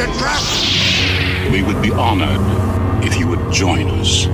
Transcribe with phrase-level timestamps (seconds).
[0.00, 1.50] It's a trap!
[1.50, 2.38] We would be honored
[3.04, 4.28] if you would join us.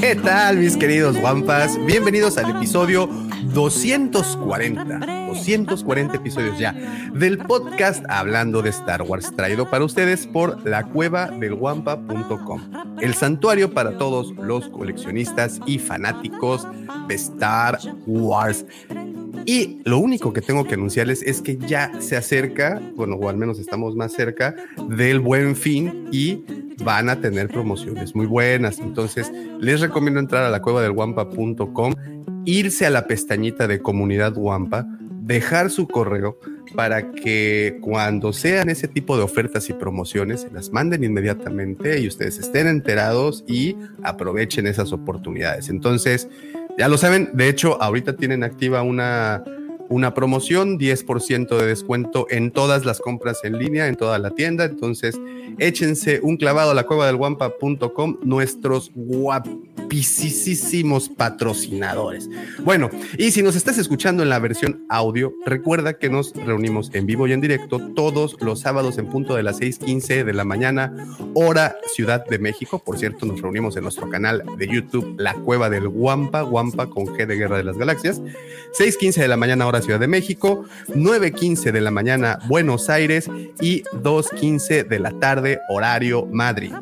[0.00, 1.76] ¿Qué tal, mis queridos guampas?
[1.84, 3.06] Bienvenidos al episodio
[3.52, 5.19] 240.
[5.30, 6.74] 240 episodios ya
[7.14, 12.60] del podcast Hablando de Star Wars, traído para ustedes por la cueva del guampa.com,
[13.00, 16.66] el santuario para todos los coleccionistas y fanáticos
[17.06, 18.66] de Star Wars.
[19.46, 23.36] Y lo único que tengo que anunciarles es que ya se acerca, bueno, o al
[23.36, 24.54] menos estamos más cerca
[24.88, 26.44] del buen fin y
[26.84, 28.78] van a tener promociones muy buenas.
[28.78, 31.94] Entonces, les recomiendo entrar a la cueva del guampa.com,
[32.44, 34.86] irse a la pestañita de comunidad guampa,
[35.20, 36.38] dejar su correo
[36.74, 42.08] para que cuando sean ese tipo de ofertas y promociones, se las manden inmediatamente y
[42.08, 45.68] ustedes estén enterados y aprovechen esas oportunidades.
[45.68, 46.28] Entonces,
[46.78, 49.44] ya lo saben, de hecho, ahorita tienen activa una,
[49.90, 54.64] una promoción, 10% de descuento en todas las compras en línea, en toda la tienda.
[54.64, 55.20] Entonces,
[55.58, 62.30] échense un clavado a la cueva del guampa.com, nuestros guapísimos patrocinadores.
[62.64, 67.06] Bueno, y si nos estás escuchando en la versión audio, recuerda que nos reunimos en
[67.06, 70.94] vivo y en directo todos los sábados en punto de las 6:15 de la mañana,
[71.34, 72.78] hora Ciudad de México.
[72.78, 77.06] Por cierto, nos reunimos en nuestro canal de YouTube, La Cueva del Guampa, Guampa con
[77.06, 78.22] G de Guerra de las Galaxias.
[78.72, 83.30] 6:15 de la mañana, hora Ciudad de México, 9:15 de la mañana, Buenos Aires
[83.60, 86.72] y 2:15 de la tarde, horario Madrid.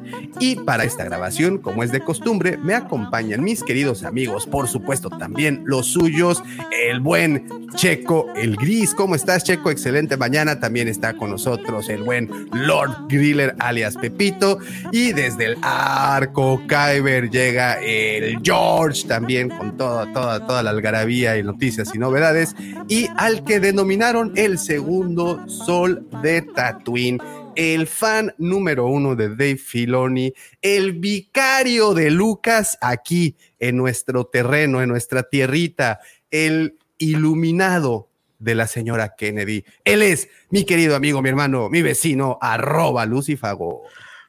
[0.40, 5.10] Y para esta grabación, como es de costumbre, me acompañan mis queridos amigos, por supuesto
[5.10, 6.42] también los suyos,
[6.88, 8.94] el buen Checo, el Gris.
[8.94, 9.70] ¿Cómo estás, Checo?
[9.70, 10.58] Excelente mañana.
[10.58, 14.58] También está con nosotros el buen Lord Griller, alias Pepito.
[14.90, 21.36] Y desde el arco Kyber llega el George, también con toda, toda, toda la algarabía
[21.36, 22.54] y noticias y novedades.
[22.88, 27.18] Y al que denominaron el segundo sol de Tatooine
[27.58, 30.32] el fan número uno de Dave Filoni,
[30.62, 35.98] el vicario de Lucas aquí en nuestro terreno, en nuestra tierrita,
[36.30, 39.64] el iluminado de la señora Kennedy.
[39.84, 43.82] Él es mi querido amigo, mi hermano, mi vecino, arroba Lucifago.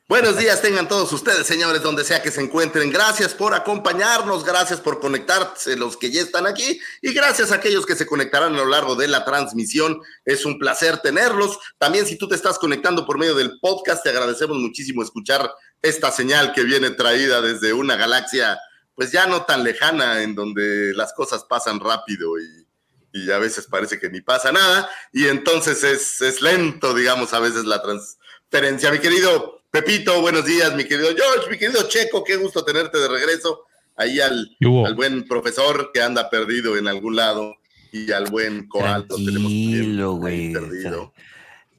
[0.10, 2.92] Buenos días tengan todos ustedes, señores, donde sea que se encuentren.
[2.92, 7.86] Gracias por acompañarnos, gracias por conectarse los que ya están aquí y gracias a aquellos
[7.86, 10.02] que se conectarán a lo largo de la transmisión.
[10.26, 11.60] Es un placer tenerlos.
[11.78, 15.54] También si tú te estás conectando por medio del podcast, te agradecemos muchísimo escuchar
[15.84, 18.60] esta señal que viene traída desde una galaxia
[18.96, 22.68] pues ya no tan lejana, en donde las cosas pasan rápido y,
[23.14, 27.40] y a veces parece que ni pasa nada y entonces es, es lento, digamos, a
[27.40, 28.92] veces la transferencia.
[28.92, 33.08] Mi querido Pepito, buenos días, mi querido George, mi querido Checo, qué gusto tenerte de
[33.08, 33.66] regreso.
[33.96, 34.50] Ahí al,
[34.86, 37.54] al buen profesor que anda perdido en algún lado
[37.92, 39.06] y al buen Coal.
[39.08, 40.54] Tranquilo, güey.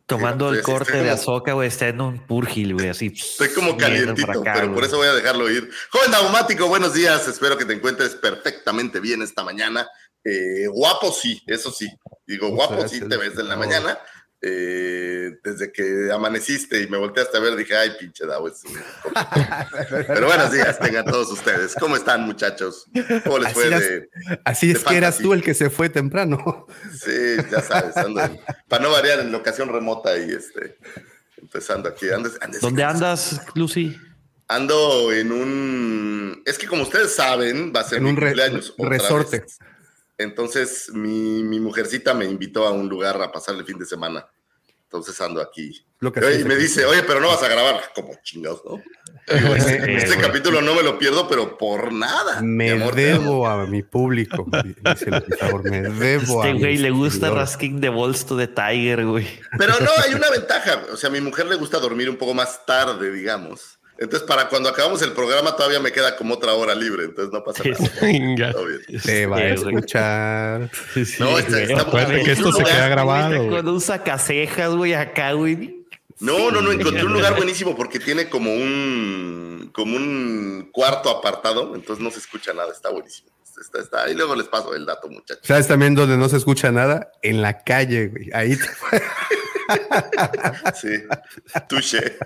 [0.06, 3.06] Tomando el corte de Azoka, güey, está en un purgil, güey, así.
[3.06, 5.68] Estoy como calientito, pero por eso voy a dejarlo ir.
[5.90, 7.26] Joven Daumático, buenos días.
[7.26, 9.88] Espero que te encuentres perfectamente bien esta mañana.
[10.22, 11.88] Eh, guapo sí, eso sí.
[12.24, 13.98] Digo, guapo sí te ves en la mañana
[14.42, 18.50] eh, desde que amaneciste y me volteaste a ver, dije, ay, pinche Dao.
[20.06, 21.74] Pero buenos días, tengan todos ustedes.
[21.78, 22.86] ¿Cómo están, muchachos?
[23.24, 24.08] ¿Cómo les así fue de,
[24.44, 26.66] Así es que eras tú el que se fue temprano.
[26.92, 27.94] Sí, ya sabes,
[28.68, 30.78] para no variar en locación remota y este,
[31.36, 32.06] empezando aquí.
[32.62, 33.96] ¿Dónde andas, Lucy?
[34.48, 36.42] Ando en un.
[36.46, 38.74] Es que como ustedes saben, va a ser en un cumpleaños.
[38.78, 39.44] resorte.
[40.18, 44.26] Entonces mi, mi, mujercita me invitó a un lugar a pasar el fin de semana.
[44.90, 45.86] Entonces ando aquí.
[46.00, 47.80] Lo que y me dice, oye, pero no vas a grabar.
[47.94, 48.82] Como chingados, ¿no?
[49.54, 52.42] este, este capítulo no me lo pierdo, pero por nada.
[52.42, 54.48] Me debo a mi público.
[54.84, 59.28] Dice favor, me debo este güey le gusta Rasking de Bolsto de Tiger, güey.
[59.56, 60.82] Pero no, hay una ventaja.
[60.92, 63.78] O sea, a mi mujer le gusta dormir un poco más tarde, digamos.
[64.00, 67.44] Entonces, para cuando acabamos el programa, todavía me queda como otra hora libre, entonces no
[67.44, 68.54] pasa nada.
[69.04, 70.70] Te va a escuchar.
[71.18, 73.46] no, está, está que esto se queda grabado.
[73.50, 75.84] Con un sacasejas, güey, acá, güey.
[76.18, 81.74] No, no, no, encontré un lugar buenísimo porque tiene como un, como un cuarto apartado,
[81.74, 83.30] entonces no se escucha nada, está buenísimo.
[83.60, 85.46] Está, está, y luego les paso el dato, muchachos.
[85.46, 87.12] ¿Sabes también donde no se escucha nada?
[87.20, 88.30] En la calle, güey.
[88.32, 88.56] Ahí.
[88.56, 88.64] Te...
[90.74, 90.88] sí,
[91.68, 92.16] touché.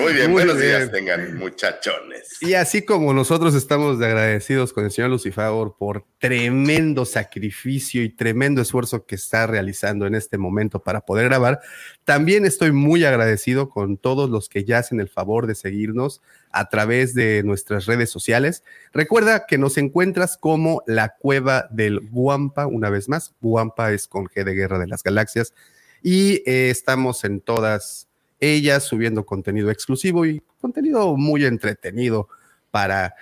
[0.00, 2.38] Muy bien, buenos días tengan, muchachones.
[2.40, 8.10] Y así como nosotros estamos de agradecidos con el señor Lucifagor por tremendo sacrificio y
[8.10, 11.60] tremendo esfuerzo que está realizando en este momento para poder grabar,
[12.04, 16.22] también estoy muy agradecido con todos los que ya hacen el favor de seguirnos
[16.52, 18.62] a través de nuestras redes sociales.
[18.92, 23.34] Recuerda que nos encuentras como la cueva del Guampa, una vez más.
[23.40, 25.54] Guampa es con G de Guerra de las Galaxias.
[26.02, 28.08] Y eh, estamos en todas
[28.40, 32.28] ellas subiendo contenido exclusivo y contenido muy entretenido
[32.70, 33.14] para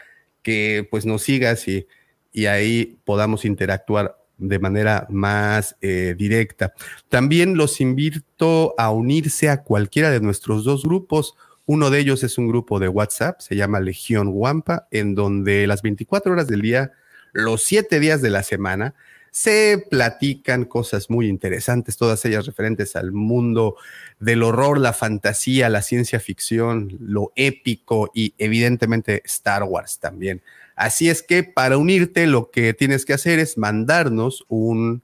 [0.42, 1.86] que pues nos sigas y,
[2.32, 6.72] y ahí podamos interactuar de manera más eh, directa.
[7.08, 11.36] También los invito a unirse a cualquiera de nuestros dos grupos.
[11.66, 15.82] Uno de ellos es un grupo de WhatsApp, se llama Legión Wampa, en donde las
[15.82, 16.92] 24 horas del día,
[17.32, 18.94] los 7 días de la semana,
[19.30, 23.76] se platican cosas muy interesantes, todas ellas referentes al mundo
[24.18, 30.42] del horror, la fantasía, la ciencia ficción, lo épico y evidentemente Star Wars también.
[30.74, 35.02] Así es que para unirte lo que tienes que hacer es mandarnos un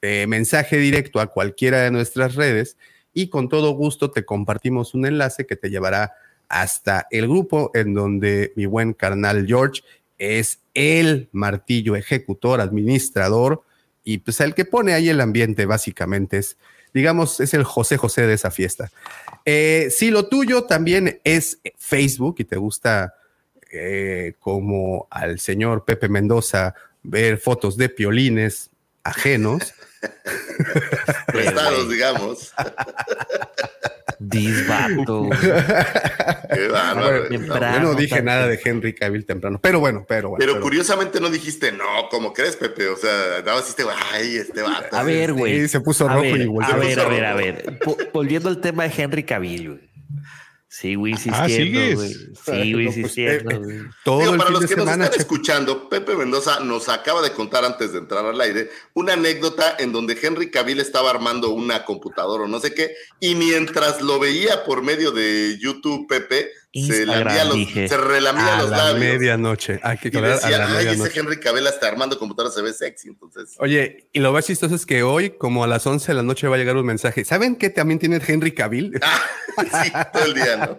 [0.00, 2.76] eh, mensaje directo a cualquiera de nuestras redes
[3.14, 6.14] y con todo gusto te compartimos un enlace que te llevará
[6.48, 9.82] hasta el grupo en donde mi buen carnal George
[10.18, 13.62] es el martillo ejecutor, administrador
[14.04, 16.56] y pues el que pone ahí el ambiente básicamente es,
[16.92, 18.90] digamos, es el José José de esa fiesta.
[19.44, 23.14] Eh, si lo tuyo también es Facebook y te gusta
[23.70, 28.70] eh, como al señor Pepe Mendoza ver fotos de piolines
[29.02, 29.74] ajenos.
[31.26, 32.52] Prestados, digamos.
[34.18, 35.28] Disbato.
[36.56, 40.44] yo no dije nada de Henry Cavill temprano, pero bueno, pero bueno.
[40.44, 42.86] Pero, curiosamente no dijiste, no, como crees, Pepe?
[42.88, 43.76] O sea, nada más
[44.12, 44.96] ay, este vato.
[44.96, 45.66] A ver, güey.
[45.68, 47.80] se puso rojo y A ver, a ver, a ver.
[48.12, 49.91] Volviendo al tema de Henry Cavill, güey.
[50.72, 52.00] Sí, güey, sí, ah, ¿sigues?
[52.46, 53.80] Sí, güey, sí, pues, güey.
[54.06, 57.98] Todo para los que nos están escuchando, Pepe Mendoza nos acaba de contar antes de
[57.98, 62.58] entrar al aire una anécdota en donde Henry Cavill estaba armando una computadora o no
[62.58, 68.58] sé qué, y mientras lo veía por medio de YouTube, Pepe, se, los, se relamía
[68.58, 69.78] a los la medianoche.
[69.82, 73.54] Hay que y decía, ay, ese Henry Cavill está armando computadora se ve sexy, entonces.
[73.58, 76.48] Oye, y lo más chistoso es que hoy, como a las 11 de la noche,
[76.48, 77.24] va a llegar un mensaje.
[77.24, 78.98] ¿Saben qué también tiene Henry Cavill?
[79.54, 80.78] Ah, sí, todo el día, ¿no?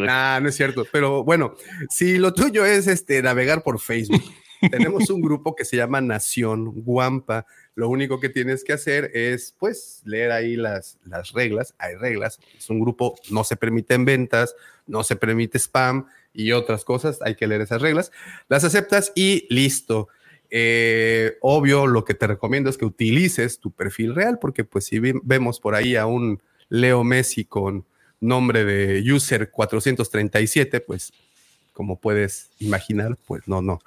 [0.04, 0.86] Nah, no es cierto.
[0.92, 1.54] Pero bueno,
[1.88, 4.22] si lo tuyo es este navegar por Facebook,
[4.70, 9.54] tenemos un grupo que se llama Nación Guampa lo único que tienes que hacer es,
[9.58, 11.74] pues, leer ahí las, las reglas.
[11.78, 12.38] Hay reglas.
[12.56, 14.54] Es un grupo, no se permiten ventas,
[14.86, 17.22] no se permite spam y otras cosas.
[17.22, 18.12] Hay que leer esas reglas.
[18.48, 20.08] Las aceptas y listo.
[20.50, 24.98] Eh, obvio, lo que te recomiendo es que utilices tu perfil real, porque pues si
[25.00, 27.86] vemos por ahí a un Leo Messi con
[28.20, 31.10] nombre de user 437, pues
[31.72, 33.80] como puedes imaginar, pues no, no.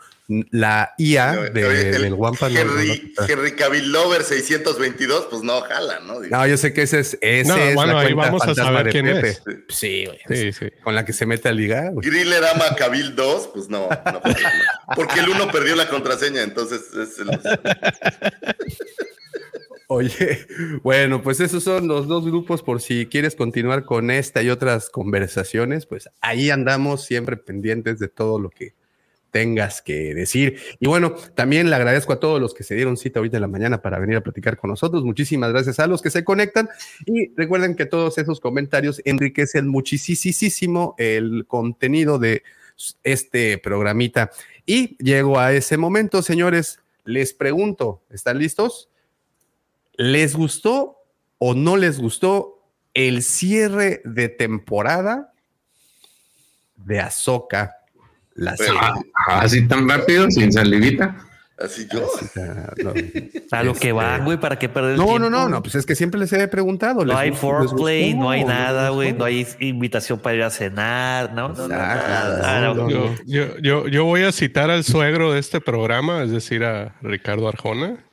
[0.50, 6.20] La IA del Wampa Henry, no, Henry Cavill Lover 622, pues no jala, ¿no?
[6.20, 8.90] No, yo sé que ese es, ese no, es bueno, la ahí vamos a saber
[8.90, 9.30] quién Pepe.
[9.30, 9.44] es.
[9.70, 11.94] Sí, sí, sí, Con la que se mete a ligar.
[11.98, 14.22] Griller ama Cavill 2, pues no, no,
[14.96, 17.30] porque el uno perdió la contraseña, entonces es el...
[19.88, 20.48] Oye,
[20.84, 24.90] bueno, pues esos son los dos grupos por si quieres continuar con esta y otras
[24.90, 28.74] conversaciones, pues ahí andamos siempre pendientes de todo lo que
[29.36, 30.60] tengas que decir.
[30.80, 33.50] Y bueno, también le agradezco a todos los que se dieron cita ahorita en la
[33.50, 35.04] mañana para venir a platicar con nosotros.
[35.04, 36.70] Muchísimas gracias a los que se conectan
[37.06, 42.44] y recuerden que todos esos comentarios enriquecen muchísimo el contenido de
[43.04, 44.32] este programita.
[44.66, 48.90] Y llego a ese momento, señores, les pregunto, ¿están listos?
[49.98, 50.98] ¿Les gustó
[51.38, 55.34] o no les gustó el cierre de temporada
[56.76, 57.76] de Azoka?
[58.34, 58.80] La serie?
[59.28, 61.26] así tan rápido, sin salivita.
[61.58, 62.06] Así yo.
[63.52, 65.20] A lo que va, este, güey, para qué perder el no, tiempo.
[65.20, 67.06] No, no, no, pues es que siempre les he preguntado.
[67.06, 71.50] No hay foreplay, no hay nada, güey, no hay invitación para ir a cenar, no,
[71.50, 72.90] no, no,
[73.26, 77.48] yo, yo, yo voy a citar al suegro de este programa, es decir, a Ricardo
[77.48, 78.04] Arjona.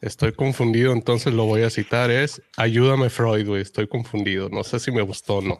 [0.00, 2.10] Estoy confundido, entonces lo voy a citar.
[2.10, 3.62] Es Ayúdame Freud, güey.
[3.62, 4.48] Estoy confundido.
[4.48, 5.58] No sé si me gustó o no.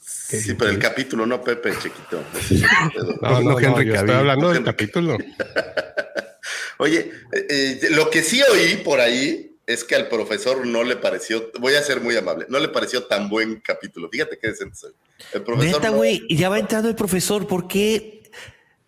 [0.00, 2.24] Sí, pero el capítulo, no Pepe, chiquito.
[3.22, 5.16] no, no, no, yo estoy hablando del capítulo.
[6.78, 10.96] Oye, eh, eh, lo que sí oí por ahí es que al profesor no le
[10.96, 14.08] pareció, voy a ser muy amable, no le pareció tan buen capítulo.
[14.10, 14.92] Fíjate qué decente soy.
[15.32, 15.80] El profesor.
[15.80, 18.28] Neta, güey, ya va entrando el profesor, ¿por qué?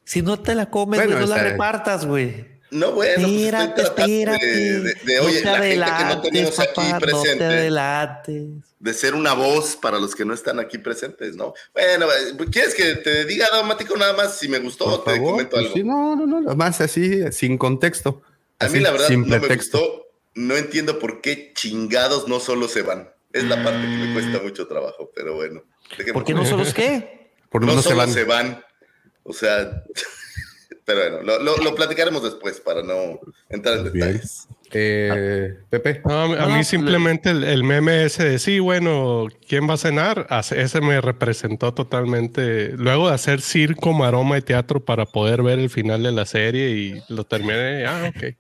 [0.05, 2.56] Si no te la comes, no la repartas, güey.
[2.71, 4.47] No, bueno, pues espérate, espérate.
[4.47, 8.63] De, oye, la gente que no tenemos aquí presente.
[8.81, 11.55] de ser una voz para los que no están aquí presentes, ¿no?
[11.73, 12.07] Bueno,
[12.51, 15.75] ¿quieres que te diga dramático nada más si me gustó o te comento algo?
[15.75, 18.23] Sí, no, no, no, más así, sin contexto.
[18.59, 20.07] A mí la verdad no me gustó.
[20.35, 23.11] No entiendo por qué chingados no solo se van.
[23.33, 25.63] Es la parte que me cuesta mucho trabajo, pero bueno.
[26.13, 27.33] ¿Por qué no solo es qué?
[27.49, 28.13] Por no, solo se van.
[28.13, 28.65] se van.
[29.23, 29.85] O sea,
[30.87, 33.19] pero bueno, lo, platicaremos después para no
[33.51, 34.47] entrar en detalles.
[34.73, 36.01] Eh, Pepe.
[36.05, 40.29] a mí simplemente el, meme ese de sí, bueno, ¿quién va a cenar?
[40.53, 42.69] Ese me representó totalmente.
[42.77, 46.71] Luego de hacer circo, maroma y teatro para poder ver el final de la serie
[46.71, 47.85] y lo terminé.
[47.85, 48.37] Ah, ok.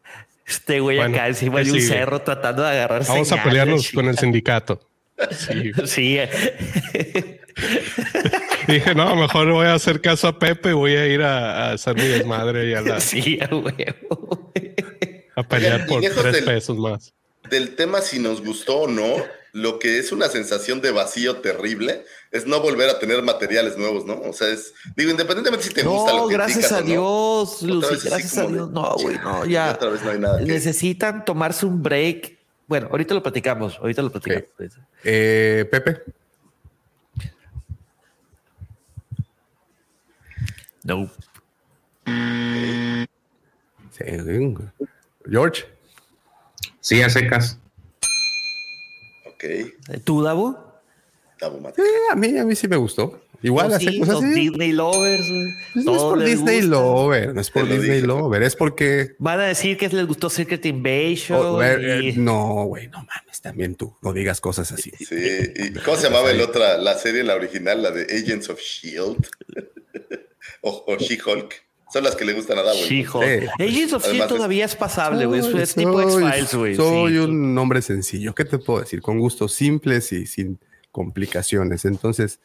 [0.46, 3.10] Este güey acá encima de un cerro tratando de agarrarse.
[3.10, 4.80] Vamos a pelearnos con el sindicato.
[5.30, 5.72] Sí.
[5.86, 6.18] sí.
[8.68, 11.94] Dije, no, mejor voy a hacer caso a Pepe y voy a ir a, hacer
[11.94, 13.00] mi desmadre y a la.
[13.00, 13.48] Sí, a
[15.40, 17.14] A pelear por tres pesos más.
[17.48, 22.04] Del tema si nos gustó o no, lo que es una sensación de vacío terrible
[22.32, 24.20] es no volver a tener materiales nuevos, ¿no?
[24.20, 28.36] O sea, es, digo, independientemente si te gusta lo que gracias a Dios, Lucy, gracias
[28.36, 28.70] a Dios.
[28.70, 29.72] No, güey, no, ya.
[29.72, 30.40] Otra vez no hay nada.
[30.40, 32.36] Necesitan tomarse un break.
[32.66, 34.48] Bueno, ahorita lo platicamos, ahorita lo platicamos.
[35.04, 36.02] Eh, Pepe.
[40.86, 41.10] No.
[45.28, 45.64] George.
[46.80, 47.58] Sí, a secas.
[50.04, 50.56] ¿Tú, Davo?
[51.76, 53.20] Eh, a, mí, a mí sí me gustó.
[53.46, 54.50] Igual hace cosas así.
[54.50, 55.28] Disney lovers.
[55.72, 59.14] Pues no es por Disney lover, no es por Disney lover, es porque.
[59.20, 61.38] Van a decir que les gustó Secret Invasion.
[61.40, 64.90] Oh, eh, no, güey, no mames, también tú, no digas cosas así.
[64.98, 68.58] Sí, ¿y cómo se llamaba el otra, la serie, la original, la de Agents of
[68.58, 69.28] Shield?
[70.62, 71.54] o She-Hulk.
[71.92, 72.80] Son las que le gustan a Davo.
[72.80, 73.60] She-Hulk.
[73.60, 75.40] Agents of Shield todavía es pasable, güey.
[75.56, 76.74] Es tipo X-Files, güey.
[76.74, 78.34] Soy un hombre sencillo.
[78.34, 79.00] ¿Qué te puedo decir?
[79.00, 80.58] Con gustos simples y sin
[80.90, 81.84] complicaciones.
[81.84, 82.40] Entonces,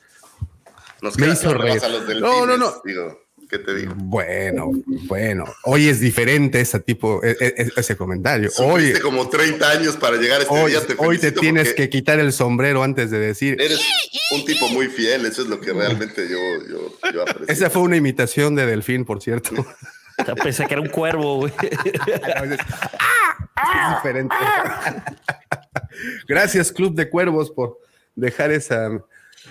[1.01, 1.81] Nos me hizo reír.
[2.19, 2.81] No, no, no.
[2.85, 3.19] Digo.
[3.49, 3.93] ¿Qué te digo?
[3.97, 5.43] Bueno, bueno.
[5.65, 8.49] Hoy es diferente ese tipo, e, e, e, ese comentario.
[8.59, 10.87] Hoy como 30 años para llegar a este hoy, día.
[10.87, 13.59] Te hoy te tienes que quitar el sombrero antes de decir.
[13.59, 13.81] Eres
[14.31, 15.25] un tipo muy fiel.
[15.25, 16.37] Eso es lo que realmente yo,
[16.69, 17.47] yo, yo aprecio.
[17.49, 19.65] Esa fue una imitación de Delfín, por cierto.
[20.41, 21.51] Pensé que era un cuervo, güey.
[21.61, 22.59] es
[23.95, 24.35] diferente.
[26.27, 27.79] Gracias, Club de Cuervos, por
[28.15, 28.89] dejar esa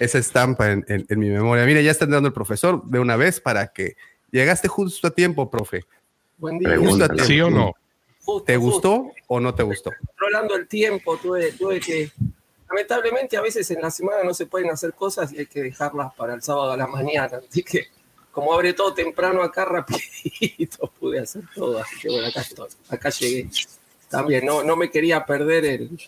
[0.01, 1.65] esa estampa en, mi memoria.
[1.67, 3.97] Mire, ya está dando el profesor de una vez para que
[4.31, 5.85] llegaste justo a tiempo, profe.
[6.39, 6.79] Buen día.
[7.25, 7.75] ¿Sí o no?
[8.47, 9.91] ¿Te gustó o no te gustó?
[10.07, 12.11] Controlando el tiempo, tuve, tuve que.
[12.69, 16.15] Lamentablemente, a veces en la semana no se pueden hacer cosas y hay que dejarlas
[16.15, 17.41] para el sábado a la mañana.
[17.47, 17.89] Así que,
[18.31, 21.79] como abre todo temprano acá, rapidito pude hacer todo.
[21.79, 22.69] Así que, bueno, acá estoy.
[22.89, 23.51] Acá llegué.
[24.09, 26.01] También, no, no me quería perder el,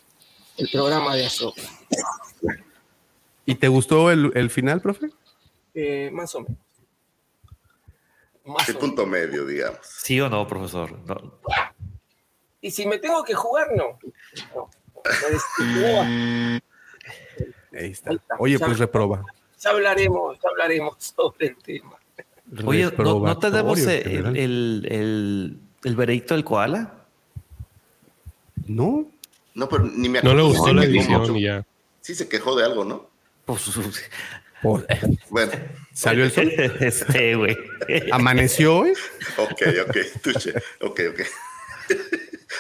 [0.56, 1.62] el programa de Azoka.
[3.44, 5.10] ¿Y te gustó el, final, profe?
[5.74, 6.58] Eh, más o menos.
[8.44, 9.80] Más punto medio, digamos.
[9.82, 10.98] ¿Sí o no, profesor?
[12.60, 13.98] Y si me tengo que jugar, no.
[17.72, 18.12] Ahí, está.
[18.38, 19.24] Oye, pues reproba.
[19.58, 21.96] Ya hablaremos, ya hablaremos sobre el tema.
[22.64, 27.06] Oye, ¿no, tenemos el, el, el, veredicto del koala?
[28.66, 29.06] No.
[29.54, 30.36] No, pero ni me acuerdo.
[30.36, 31.66] No le gustó la edición y ya.
[32.00, 33.11] Sí se quejó de algo, ¿no?
[33.44, 33.70] Pues,
[35.30, 35.52] bueno.
[35.92, 36.50] ¿Salió el sol?
[36.80, 37.56] Este, güey.
[38.12, 38.92] ¿Amaneció hoy?
[39.36, 40.54] Ok, ok, tuche.
[40.80, 41.20] Ok, ok.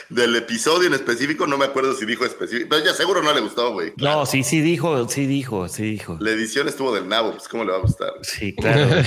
[0.08, 3.40] Del episodio en específico, no me acuerdo si dijo específico, pero ya seguro no le
[3.40, 3.92] gustó, güey.
[3.98, 6.18] No, sí, sí dijo, sí dijo, sí dijo.
[6.20, 8.12] La edición estuvo del nabo, pues cómo le va a gustar.
[8.22, 8.88] Sí, claro.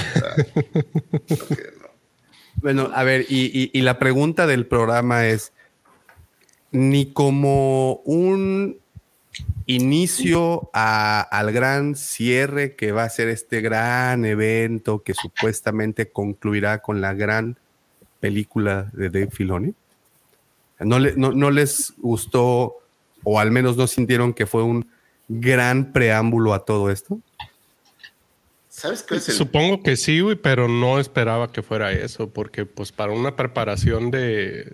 [2.61, 5.51] Bueno, a ver, y, y la pregunta del programa es,
[6.71, 8.79] ni como un
[9.65, 17.01] inicio al gran cierre que va a ser este gran evento que supuestamente concluirá con
[17.01, 17.57] la gran
[18.19, 19.73] película de Dave Filoni?
[20.79, 22.75] ¿No, no, les gustó
[23.23, 24.89] o al menos no sintieron que fue un
[25.27, 27.19] gran preámbulo a todo esto?
[28.67, 33.13] ¿Sabes qué es Supongo que sí, pero no esperaba que fuera eso, porque pues para
[33.13, 34.73] una preparación de,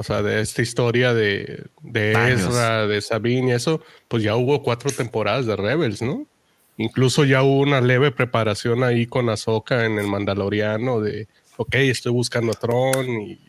[0.00, 4.62] o sea, de esta historia de, de Ezra, de Sabine y eso, pues ya hubo
[4.62, 6.24] cuatro temporadas de Rebels, ¿no?
[6.76, 11.26] Incluso ya hubo una leve preparación ahí con Ahsoka en el Mandaloriano de,
[11.56, 13.40] ok, estoy buscando a Tron y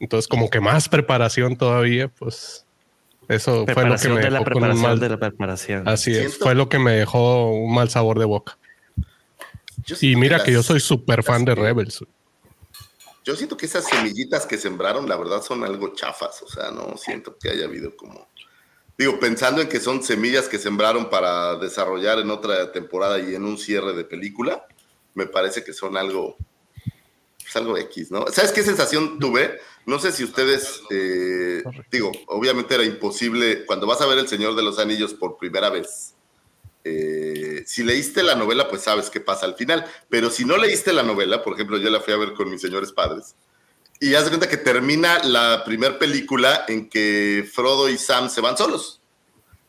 [0.00, 2.64] Entonces, como que más preparación todavía, pues
[3.28, 4.98] eso fue lo que me de la dejó preparación mal.
[5.00, 5.86] de la preparación.
[5.88, 8.56] Así es, Siento- fue lo que me dejó un mal sabor de boca.
[9.86, 12.02] Yo Y mira las- que yo soy súper fan de Rebels.
[13.24, 16.42] Yo siento que esas semillitas que sembraron, la verdad, son algo chafas.
[16.42, 18.28] O sea, no siento que haya habido como.
[18.98, 23.44] Digo, pensando en que son semillas que sembraron para desarrollar en otra temporada y en
[23.44, 24.66] un cierre de película,
[25.14, 26.36] me parece que son algo.
[27.46, 28.26] Es algo X, ¿no?
[28.28, 29.58] ¿Sabes qué sensación tuve?
[29.86, 30.82] No sé si ustedes.
[30.90, 33.64] eh, digo, obviamente era imposible.
[33.64, 36.13] Cuando vas a ver El Señor de los Anillos por primera vez.
[36.84, 39.84] Eh, si leíste la novela, pues sabes qué pasa al final.
[40.08, 42.60] Pero si no leíste la novela, por ejemplo, yo la fui a ver con mis
[42.60, 43.34] señores padres.
[44.00, 48.40] Y haz de cuenta que termina la primera película en que Frodo y Sam se
[48.40, 49.00] van solos.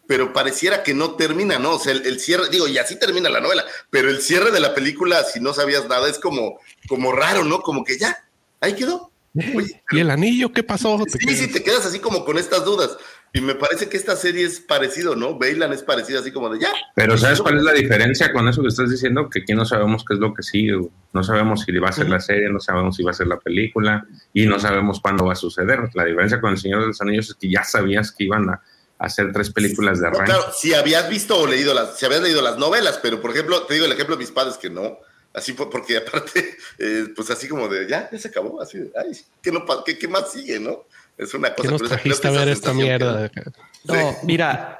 [0.07, 1.75] Pero pareciera que no termina, ¿no?
[1.75, 4.59] O sea, el, el cierre, digo, y así termina la novela, pero el cierre de
[4.59, 7.61] la película, si no sabías nada, es como, como raro, ¿no?
[7.61, 8.27] Como que ya,
[8.59, 9.11] ahí quedó.
[9.55, 10.97] Oye, ¿Y el anillo qué pasó?
[11.07, 12.97] Sí, sí, te quedas así como con estas dudas.
[13.35, 15.37] Y me parece que esta serie es parecido, ¿no?
[15.37, 16.71] Bailan es parecido, así como de ya.
[16.95, 19.29] Pero ¿sabes cuál es la diferencia con eso que estás diciendo?
[19.29, 20.79] Que aquí no sabemos qué es lo que sigue.
[21.11, 23.37] No sabemos si va a ser la serie, no sabemos si va a ser la
[23.39, 25.81] película y no sabemos cuándo va a suceder.
[25.93, 28.61] La diferencia con El Señor de los Anillos es que ya sabías que iban a
[28.99, 30.31] hacer tres películas de No, arranque.
[30.31, 33.63] claro, si habías visto o leído las, si habías leído las novelas, pero por ejemplo,
[33.63, 34.97] te digo el ejemplo de mis padres que no,
[35.33, 38.91] así fue porque aparte, eh, pues así como de ya, ya se acabó, así de,
[38.97, 39.11] ay,
[39.41, 40.85] ¿qué, no, pa- qué, qué más sigue, no?
[41.17, 41.61] Es una cosa.
[41.61, 43.29] ¿Qué nos trajiste a ver esta mierda?
[43.29, 43.43] que-
[43.85, 44.79] No, mira,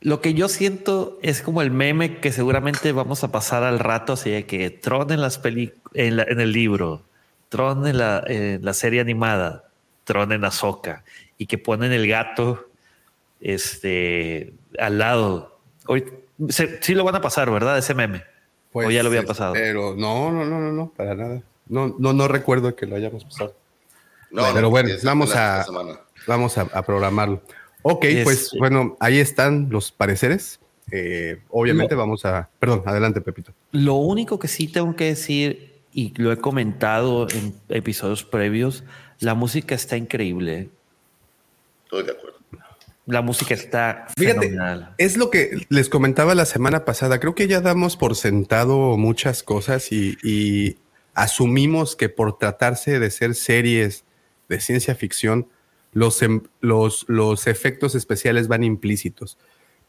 [0.00, 4.12] lo que yo siento es como el meme que seguramente vamos a pasar al rato,
[4.14, 7.02] así de que Tron en las peli en, la- en el libro,
[7.48, 9.64] Tron en la, en la serie animada,
[10.04, 11.04] Tron en Azoka,
[11.38, 12.66] y que ponen el gato
[13.40, 15.58] este al lado.
[15.86, 16.04] Hoy
[16.48, 17.78] se- sí lo van a pasar, ¿verdad?
[17.78, 18.24] Ese meme.
[18.72, 19.52] Pues, o ya lo había eh, pasado.
[19.54, 21.42] Pero no, no, no, no, no, para nada.
[21.68, 23.54] No, no, no recuerdo que lo hayamos pasado.
[24.32, 25.64] No, pero no, bueno, vamos a,
[26.26, 27.42] vamos a, a programarlo.
[27.82, 30.58] Ok, Es- pues bueno, ahí están los pareceres.
[30.90, 32.48] Eh, obviamente vamos a...
[32.58, 33.52] Perdón, adelante, Pepito.
[33.72, 38.84] Lo único que sí tengo que decir, y lo he comentado en episodios previos,
[39.20, 40.68] la música está increíble.
[41.84, 42.38] Estoy de acuerdo.
[43.06, 44.94] La música está Fíjate, fenomenal.
[44.96, 47.18] es lo que les comentaba la semana pasada.
[47.20, 50.76] Creo que ya damos por sentado muchas cosas y, y
[51.14, 54.04] asumimos que por tratarse de ser series
[54.52, 55.48] de ciencia ficción,
[55.92, 59.38] los, em- los, los efectos especiales van implícitos.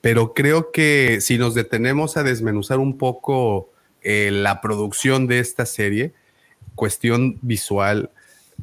[0.01, 3.69] Pero creo que si nos detenemos a desmenuzar un poco
[4.01, 6.13] eh, la producción de esta serie,
[6.75, 8.09] cuestión visual,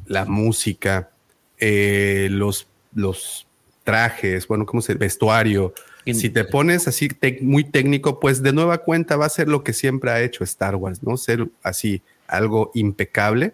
[0.05, 1.11] la música,
[1.57, 3.47] eh, los, los
[3.83, 5.73] trajes, bueno, ¿cómo se vestuario.
[6.05, 7.09] Si te pones así
[7.41, 10.75] muy técnico, pues de nueva cuenta va a ser lo que siempre ha hecho Star
[10.75, 11.15] Wars, ¿no?
[11.15, 13.53] Ser así algo impecable.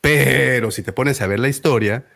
[0.00, 2.06] Pero si te pones a ver la historia,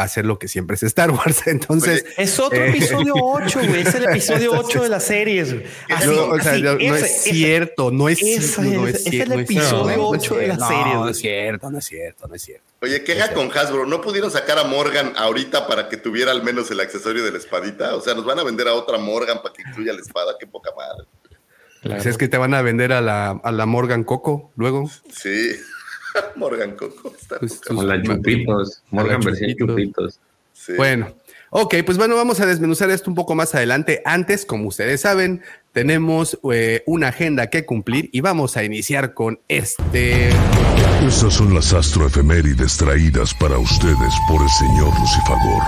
[0.00, 1.42] va a ser lo que siempre es Star Wars.
[1.46, 2.70] Entonces, Es otro Eh.
[2.70, 3.82] episodio 8, güey.
[3.82, 5.52] Es el episodio 8 de las series.
[5.54, 5.66] güey.
[5.90, 8.94] Así, no, o sea, así, no, no ese- es ese- cierto, no es no es-
[8.94, 11.08] es es el no es episodio cierto, no es ocho de la cierto, serie, No,
[11.08, 12.64] es cierto, no es cierto, no es cierto.
[12.80, 16.70] Oye, queja con Hasbro, ¿no pudieron sacar a Morgan ahorita para que tuviera al menos
[16.70, 17.96] el accesorio de la espadita?
[17.96, 20.46] O sea, nos van a vender a otra Morgan para que incluya la espada, qué
[20.46, 21.06] poca madre.
[21.82, 24.88] Pues es que te van a vender a la, a la Morgan Coco luego.
[25.12, 25.52] Sí,
[26.36, 27.12] Morgan Coco.
[27.18, 29.66] Está Pues, la Chupitos, Morgan versión Chupito.
[29.66, 30.20] Chupitos.
[30.52, 30.72] Sí.
[30.76, 31.14] Bueno,
[31.50, 34.02] ok, pues bueno, vamos a desmenuzar esto un poco más adelante.
[34.04, 39.40] Antes, como ustedes saben, tenemos eh, una agenda que cumplir y vamos a iniciar con
[39.48, 40.30] este.
[41.06, 45.62] Estas son las astroefemérides traídas para ustedes por el señor Lucifagor.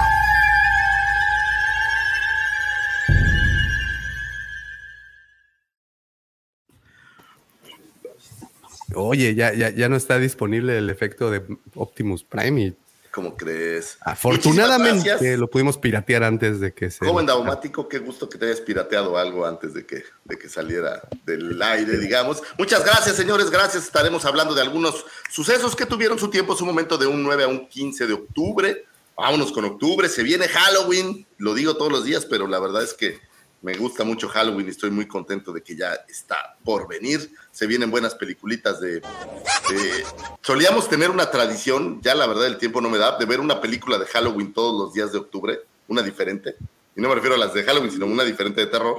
[9.04, 11.42] Oye, ya, ya, ya no está disponible el efecto de
[11.74, 12.76] Optimus Prime y
[13.10, 13.98] ¿Cómo crees?
[14.02, 17.04] afortunadamente lo pudimos piratear antes de que se.
[17.04, 21.02] Joven Daumático, qué gusto que te hayas pirateado algo antes de que, de que saliera
[21.26, 22.40] del aire, digamos.
[22.56, 23.84] Muchas gracias, señores, gracias.
[23.84, 27.48] Estaremos hablando de algunos sucesos que tuvieron su tiempo, su momento de un 9 a
[27.48, 28.84] un 15 de octubre.
[29.16, 32.94] Vámonos con octubre, se viene Halloween, lo digo todos los días, pero la verdad es
[32.94, 33.18] que
[33.62, 37.30] me gusta mucho Halloween y estoy muy contento de que ya está por venir.
[37.52, 39.00] Se vienen buenas peliculitas de...
[39.00, 40.04] de-
[40.42, 43.60] solíamos tener una tradición, ya la verdad el tiempo no me da, de ver una
[43.60, 46.56] película de Halloween todos los días de octubre, una diferente.
[46.96, 48.98] Y no me refiero a las de Halloween, sino una diferente de terror.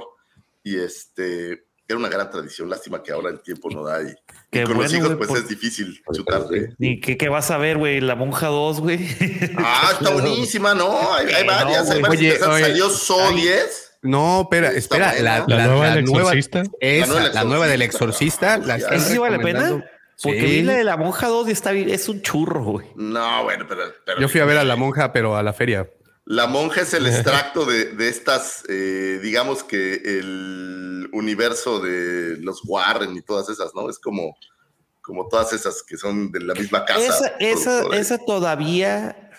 [0.64, 2.70] Y este, era una gran tradición.
[2.70, 4.00] Lástima que ahora el tiempo no da.
[4.02, 4.14] Y,
[4.52, 6.74] y con los hijos, pues por- es difícil chutarte.
[6.78, 8.00] ¿Y qué, qué vas a ver, güey?
[8.00, 8.98] La monja 2, güey.
[9.58, 11.12] Ah, está buenísima, ¿no?
[11.12, 13.34] Hay, hay No, varias, hay varias Oye, Salió So ay.
[13.42, 13.91] 10.
[14.02, 15.14] No, espera, espera.
[15.20, 16.62] La, La nueva del exorcista.
[16.80, 18.58] esa, La nueva del la nueva del exorcista.
[18.58, 19.84] La ¿Esa sí vale la pena?
[20.22, 20.46] Porque Sí.
[20.46, 22.86] vi la de la monja 2 y está bien, es un churro, güey.
[22.96, 25.88] No, bueno, pero, pero Yo fui a ver a la monja, pero a la feria.
[26.26, 32.60] La monja es el extracto de, de estas, eh, digamos que el universo de los
[32.64, 33.88] Warren y todas esas, ¿no?
[33.90, 34.36] Es como,
[35.00, 37.00] como todas esas que son de la misma casa.
[37.00, 39.30] Esa, esa, esa todavía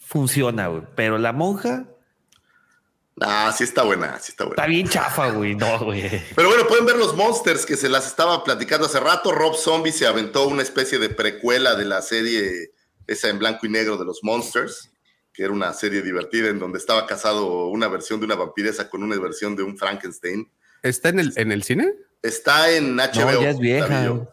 [0.00, 0.82] funciona, güey.
[0.96, 1.86] Pero la monja
[3.20, 4.62] Ah, sí está buena, sí está buena.
[4.62, 5.54] está bien chafa, güey.
[5.54, 6.02] No, güey.
[6.34, 9.32] Pero bueno, pueden ver los Monsters que se las estaba platicando hace rato.
[9.32, 12.72] Rob Zombie se aventó una especie de precuela de la serie
[13.06, 14.90] esa en blanco y negro de los Monsters,
[15.32, 19.02] que era una serie divertida en donde estaba casado una versión de una vampiresa con
[19.02, 20.50] una versión de un Frankenstein.
[20.82, 21.94] ¿Está en el, en el cine?
[22.22, 23.40] Está en HBO.
[23.42, 24.26] ya es vieja.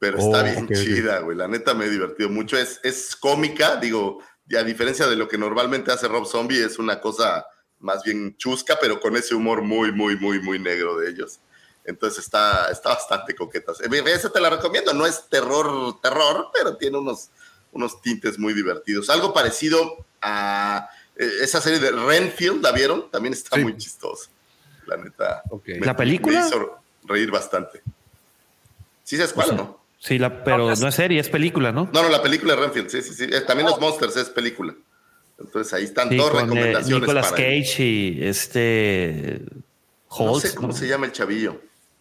[0.00, 0.76] Pero Oh, está bien ok, ok.
[0.76, 1.36] chida, güey.
[1.36, 2.56] La neta me he divertido mucho.
[2.58, 6.78] Es, es cómica, digo, y a diferencia de lo que normalmente hace Rob Zombie, es
[6.78, 7.44] una cosa
[7.80, 11.38] más bien chusca, pero con ese humor muy, muy, muy, muy negro de ellos.
[11.84, 13.72] Entonces está, está bastante coqueta.
[13.82, 14.92] Eh, Esa te la recomiendo.
[14.92, 17.30] No es terror, terror, pero tiene unos,
[17.72, 19.08] unos tintes muy divertidos.
[19.08, 23.10] Algo parecido a eh, esa serie de Renfield, ¿la vieron?
[23.10, 23.62] También está Sí.
[23.62, 24.28] muy chistosa.
[24.86, 25.42] La neta.
[25.64, 26.40] Me- ¿La película?
[26.40, 27.82] Me hizo reír bastante.
[29.04, 29.80] ¿Sí sabes cuál o no?
[29.98, 31.88] Sí, la, pero no es serie, es película, ¿no?
[31.92, 33.28] No, no, la película de Renfield, sí, sí, sí.
[33.46, 34.74] También los Monsters es película.
[35.38, 37.36] Entonces ahí están Sí, todas con eh, recomendaciones Nicolas para.
[37.36, 39.62] Cage y este No
[40.08, 40.44] Holt.
[40.44, 40.74] sé cómo ¿no?
[40.74, 41.60] se llama el chavillo,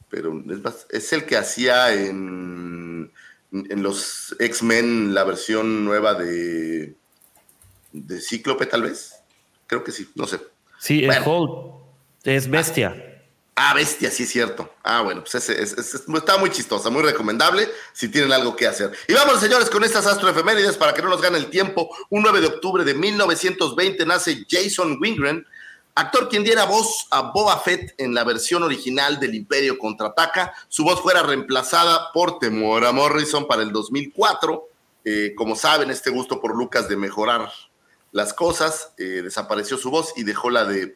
[0.10, 0.44] pero
[0.90, 3.12] es, el que hacía en,
[3.52, 6.96] en los X-Men la versión nueva de,
[7.94, 9.14] de Cíclope, tal vez.
[9.68, 10.40] Creo que sí, no sé.
[10.80, 11.26] Sí, Bueno.
[11.26, 11.78] Holt.
[12.24, 13.07] Es bestia.
[13.60, 14.72] Ah, bestia, sí es cierto.
[14.84, 18.92] Ah, bueno, pues está muy chistosa, muy recomendable si tienen algo que hacer.
[19.08, 21.90] Y vamos, señores, con estas astroefemérides para que no nos gane el tiempo.
[22.12, 25.44] Un 9 de octubre de 1920 nace Jason Wingren,
[25.96, 30.54] actor quien diera voz a Boba Fett en la versión original del Imperio Contraataca.
[30.68, 34.70] Su voz fuera reemplazada por Temora Morrison para el 2004.
[35.04, 37.52] Eh, como saben, este gusto por Lucas de mejorar
[38.12, 40.96] las cosas, eh, desapareció su voz y dejó la de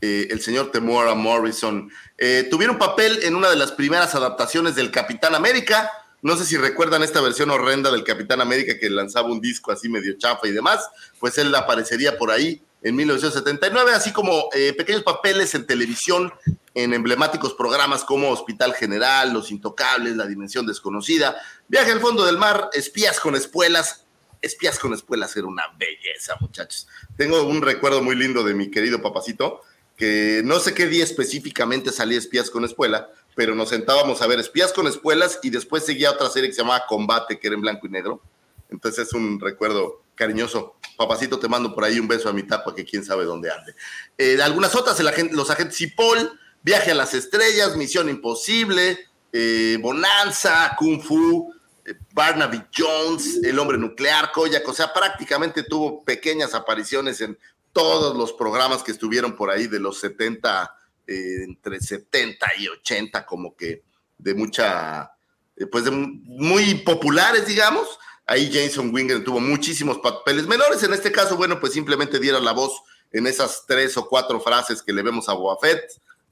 [0.00, 1.90] eh, el señor Temora Morrison.
[2.18, 5.90] Eh, tuvieron papel en una de las primeras adaptaciones del Capitán América.
[6.22, 9.88] No sé si recuerdan esta versión horrenda del Capitán América que lanzaba un disco así
[9.88, 10.88] medio chafa y demás.
[11.18, 16.32] Pues él aparecería por ahí en 1979, así como eh, pequeños papeles en televisión
[16.74, 21.36] en emblemáticos programas como Hospital General, Los Intocables, La Dimensión Desconocida,
[21.68, 24.06] Viaje al Fondo del Mar, Espías con Espuelas.
[24.40, 26.88] Espías con Espuelas era una belleza, muchachos.
[27.16, 29.62] Tengo un recuerdo muy lindo de mi querido papacito,
[30.00, 34.40] que no sé qué día específicamente salía Espías con Espuela, pero nos sentábamos a ver
[34.40, 37.60] Espías con Espuelas y después seguía otra serie que se llamaba Combate, que era en
[37.60, 38.22] blanco y negro.
[38.70, 40.76] Entonces es un recuerdo cariñoso.
[40.96, 43.74] Papacito, te mando por ahí un beso a mi tapa, que quién sabe dónde ande.
[44.16, 44.98] Eh, algunas otras,
[45.32, 46.32] los agentes Cipoll,
[46.62, 51.52] Viaje a las Estrellas, Misión Imposible, eh, Bonanza, Kung Fu,
[51.84, 57.38] eh, Barnaby Jones, El Hombre Nuclear, Koyak, o sea, prácticamente tuvo pequeñas apariciones en
[57.72, 60.74] todos los programas que estuvieron por ahí de los 70,
[61.06, 63.82] eh, entre 70 y 80, como que
[64.18, 65.10] de mucha,
[65.56, 67.86] eh, pues de mu- muy populares, digamos.
[68.26, 70.82] Ahí Jason Winger tuvo muchísimos papeles menores.
[70.82, 72.80] En este caso, bueno, pues simplemente diera la voz
[73.12, 75.80] en esas tres o cuatro frases que le vemos a Boba Fett.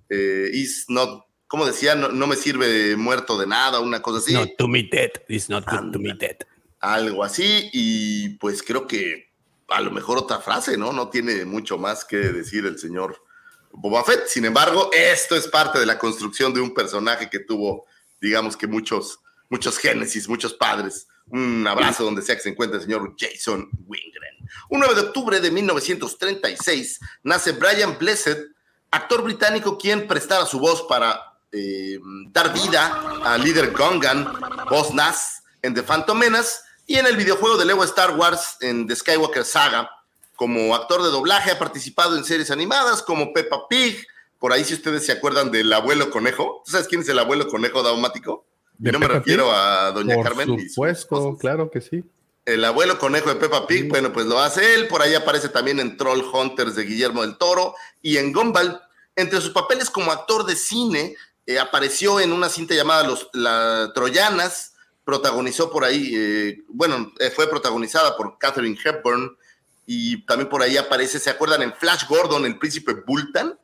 [0.09, 4.33] Eh, is not, como decía, no, no me sirve muerto de nada, una cosa así.
[4.33, 5.11] Not to me dead.
[5.29, 6.37] It's not good to me dead.
[6.81, 7.69] Algo así.
[7.73, 9.28] Y pues creo que
[9.69, 10.93] a lo mejor otra frase, ¿no?
[10.93, 13.23] No tiene mucho más que decir el señor
[13.71, 14.27] Boba Fett.
[14.27, 17.87] Sin embargo, esto es parte de la construcción de un personaje que tuvo,
[18.21, 21.07] digamos que muchos, muchos génesis, muchos padres.
[21.27, 24.49] Un abrazo donde sea que se encuentre el señor Jason Wingren.
[24.71, 28.47] Un 9 de octubre de 1936 nace Brian Blessed,
[28.91, 31.99] actor británico quien prestara su voz para eh,
[32.31, 37.59] dar vida al líder Gungan, Boss Nass, en The Phantom Menace y en el videojuego
[37.59, 39.91] de Lego Star Wars en The Skywalker Saga.
[40.35, 44.07] Como actor de doblaje ha participado en series animadas como Peppa Pig.
[44.39, 46.63] Por ahí, si ustedes se acuerdan del abuelo conejo.
[46.65, 48.47] ¿Tú sabes quién es el abuelo conejo daumático?
[48.81, 49.55] Y ¿De no me refiero Pig?
[49.55, 50.49] a Doña Por Carmen.
[50.49, 52.03] sus supuesto, claro que sí.
[52.47, 54.89] El abuelo conejo de Peppa Pig, bueno, pues lo hace él.
[54.89, 58.81] Por ahí aparece también en Troll Hunters de Guillermo del Toro y en Gumball.
[59.15, 63.93] Entre sus papeles como actor de cine, eh, apareció en una cinta llamada Los la,
[63.95, 64.73] Troyanas.
[65.09, 69.39] Protagonizó por ahí, eh, bueno, eh, fue protagonizada por Catherine Hepburn.
[69.87, 71.63] Y también por ahí aparece, ¿se acuerdan?
[71.63, 73.59] En Flash Gordon, el príncipe Bultan.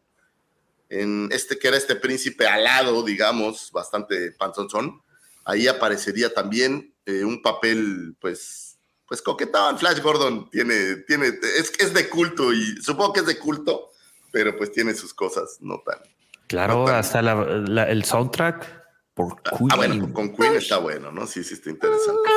[0.88, 5.02] En este que era este príncipe alado, digamos, bastante panzonzón.
[5.44, 9.78] Ahí aparecería también eh, un papel, pues, pues coquetón.
[9.78, 11.26] Flash Gordon tiene, tiene,
[11.59, 13.90] es, es de culto y supongo que es de culto,
[14.33, 15.98] pero pues tiene sus cosas, no tan.
[16.46, 17.35] Claro, No tan- hasta la-
[17.68, 18.84] la- el soundtrack.
[19.14, 19.68] Por Queen.
[19.70, 21.27] Ah, bueno, con Queen está bueno, ¿no?
[21.27, 22.31] Sí, sí, está interesante.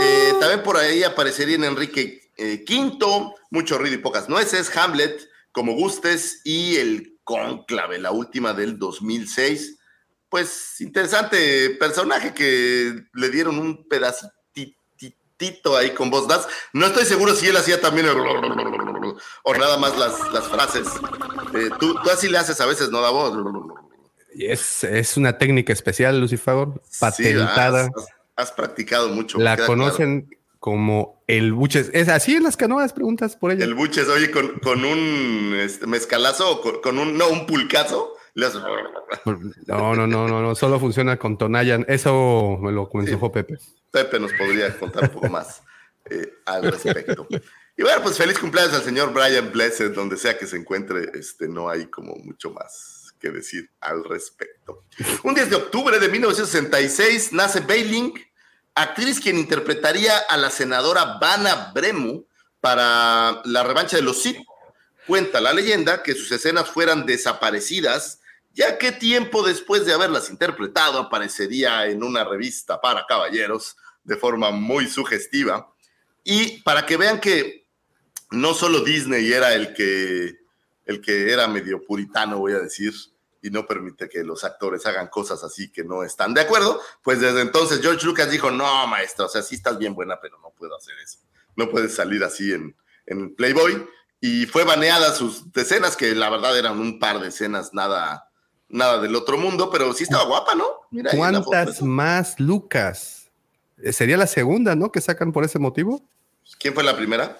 [0.00, 5.28] Eh, también por ahí aparecería en Enrique V, eh, mucho ruido y pocas nueces, Hamlet,
[5.52, 9.78] como gustes, y el Conclave, la última del 2006.
[10.28, 16.46] Pues interesante personaje que le dieron un pedacito ahí con voz das.
[16.72, 18.06] No estoy seguro si él hacía también
[19.42, 20.86] o nada más las, las frases.
[21.54, 23.79] Eh, tú, tú, así le haces a veces, ¿no, voz
[24.38, 27.90] Es, es una técnica especial, Lucifer, patentada.
[28.36, 29.38] has, practicado mucho.
[29.38, 31.90] La conocen como el buches.
[31.92, 32.92] ¿Es así en las canoas?
[32.92, 33.64] Preguntas por ella.
[33.64, 38.14] El buches, oye, con, con un este, mezcalazo o con, un, no, un pulcazo.
[39.66, 41.84] No, no, no, no, no, solo funciona con Tonayan.
[41.88, 43.58] Eso me lo comenzó Pepe.
[43.90, 45.62] Pepe nos podría contar un poco más
[46.08, 47.26] eh, al respecto.
[47.76, 51.48] Y bueno, pues feliz cumpleaños al señor Brian Blessed, donde sea que se encuentre, este,
[51.48, 54.84] no hay como mucho más que decir al respecto.
[55.22, 58.14] Un 10 de octubre de 1966 nace Bailing,
[58.74, 62.24] actriz quien interpretaría a la senadora Vanna Bremu
[62.60, 64.38] para la revancha de los Sith.
[65.06, 68.20] Cuenta la leyenda que sus escenas fueran desaparecidas,
[68.52, 74.50] ya que tiempo después de haberlas interpretado aparecería en una revista para caballeros de forma
[74.50, 75.72] muy sugestiva.
[76.24, 77.66] Y para que vean que
[78.30, 80.39] no solo Disney era el que,
[80.90, 82.92] el que era medio puritano, voy a decir,
[83.40, 87.20] y no permite que los actores hagan cosas así que no están de acuerdo, pues
[87.20, 90.50] desde entonces George Lucas dijo, no, maestro, o sea, sí estás bien buena, pero no
[90.50, 91.20] puedo hacer eso.
[91.56, 92.76] No puedes salir así en,
[93.06, 93.86] en Playboy.
[94.20, 98.28] Y fue baneada sus escenas, que la verdad eran un par de escenas nada,
[98.68, 100.66] nada del otro mundo, pero sí estaba guapa, ¿no?
[100.90, 103.30] Mira ¿Cuántas más Lucas?
[103.78, 104.92] Eh, sería la segunda, ¿no?
[104.92, 106.02] Que sacan por ese motivo.
[106.58, 107.38] ¿Quién fue la primera?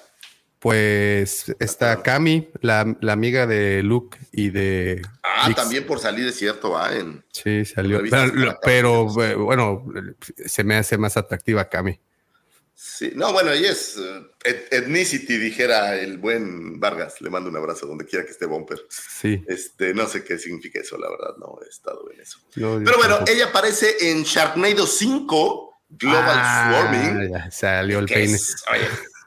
[0.61, 5.01] Pues está Cami, la, amiga de Luke y de.
[5.23, 6.95] Ah, también por salir, es cierto, ¿ah?
[6.95, 8.03] En, sí, salió.
[8.63, 9.87] Pero, eh, bueno,
[10.45, 11.99] se me hace más atractiva Cami.
[12.75, 17.23] Sí, no, bueno, ella es eh, ethnicity, dijera el buen Vargas.
[17.23, 18.87] Le mando un abrazo donde quiera que esté Bumper.
[18.91, 19.43] Sí.
[19.49, 22.39] Este, no sé qué significa eso, la verdad, no he estado en eso.
[22.55, 27.51] Pero bueno, ella aparece en Sharknado 5, Global ah, Swarming.
[27.51, 28.39] salió el peine.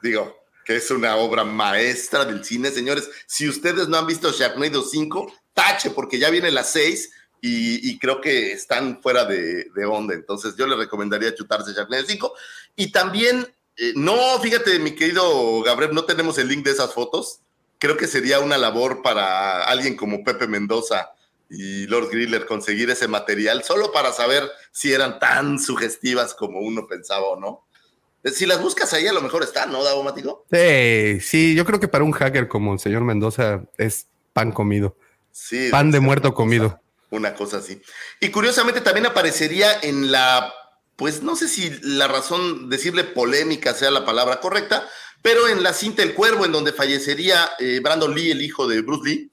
[0.00, 3.08] digo, que es una obra maestra del cine, señores.
[3.26, 8.22] Si ustedes no han visto Sharknado 5, tache, porque ya viene la 6 y, creo
[8.22, 10.14] que están fuera de, onda.
[10.14, 12.32] Entonces, yo les recomendaría chutarse Sharknado 5.
[12.76, 13.46] Y también,
[13.76, 17.40] eh, no, fíjate, mi querido Gabriel, no tenemos el link de esas fotos.
[17.78, 21.10] Creo que sería una labor para alguien como Pepe Mendoza
[21.50, 26.86] y Lord Griller conseguir ese material solo para saber si eran tan sugestivas como uno
[26.86, 27.63] pensaba o no.
[28.32, 30.46] Si las buscas ahí, a lo mejor están, ¿no, Davo Matico?
[30.50, 34.96] Sí, sí, yo creo que para un hacker como el señor Mendoza es pan comido.
[35.30, 35.68] Sí.
[35.70, 36.80] Pan de muerto comido.
[37.10, 37.80] Una cosa así.
[38.20, 40.52] Y curiosamente también aparecería en la,
[40.96, 44.88] pues no sé si la razón decirle polémica sea la palabra correcta,
[45.22, 48.80] pero en la cinta El Cuervo, en donde fallecería eh, Brandon Lee, el hijo de
[48.82, 49.32] Bruce Lee,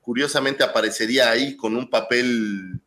[0.00, 2.80] curiosamente aparecería ahí con un papel,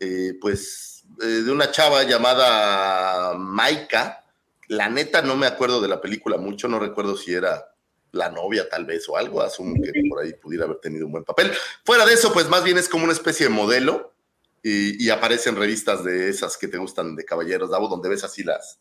[0.00, 4.24] eh, pues, eh, de una chava llamada Maika,
[4.68, 7.74] la neta no me acuerdo de la película mucho, no recuerdo si era
[8.12, 11.24] la novia tal vez o algo, asumo que por ahí pudiera haber tenido un buen
[11.24, 11.52] papel.
[11.84, 14.14] Fuera de eso, pues más bien es como una especie de modelo
[14.62, 18.24] y, y aparece en revistas de esas que te gustan de caballeros, Davo, donde ves
[18.24, 18.80] así las,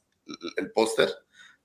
[0.58, 1.10] el póster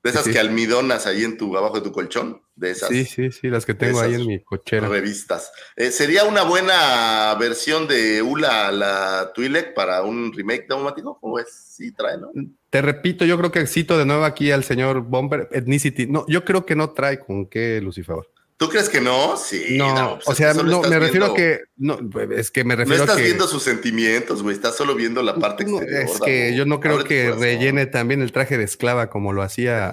[0.03, 2.89] de esas que almidonas ahí en tu, abajo de tu colchón, de esas.
[2.89, 4.89] Sí, sí, sí, las que tengo ahí en mi cochera.
[4.89, 5.53] Revistas.
[5.77, 11.19] Eh, ¿Sería una buena versión de Ula la Twi'lek para un remake automático?
[11.21, 11.49] ¿Cómo es?
[11.53, 12.31] Sí, trae, ¿no?
[12.69, 16.07] Te repito, yo creo que cito de nuevo aquí al señor Bomber Ethnicity.
[16.07, 18.17] No, yo creo que no trae con qué, Lucifer.
[18.63, 19.37] ¿Tú crees que no?
[19.37, 19.77] Sí.
[19.77, 21.63] No, pues o sea, no, me refiero a que.
[21.79, 21.99] No,
[22.31, 23.11] es que me refiero a que.
[23.11, 24.55] No estás viendo sus sentimientos, güey.
[24.55, 25.93] Estás solo viendo la parte exterior.
[25.93, 29.91] Es que yo no creo que rellene también el traje de esclava como lo hacía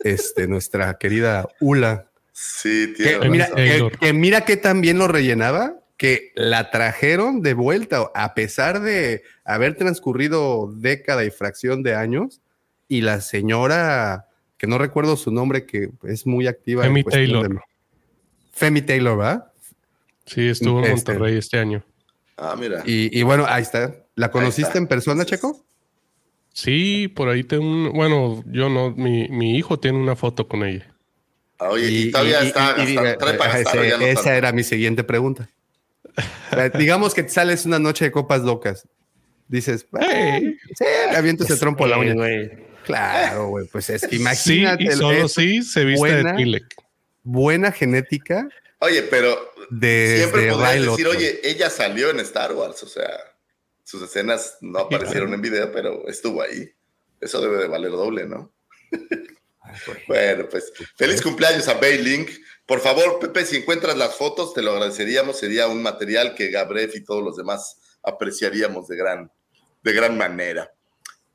[0.00, 2.10] este, nuestra querida Ula.
[2.32, 3.18] Sí, tío.
[3.18, 3.50] Que, mira,
[3.98, 9.74] que, mira que también lo rellenaba, que la trajeron de vuelta, a pesar de haber
[9.74, 12.42] transcurrido década y fracción de años,
[12.88, 14.27] y la señora
[14.58, 16.82] que no recuerdo su nombre, que es muy activa.
[16.82, 17.62] Femi Taylor.
[18.52, 19.52] Femi Taylor, ¿verdad?
[20.26, 21.12] Sí, estuvo en este.
[21.12, 21.82] Monterrey este año.
[22.36, 22.82] Ah, mira.
[22.84, 23.94] Y, bueno, ahí está.
[24.14, 25.64] ¿La conociste en persona, Checo?
[26.52, 27.92] Sí, por ahí tengo un.
[27.92, 30.92] Bueno, yo no, mi, hijo tiene una foto con ella.
[31.60, 32.76] Ah, oye, y, todavía está.
[32.76, 35.48] esa era mi siguiente pregunta.
[36.78, 38.86] digamos que sales una noche de copas locas.
[39.46, 40.84] Dices, hey, sí,
[41.16, 42.14] aviento ese trompo a la uña.
[42.88, 44.84] Claro, güey, pues es que imagínate.
[44.84, 46.62] Sí, y solo sí se viste buena, de
[47.22, 48.48] Buena genética.
[48.78, 53.10] Oye, pero de, siempre podrías decir, oye, ella salió en Star Wars, o sea,
[53.84, 56.72] Sus escenas no aparecieron en video, pero estuvo ahí.
[57.20, 58.52] Eso debe de valer doble, ¿no?
[60.08, 62.30] bueno, pues feliz cumpleaños a Baylink.
[62.64, 65.38] Por favor, Pepe, si encuentras las fotos, te lo agradeceríamos.
[65.38, 69.32] Sería un material que Gabref y todos los demás apreciaríamos de gran,
[69.82, 70.72] de gran manera.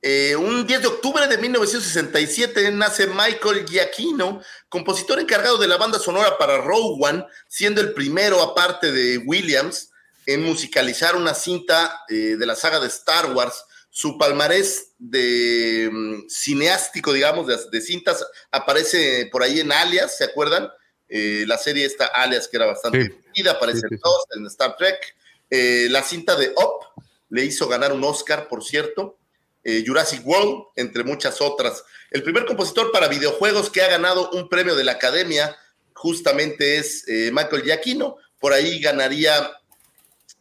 [0.06, 5.98] Eh, un 10 de octubre de 1967 nace Michael Giacchino, compositor encargado de la banda
[5.98, 9.92] sonora para Rogue One, siendo el primero, aparte de Williams,
[10.26, 13.64] en musicalizar una cinta eh, de la saga de Star Wars.
[13.90, 20.70] Su palmarés de mm, cineástico, digamos, de, cintas, aparece por ahí en Alias, ¿se acuerdan?
[21.08, 23.48] Eh, la serie esta Alias, que era bastante sí.
[23.48, 23.88] aparece
[24.36, 25.16] en Star Trek.
[25.50, 29.18] la cinta de Up le hizo ganar un Oscar, por cierto.
[29.64, 31.84] Eh, Jurassic World, entre muchas otras.
[32.12, 35.56] El primer compositor para videojuegos que ha ganado un premio de la Academia
[35.94, 38.18] justamente es eh, Michael Giacchino.
[38.40, 39.52] Por ahí ganaría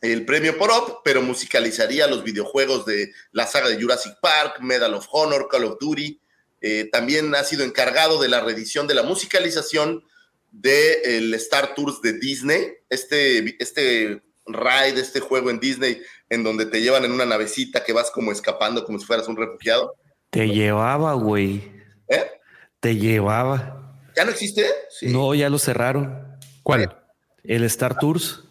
[0.00, 4.94] el premio por Op, pero musicalizaría los videojuegos de la saga de Jurassic Park, Medal
[4.94, 6.20] of Honor, Call of Duty.
[6.60, 10.04] Eh, también ha sido encargado de la reedición de la musicalización
[10.50, 12.72] del de Star Tours de Disney.
[12.90, 16.02] Este, este ride, este juego en Disney,
[16.32, 19.36] en donde te llevan en una navecita que vas como escapando como si fueras un
[19.36, 19.96] refugiado.
[20.30, 21.70] Te llevaba, güey.
[22.08, 22.24] ¿Eh?
[22.80, 23.98] Te llevaba.
[24.16, 24.64] ¿Ya no existe?
[25.02, 26.38] No, ya lo cerraron.
[26.62, 26.96] ¿Cuál?
[27.44, 28.44] El Star Tours.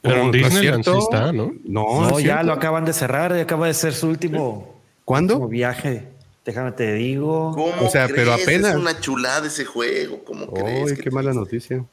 [0.00, 1.52] Pero en Disneyland sí está, ¿no?
[1.64, 5.48] No, no ya lo acaban de cerrar, ya acaba de ser su último, ¿Cuándo?
[5.48, 6.06] viaje.
[6.44, 7.50] Déjame te digo.
[7.52, 8.70] ¿Cómo o sea, pero apenas.
[8.70, 10.22] Es una chulada ese juego.
[10.24, 11.00] ¿Cómo crees?
[11.00, 11.84] qué mala noticia.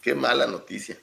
[0.00, 0.96] Qué mala noticia.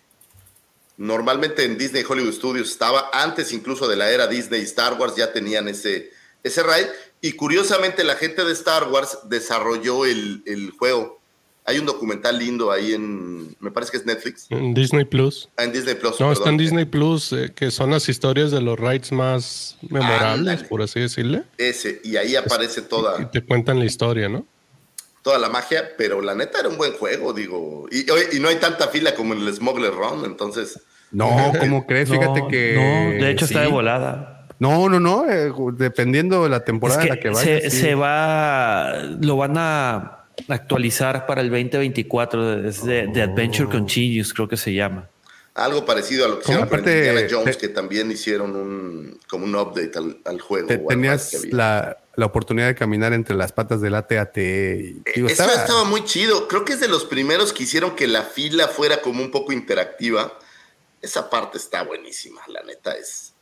[0.98, 5.32] Normalmente en Disney Hollywood Studios estaba, antes incluso de la era Disney Star Wars, ya
[5.32, 6.12] tenían ese,
[6.44, 6.90] ese ride.
[7.22, 11.18] Y curiosamente la gente de Star Wars desarrolló el, el juego.
[11.66, 14.48] Hay un documental lindo ahí en, me parece que es Netflix.
[14.50, 15.50] En Disney Plus.
[15.58, 16.18] Ah, en Disney Plus.
[16.20, 20.64] No, está en Disney Plus, eh, que son las historias de los rides más memorables,
[20.64, 21.44] por así decirle.
[21.58, 23.22] Ese, y ahí aparece toda.
[23.22, 24.48] Y te cuentan la historia, ¿no?
[25.28, 27.86] Toda la magia, pero la neta era un buen juego, digo.
[27.92, 30.80] Y, y no hay tanta fila como en el Smuggler Run, entonces.
[31.12, 32.10] No, ¿cómo crees?
[32.10, 32.76] Fíjate que.
[32.76, 34.48] No, de hecho está de volada.
[34.58, 35.30] No, no, no.
[35.30, 37.60] Eh, dependiendo de la temporada en la que vaya.
[37.60, 38.94] Se, se va.
[39.20, 45.10] Lo van a actualizar para el 2024 de, de, Adventure Continues, creo que se llama.
[45.58, 49.56] Algo parecido a lo que se llama Indiana Jones, que también hicieron un como un
[49.56, 49.92] update
[50.24, 50.68] al, juego.
[50.88, 54.38] tenías la, la, oportunidad de caminar entre las patas del ATAT.
[54.38, 55.84] Y, Eso estaba...
[55.86, 56.48] muy chido.
[56.48, 59.52] Creo que es de los primeros que hicieron que la fila fuera como un poco
[59.52, 60.38] interactiva.
[61.02, 63.34] Esa parte está buenísima, la neta es,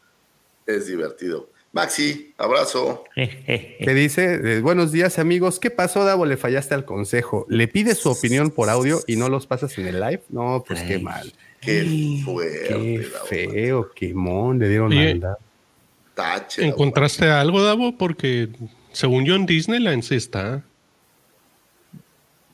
[0.65, 1.49] es divertido.
[1.75, 3.03] Maxi, abrazo.
[3.13, 4.39] ¿Qué dice?
[4.41, 5.59] Eh, buenos días, amigos.
[5.59, 6.25] ¿Qué pasó, Davo?
[6.25, 7.45] Le fallaste al consejo.
[7.49, 10.23] ¿Le pides su opinión por audio y no los pasas en el live?
[10.29, 11.33] No, pues qué mal.
[11.65, 12.67] Qué fuerte.
[13.29, 15.37] Qué feo, qué mon, le dieron maldad.
[16.57, 17.97] ¿Encontraste algo, Davo?
[17.97, 18.49] Porque
[18.91, 20.63] según yo en Disneyland sí está.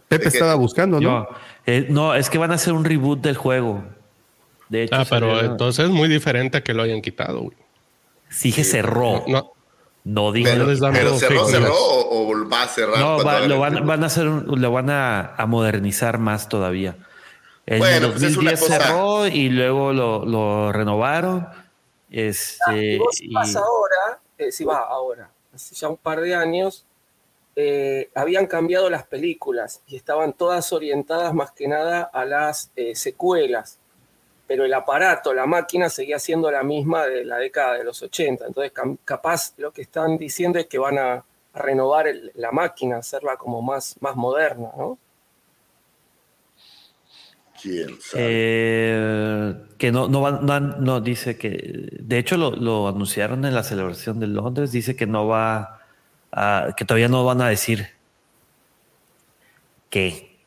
[0.07, 1.27] Pepe estaba buscando, ¿no?
[1.65, 3.83] Eh, no, es que van a hacer un reboot del juego.
[4.67, 7.57] De hecho, ah, pero entonces es muy diferente a que lo hayan quitado, güey.
[8.29, 9.23] Sí que cerró.
[9.27, 9.53] No.
[10.03, 10.51] No dije.
[10.51, 10.75] Pero,
[11.19, 12.99] cerró, cerró o, va a cerrar.
[12.99, 16.95] No, lo, van, a hacer, lo van a, modernizar más todavía.
[17.71, 21.47] En bueno, 2010 pues cerró y luego lo, renovaron.
[22.09, 26.85] Este, ah, si vas ahora, eh, si va ahora, hace ya un par de años,
[27.55, 32.95] eh, habían cambiado las películas y estaban todas orientadas más que nada a las eh,
[32.95, 33.79] secuelas
[34.51, 38.47] pero el aparato, la máquina seguía siendo la misma de la década de los 80.
[38.47, 38.73] Entonces,
[39.05, 43.95] capaz lo que están diciendo es que van a, renovar la máquina, hacerla como más,
[44.01, 44.97] más moderna, ¿no?
[47.61, 54.19] ¿Quién eh, que no, no, no, dice que, de hecho lo, anunciaron en la celebración
[54.19, 55.81] de Londres, dice que no va,
[56.31, 57.89] a, que todavía no van a decir
[59.89, 60.39] qué.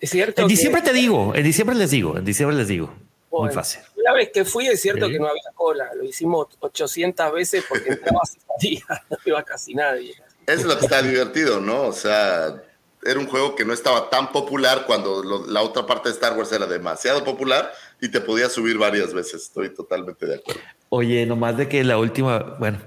[0.00, 0.42] Es cierto.
[0.42, 2.92] En diciembre te digo, en diciembre les digo, en diciembre les digo.
[3.30, 3.82] Muy fácil.
[3.96, 7.90] Una vez que fui es cierto que no había cola, lo hicimos 800 veces porque
[7.90, 10.14] entrabas y no iba casi nadie.
[10.46, 11.82] Es lo que está divertido, ¿no?
[11.82, 12.62] O sea,
[13.04, 16.52] era un juego que no estaba tan popular cuando la otra parte de Star Wars
[16.52, 19.42] era demasiado popular y te podías subir varias veces.
[19.42, 20.60] Estoy totalmente de acuerdo.
[20.88, 22.78] Oye, nomás de que la última, bueno,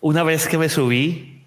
[0.00, 1.44] una vez que me subí,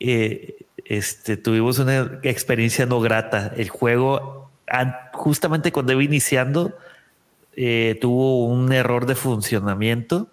[0.00, 3.52] eh, este, tuvimos una experiencia no grata.
[3.56, 4.50] El juego,
[5.12, 6.76] justamente cuando iba iniciando,
[7.54, 10.28] eh, tuvo un error de funcionamiento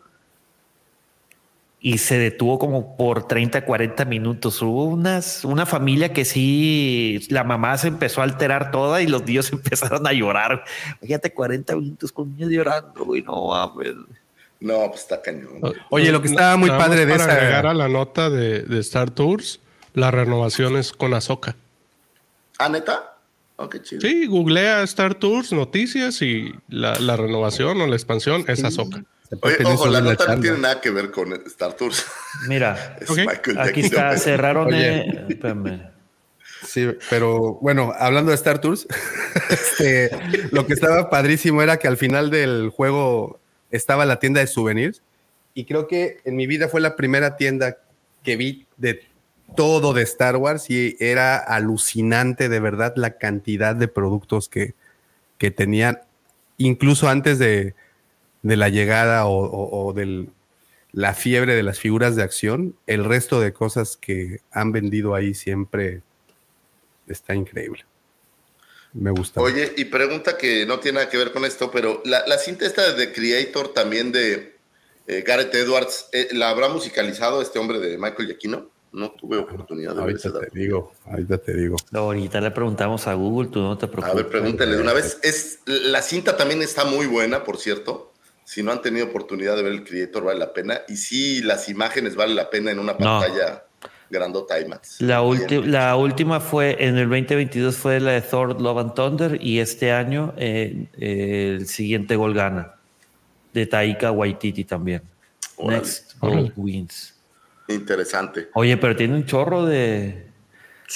[1.84, 4.61] y se detuvo como por 30, 40 minutos.
[4.61, 9.25] Hubo unas, una familia que sí, la mamá se empezó a alterar toda y los
[9.25, 10.63] niños empezaron a llorar.
[11.01, 13.95] Fíjate, 40 minutos con niños llorando, güey, no mames.
[14.59, 15.59] No, pues está cañón.
[15.89, 17.34] Oye, lo que estaba muy padre de para esa.
[17.34, 19.59] agregar a la nota de, de Star Tours,
[19.95, 21.55] la renovación es con Azoka.
[22.59, 23.17] ¿Ah, neta?
[23.55, 24.01] Oh, qué chido.
[24.01, 29.03] Sí, googlea Star Tours, noticias y la, la renovación o la expansión es Azoka.
[29.41, 32.05] Oye, ojo, la nota no tiene nada que ver con Star Tours.
[32.47, 33.09] Mira, Es
[33.57, 34.67] aquí está, cerraron.
[34.67, 35.09] Oye.
[35.09, 35.89] eh, espérame.
[36.65, 38.88] Sí, pero bueno, hablando de Star Tours,
[39.49, 40.11] este,
[40.51, 43.39] lo que estaba padrísimo era que al final del juego
[43.71, 45.01] estaba la tienda de souvenirs
[45.53, 47.77] y creo que en mi vida fue la primera tienda
[48.23, 49.03] que vi de
[49.55, 54.75] todo de Star Wars y era alucinante de verdad la cantidad de productos que,
[55.38, 55.99] que tenían,
[56.57, 57.73] incluso antes de,
[58.42, 60.30] de la llegada o, o- o del
[60.94, 65.34] la fiebre de las figuras de acción, el resto de cosas que han vendido ahí
[65.34, 66.02] siempre
[67.08, 67.86] está increíble.
[68.94, 69.39] Me gusta.
[69.39, 72.66] Oye, y pregunta que no tiene nada que ver con esto, pero la, la cinta
[72.66, 74.58] esta de The Creator también de
[75.08, 78.70] eh, Gareth Edwards, eh, ¿la habrá musicalizado este hombre de Michael Giacchino?
[78.92, 81.78] No tuve oportunidad de ahorita te digo, ahorita te digo.
[81.94, 84.12] Ahorita le preguntamos a Google, tú no te preocupes.
[84.12, 85.18] A ver, pregúntale de una vez.
[85.24, 88.11] Es, la cinta también está muy buena, por cierto.
[88.44, 90.82] Si no han tenido oportunidad de ver el Creator, vale la pena.
[90.88, 92.98] Y sí, las imágenes vale la pena en una No.
[93.00, 93.64] pantalla
[94.10, 95.00] grandota IMAX.
[95.02, 95.22] La,
[95.66, 99.94] la última fue en el 2022 fue la de Thor Love and Thunder y este
[99.94, 102.76] año eh, eh, el siguiente gol gana
[103.54, 105.02] de Taika Waititi también.
[105.64, 107.16] Next Goal Wins.
[107.70, 108.50] Interesante.
[108.54, 110.26] Oye, pero tiene un chorro de.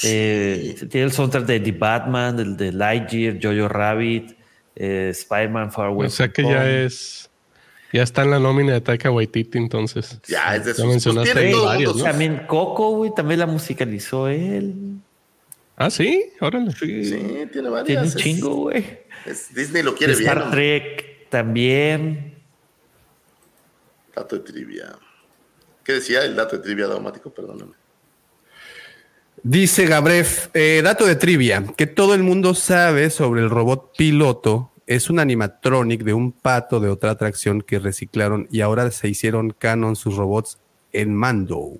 [0.04, 4.36] eh, tiene el soundtrack de The Batman, del de Lightyear, Jojo Rabbit,
[4.76, 7.30] eh, Spider-Man Far Away O sea que ya es.
[7.96, 10.20] Ya está en la nómina de Taika Waititi, entonces.
[10.28, 12.04] Ya, es de Ya sus- mencionaste pues tiene todo varios, ¿no?
[12.04, 14.74] También Coco, güey, también la musicalizó él.
[15.78, 16.72] Ah, sí, órale.
[16.74, 18.02] Sí, tiene Tiene varias.
[18.02, 18.84] un es- chingo, güey.
[19.54, 20.28] Disney lo quiere bien.
[20.28, 20.52] Star ¿no?
[20.52, 22.36] Trek también.
[24.14, 24.96] Dato de trivia.
[25.84, 27.34] ¿Qué decía el dato de trivia daumático?
[27.34, 27.74] Perdóname.
[29.43, 34.72] Dice Gabref, eh, dato de trivia, que todo el mundo sabe sobre el robot piloto.
[34.88, 39.51] Es un animatronic de un pato de otra atracción que reciclaron y ahora se hicieron
[39.57, 40.59] canon sus robots
[40.93, 41.73] en Mando.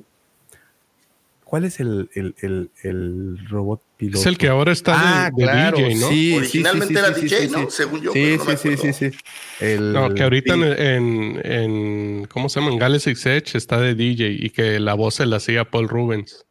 [1.44, 4.20] ¿Cuál es el, el- el- el robot piloto?
[4.20, 6.08] Es el que ahora está de- Ah, de, claro, DJ, ¿no?
[6.10, 7.60] sí, sí, Originalmente sí, sí, era sí, DJ, sí, ¿no?
[7.60, 7.66] sí.
[7.70, 12.50] Según yo, Sí, pero no me sí, sí, sí, No, que ahorita en, en- ¿cómo
[12.50, 12.72] se llama?
[12.74, 16.44] En Galaxy Edge está de DJ y que la voz se la hacía Paul Rubens.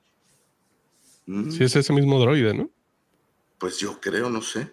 [1.27, 2.71] Mm, Sí, es ese mismo droide, ¿no?
[3.59, 4.71] Pues yo creo, no sé.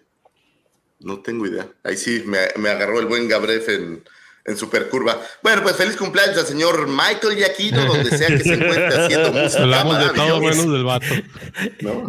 [1.02, 1.68] No tengo idea.
[1.82, 4.04] Ahí sí me, me agarró el buen Gabref en,
[4.44, 5.20] en supercurva.
[5.42, 9.62] Bueno, pues feliz cumpleaños al señor Michael Giacchino, donde sea que se encuentre haciendo música.
[9.62, 11.06] Hablamos de todo menos del vato.
[11.80, 12.08] ¿no?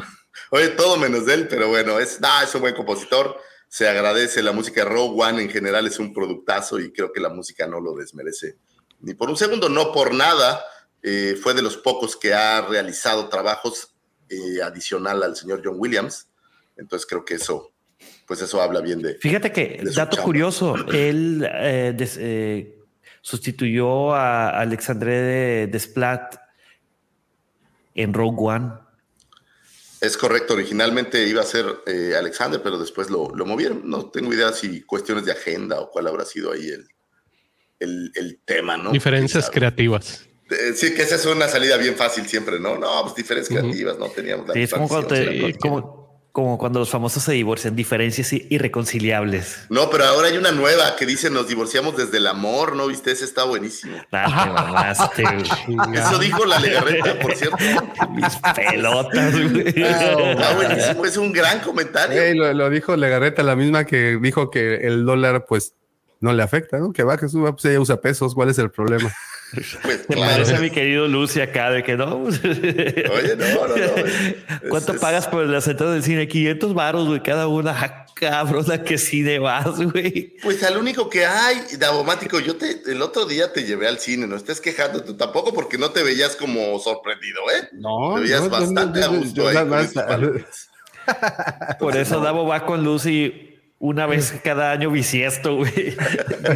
[0.52, 3.38] Oye, todo menos de él, pero bueno, es, no, es un buen compositor.
[3.68, 4.86] Se agradece la música.
[4.86, 8.58] Rogue One en general es un productazo y creo que la música no lo desmerece
[9.04, 10.66] ni por un segundo, no por nada.
[11.04, 13.94] Eh, fue de los pocos que ha realizado trabajos
[14.30, 16.28] eh, adicional al señor John Williams.
[16.78, 17.73] Entonces creo que eso,
[18.28, 19.16] pues eso habla bien de.
[19.16, 20.24] Fíjate que, de dato chamba.
[20.24, 22.78] curioso, él eh, des- eh,
[23.22, 26.36] sustituyó a Alexandre de Desplat
[27.96, 28.72] en Rogue One.
[30.02, 33.90] Es correcto, originalmente iba a ser eh, Alexander, pero después lo, lo movieron.
[33.90, 36.88] No tengo idea si cuestiones de agenda o cuál habrá sido ahí el,
[37.80, 38.92] el, el tema, ¿no?
[38.92, 40.28] Diferencias creativas.
[40.50, 42.78] Eh, Sí, que esa es una salida bien fácil siempre, ¿no?
[42.78, 46.03] No, pues diferencias creativas, no teníamos la Sí, es como te- como,
[46.34, 49.66] como cuando los famosos se divorcian, diferencias irreconciliables.
[49.70, 53.12] No, pero ahora hay una nueva que dice nos divorciamos desde el amor, ¿no viste?
[53.12, 53.96] Ese está buenísimo.
[54.12, 55.24] Ah, te mamaste,
[55.68, 55.96] güey.
[55.96, 57.56] Eso dijo la legarreta, por cierto.
[58.10, 59.74] Mis pelotas, güey.
[59.76, 62.20] Está buenísimo, es un gran comentario.
[62.20, 65.76] Ey, lo, lo dijo Legarreta, la misma que dijo que el dólar, pues,
[66.20, 66.94] no le afecta, ¿no?
[66.94, 68.34] Que baje, suba, pues ella usa pesos.
[68.34, 69.14] ¿Cuál es el problema?
[69.84, 70.32] Pues, Te claro.
[70.34, 72.18] parece a mi querido Lucy acá de que no.
[72.24, 73.76] Oye, no, no, no.
[74.06, 74.36] es-
[74.70, 76.28] ¿Cuánto es- pagas por el acento del cine?
[76.28, 77.72] 500 baros, güey, cada una.
[77.72, 80.36] Ah, Cabrón, ¿a qué cine vas, güey?
[80.42, 84.28] Pues al único que hay, Davomático, yo te, el otro día te llevé al cine,
[84.28, 87.68] no estés quejando tú tampoco porque no te veías como sorprendido, ¿eh?
[87.74, 89.58] No, Te veías no, bastante no, a gusto ahí.
[91.80, 93.53] Por eso Davo va con Lucy
[93.86, 95.96] una vez cada año bisiesto, güey.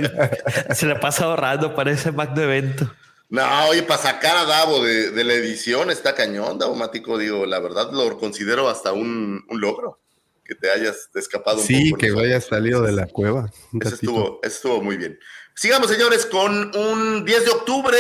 [0.74, 2.90] Se la pasa ahorrando para ese magno evento.
[3.30, 7.60] No, oye, para sacar a Davo de, de la edición está cañón, Davomático, digo, la
[7.60, 10.00] verdad lo considero hasta un, un logro
[10.46, 12.00] que te hayas escapado un Sí, poco.
[12.00, 12.16] que ¿no?
[12.18, 13.52] vaya salido de la cueva.
[13.82, 15.20] Eso estuvo, eso estuvo muy bien.
[15.54, 17.98] Sigamos, señores, con un 10 de octubre.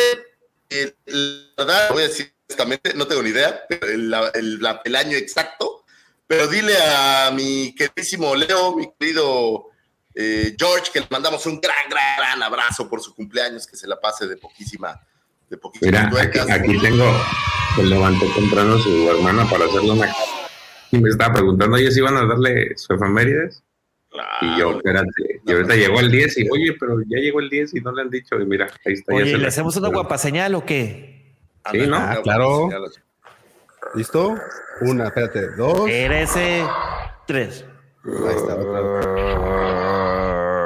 [1.06, 4.80] La verdad, voy a decir honestamente, no tengo ni idea, pero el, la- el- la-
[4.86, 5.77] el año exacto.
[6.28, 9.68] Pero dile a mi queridísimo Leo, mi querido
[10.20, 13.88] Eh, George, que le mandamos un gran, gran, gran abrazo por su cumpleaños, que se
[13.88, 15.00] la pase de poquísima,
[15.48, 17.06] de poquísima Mira, aquí, aquí tengo,
[17.76, 20.12] se levantó temprano su hermana para hacerle una
[20.92, 23.64] y me estaba preguntando, oye, si iban a darle su efemérides.
[24.42, 27.76] y yo, espérate, y ahorita llegó el 10 y, oye, pero ya llegó el 10
[27.76, 29.14] y no le han dicho, y mira, ahí está.
[29.14, 31.36] Oye, ya ¿le hacemos una guapa señal o qué?
[31.72, 31.98] Sí, ¿no?
[31.98, 32.70] Ah, claro.
[33.96, 34.36] ¿Listo?
[34.82, 35.90] Una, espérate, dos.
[35.90, 36.64] Ese
[37.26, 37.66] tres.
[38.06, 39.06] Ahí está, otra vez.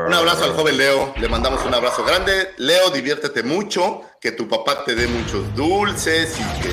[0.08, 2.50] Un abrazo al joven Leo, le mandamos un abrazo grande.
[2.58, 6.70] Leo, diviértete mucho, que tu papá te dé muchos dulces y que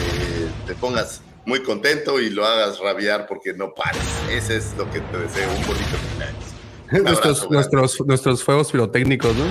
[0.66, 4.03] te pongas muy contento y lo hagas rabiar porque no pares.
[4.30, 6.44] Ese es lo que te deseo, un bonito cumpleaños.
[6.90, 9.44] Un nuestros, abrazo, nuestros, nuestros fuegos pirotécnicos, ¿no?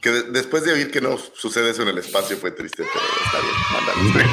[0.00, 3.04] Que de- después de oír que no sucede eso en el espacio fue triste, pero
[3.24, 3.54] está bien.
[3.72, 4.30] Mándale.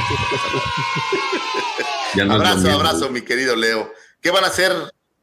[2.15, 2.71] Ya no abrazo, mismo.
[2.75, 3.91] abrazo, mi querido Leo.
[4.21, 4.71] ¿Qué van a hacer?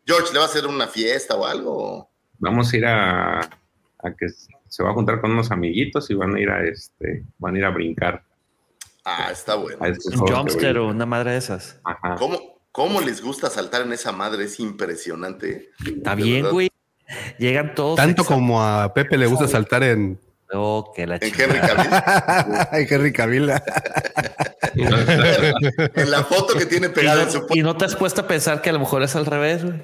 [0.06, 2.10] George, ¿le va a hacer una fiesta o algo?
[2.38, 4.26] Vamos a ir a, a que
[4.68, 7.58] se va a juntar con unos amiguitos y van a ir a este, van a
[7.58, 8.24] ir a brincar.
[9.04, 9.78] Ah, está bueno.
[9.82, 11.78] A estos Un jumpster o una madre de esas.
[11.84, 12.16] Ajá.
[12.16, 14.44] ¿Cómo, ¿Cómo les gusta saltar en esa madre?
[14.44, 15.70] Es impresionante.
[15.86, 16.52] Está bien, verdad.
[16.52, 16.70] güey.
[17.38, 17.96] Llegan todos.
[17.96, 20.20] Tanto como a Pepe le gusta saltar en,
[20.52, 21.32] Oh, que la En.
[21.40, 21.90] Henry Cavill.
[22.72, 23.50] en Henry Cavill.
[24.74, 28.26] en la foto que tiene pegada en su no, y no te has puesto a
[28.28, 29.80] pensar que a lo mejor es al revés, güey.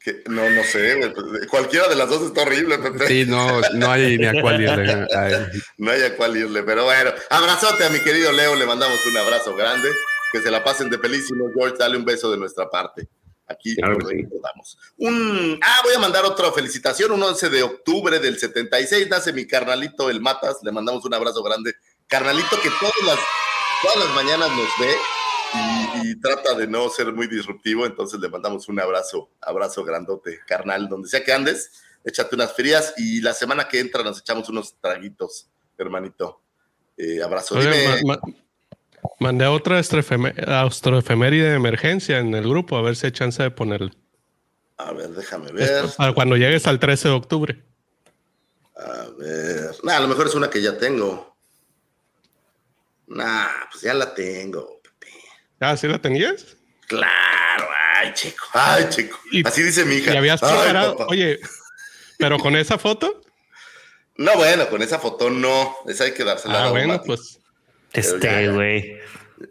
[0.00, 0.96] que- No, no sé.
[0.96, 3.06] güey, pues, Cualquiera de las dos está horrible, Pepe.
[3.06, 5.06] Sí, no, no hay ni a cuál irle.
[5.16, 5.34] Ay,
[5.78, 7.10] No hay a cuál irle, pero bueno.
[7.30, 9.88] Abrazote a mi querido Leo, le mandamos un abrazo grande.
[10.32, 11.76] Que se la pasen de pelísimo, George.
[11.78, 13.06] Dale un beso de nuestra parte.
[13.52, 14.16] Aquí Claro sí.
[14.22, 14.78] recordamos.
[14.98, 17.12] Un, ah, voy a mandar otra felicitación.
[17.12, 20.58] Un 11 de octubre del 76 nace mi carnalito, el Matas.
[20.62, 21.74] Le mandamos un abrazo grande.
[22.06, 23.18] Carnalito que todas las,
[23.82, 24.94] todas las mañanas nos ve
[26.02, 27.86] y, y trata de no ser muy disruptivo.
[27.86, 30.88] Entonces le mandamos un abrazo, abrazo grandote, carnal.
[30.88, 31.70] Donde sea que andes,
[32.04, 35.48] échate unas frías y la semana que entra nos echamos unos traguitos,
[35.78, 36.40] hermanito.
[36.96, 37.54] Eh, abrazo.
[37.56, 38.20] Oye, Dime, ma- ma-
[39.18, 43.90] mandé otra astroefeméride de emergencia en el grupo, a ver si hay chance de ponerla.
[44.78, 45.84] a ver, déjame ver.
[46.14, 47.62] Cuando llegues al 13 de octubre.
[48.76, 49.70] A ver.
[49.84, 51.36] Nah, a lo mejor es una que ya tengo.
[53.06, 54.80] Nah, pues ya la tengo.
[54.82, 55.12] Pepe.
[55.60, 56.56] Ah, ¿sí la tenías?
[56.88, 57.68] Claro,
[58.00, 59.18] ay, chico, ay, chico.
[59.30, 60.12] Y- Así dice mi hija.
[60.14, 61.10] Y habías Ay, preparado, papá.
[61.10, 61.38] oye,
[62.18, 63.20] pero con esa foto.
[64.16, 65.76] No, bueno, con esa foto no.
[65.86, 67.06] Esa hay que dársela Ah, a bueno, Mati.
[67.06, 67.38] pues.
[67.92, 68.98] Este, güey.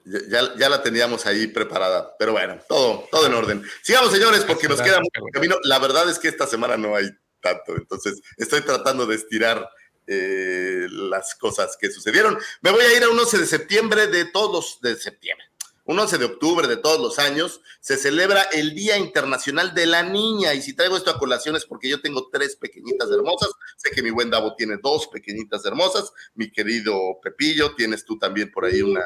[0.06, 3.64] Ya, ya- ya la teníamos ahí preparada, pero bueno, todo, todo en orden.
[3.82, 5.58] Sigamos, señores, porque nos queda mucho camino.
[5.64, 7.10] La verdad es que esta semana no hay
[7.42, 9.70] tanto, entonces estoy tratando de estirar
[10.08, 12.38] eh, las cosas que sucedieron.
[12.62, 15.46] Me voy a ir a un 11 de septiembre de todos los de septiembre.
[15.86, 20.04] Un 11 de octubre de todos los años se celebra el Día Internacional de la
[20.04, 20.54] Niña.
[20.54, 23.50] Y si traigo esto a colación es porque yo tengo tres pequeñitas hermosas.
[23.78, 26.14] Sé que mi buen Davo tiene dos pequeñitas hermosas.
[26.36, 29.06] Mi querido Pepillo, tienes tú también por ahí una,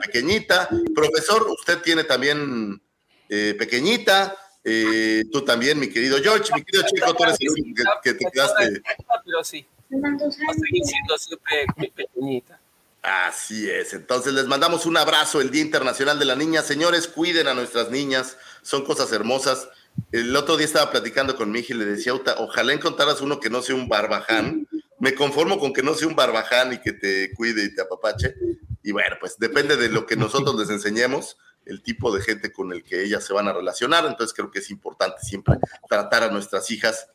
[0.00, 0.68] pequeñita.
[0.94, 2.82] Profesor, usted tiene también
[3.28, 4.36] eh, pequeñita.
[4.64, 6.52] Eh, tú también, mi querido George.
[6.54, 8.82] Mi querido Chico, tú eres el que, que te quedaste.
[9.24, 9.66] Pero sí.
[9.92, 12.61] Va a seguir siempre pequeñita.
[13.02, 13.94] Así es.
[13.94, 16.62] Entonces les mandamos un abrazo el Día Internacional de la Niña.
[16.62, 18.36] Señores, cuiden a nuestras niñas.
[18.62, 19.68] Son cosas hermosas.
[20.12, 23.50] El otro día estaba platicando con mi y le decía, "Uta, ojalá encontraras uno que
[23.50, 24.68] no sea un barbaján.
[25.00, 28.36] Me conformo con que no sea un barbaján y que te cuide y te apapache.
[28.84, 31.36] Y bueno, pues depende de lo que nosotros les enseñemos,
[31.66, 34.06] el tipo de gente con el que ellas se van a relacionar.
[34.06, 35.56] Entonces creo que es importante siempre
[35.88, 37.08] tratar a nuestras hijas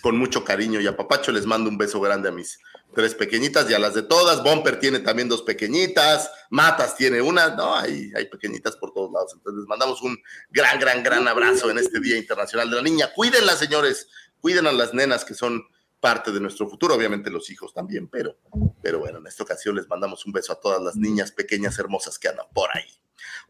[0.00, 1.32] con mucho cariño y apapacho.
[1.32, 2.58] Les mando un beso grande a mis
[2.94, 4.42] tres pequeñitas y a las de todas.
[4.42, 6.30] Bumper tiene también dos pequeñitas.
[6.50, 7.54] Matas tiene una.
[7.54, 9.32] No, hay, hay pequeñitas por todos lados.
[9.34, 10.18] Entonces les mandamos un
[10.50, 13.12] gran, gran, gran abrazo en este Día Internacional de la Niña.
[13.14, 14.08] Cuídenlas, señores.
[14.40, 15.64] Cuiden a las nenas que son
[16.00, 18.38] parte de nuestro futuro, obviamente los hijos también, pero,
[18.82, 22.18] pero bueno, en esta ocasión les mandamos un beso a todas las niñas pequeñas hermosas
[22.18, 22.88] que andan por ahí.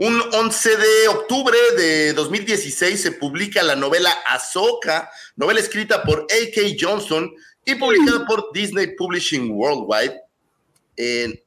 [0.03, 6.75] Un 11 de octubre de 2016 se publica la novela Ahsoka, novela escrita por A.K.
[6.81, 7.31] Johnson
[7.67, 10.19] y publicada por Disney Publishing Worldwide.
[10.97, 11.45] Eh,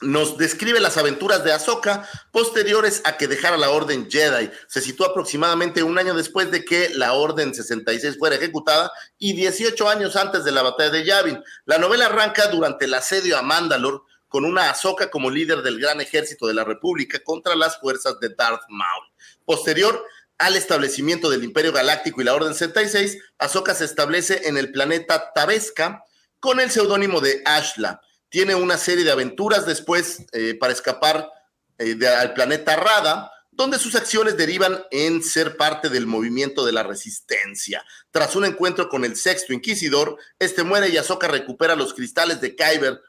[0.00, 4.50] nos describe las aventuras de Ahsoka posteriores a que dejara la Orden Jedi.
[4.68, 9.86] Se sitúa aproximadamente un año después de que la Orden 66 fuera ejecutada y 18
[9.86, 11.44] años antes de la batalla de Yavin.
[11.66, 13.98] La novela arranca durante el asedio a Mandalore
[14.36, 18.28] con una Ahsoka como líder del gran ejército de la República contra las fuerzas de
[18.28, 19.06] Darth Maul.
[19.46, 20.04] Posterior
[20.36, 25.32] al establecimiento del Imperio Galáctico y la Orden 66, Ahsoka se establece en el planeta
[25.32, 26.04] Tabesca
[26.38, 28.02] con el seudónimo de Ashla.
[28.28, 31.30] Tiene una serie de aventuras después eh, para escapar
[31.78, 36.82] eh, al planeta Rada, donde sus acciones derivan en ser parte del movimiento de la
[36.82, 37.82] resistencia.
[38.10, 42.54] Tras un encuentro con el sexto inquisidor, este muere y Ahsoka recupera los cristales de
[42.54, 43.00] Kyber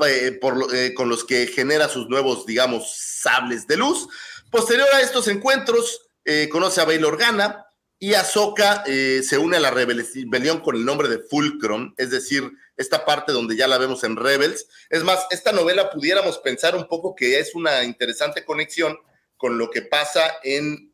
[0.00, 0.40] eh,
[0.72, 4.08] eh, con los que genera sus nuevos, digamos, sables de luz.
[4.50, 7.66] Posterior a estos encuentros, eh, conoce a Bail Organa
[7.98, 13.04] y Ahsoka se une a la rebelión con el nombre de Fulcrum, es decir, esta
[13.04, 14.66] parte donde ya la vemos en Rebels.
[14.90, 18.98] Es más, esta novela pudiéramos pensar un poco que es una interesante conexión
[19.36, 20.92] con lo que pasa en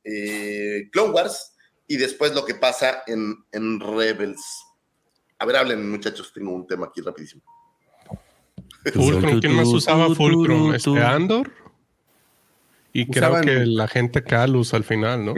[0.93, 1.55] Clone Wars
[1.89, 4.43] y después lo que pasa en, en Rebels.
[5.39, 7.43] A ver, hablen muchachos, tengo un tema aquí rapidísimo.
[8.85, 10.75] Fulcrum, ¿quién más usaba Fulcrum?
[10.75, 11.51] Este Andor.
[12.93, 15.35] Y creo que la gente Calus al final, ¿no?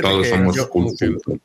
[0.00, 1.38] Todos somos Fulcrum.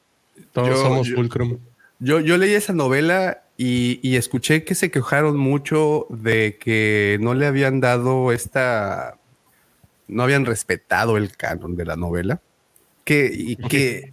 [0.53, 1.57] Todos somos Fulcrum.
[1.99, 7.45] Yo, yo leí esa novela y, escuché que se quejaron mucho de que no le
[7.45, 9.17] habían dado esta,
[10.07, 12.41] no habían respetado el canon de la novela.
[13.03, 14.11] Que, y que,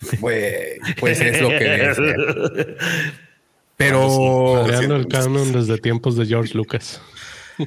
[0.20, 1.98] pues, pues es lo que es.
[3.78, 4.66] Pero.
[4.66, 7.00] el canon desde tiempos de George Lucas.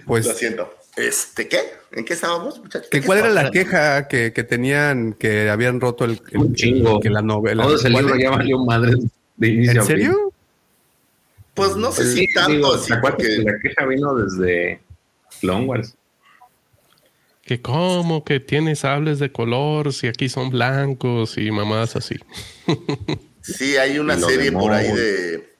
[0.05, 0.25] Pues.
[0.25, 0.73] Lo siento.
[0.95, 1.59] Este, ¿qué?
[1.91, 2.89] ¿En qué estábamos, muchachos?
[3.05, 7.01] ¿Cuál era la queja que, que, tenían, que habían roto el, Un chingo.
[7.01, 7.63] que la novela?
[7.63, 8.93] Todo ese libro ya valió madre
[9.35, 10.33] de inicio ¿En serio?
[11.53, 12.75] Pues no sé si tanto.
[12.75, 14.79] así La queja vino desde
[15.41, 15.95] Clone Wars.
[17.43, 22.15] Que como que tiene sables de color si aquí son blancos y mamadas así.
[23.41, 25.50] sí, hay una serie por ahí de...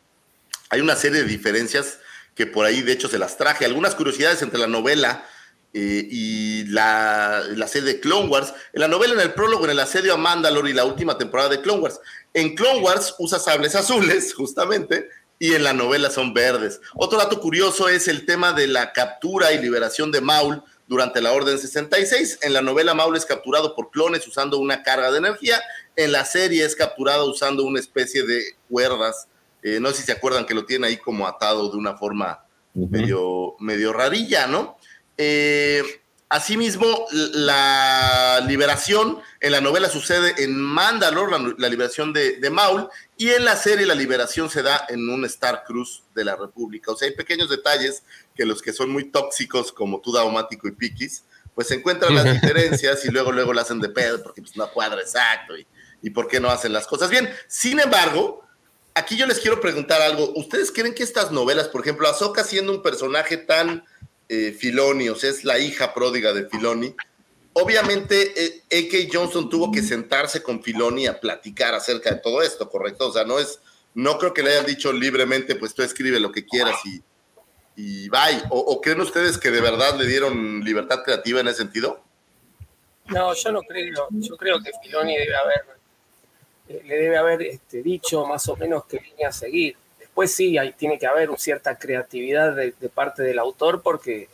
[0.72, 2.00] Hay una serie de diferencias
[2.34, 3.66] que por ahí de hecho se las traje.
[3.66, 5.26] Algunas curiosidades entre la novela
[5.74, 8.54] eh, y la, la, serie de Clone Wars.
[8.74, 11.50] En la novela, en el prólogo, en el asedio a Mandalore y la última temporada
[11.50, 12.00] de Clone Wars.
[12.34, 15.10] En Clone Wars usa sables azules, justamente,
[15.40, 16.80] y en la novela son verdes.
[16.96, 21.32] Otro dato curioso es el tema de la captura y liberación de Maul durante la
[21.32, 22.40] Orden 66.
[22.44, 25.62] En la novela Maul es capturado por clones usando una carga de energía.
[25.96, 29.28] En la serie es capturado usando una especie de cuerdas.
[29.64, 32.46] Eh, no sé si se acuerdan que lo tiene ahí como atado de una forma
[32.74, 34.78] medio, medio rarilla, ¿no?
[35.18, 35.84] Eh,
[36.32, 42.88] Asimismo, la liberación en la novela sucede en Mandalore, la, liberación de, Maul,
[43.18, 46.94] y en la serie la liberación se da en un Star Cruz de la República.
[46.94, 48.04] O sea, hay pequeños detalles
[48.34, 53.04] que los que son muy tóxicos, como tú, Daumático y Piquis, pues encuentran las diferencias
[53.04, 55.68] y luego, luego la hacen de pedo porque pues, no cuadra exacto y,
[56.02, 57.30] y por qué no hacen las cosas bien.
[57.50, 58.46] Sin embargo,
[58.96, 60.34] aquí yo les quiero preguntar algo.
[60.36, 63.84] ¿Ustedes creen que estas novelas, por ejemplo, Ahsoka siendo un personaje tan
[64.34, 66.96] eh, Filoni, o sea, es la hija pródiga de Filoni.
[67.52, 69.10] Obviamente, eh, A.K.
[69.12, 73.10] Johnson tuvo que sentarse con Filoni a platicar acerca de todo esto, ¿correcto?
[73.10, 73.60] O sea, no es,
[73.94, 77.02] no creo que le hayan dicho libremente, pues tú escribe lo que quieras y,
[77.76, 78.42] y bye.
[78.52, 82.02] ¿O, creen ustedes que de verdad le dieron libertad creativa en ese sentido?
[83.08, 84.08] No, yo no creo.
[84.12, 85.66] Yo creo que Filoni debe haber,
[86.68, 89.76] le debe haber este, dicho más o menos qué línea seguir
[90.14, 94.28] pues sí, tiene que haber cierta creatividad de, parte del autor porque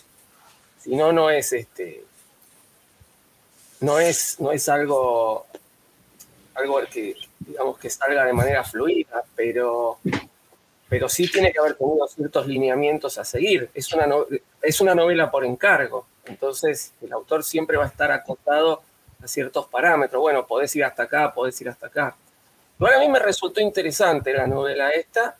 [0.79, 2.03] si no, no es este.
[3.79, 5.45] No es, no es algo,
[6.55, 9.99] algo que, digamos, que salga de manera fluida, pero,
[10.89, 13.69] pero sí tiene que haber tenido ciertos lineamientos a seguir.
[13.75, 14.07] Es una,
[14.63, 18.81] es una novela por encargo, entonces el autor siempre va a estar acotado
[19.27, 20.21] a ciertos parámetros.
[20.21, 22.15] Bueno, podés ir hasta acá, podés ir hasta acá.
[22.79, 25.37] Igual a mí me resultó interesante la novela esta,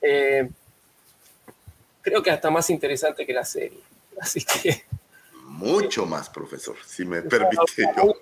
[0.00, 0.48] eh,
[2.00, 3.80] creo que hasta más interesante que la serie.
[4.20, 4.84] Así que.
[5.44, 7.86] Mucho más, profesor, si me permite.
[7.96, 8.14] Muy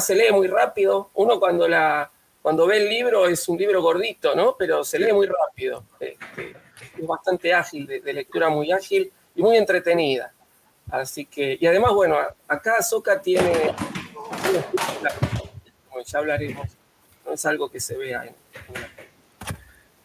[0.00, 1.10] se lee muy rápido.
[1.14, 2.10] Uno cuando la
[2.42, 4.56] cuando ve el libro es un libro gordito, ¿no?
[4.58, 5.84] Pero se lee muy rápido.
[6.00, 6.56] Este,
[6.96, 10.32] es bastante ágil, de, lectura muy ágil y muy entretenida.
[10.90, 12.16] Así que, y además, bueno,
[12.46, 13.74] acá Soca tiene,
[15.88, 16.68] como ya hablaremos,
[17.24, 18.34] no es algo que se vea en,
[18.68, 18.88] en la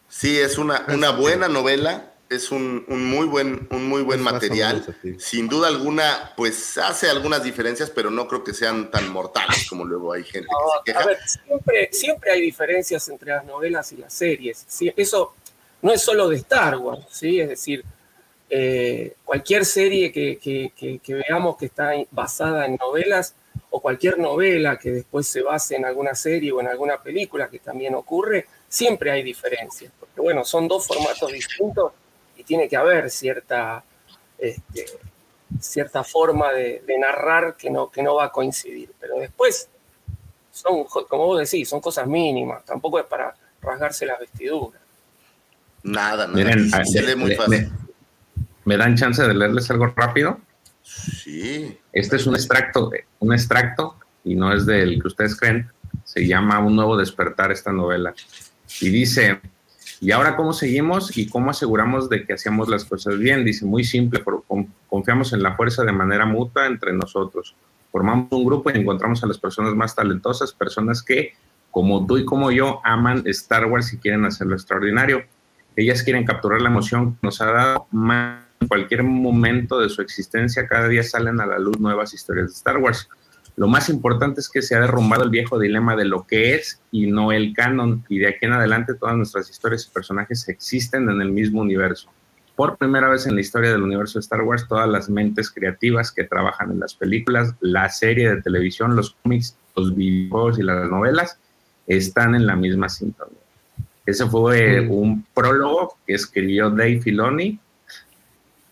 [0.08, 4.84] Sí, es una, una buena novela, es un, muy buen, un muy buen material.
[5.18, 9.84] Sin duda alguna, pues hace algunas diferencias, pero no creo que sean tan mortales como
[9.84, 11.00] luego hay gente que se queja.
[11.00, 14.64] A ver, siempre, siempre hay diferencias entre las novelas y las series.
[14.96, 15.34] Eso
[15.82, 17.40] no es solo de Star Wars, ¿sí?
[17.40, 17.84] Es decir,
[18.50, 23.34] eh, cualquier serie que, que, veamos que está basada en novelas
[23.76, 27.58] o cualquier novela que después se base en alguna serie o en alguna película, que
[27.58, 31.92] también ocurre, siempre hay diferencias, porque bueno, son dos formatos distintos
[32.36, 33.82] y tiene que haber cierta,
[34.38, 34.86] este,
[35.58, 39.68] cierta forma de, narrar que no, que no va a coincidir, pero después
[40.52, 44.80] son, como vos decís, son cosas mínimas, tampoco es para rasgarse las vestiduras.
[45.82, 47.72] Nada, nada, Miren, se lee muy fácil.
[48.66, 50.38] Me, dan chance de leerles algo rápido?
[50.84, 51.78] Sí.
[51.92, 55.68] Este es un extracto, un extracto, y no es del que ustedes creen.
[56.04, 58.14] Se llama Un nuevo despertar esta novela.
[58.80, 59.40] Y dice,
[60.00, 63.44] ¿y ahora cómo seguimos y cómo aseguramos de que hacemos las cosas bien?
[63.44, 64.22] Dice, muy simple,
[64.88, 67.56] confiamos en la fuerza de manera mutua entre nosotros.
[67.90, 71.34] Formamos un grupo y encontramos a las personas más talentosas, personas que,
[71.70, 75.22] como tú y como yo, aman Star Wars y quieren hacerlo extraordinario.
[75.76, 80.66] Ellas quieren capturar la emoción que nos ha dado en cualquier momento de su existencia.
[80.66, 83.08] Cada día salen a la luz nuevas historias de Star Wars.
[83.56, 86.80] Lo más importante es que se ha derrumbado el viejo dilema de lo que es
[86.90, 91.08] y no el canon, y de aquí en adelante todas nuestras historias y personajes existen
[91.08, 92.10] en el mismo universo.
[92.56, 96.10] Por primera vez en la historia del universo de Star Wars, todas las mentes creativas
[96.12, 100.88] que trabajan en las películas, la serie de televisión, los cómics, los videojuegos y las
[100.88, 101.38] novelas
[101.86, 103.38] están en la misma sintonía.
[104.06, 107.58] Ese fue un prólogo que escribió Dave Filoni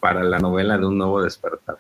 [0.03, 1.77] para la novela de Un Nuevo Despertar.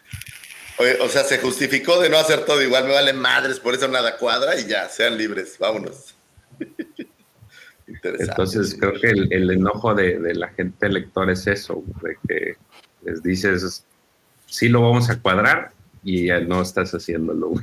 [1.00, 4.16] O, sea, se justificó de no hacer todo igual, me vale madres, por eso nada
[4.16, 6.14] cuadra y ya, sean libres, vámonos.
[8.04, 12.56] Entonces creo que el, enojo de, la gente lector es eso, de que
[13.02, 13.84] les dices,
[14.46, 15.72] sí lo vamos a cuadrar
[16.04, 17.54] y ya no estás haciéndolo.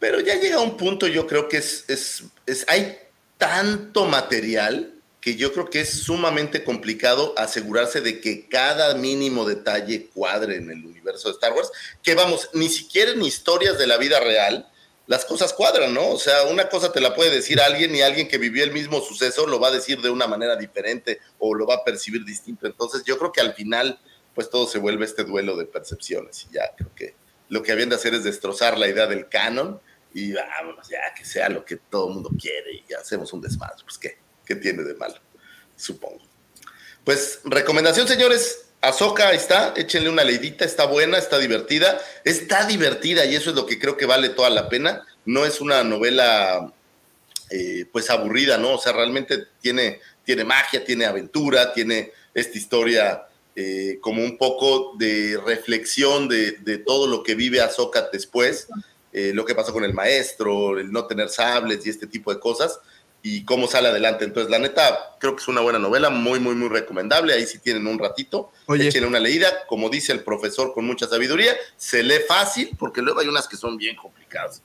[0.00, 2.96] Pero ya llega un punto, yo creo que es, es, es hay
[3.36, 4.95] tanto material
[5.26, 10.70] que yo creo que es sumamente complicado asegurarse de que cada mínimo detalle cuadre en
[10.70, 14.70] el universo de Star Wars, que vamos, ni siquiera en historias de la vida real
[15.08, 16.10] las cosas cuadran, ¿no?
[16.10, 19.00] O sea, una cosa te la puede decir alguien y alguien que vivió el mismo
[19.00, 22.68] suceso lo va a decir de una manera diferente o lo va a percibir distinto.
[22.68, 23.98] Entonces yo creo que al final,
[24.32, 27.16] pues todo se vuelve este duelo de percepciones y ya creo que
[27.48, 29.80] lo que habían de hacer es destrozar la idea del canon
[30.14, 33.82] y vámonos, ya que sea lo que todo el mundo quiere y hacemos un desmadre.
[33.84, 34.25] Pues qué.
[34.46, 35.16] ¿Qué tiene de malo?
[35.76, 36.22] Supongo.
[37.04, 38.62] Pues recomendación, señores.
[38.82, 43.66] Azoka está, échenle una leidita, está buena, está divertida, está divertida y eso es lo
[43.66, 45.04] que creo que vale toda la pena.
[45.24, 46.72] No es una novela
[47.50, 48.74] eh, pues aburrida, ¿no?
[48.74, 53.26] O sea, realmente tiene, tiene magia, tiene aventura, tiene esta historia
[53.56, 58.68] eh, como un poco de reflexión de, todo lo que vive Azoka después,
[59.12, 62.38] eh, lo que pasó con el maestro, el no tener sables y este tipo de
[62.38, 62.78] cosas
[63.28, 64.24] y cómo sale adelante.
[64.24, 67.32] Entonces, la neta, creo que es una buena novela, muy, muy, muy recomendable.
[67.32, 68.86] Ahí si tienen un ratito, Oye.
[68.86, 69.48] échenle una leída.
[69.66, 73.56] Como dice el profesor con mucha sabiduría, se lee fácil, porque luego hay unas que
[73.56, 74.62] son bien complicadas.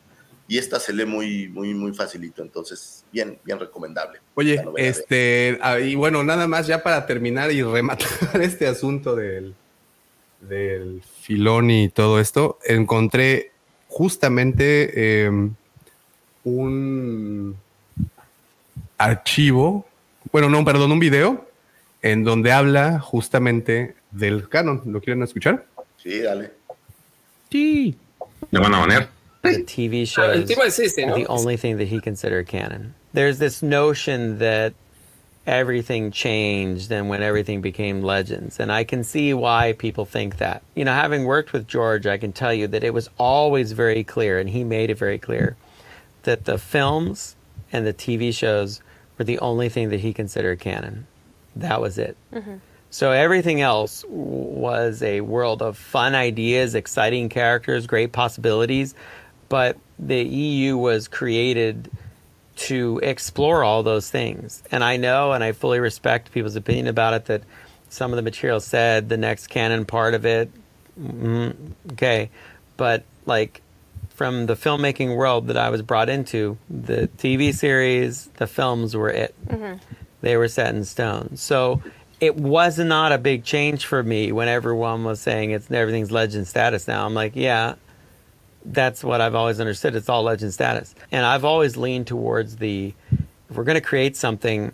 [0.47, 2.43] Y esta se lee muy, muy, muy facilito.
[2.43, 4.19] Entonces, bien, bien recomendable.
[4.35, 8.09] Oye, este, ah, y bueno, nada más ya para terminar y rematar
[8.43, 9.55] este asunto del,
[10.39, 13.53] del filón y todo esto, encontré
[13.87, 15.55] justamente em,
[16.43, 17.57] un
[19.03, 19.85] archivo,
[20.31, 21.47] bueno, no, perdón, un video
[22.01, 24.81] en donde habla justamente del canon.
[24.85, 25.65] ¿Lo quieren escuchar?
[25.97, 26.51] Sí, dale.
[27.49, 27.95] Sí.
[28.49, 29.07] ¿Le van a poner?
[29.43, 32.93] The TV show is the only thing that he considered canon.
[33.13, 34.73] There's this notion that
[35.47, 38.59] everything changed and when everything became legends.
[38.59, 40.61] And I can see why people think that.
[40.75, 44.03] You know, having worked with George, I can tell you that it was always very
[44.03, 45.55] clear, and he made it very clear,
[46.23, 47.35] that the films
[47.73, 48.81] and the TV shows
[49.21, 51.05] were the only thing that he considered canon.
[51.55, 52.17] That was it.
[52.33, 52.55] Mm-hmm.
[52.89, 58.95] So everything else was a world of fun ideas, exciting characters, great possibilities.
[59.47, 61.91] But the EU was created
[62.55, 64.63] to explore all those things.
[64.71, 67.43] And I know and I fully respect people's opinion about it that
[67.89, 70.49] some of the material said the next canon part of it.
[70.99, 71.51] Mm-hmm,
[71.91, 72.31] okay.
[72.75, 73.60] But like
[74.21, 79.09] from the filmmaking world that I was brought into, the TV series, the films were
[79.09, 79.33] it.
[79.47, 79.79] Mm-hmm.
[80.21, 81.37] They were set in stone.
[81.37, 81.81] So
[82.19, 86.47] it was not a big change for me when everyone was saying it's everything's legend
[86.47, 87.03] status now.
[87.03, 87.73] I'm like, yeah,
[88.63, 89.95] that's what I've always understood.
[89.95, 90.93] It's all legend status.
[91.11, 92.93] And I've always leaned towards the
[93.49, 94.71] if we're going to create something,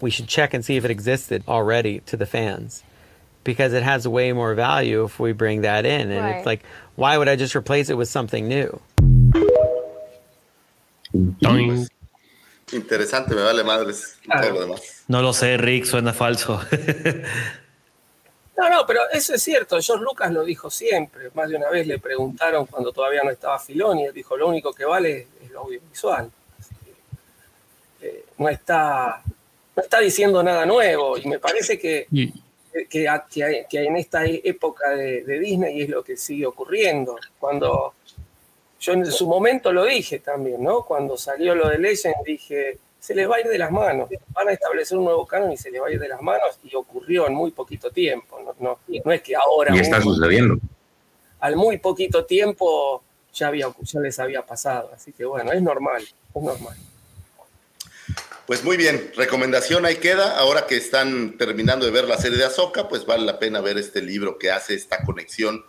[0.00, 2.82] we should check and see if it existed already to the fans
[3.44, 6.10] because it has way more value if we bring that in.
[6.10, 6.36] And right.
[6.36, 6.64] it's like,
[6.96, 8.80] why would I just replace it with something new?
[12.72, 15.04] Interesante, me vale madres todo lo demás.
[15.08, 16.60] No lo sé, Rick, suena falso.
[18.56, 19.80] no, no, pero eso es cierto.
[19.80, 21.30] George Lucas lo dijo siempre.
[21.34, 24.06] Más de una vez le preguntaron cuando todavía no estaba Filoni.
[24.06, 26.28] Él dijo: Lo único que vale es lo audiovisual.
[28.02, 29.22] Eh, no, está,
[29.76, 31.16] no está diciendo nada nuevo.
[31.16, 32.08] Y me parece que
[32.88, 33.08] que,
[33.68, 37.16] que, en esta época de, Disney es lo que sigue ocurriendo.
[37.38, 37.94] Cuando
[38.80, 40.84] yo en su momento lo dije también, ¿no?
[40.84, 44.08] Cuando salió lo de Legend dije, se les va a ir de las manos.
[44.28, 46.58] Van a establecer un nuevo canon y se les va a ir de las manos
[46.64, 48.38] y ocurrió en muy poquito tiempo.
[48.60, 49.74] No, no, es que ahora...
[49.74, 50.56] Y está sucediendo.
[51.40, 53.02] Al muy poquito tiempo
[53.32, 54.90] ya, había, ya les había pasado.
[54.94, 56.76] Así que bueno, es normal, es normal.
[58.46, 60.38] Pues muy bien, recomendación ahí queda.
[60.38, 63.76] Ahora que están terminando de ver la serie de Ahsoka, pues vale la pena ver
[63.76, 65.64] este libro que hace esta conexión,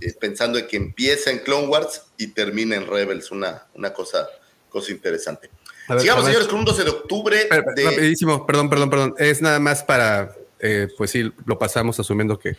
[0.00, 4.26] eh, pensando en que empieza en Clone Wars y termina en Rebels, una, una cosa,
[4.68, 5.50] cosa interesante.
[5.98, 7.48] Sigamos, señores, con un 12 de octubre.
[7.48, 9.14] Rapidísimo, perdón, perdón, perdón.
[9.18, 12.56] Es nada más para, eh, pues sí, lo pasamos asumiendo que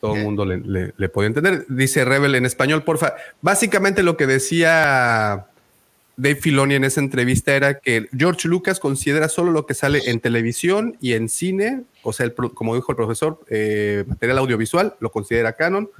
[0.00, 1.66] todo el mundo le, le, puede entender.
[1.68, 3.16] Dice Rebel en español, porfa.
[3.42, 5.46] Básicamente lo que decía
[6.16, 10.20] Dave Filoni en esa entrevista era que George Lucas considera solo lo que sale en
[10.20, 15.54] televisión y en cine, o sea, como dijo el profesor, eh, material audiovisual, lo considera
[15.54, 15.90] canon,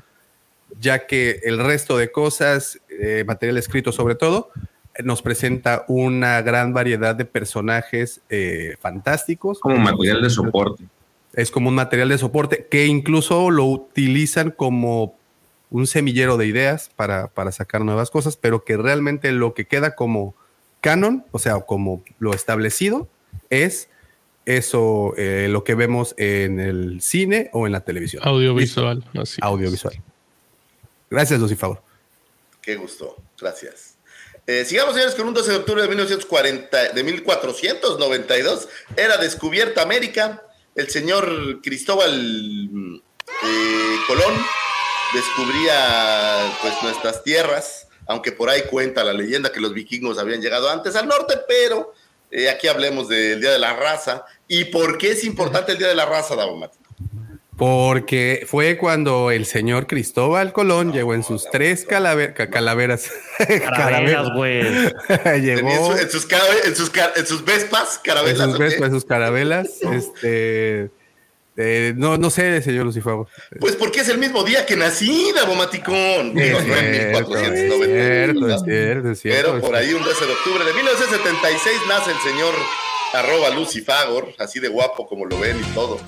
[0.80, 4.50] ya que el resto de cosas, eh, material escrito sobre todo,
[5.02, 9.58] nos presenta una gran variedad de personajes eh, fantásticos.
[9.58, 10.84] Como material de soporte.
[11.32, 15.16] Es como un material de soporte que incluso lo utilizan como
[15.70, 19.94] un semillero de ideas para, para sacar nuevas cosas, pero que realmente lo que queda
[19.94, 20.34] como
[20.80, 23.08] canon, o sea, como lo establecido,
[23.50, 23.88] es
[24.46, 28.22] eso, eh, lo que vemos en el cine o en la televisión.
[28.24, 29.02] Audiovisual.
[29.40, 30.02] Audiovisual.
[31.10, 31.82] Gracias, Favor.
[32.60, 33.16] Qué gusto.
[33.40, 33.96] Gracias.
[34.46, 38.68] Eh, sigamos, señores, con un 12 de octubre de, 1940, de 1492.
[38.96, 40.42] Era descubierta América.
[40.74, 44.34] El señor Cristóbal eh, Colón
[45.14, 50.68] descubría pues nuestras tierras, aunque por ahí cuenta la leyenda que los vikingos habían llegado
[50.70, 51.94] antes al norte, pero
[52.30, 54.24] eh, aquí hablemos del Día de la Raza.
[54.48, 56.84] ¿Y por qué es importante el Día de la Raza, Davomático?
[57.56, 63.12] Porque fue cuando el señor Cristóbal Colón llegó en sus tres calaveras.
[63.38, 64.64] Caraveras, güey.
[65.40, 65.96] llegó.
[65.96, 68.40] En sus, en, sus, en sus, vespas, carabelas.
[68.40, 69.68] En sus vespas, sus carabelas.
[69.92, 70.90] este
[71.56, 73.14] eh, no, no sé, señor Lucifer.
[73.60, 76.36] Pues porque es el mismo día que nací, Dabomaticón.
[76.38, 81.76] Es, cierto, es cierto, es cierto, Pero por ahí un 12 de octubre de 1976
[81.88, 82.54] nace el señor
[83.12, 86.00] arroba Lucifagor, así de guapo como lo ven y todo.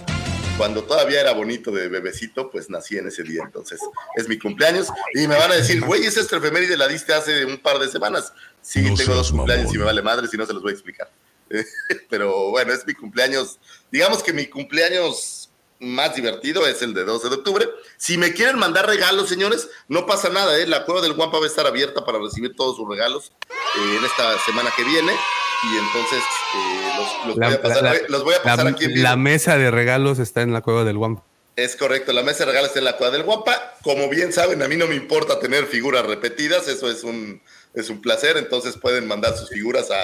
[0.56, 3.42] Cuando todavía era bonito de bebecito, pues nací en ese día.
[3.44, 3.78] Entonces,
[4.16, 4.88] es mi cumpleaños.
[5.14, 8.32] Y me van a decir, güey, esa efeméride la diste hace un par de semanas.
[8.62, 11.10] Sí, tengo dos cumpleaños y me vale madre si no se los voy a explicar.
[12.10, 13.58] Pero bueno, es mi cumpleaños.
[13.90, 17.68] Digamos que mi cumpleaños más divertido es el de 12 de octubre.
[17.96, 20.58] Si me quieren mandar regalos, señores, no pasa nada.
[20.58, 20.66] ¿eh?
[20.66, 24.04] La cueva del Guampa va a estar abierta para recibir todos sus regalos eh, en
[24.04, 25.12] esta semana que viene.
[25.12, 26.22] Y entonces
[26.54, 30.18] eh, los, voy a pasar, los, voy a pasar, aquí en La mesa de regalos
[30.18, 31.24] está en la cueva del Guampa.
[31.56, 33.74] Es correcto, la mesa de regalos está en la cueva del Guampa.
[33.82, 37.40] Como bien saben, a mí no me importa tener figuras repetidas, eso es un,
[37.74, 38.36] es un placer.
[38.36, 39.96] Entonces pueden mandar sus figuras a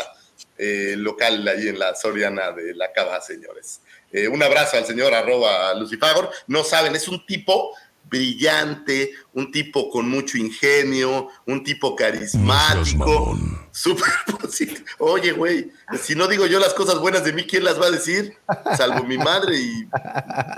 [0.65, 3.81] eh, local ahí en la Soriana de la Cava, señores.
[4.13, 6.31] Eh, un abrazo al señor arroba Lucifagor.
[6.47, 7.77] No saben, es un tipo
[8.13, 13.39] brillante, un tipo con mucho ingenio, un tipo carismático,
[13.71, 14.85] súper positivo.
[14.99, 17.91] Oye, güey, si no digo yo las cosas buenas de mí, ¿quién las va a
[17.91, 18.37] decir?
[18.77, 19.89] Salvo mi madre y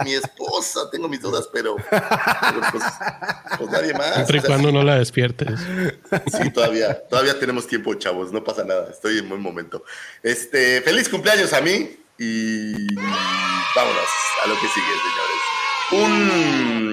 [0.05, 2.85] mi esposa, tengo mis dudas, pero, pues,
[3.57, 4.15] pues, nadie más.
[4.15, 5.61] Siempre y cuando no la despiertes.
[6.37, 9.85] Sí, todavía, todavía tenemos tiempo, chavos, no pasa nada, estoy en buen momento.
[10.25, 14.11] Este, feliz cumpleaños a mí y vámonos
[14.45, 15.55] a lo que sigue, señores.
[15.93, 16.84] Un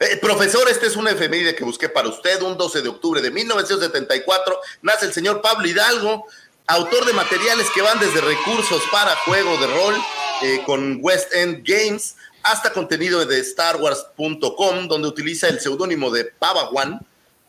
[0.00, 2.40] eh, profesor, este es una efeméride que busqué para usted.
[2.42, 6.26] Un 12 de octubre de 1974 nace el señor Pablo Hidalgo,
[6.66, 9.94] autor de materiales que van desde recursos para juego de rol
[10.42, 17.00] eh, con West End Games hasta contenido de StarWars.com, donde utiliza el seudónimo de Pavawan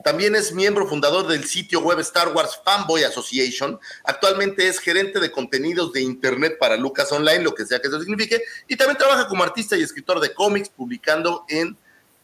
[0.03, 3.79] también es miembro fundador del sitio web Star Wars Fanboy Association.
[4.03, 8.01] Actualmente es gerente de contenidos de Internet para Lucas Online, lo que sea que eso
[8.01, 8.41] signifique.
[8.67, 11.77] Y también trabaja como artista y escritor de cómics, publicando en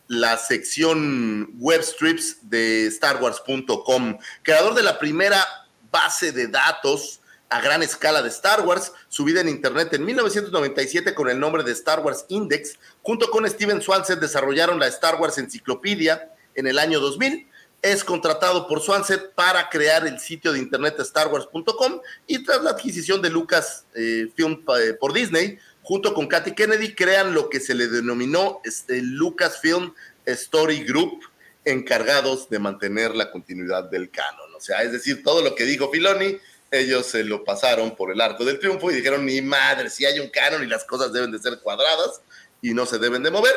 [0.09, 4.17] la sección web strips de StarWars.com.
[4.41, 5.45] Creador de la primera
[5.91, 11.29] base de datos a gran escala de Star Wars, subida en Internet en 1997 con
[11.29, 12.79] el nombre de Star Wars Index.
[13.03, 17.47] Junto con Steven Swanson desarrollaron la Star Wars Enciclopedia en el año 2000
[17.81, 23.21] es contratado por Swanset para crear el sitio de internet StarWars.com y tras la adquisición
[23.21, 25.57] de Lucas eh, Film eh, por Disney,
[25.89, 29.91] junto con Katy Kennedy, crean lo que se le denominó este, Lucasfilm
[30.23, 31.23] Story Group,
[31.65, 34.53] encargados de mantener la continuidad del canon.
[34.55, 36.37] O sea, es decir, todo lo que dijo Filoni,
[36.69, 40.19] ellos se lo pasaron por el arco del triunfo y dijeron, ni madre, si hay
[40.19, 42.21] un canon y las cosas deben de ser cuadradas
[42.61, 43.55] y no se deben de mover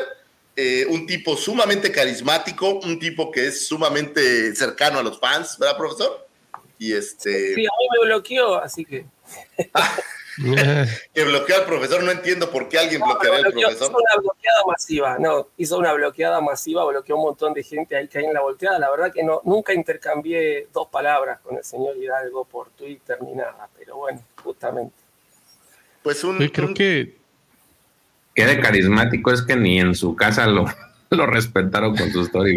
[0.57, 5.77] eh, un tipo sumamente carismático, un tipo que es sumamente cercano a los fans, ¿verdad,
[5.77, 6.27] profesor?
[6.79, 7.55] Y este.
[7.55, 9.05] Sí, a mí me bloqueó, así que.
[11.15, 13.73] que bloqueó al profesor, no entiendo por qué alguien bloqueó al profesor.
[13.73, 18.09] Hizo una bloqueada masiva, no, hizo una bloqueada masiva, bloqueó un montón de gente ahí
[18.09, 18.79] que hay en la volteada.
[18.79, 23.33] La verdad que no, nunca intercambié dos palabras con el señor Hidalgo por Twitter ni
[23.35, 24.95] nada, pero bueno, justamente.
[26.03, 26.39] Pues un.
[26.49, 27.21] creo que.
[28.35, 30.65] Qué carismático es que ni en su casa lo,
[31.11, 32.57] lo respetaron con su story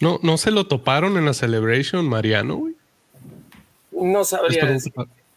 [0.00, 2.74] No, no se lo toparon en la Celebration Mariano, güey.
[3.92, 4.92] No sabría decir.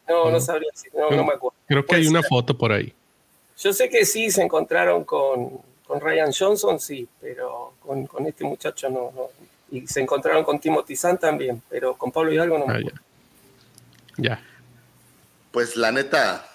[0.10, 0.92] No, no sabría decir.
[0.94, 1.56] No, no me acuerdo.
[1.68, 2.94] Creo que hay una foto por ahí.
[3.60, 8.44] Yo sé que sí se encontraron con, con Ryan Johnson, sí, pero con, con este
[8.44, 9.12] muchacho no,
[9.70, 13.00] Y se encontraron con Timothy Zahn también, pero con Pablo Hidalgo no me ah, acuerdo.
[14.18, 14.44] ya.
[15.52, 16.48] Pues la neta,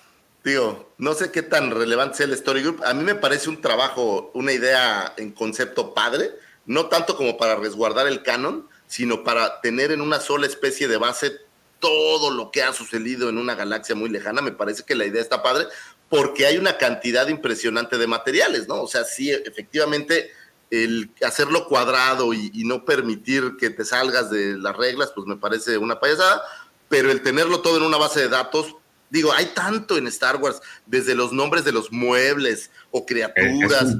[0.43, 2.83] digo, no sé qué tan relevante sea el Story Group.
[2.85, 6.31] A mí me parece un trabajo, una idea en concepto padre,
[6.65, 10.97] no tanto como para resguardar el canon, sino para tener en una sola especie de
[10.97, 11.44] base
[11.85, 14.41] todo lo que ha sucedido en una galaxia muy lejana.
[14.41, 15.67] Me parece que la idea está padre
[16.09, 18.81] porque hay una cantidad impresionante de materiales, ¿no?
[18.81, 20.31] O sea, sí, efectivamente,
[20.71, 25.37] el hacerlo cuadrado y, y no permitir que te salgas de las reglas, pues me
[25.37, 26.43] parece una payasada,
[26.89, 28.77] pero el tenerlo todo en una base de datos
[29.11, 33.97] Digo, hay tanto en Star Wars, desde los nombres de los muebles o criaturas.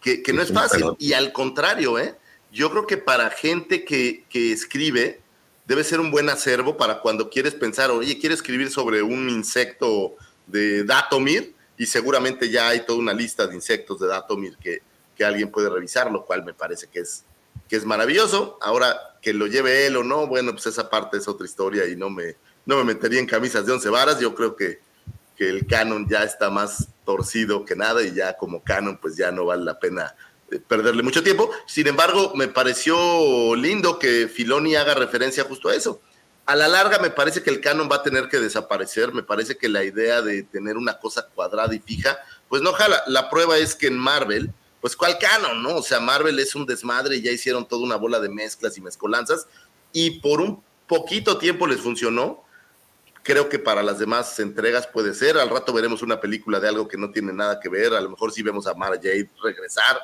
[0.00, 0.84] que, no es, fácil.
[0.98, 2.16] Y al contrario, ¿eh?
[2.50, 5.20] yo creo que para gente que, que, escribe,
[5.66, 10.14] debe ser un buen acervo para cuando quieres pensar, oye, quiero escribir sobre un insecto
[10.46, 14.82] de Datomir, y seguramente ya hay toda una lista de insectos de Datomir que,
[15.16, 17.24] que alguien puede revisar, lo cual me parece que es,
[17.68, 18.58] que es maravilloso.
[18.62, 21.96] Ahora, que lo lleve él o no, bueno, pues esa parte es otra historia y
[21.96, 22.36] no me,
[22.66, 24.20] no me metería en camisas de once varas.
[24.20, 24.80] Yo creo que,
[25.36, 29.30] que el canon ya está más torcido que nada y ya como canon pues ya
[29.32, 30.14] no vale la pena
[30.66, 31.50] perderle mucho tiempo.
[31.66, 36.00] Sin embargo, me pareció lindo que Filoni haga referencia justo a eso.
[36.46, 39.56] A la larga me parece que el canon va a tener que desaparecer, me parece
[39.56, 42.18] que la idea de tener una cosa cuadrada y fija,
[42.48, 43.02] pues no jala.
[43.06, 45.76] La prueba es que en Marvel, pues cuál canon, ¿no?
[45.76, 49.46] O sea, Marvel es un desmadre ya hicieron toda una bola de mezclas y mezcolanzas
[49.92, 52.44] y por un poquito tiempo les funcionó
[53.24, 55.38] Creo que para las demás entregas puede ser.
[55.38, 57.94] Al rato veremos una película de algo que no tiene nada que ver.
[57.94, 59.98] A lo mejor sí vemos a Mara Jade regresar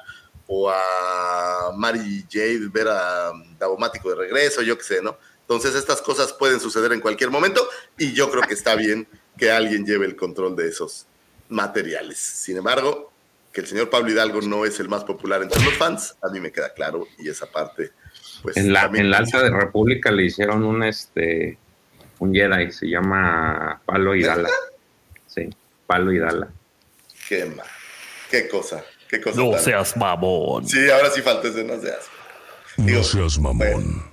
[0.53, 5.17] o a Mary Jade ver a Davomático de regreso, yo qué sé, ¿no?
[5.43, 9.07] Entonces estas cosas pueden suceder en cualquier momento y yo creo que está bien
[9.39, 11.07] que alguien lleve el control de esos
[11.51, 12.19] materiales.
[12.19, 13.13] Sin embargo,
[13.53, 16.41] que el señor Pablo Hidalgo no es el más popular entre los fans, a mí
[16.41, 17.93] me queda claro y esa parte,
[18.43, 18.57] pues...
[18.57, 21.59] En la, en la Alta de República le hicieron un, este,
[22.19, 24.51] un Jedi, se llama Palo y Dala.
[25.29, 25.49] Sí,
[25.87, 26.49] Palo y Dala.
[27.29, 27.67] Qué mal.
[28.29, 28.85] Qué cosa.
[29.11, 29.41] Qué cosa.
[29.41, 30.69] No seas mamón.
[30.69, 32.07] Sí, ahora sí falta ese no seas.
[32.77, 34.09] no seas mamón.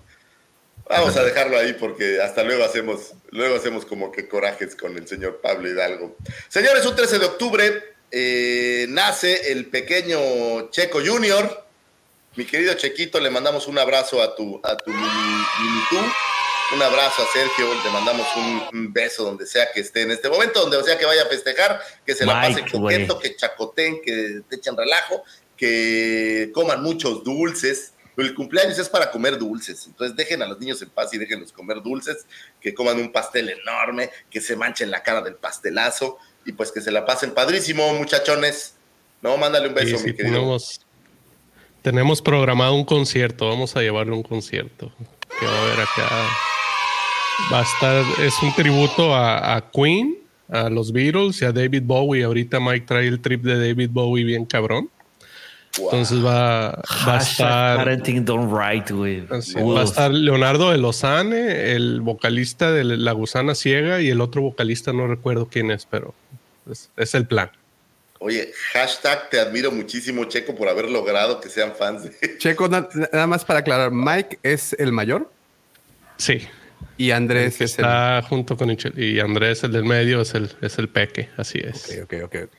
[0.90, 5.08] vamos a dejarlo ahí porque hasta luego hacemos, luego hacemos como que corajes con el
[5.08, 6.18] señor Pablo Hidalgo.
[6.50, 11.66] Señores, un 13 de octubre eh, nace el pequeño Checo Junior.
[12.36, 15.44] Mi querido Chequito, le mandamos un abrazo a tu, a tu mini,
[15.92, 15.98] tú.
[16.74, 18.28] Un abrazo a Sergio, le mandamos
[18.74, 21.80] un, beso donde sea que esté en este momento, donde sea que vaya a festejar,
[22.06, 25.24] que se la pase coqueto, que chacoten, que te echen relajo,
[25.56, 27.94] que coman muchos dulces.
[28.18, 31.54] El cumpleaños es para comer dulces, entonces dejen a los niños en paz y déjenlos
[31.54, 32.26] comer dulces,
[32.60, 36.82] que coman un pastel enorme, que se manchen la cara del pastelazo y pues que
[36.82, 38.76] se la pasen padrísimo, muchachones.
[39.22, 40.36] No, mándale un beso, mi querido.
[40.36, 40.82] Tenemos,
[41.82, 44.92] tenemos programado un concierto, vamos a llevarle un concierto
[45.40, 46.57] que va a haber acá
[47.52, 50.18] Va a estar, es un tributo a, Queen,
[50.50, 52.24] a los Beatles y a David Bowie.
[52.24, 54.90] Ahorita Mike trae el trip de David Bowie bien cabrón.
[55.78, 57.88] Entonces va, a estar.
[57.88, 64.42] va a estar Leonardo de Lozane, el vocalista de La Gusana Ciega y el otro
[64.42, 66.16] vocalista, no recuerdo quién es, pero
[66.98, 67.52] es, el plan.
[68.20, 72.38] Oye, hashtag te admiro muchísimo, Checo, por haber logrado que sean fans de.
[72.40, 75.32] Checo, nada más para aclarar, ¿Mike es el mayor?
[76.18, 76.42] Sí.
[76.98, 80.90] Y Andrés es está junto con y Andrés el del medio es el es el
[80.90, 81.98] peque, así es.
[82.04, 82.50] Ok, ok, ok.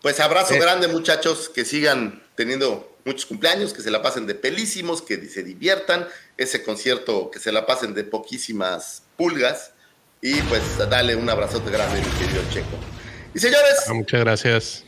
[0.00, 0.58] Pues abrazo eh.
[0.58, 5.42] grande muchachos, que sigan teniendo muchos cumpleaños, que se la pasen de pelísimos, que se
[5.42, 6.06] diviertan,
[6.36, 9.72] ese concierto que se la pasen de poquísimas pulgas
[10.20, 12.78] y pues dale un abrazote grande mi querido Checo.
[13.34, 14.84] Y señores, ah, muchas gracias.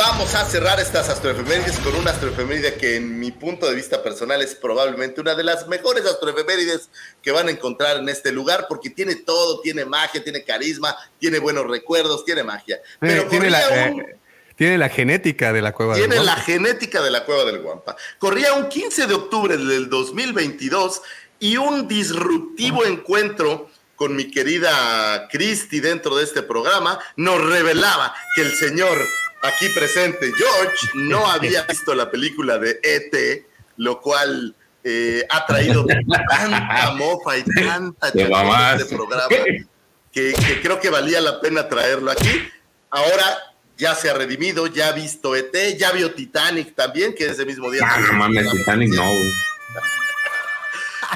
[0.00, 4.40] Vamos a cerrar estas astroefemérides con una astroefeméride que en mi punto de vista personal
[4.40, 6.88] es probablemente una de las mejores astroefemérides
[7.20, 11.38] que van a encontrar en este lugar porque tiene todo, tiene magia, tiene carisma, tiene
[11.38, 12.80] buenos recuerdos, tiene magia.
[12.98, 14.16] Pero tiene, la, eh,
[14.56, 16.14] tiene la genética de la cueva del Guampa.
[16.14, 17.94] Tiene la genética de la cueva del Guampa.
[18.18, 21.02] Corría un 15 de octubre del 2022
[21.40, 28.40] y un disruptivo encuentro con mi querida Christy dentro de este programa, nos revelaba que
[28.40, 28.96] el señor
[29.42, 35.84] aquí presente, George, no había visto la película de ET, lo cual eh, ha traído
[35.86, 39.28] tanta mofa y tanta este programa
[40.12, 42.48] que, que creo que valía la pena traerlo aquí.
[42.90, 43.24] Ahora
[43.76, 47.70] ya se ha redimido, ya ha visto ET, ya vio Titanic también, que ese mismo
[47.70, 47.82] día.
[47.84, 49.10] Ah, no mames, Titanic no,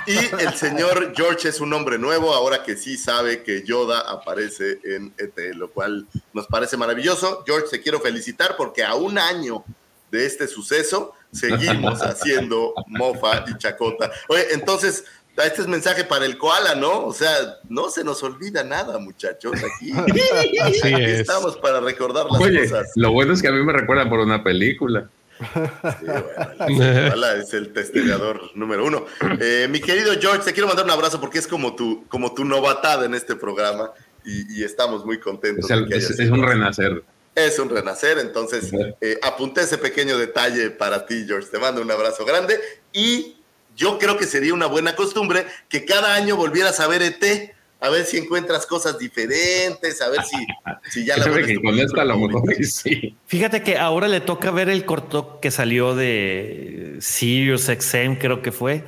[0.06, 4.78] Y el señor George es un hombre nuevo, ahora que sí sabe que Yoda aparece
[4.84, 7.42] en ET, lo cual nos parece maravilloso.
[7.46, 9.64] George, te quiero felicitar porque a un año
[10.10, 14.10] de este suceso seguimos haciendo mofa y chacota.
[14.28, 15.04] Oye, entonces,
[15.36, 17.06] este es mensaje para el koala, ¿no?
[17.06, 19.92] O sea, no se nos olvida nada, muchachos, aquí.
[20.62, 22.92] aquí estamos para recordar las cosas.
[22.94, 25.08] Lo bueno es que a mí me recuerda por una película.
[25.52, 29.06] Sí, bueno, es el testeador número uno.
[29.40, 32.44] Eh, mi querido George, te quiero mandar un abrazo porque es como tu, como tu
[32.44, 33.90] novatada en este programa
[34.24, 35.70] y, estamos muy contentos.
[35.90, 37.02] Es, es, un renacer.
[37.34, 38.70] Es un renacer, entonces
[39.00, 41.48] eh, apunté ese pequeño detalle para ti, George.
[41.50, 42.58] Te mando un abrazo grande
[42.92, 43.36] y
[43.76, 47.90] yo creo que sería una buena costumbre que cada año volvieras a ver ET, a
[47.90, 50.36] ver si encuentras cosas diferentes, a ver si,
[50.90, 53.16] si ya la que con esta lo mejor sí.
[53.26, 58.52] Fíjate que ahora le toca ver el corto que salió de Sirius XM, creo que
[58.52, 58.84] fue,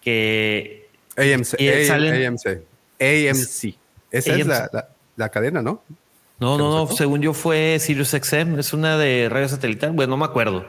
[0.00, 2.46] que AMC, AMC,
[3.00, 3.74] AMC.
[4.10, 5.82] Esa es la, la, cadena, ¿no?
[6.38, 10.16] No, no, no, según yo fue Sirius XM, es una de radio satelital, bueno, no
[10.16, 10.66] me acuerdo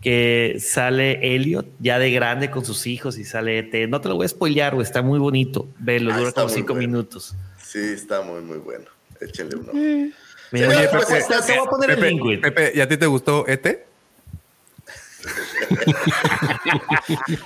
[0.00, 3.88] que sale Elliot ya de grande con sus hijos y sale ET.
[3.88, 5.68] No te lo voy a spoilear, güey, está muy bonito.
[5.78, 7.34] Velo, ah, dura como cinco minutos.
[7.62, 8.86] Sí, está muy, muy bueno.
[9.20, 9.72] Échenle uno.
[9.72, 10.12] Mm.
[10.50, 12.40] Mira, Oye, Pepe, pues, te voy a poner el link, güey.
[12.40, 13.66] Pepe, ¿y a ti te gustó ET?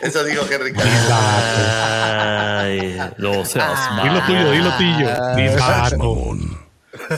[0.03, 0.73] Eso dijo Henry
[1.11, 5.09] Ay, lo seas ah, Dilo tuyo, dilo tuyo.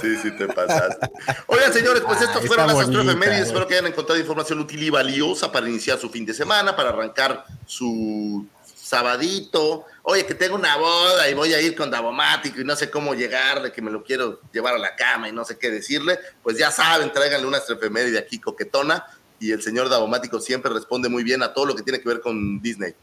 [0.01, 1.11] Sí, sí, te pasaste.
[1.47, 3.47] Oigan, señores, pues ah, estas fueron las astroefemérides.
[3.47, 6.91] Espero que hayan encontrado información útil y valiosa para iniciar su fin de semana, para
[6.91, 9.87] arrancar su sabadito.
[10.03, 13.15] Oye, que tengo una boda y voy a ir con Davomático y no sé cómo
[13.15, 16.19] llegarle, que me lo quiero llevar a la cama y no sé qué decirle.
[16.43, 19.05] Pues ya saben, tráiganle una astroefeméride aquí coquetona
[19.41, 22.21] y el señor Davomático siempre responde muy bien a todo lo que tiene que ver
[22.21, 22.95] con Disney.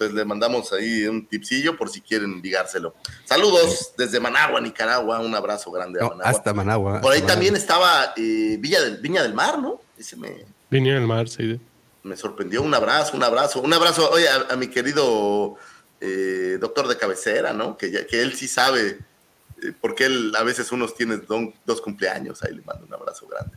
[0.00, 2.94] Entonces le mandamos ahí un tipsillo por si quieren ligárselo.
[3.26, 5.20] Saludos desde Managua, Nicaragua.
[5.20, 6.24] Un abrazo grande a Managua.
[6.24, 7.02] Hasta Managua.
[7.02, 9.78] Por ahí también estaba eh, Villa del, Viña del Mar, ¿no?
[9.98, 11.60] Ese me, Viña del Mar, sí.
[12.02, 12.62] Me sorprendió.
[12.62, 13.60] Un abrazo, un abrazo.
[13.60, 15.56] Un abrazo, oye, a, mi querido
[16.00, 17.76] eh, doctor de cabecera, ¿no?
[17.76, 19.00] Que, que él sí sabe,
[19.62, 21.20] eh, porque él a veces unos tiene
[21.66, 22.42] dos cumpleaños.
[22.42, 23.54] Ahí le mando un abrazo grande.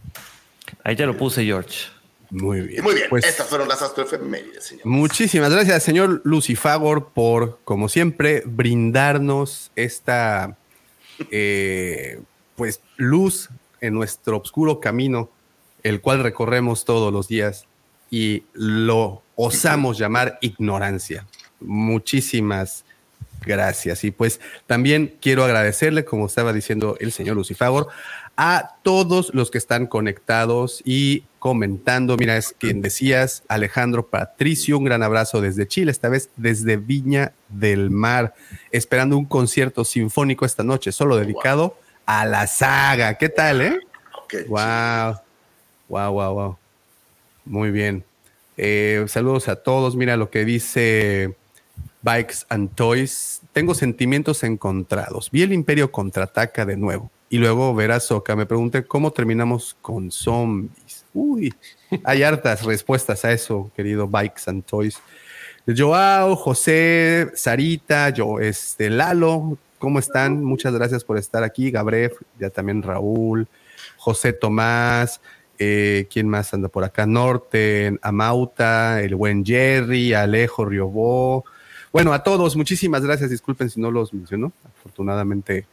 [0.84, 1.86] Ahí ya lo puse, George.
[2.34, 2.84] Muy bien.
[2.84, 4.88] Muy bien, pues, estas fueron las astroefemérides, señor.
[4.88, 10.58] Muchísimas gracias, señor Lucifagor, por, como siempre, brindarnos esta
[11.30, 12.20] eh,
[12.56, 13.50] pues luz
[13.82, 15.30] en nuestro oscuro camino,
[15.84, 17.68] el cual recorremos todos los días
[18.10, 21.28] y lo osamos llamar ignorancia.
[21.60, 22.84] Muchísimas
[23.46, 24.04] gracias.
[24.06, 27.90] Y pues también quiero agradecerle, como estaba diciendo el señor Lucifagor,
[28.36, 32.18] a todos los que están conectados y comentando.
[32.18, 37.34] Mira, es quien decías, Alejandro Patricio, un gran abrazo desde Chile, esta vez desde Viña
[37.50, 38.34] del Mar,
[38.72, 43.18] esperando un concierto sinfónico esta noche, solo dedicado a la saga.
[43.18, 43.80] ¿Qué tal, eh?
[44.48, 45.18] wow.
[45.90, 46.58] Wow, wow, wow.
[47.46, 48.04] Muy bien.
[48.58, 49.96] Eh, saludos a todos.
[49.96, 51.36] Mira lo que dice
[52.02, 53.42] Bikes and Toys.
[53.52, 55.30] Tengo sentimientos encontrados.
[55.30, 58.36] Vi el Imperio contraataca de nuevo y luego ver a Soca.
[58.36, 61.04] Me pregunté cómo terminamos con zombies.
[61.16, 61.52] Uy,
[62.04, 65.00] hay hartas respuestas a eso, querido Bikes and Toys.
[65.66, 70.44] Joao, José, Sarita, yo, este, Lalo, ¿cómo están?
[70.44, 71.72] Muchas gracias por estar aquí.
[71.72, 73.48] Gabriel, ya también Raúl,
[73.98, 75.20] José Tomás,
[75.58, 77.08] eh, ¿quién más anda por acá?
[77.08, 81.46] Norte, Amauta, el buen Jerry, Alejo Riobó.
[81.92, 83.32] Bueno, a todos, muchísimas gracias.
[83.32, 84.54] Disculpen si no los menciono.
[84.78, 85.66] Afortunadamente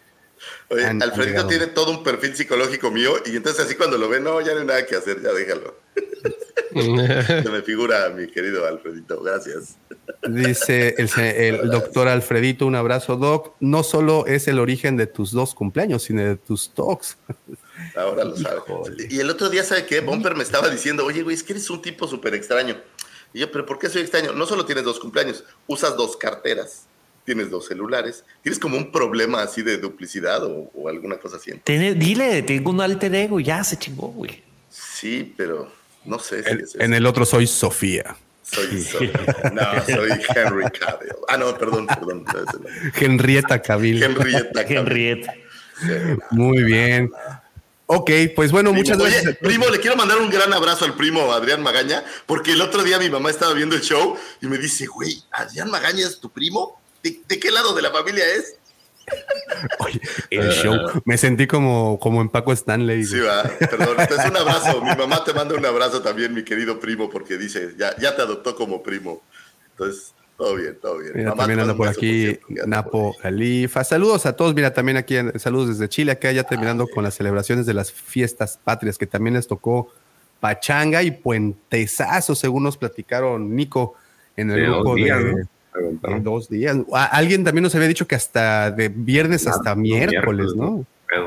[0.69, 4.41] Oye, Alfredito tiene todo un perfil psicológico mío y entonces así cuando lo ve, no,
[4.41, 5.77] ya no hay nada que hacer, ya déjalo.
[6.73, 9.77] Se me figura mi querido Alfredito, gracias.
[10.29, 13.55] Dice el, doctor Alfredito, un abrazo, Doc.
[13.59, 17.19] No solo es el origen de tus dos cumpleaños, sino de tus talks.
[17.97, 18.61] Ahora lo sabe.
[19.09, 20.01] Y el otro día, ¿sabe qué?
[20.01, 22.81] Bumper me estaba diciendo, oye, güey, es que eres un tipo súper extraño.
[23.33, 24.33] Y yo, ¿pero por qué soy extraño?
[24.33, 26.87] No solo tienes dos cumpleaños, usas dos carteras
[27.31, 31.53] tienes dos celulares, tienes como un problema así de duplicidad o, alguna cosa así.
[31.65, 34.43] dile, tengo un alter ego, ya se chingó, güey.
[34.69, 35.71] Sí, pero
[36.05, 36.43] no sé.
[36.67, 38.17] Si en el otro soy Sofía.
[38.43, 39.13] Soy, soy,
[39.53, 41.13] no, soy Henry Cavill.
[41.29, 42.25] Ah, no, perdón, perdón.
[42.99, 44.03] Henrietta Cavill.
[44.03, 44.79] Henrietta Cavill.
[44.79, 45.35] Henrietta.
[46.33, 47.13] Muy bien.
[47.87, 49.37] Ok, pues bueno, muchas gracias.
[49.37, 52.99] primo, le quiero mandar un gran abrazo al primo Adrián Magaña, porque el otro día
[52.99, 56.80] mi mamá estaba viendo el show y me dice, güey, ¿Adrián Magaña es tu primo?
[57.03, 58.57] ¿De, qué lado de la familia es?
[59.79, 60.01] Oye,
[60.31, 61.03] el show.
[61.05, 63.05] Me sentí como, como en Paco Stanley.
[63.05, 63.43] Sí, va.
[63.59, 63.97] Perdón.
[64.01, 64.83] Es un abrazo.
[64.83, 68.23] Mi mamá te manda un abrazo también, mi querido primo, porque dice, ya, ya te
[68.23, 69.23] adoptó como primo.
[69.71, 71.13] Entonces, todo bien, todo bien.
[71.15, 73.85] Mira, también anda por aquí Napo Califa.
[73.85, 74.55] Saludos a todos.
[74.55, 78.59] Mira, también aquí saludos desde Chile, acá ya terminando con las celebraciones de las fiestas
[78.63, 79.93] patrias, que también les tocó
[80.41, 83.97] Pachanga y Puentesazo, según nos platicaron Nico
[84.37, 85.47] en el grupo de
[86.23, 86.77] dos días.
[86.93, 90.87] Alguien también nos había dicho que hasta de viernes hasta miércoles, ¿no?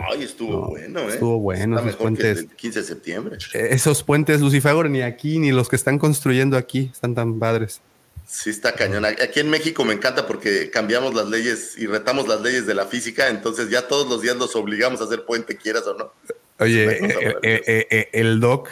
[0.10, 1.08] Ay, estuvo bueno, ¿eh?
[1.10, 1.80] Estuvo bueno.
[1.80, 2.46] esos puentes.
[2.56, 3.38] 15 de septiembre.
[3.54, 7.82] Eh, esos puentes, Lucifer, ni aquí, ni los que están construyendo aquí, están tan padres.
[8.26, 9.06] Sí, está cañón.
[9.06, 12.86] Aquí en México me encanta porque cambiamos las leyes y retamos las leyes de la
[12.86, 16.14] física, entonces ya todos los días los obligamos a hacer puente, quieras o no.
[16.60, 17.00] Oye,
[17.44, 18.70] eh, eh, el doc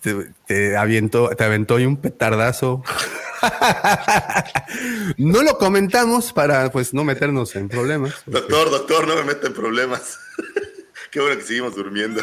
[0.00, 2.82] te, te, aventó, te aventó y un petardazo.
[5.18, 8.22] no lo comentamos para pues no meternos en problemas.
[8.26, 10.18] Doctor, doctor, no me mete en problemas.
[11.10, 12.22] qué bueno que seguimos durmiendo.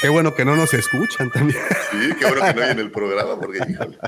[0.00, 1.60] qué bueno que no nos escuchan también.
[1.90, 3.98] sí, qué bueno que no hay en el programa, porque híjole.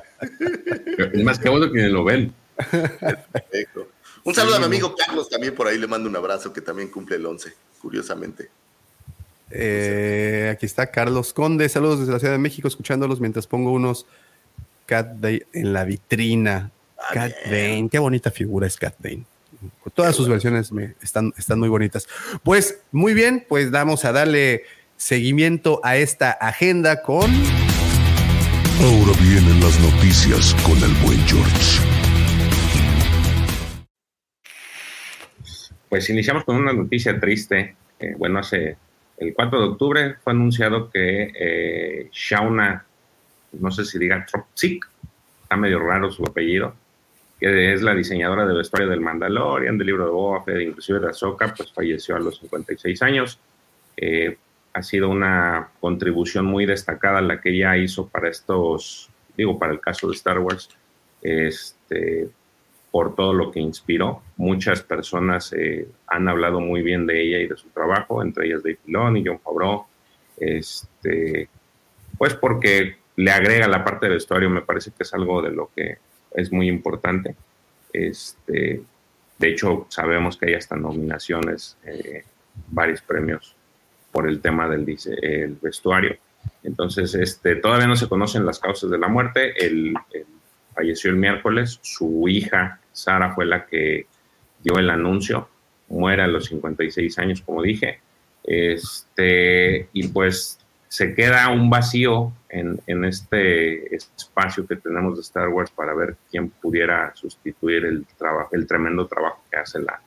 [1.12, 2.34] Es más, qué bueno que lo ven.
[2.56, 3.88] Perfecto.
[4.22, 6.90] Un saludo a mi amigo Carlos, también por ahí le mando un abrazo, que también
[6.90, 8.50] cumple el 11, curiosamente.
[9.50, 14.06] Eh, aquí está Carlos Conde, saludos desde la Ciudad de México, escuchándolos mientras pongo unos
[14.86, 16.70] Cat Bane en la vitrina.
[16.98, 19.24] Ah, Cat Bane, qué bonita figura es Cat Bane.
[19.94, 22.08] Todas sus versiones me, están, están muy bonitas.
[22.42, 24.64] Pues muy bien, pues vamos a darle
[24.96, 27.30] seguimiento a esta agenda con.
[28.80, 31.82] Ahora vienen las noticias con el buen George.
[35.88, 37.76] Pues iniciamos con una noticia triste.
[37.98, 38.76] Eh, bueno, hace
[39.20, 42.84] el 4 de octubre fue anunciado que eh, Shauna
[43.52, 44.86] no sé si diga Tropzik,
[45.42, 46.74] está medio raro su apellido,
[47.38, 51.08] que es la diseñadora de vestuario del Mandalorian, del libro de Boba Fett, inclusive de
[51.08, 53.38] Ahsoka, pues falleció a los 56 años.
[53.96, 54.36] Eh,
[54.72, 59.80] ha sido una contribución muy destacada la que ella hizo para estos, digo, para el
[59.80, 60.70] caso de Star Wars,
[61.22, 62.28] este,
[62.90, 64.22] por todo lo que inspiró.
[64.36, 68.62] Muchas personas eh, han hablado muy bien de ella y de su trabajo, entre ellas
[68.62, 69.86] Dave Filoni John Favreau,
[70.36, 71.48] este,
[72.18, 75.70] pues porque le agrega la parte del vestuario, me parece que es algo de lo
[75.74, 75.98] que
[76.32, 77.34] es muy importante.
[77.92, 78.82] Este,
[79.38, 82.24] de hecho, sabemos que hay hasta nominaciones, eh,
[82.68, 83.56] varios premios
[84.10, 84.86] por el tema del
[85.22, 86.16] el vestuario.
[86.62, 89.52] Entonces, este, todavía no se conocen las causas de la muerte.
[89.64, 89.94] El,
[90.74, 91.78] falleció el miércoles.
[91.82, 94.06] Su hija, Sara, fue la que
[94.62, 95.48] dio el anuncio.
[95.88, 98.00] Muere a los 56 años, como dije.
[98.44, 105.48] Este, y pues se queda un vacío en, en, este espacio que tenemos de Star
[105.48, 110.00] Wars para ver quién pudiera sustituir el trabajo, el tremendo trabajo que hace la,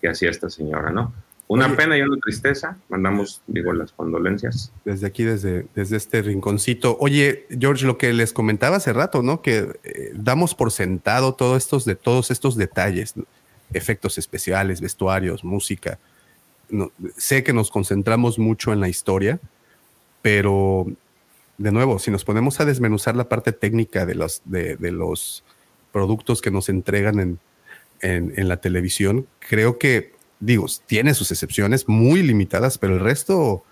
[0.00, 1.14] que hacía esta señora, ¿no?
[1.48, 2.76] Una pena y una tristeza.
[2.88, 4.72] Mandamos, digo, las condolencias.
[4.84, 6.96] Desde aquí, desde, desde este rinconcito.
[6.98, 9.42] Oye, George, lo que les comentaba hace rato, ¿no?
[9.42, 13.14] Que eh, damos por sentado todos estos, de, todos estos detalles,
[13.72, 16.00] efectos especiales, vestuarios, música.
[16.68, 19.38] No, sé que nos concentramos mucho en la historia,
[20.22, 20.86] pero
[21.58, 25.44] de nuevo, si nos ponemos a desmenuzar la parte técnica de los, de, los
[25.92, 27.38] productos que nos entregan en,
[28.00, 33.64] en, la televisión, creo que, digo, tiene sus excepciones muy limitadas, pero el resto,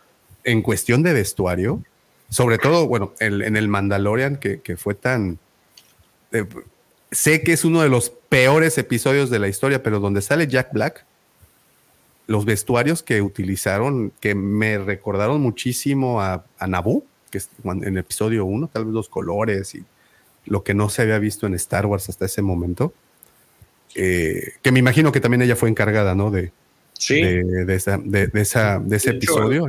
[0.45, 1.82] en cuestión de vestuario,
[2.31, 5.39] sobre todo, bueno, en el Mandalorian, que, que fue tan...
[6.32, 6.45] Eh,
[7.12, 10.73] sé que es uno de los peores episodios de la historia, pero donde sale Jack
[10.73, 11.05] Black,
[12.27, 17.99] los vestuarios que utilizaron, que me recordaron muchísimo a, a Naboo, que es en el
[17.99, 19.85] episodio 1, tal vez los colores y
[20.47, 22.93] lo que no se había visto en Star Wars hasta ese momento.
[23.95, 26.31] Eh, que me imagino que también ella fue encargada, ¿no?
[26.31, 26.53] De,
[26.95, 27.21] sí.
[27.23, 29.69] de, esa, de, esa, de ese episodio.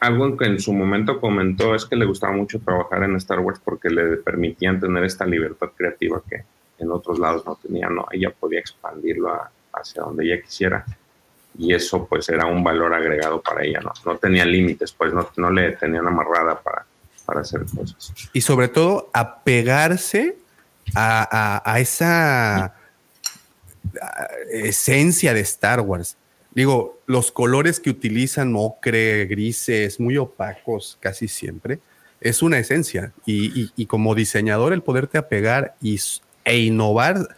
[0.00, 3.60] algo que en su momento comentó es que le gustaba mucho trabajar en Star Wars
[3.62, 6.42] porque le permitían tener esta libertad creativa que
[6.78, 8.06] en otros lados no tenía, ¿no?
[8.10, 9.38] Ella podía expandirlo
[9.72, 10.84] hacia donde ella quisiera
[11.58, 13.92] y eso pues era un valor agregado para ella, ¿no?
[14.04, 16.86] No tenía límites, pues no, no le tenían amarrada para,
[17.26, 18.12] para hacer cosas.
[18.32, 20.36] Y sobre todo apegarse
[20.94, 22.74] a, a, esa
[24.50, 26.16] esencia de Star Wars.
[26.52, 31.78] Digo, los colores que utilizan, ocre, grises, muy opacos casi siempre,
[32.20, 33.12] es una esencia.
[33.24, 36.00] Y, como diseñador, el poderte apegar y,
[36.44, 37.36] e innovar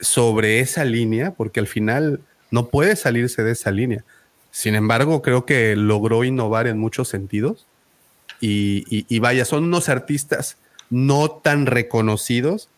[0.00, 2.20] sobre esa línea, porque al final
[2.50, 4.04] no puede salirse de esa línea.
[4.50, 7.66] Sin embargo, creo que logró innovar en muchos sentidos.
[8.40, 10.58] Y, vaya, son unos artistas
[10.90, 12.68] no tan reconocidos,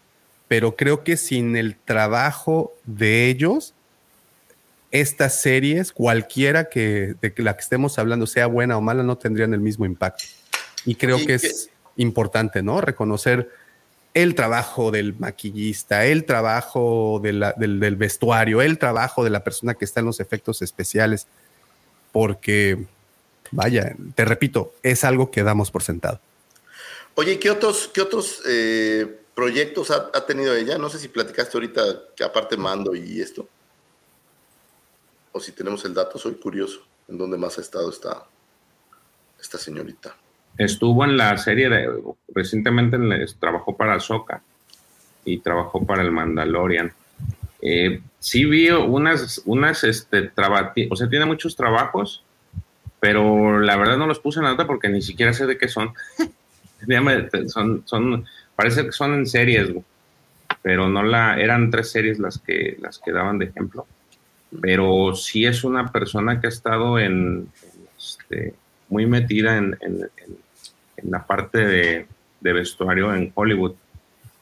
[0.49, 3.75] pero creo que sin el trabajo de ellos,
[4.91, 9.53] estas series, cualquiera que de la que estemos hablando, sea buena o mala, no tendrían
[9.53, 10.25] el mismo impacto.
[10.87, 12.81] Y creo que es importante, ¿no?
[12.81, 13.51] Reconocer
[14.15, 19.85] el trabajo del maquillista, el trabajo del, del, vestuario, el trabajo de la persona que
[19.85, 21.27] está en los efectos especiales,
[22.11, 22.87] porque,
[23.51, 26.21] vaya, te repito, es algo que damos por sentado.
[27.17, 30.79] Oye, ¿qué otros, qué otros eh, proyectos ha, ha, tenido ella?
[30.79, 31.81] No sé si platicaste ahorita
[32.17, 33.49] que aparte mando y esto.
[35.31, 36.81] O si tenemos el dato, soy curioso.
[37.07, 38.25] ¿En dónde más ha estado esta,
[39.41, 40.17] esta señorita?
[40.57, 42.03] Estuvo en la serie de.
[42.35, 42.99] Recientemente
[43.39, 44.43] trabajó para Soca
[45.25, 46.93] y trabajó para el Mandalorian.
[47.63, 50.33] Eh, sí vi unas, unas, este,
[50.91, 52.25] o sea, tiene muchos trabajos,
[52.99, 55.69] pero la verdad no los puse en la nota porque ni siquiera sé de qué
[55.69, 55.95] son.
[57.47, 58.27] son, son,
[58.59, 59.71] parece que son en series,
[60.63, 63.87] pero no la, eran tres series las que, las que daban de ejemplo.
[64.61, 67.49] Pero sí es una persona que ha estado en,
[67.97, 68.55] este,
[68.89, 69.79] muy metida en,
[70.99, 72.07] en la parte de,
[72.41, 73.75] vestuario en Hollywood.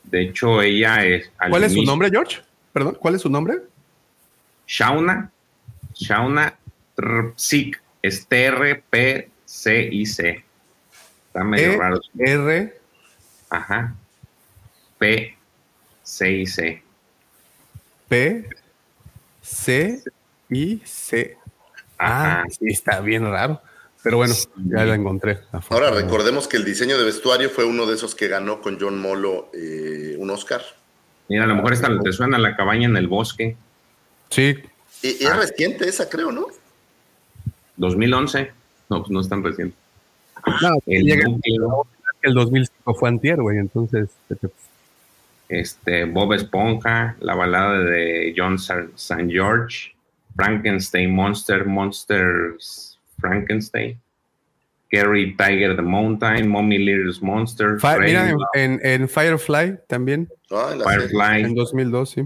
[0.05, 1.30] De hecho, ella es...
[1.51, 2.40] ¿Cuál es su nombre, George?
[2.72, 3.59] Perdón, ¿cuál es su nombre?
[4.66, 5.30] Shauna,
[5.94, 6.56] Shauna
[6.94, 9.24] Trpsik, es T-R-P-C-I-C.
[11.26, 12.01] Está medio e raro.
[12.18, 12.80] R.
[13.51, 13.94] Ajá.
[14.98, 15.36] P,
[16.02, 16.82] C, I, C.
[18.09, 18.48] P,
[19.43, 20.02] C,
[20.51, 21.36] I, C.
[21.98, 23.60] Ah, sí, está bien raro.
[24.02, 25.40] Pero bueno, ya la encontré.
[25.68, 29.01] Ahora recordemos que el diseño de vestuario fue uno de esos que ganó con John
[29.01, 30.62] Molo eh, un Oscar.
[31.28, 33.56] Mira, a lo mejor esta te suena la cabaña en el bosque.
[34.31, 34.55] Sí.
[35.02, 35.36] Y, es ah.
[35.36, 36.47] reciente esa, creo, ¿no?
[37.77, 38.52] 2011.
[38.89, 39.77] No, pues no es tan reciente.
[40.62, 41.10] No, el,
[42.23, 44.09] el 2005 fue antier, güey, entonces...
[45.48, 49.28] Este, Bob Esponja, la balada de John St.
[49.31, 49.94] George,
[50.35, 54.01] Frankenstein Monster, Monsters Frankenstein,
[54.90, 57.78] Gary Tiger the Mountain, Mommy Little Monster.
[58.01, 60.28] mira, en, Firefly también.
[60.51, 61.43] Ah, Firefly.
[61.43, 62.23] En 2002, sí.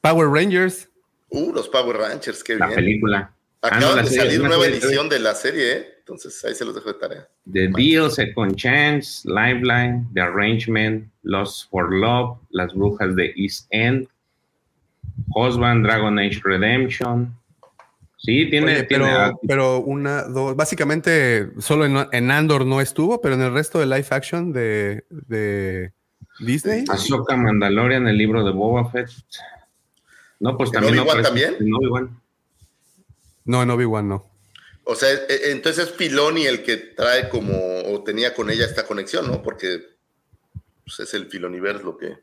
[0.00, 0.88] Power Rangers.
[1.28, 3.32] Uh, los Power Rangers, qué la película.
[3.60, 5.95] Acaba de salir nueva edición de la serie, ¿eh?
[6.06, 7.28] Entonces ahí se los dejo de tarea.
[7.52, 14.06] The Deal, Second Chance, Lifeline, The Arrangement, Lost for Love, Las Brujas de East End,
[15.34, 17.36] Husband, Dragon Age Redemption,
[18.18, 18.82] Sí, tiene,
[19.46, 24.06] pero, una, dos, básicamente solo en, Andor no estuvo, pero en el resto de live
[24.10, 25.92] action de, de
[26.40, 26.84] Disney.
[26.88, 29.10] Ahsoka Mandalorian, el libro de Boba Fett.
[30.40, 30.98] No, pues también.
[30.98, 31.54] Obi-Wan también?
[31.60, 32.20] En Obi-Wan.
[33.44, 34.26] No, en Obi-Wan no.
[34.88, 38.64] O sea, e, e, entonces es Filoni el que trae como, o tenía con ella
[38.64, 39.42] esta conexión, ¿no?
[39.42, 39.80] Porque
[40.84, 42.18] pues, es el Filoniverse lo que.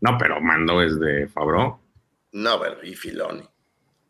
[0.00, 1.80] No, pero Mando es de Fabro.
[2.32, 3.48] No, pero y Filoni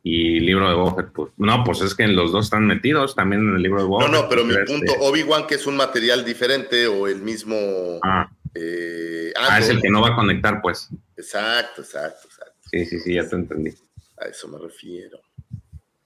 [0.09, 3.57] y libro de Boba pues, no, pues es que los dos están metidos también en
[3.57, 6.87] el libro de Boba No, no, pero mi punto, Obi-Wan que es un material diferente
[6.87, 7.57] o el mismo...
[8.05, 8.31] Ah.
[8.55, 10.89] Eh, ah, es el que no va a conectar, pues.
[11.17, 12.55] Exacto, exacto, exacto.
[12.71, 13.75] Sí, sí, sí, ya te entendí.
[14.19, 15.19] A eso me refiero.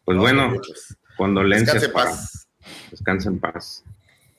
[0.07, 1.83] Pues bueno, pues, condolencias.
[1.83, 2.49] Descanse en paz.
[2.91, 3.85] Descanse en paz.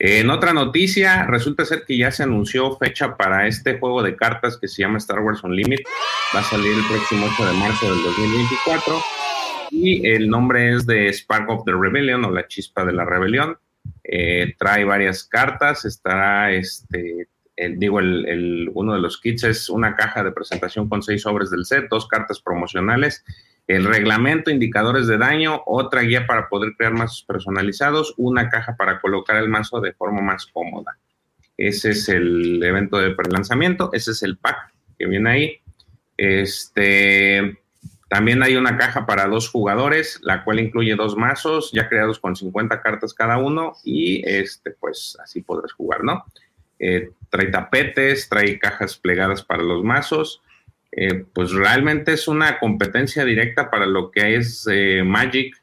[0.00, 4.58] en otra noticia, resulta ser que ya se anunció fecha para este juego de cartas
[4.60, 5.84] que se llama Star Wars Unlimited.
[6.34, 8.94] Va a salir el próximo 8 de marzo del 2024
[9.70, 13.56] y el nombre es de Spark of the Rebellion o la chispa de la rebelión.
[14.02, 19.94] Eh, trae varias cartas, estará este, el, digo, el, uno de los kits es una
[19.94, 23.24] caja de presentación con seis sobres del set, dos cartas promocionales,
[23.66, 29.00] el reglamento, indicadores de daño, otra guía para poder crear mazos personalizados, una caja para
[29.00, 30.98] colocar el mazo de forma más cómoda.
[31.56, 35.60] Ese es el evento de prelanzamiento, ese es el pack que viene ahí.
[36.16, 37.58] Este,
[38.08, 42.36] también hay una caja para dos jugadores, la cual incluye dos mazos ya creados con
[42.36, 46.24] 50 cartas cada uno y este, pues así podrás jugar, ¿no?
[46.78, 50.42] Eh, trae tapetes, trae cajas plegadas para los mazos.
[50.92, 55.56] Eh, pues realmente es una competencia directa para lo que es eh, Magic.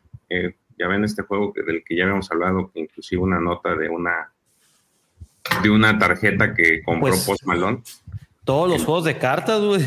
[0.77, 4.31] ya ven este juego del que ya habíamos hablado, que inclusive una nota de una
[5.63, 7.81] de una tarjeta que compró pues, Post Malone.
[8.43, 9.85] Todos los juegos de cartas, güey.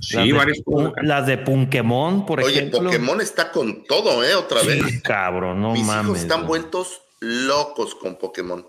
[0.00, 2.78] Sí, las de, Las de Pokémon, por ejemplo.
[2.78, 4.34] Oye, Pokémon está con todo, ¿eh?
[4.34, 5.02] Otra vez.
[5.02, 6.06] cabrón, no Mis mames.
[6.06, 8.66] Hijos están vueltos locos con Pokémon.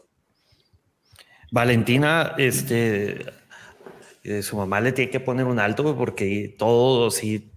[1.52, 3.26] Valentina, este,
[4.24, 7.52] eh, su mamá le tiene que poner un alto porque todo, sí,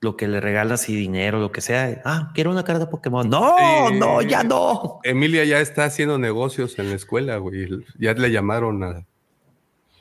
[0.00, 2.02] lo que le regalas y dinero, lo que sea.
[2.04, 3.28] Ah, quiero una carta de Pokémon.
[3.28, 5.00] No, no, ya no.
[5.04, 7.68] Emilia ya está haciendo negocios en la escuela, güey.
[7.98, 9.06] Ya le llamaron a,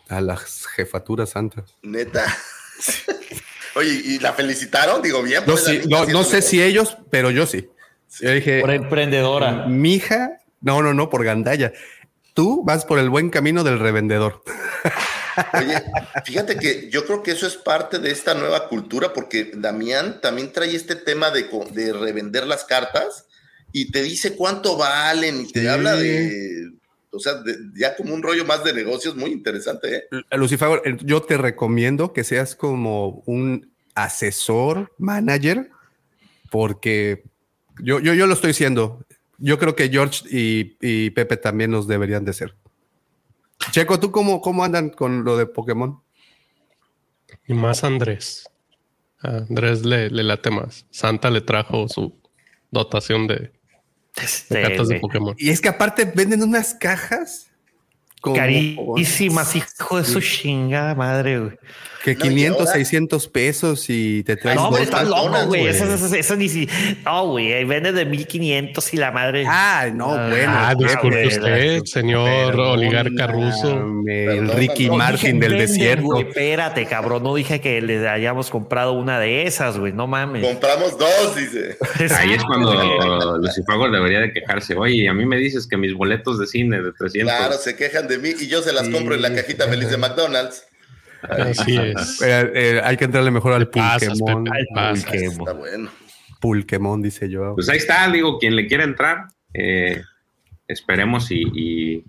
[0.10, 1.76] a las jefaturas santas.
[1.82, 2.26] Neta.
[3.76, 5.02] Oye, ¿y la felicitaron?
[5.02, 5.44] Digo, bien.
[5.46, 7.70] No, pues, no, sé si ellos, pero yo sí.
[8.20, 8.62] Yo dije.
[8.62, 9.68] Por emprendedora.
[9.68, 11.74] Mi hija, no, no, no, por gandalla.
[12.34, 14.44] Tú vas por el buen camino del revendedor.
[15.54, 15.84] Oye,
[16.26, 20.52] fíjate que yo creo que eso es parte de esta nueva cultura, porque Damián también
[20.52, 23.26] trae este tema de, de revender las cartas
[23.72, 26.72] y te dice cuánto valen y te habla de,
[27.12, 27.34] o sea,
[27.76, 29.96] ya como un rollo más de negocios muy interesante.
[29.96, 30.04] ¿eh?
[30.32, 35.70] Lucifer, yo te recomiendo que seas como un asesor, manager,
[36.50, 37.24] porque
[37.80, 39.06] yo, yo, yo lo estoy siendo.
[39.38, 42.56] Yo creo que George y, y Pepe también los deberían de ser.
[43.72, 46.02] Checo, ¿tú cómo, cómo andan con lo de Pokémon?
[47.48, 48.50] Y más Andrés.
[49.20, 50.86] Andrés le, le late más.
[50.92, 52.20] Santa le trajo su
[52.72, 53.52] dotación de,
[54.22, 55.36] este, cartas de Pokémon.
[55.38, 57.48] Y es que aparte venden unas cajas
[58.22, 61.58] carísimas, hijo de su chingada madre, güey.
[62.04, 65.68] Que 500, 600 pesos y te traes No, está loco, güey.
[65.68, 66.70] Eso, eso, ni si.
[67.04, 67.64] No, güey.
[67.66, 69.46] Vende de 1500 y la madre.
[69.48, 70.54] Ah, no, bueno.
[70.56, 74.04] Ah, disculpe usted, señor oligarca ruso.
[74.08, 76.20] El Ricky Martin del desierto.
[76.20, 77.24] espérate, cabrón.
[77.24, 79.94] No dije que le hayamos comprado una de esas, güey.
[79.94, 80.46] No mames.
[80.46, 81.78] Compramos dos, dice.
[82.16, 84.76] Ahí es cuando Lucifago debería de quejarse.
[84.76, 87.36] Oye, a mí me dices que mis boletos de cine de 300.
[87.36, 89.98] Claro, se quejan de mí y yo se las compro en la cajita feliz de
[89.98, 90.67] McDonald's.
[91.22, 92.22] Así es.
[92.22, 94.48] Eh, eh, hay que entrarle mejor al Pulquemon.
[94.48, 96.98] Está bueno.
[97.00, 97.56] Dice yo.
[97.56, 100.04] Pues ahí está, digo, quien le quiera entrar, eh,
[100.68, 102.04] esperemos y,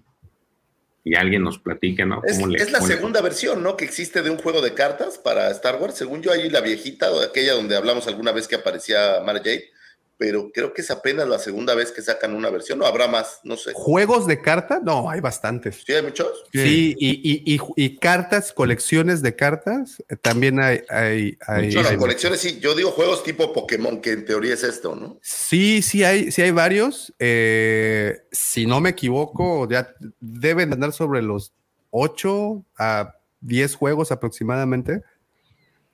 [1.05, 2.21] y, alguien nos platique, ¿no?
[2.25, 3.77] Es, es la segunda versión, ¿no?
[3.79, 5.95] Que existe de un juego de cartas para Star Wars.
[5.95, 9.71] Según yo, ahí la viejita, aquella donde hablamos alguna vez que aparecía Mara Jade
[10.19, 13.40] pero creo que es apenas la segunda vez que sacan una versión, o habrá más,
[13.45, 13.70] no sé.
[13.73, 14.82] ¿Juegos de cartas?
[14.82, 15.82] No, hay bastantes.
[15.86, 16.45] ¿Sí hay muchos?
[16.53, 20.82] Sí, y, cartas, colecciones de cartas, eh, también hay.
[20.90, 25.20] hay, hay, colecciones sí, yo digo juegos tipo Pokémon, que en teoría es esto, ¿no?
[25.23, 27.15] Sí, sí hay, sí hay varios.
[27.20, 31.53] Eh, si no me equivoco, ya deben andar sobre los
[31.90, 35.03] 8 a 10 juegos aproximadamente.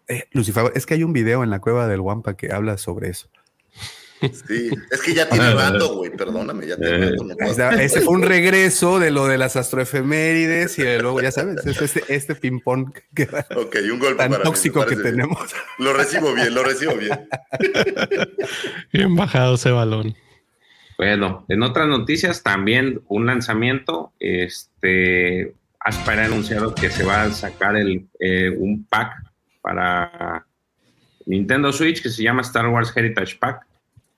[0.09, 3.11] Eh, Lucifer, es que hay un video en la cueva del Wampa que habla sobre
[3.11, 3.29] eso.
[4.21, 7.71] Sí, es que ya tiene rato, güey, perdóname, ya tiene rato.
[7.79, 12.35] ese fue un regreso de lo de las astroefemérides y luego, ya sabes, este, este
[12.35, 13.29] ping-pong que
[13.93, 15.55] un golpe tan tóxico que tenemos.
[15.79, 17.19] Lo recibo bien, lo recibo bien.
[18.93, 20.15] Bien bajado ese balón.
[20.97, 27.33] Bueno, en otras noticias también un lanzamiento, este, Aspire ha anunciado que se va a
[27.33, 29.13] sacar el, eh, un pack
[29.61, 30.47] para
[31.27, 33.67] Nintendo Switch que se llama Star Wars Heritage Pack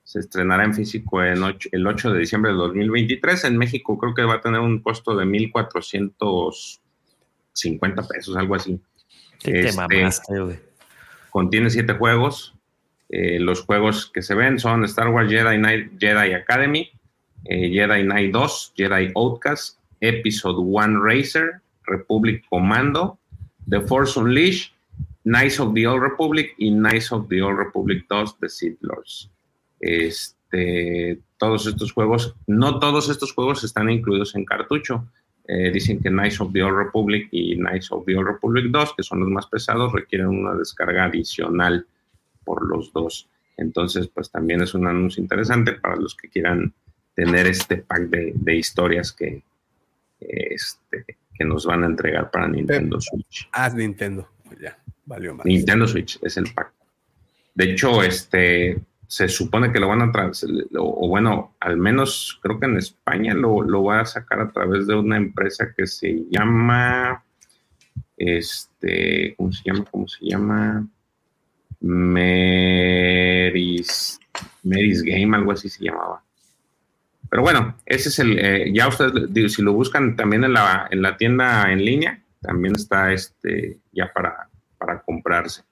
[0.07, 1.43] se estrenará en físico en
[1.73, 3.43] el 8 de diciembre de 2023.
[3.43, 8.81] En México creo que va a tener un costo de 1.450 pesos, algo así.
[9.43, 9.73] Este,
[11.31, 12.55] contiene siete juegos.
[13.09, 16.89] Eh, los juegos que se ven son Star Wars Jedi Knight Jedi Academy,
[17.45, 23.19] eh, Jedi Knight 2, Jedi Outcast, Episode 1 Racer, Republic Commando,
[23.69, 24.73] The Force Unleashed,
[25.25, 29.33] Knights of the Old Republic y Knights of the Old Republic 2 The Sith Lords.
[29.81, 35.07] Este, todos estos juegos, no todos estos juegos están incluidos en cartucho.
[35.49, 38.95] Eh, dicen que Knights of the Old Republic y Knights of the Old Republic 2,
[38.97, 41.87] que son los más pesados, requieren una descarga adicional
[42.45, 43.29] por los dos.
[43.57, 46.75] Entonces, pues también es un anuncio interesante para los que quieran
[47.15, 49.43] tener este pack de, historias que,
[50.21, 51.05] este,
[51.35, 53.49] que nos van a entregar para Nintendo Switch.
[53.53, 54.29] Haz Nintendo,
[54.61, 55.47] ya, valió más.
[55.47, 56.73] Nintendo Switch es el pack.
[57.55, 58.79] De hecho, este,
[59.09, 60.13] se supone que lo van a
[60.79, 64.87] o, bueno, al menos creo que en España lo, lo va a sacar a través
[64.87, 67.25] de una empresa que se llama,
[68.17, 69.85] este, ¿cómo se llama?
[69.91, 70.87] ¿Cómo se llama?
[71.81, 72.99] Meris,
[74.63, 76.23] Meris Game, algo así se llamaba.
[77.29, 81.03] Pero bueno, ese es el, eh, ya ustedes, si lo buscan también en la, en
[81.03, 85.63] la tienda en línea, también está este, ya para, para comprarse.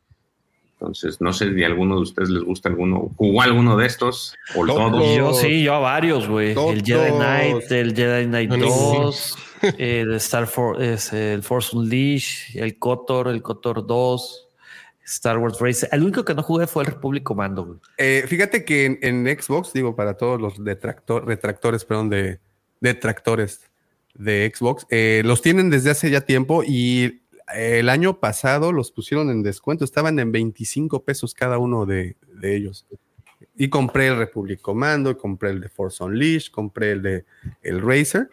[0.85, 4.35] Entonces, no sé si a alguno de ustedes les gusta alguno, jugó alguno de estos
[4.55, 5.16] o todos.
[5.16, 6.51] Yo sí, yo a varios, güey.
[6.51, 9.39] El Jedi Knight, el Jedi Knight 2,
[9.78, 14.48] el Star Force, el Force Unleashed, el KOTOR, el KOTOR 2,
[15.06, 15.89] Star Wars Race.
[15.90, 17.78] El único que no jugué fue el Republic Commando, güey.
[17.97, 22.40] Eh, fíjate que en, Xbox, digo, para todos los detractor, retractores, perdón, de
[22.81, 23.62] detractores,
[24.12, 24.86] de Xbox.
[24.90, 27.23] Eh, los tienen desde hace ya tiempo y
[27.53, 29.85] el año pasado los pusieron en descuento.
[29.85, 32.87] Estaban en 25 pesos cada uno de, ellos.
[33.57, 37.25] Y compré el Republic Commando, compré el de Force Unleashed, compré el de
[37.62, 38.29] el Racer.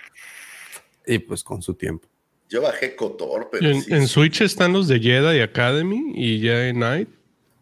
[1.05, 2.07] Y pues con su tiempo.
[2.49, 3.69] Yo bajé Cotor, pero.
[3.69, 7.09] En, en Switch están los de Jedi Academy y Jedi Knight.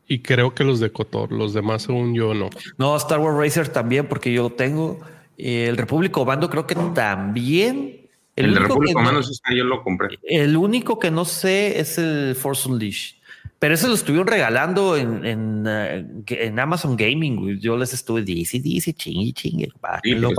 [0.08, 2.50] Y creo que los de Cotor, los demás, según yo, no.
[2.80, 5.00] No, Star Wars Racer también, porque yo lo tengo.
[5.38, 7.99] El Republic Commando creo que también.
[8.40, 10.20] El, de Republic Commando yo lo compré.
[10.24, 13.16] El único que no sé es el Force Unleashed.
[13.60, 17.60] Pero ese lo estuvieron regalando en, en, eh, en Amazon Gaming.
[17.60, 19.70] Yo les estuve dice, dice, chingue, chingue.
[20.02, 20.30] Pero,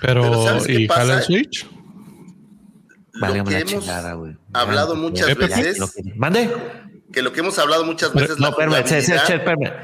[0.00, 1.66] pero ¿y jala Switch?
[3.20, 4.16] Vale, lo que hemos chingada,
[4.52, 5.78] hablado muchas veces.
[6.16, 6.50] Mande
[7.12, 8.38] que lo que hemos hablado muchas veces.
[8.38, 8.84] No, espérame,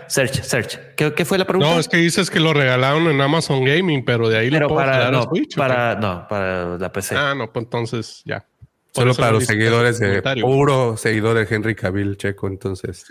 [0.09, 1.73] search, search, ¿Qué, fue la pregunta?
[1.73, 4.75] No, es que dices que lo regalaron en Amazon Gaming, pero de ahí pero lo
[4.75, 7.17] para, no, para, no, para la PC.
[7.17, 8.47] Ah, no, pues entonces ya.
[8.93, 13.07] Solo para los seguidores de puro seguidor de Henry Cavill Checo, entonces.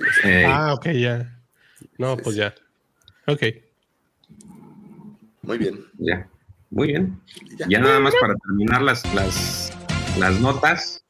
[0.48, 1.40] Ah, ok, ya.
[1.98, 2.54] No, pues ya.
[3.28, 3.42] Ok.
[5.42, 5.86] Muy bien.
[5.98, 6.28] Ya.
[6.70, 7.20] Muy bien.
[7.68, 9.74] Ya, nada más para terminar las, las,
[10.18, 11.03] las notas.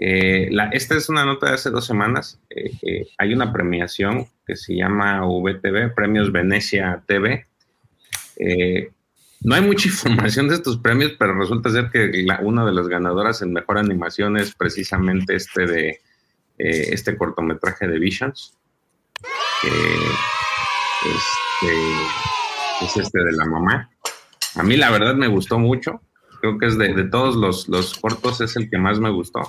[0.00, 2.40] Eh, esta es una nota de hace dos semanas.
[2.50, 7.46] Eh, eh, hay una premiación que se llama VTV, Premios Venecia TV.
[9.40, 13.42] no hay mucha información de estos premios, pero resulta ser que una de las ganadoras
[13.42, 16.00] en mejor animación es precisamente este de
[16.58, 18.54] este cortometraje de Visions.
[21.04, 21.74] Este,
[22.84, 23.90] es este de la mamá.
[24.54, 26.00] A mí la verdad me gustó mucho.
[26.40, 29.42] Creo que es de, todos los cortos es el que más me gustó.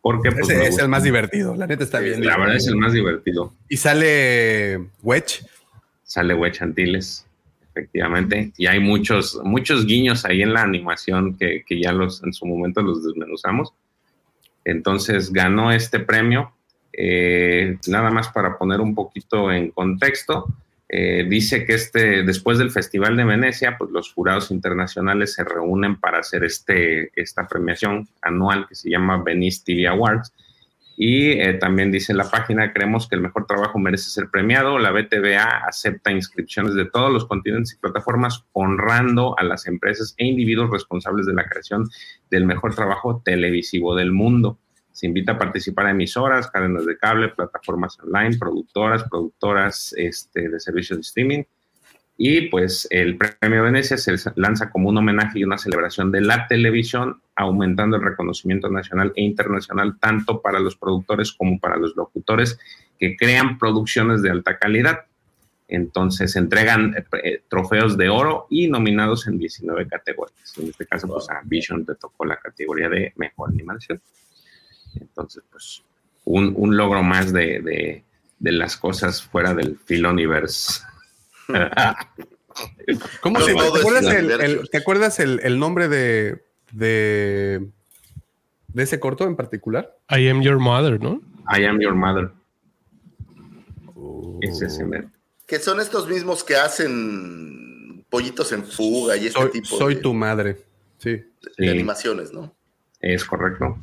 [0.00, 2.24] Porque pues, es el más divertido, la neta está bien.
[2.24, 3.54] La verdad es el más divertido.
[3.68, 5.46] ¿Y sale Wedge?
[6.02, 7.24] Sale Wedge Antilles,
[7.70, 8.52] efectivamente.
[8.56, 12.46] Y hay muchos, muchos guiños ahí en la animación que, que ya los en su
[12.46, 13.72] momento los desmenuzamos.
[14.64, 16.52] Entonces ganó este premio.
[16.92, 20.46] Eh, nada más para poner un poquito en contexto.
[20.94, 25.98] Eh, dice que este, después del Festival de Venecia, pues los jurados internacionales se reúnen
[25.98, 30.34] para hacer este, esta premiación anual que se llama Venice TV Awards.
[30.98, 34.78] Y eh, también dice la página, creemos que el mejor trabajo merece ser premiado.
[34.78, 40.26] La BTVA acepta inscripciones de todos los continentes y plataformas, honrando a las empresas e
[40.26, 41.88] individuos responsables de la creación
[42.30, 44.58] del mejor trabajo televisivo del mundo.
[44.92, 50.60] Se invita a participar a emisoras, cadenas de cable, plataformas online, productoras, productoras este, de
[50.60, 51.42] servicios de streaming.
[52.16, 56.46] Y pues el Premio Venecia se lanza como un homenaje y una celebración de la
[56.46, 62.58] televisión, aumentando el reconocimiento nacional e internacional tanto para los productores como para los locutores
[62.98, 65.06] que crean producciones de alta calidad.
[65.68, 66.94] Entonces se entregan
[67.24, 70.58] eh, trofeos de oro y nominados en 19 categorías.
[70.58, 74.00] En este caso, pues a Vision te tocó la categoría de mejor animación.
[75.00, 75.82] Entonces, pues,
[76.24, 78.04] un, logro más de,
[78.40, 80.82] las cosas fuera del Filoniverse.
[83.20, 83.64] ¿Cómo se llama?
[84.70, 87.66] ¿Te acuerdas, el, nombre de, de,
[88.74, 89.96] ese corto en particular?
[90.10, 91.20] I am your mother, ¿no?
[91.48, 92.30] I am your mother.
[94.40, 94.78] Ese es
[95.46, 100.12] Que son estos mismos que hacen pollitos en fuga y este soy, tipo Soy tu
[100.12, 100.58] madre.
[100.98, 101.24] Sí.
[101.56, 102.54] De, animaciones, ¿no?
[103.00, 103.78] Es correcto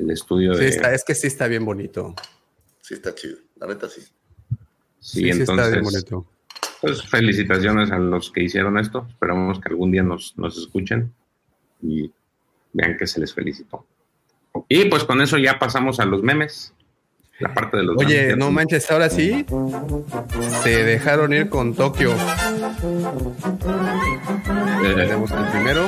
[0.00, 0.68] el estudio de...
[0.68, 2.14] es que sí está bien bonito.
[2.80, 4.02] Sí está chido, la neta sí.
[4.98, 6.26] Sí, entonces, está bien bonito.
[6.80, 9.06] Pues felicitaciones a los que hicieron esto.
[9.08, 11.12] Esperamos que algún día nos, nos escuchen
[11.82, 12.10] y
[12.72, 13.86] vean que se les felicitó.
[14.68, 16.72] Y pues con eso ya pasamos a los memes.
[17.38, 19.46] La parte de los Oye, no manches, ahora sí
[20.62, 22.12] se dejaron ir con Tokio.
[24.84, 24.94] Eh.
[24.94, 25.86] Tenemos el primero.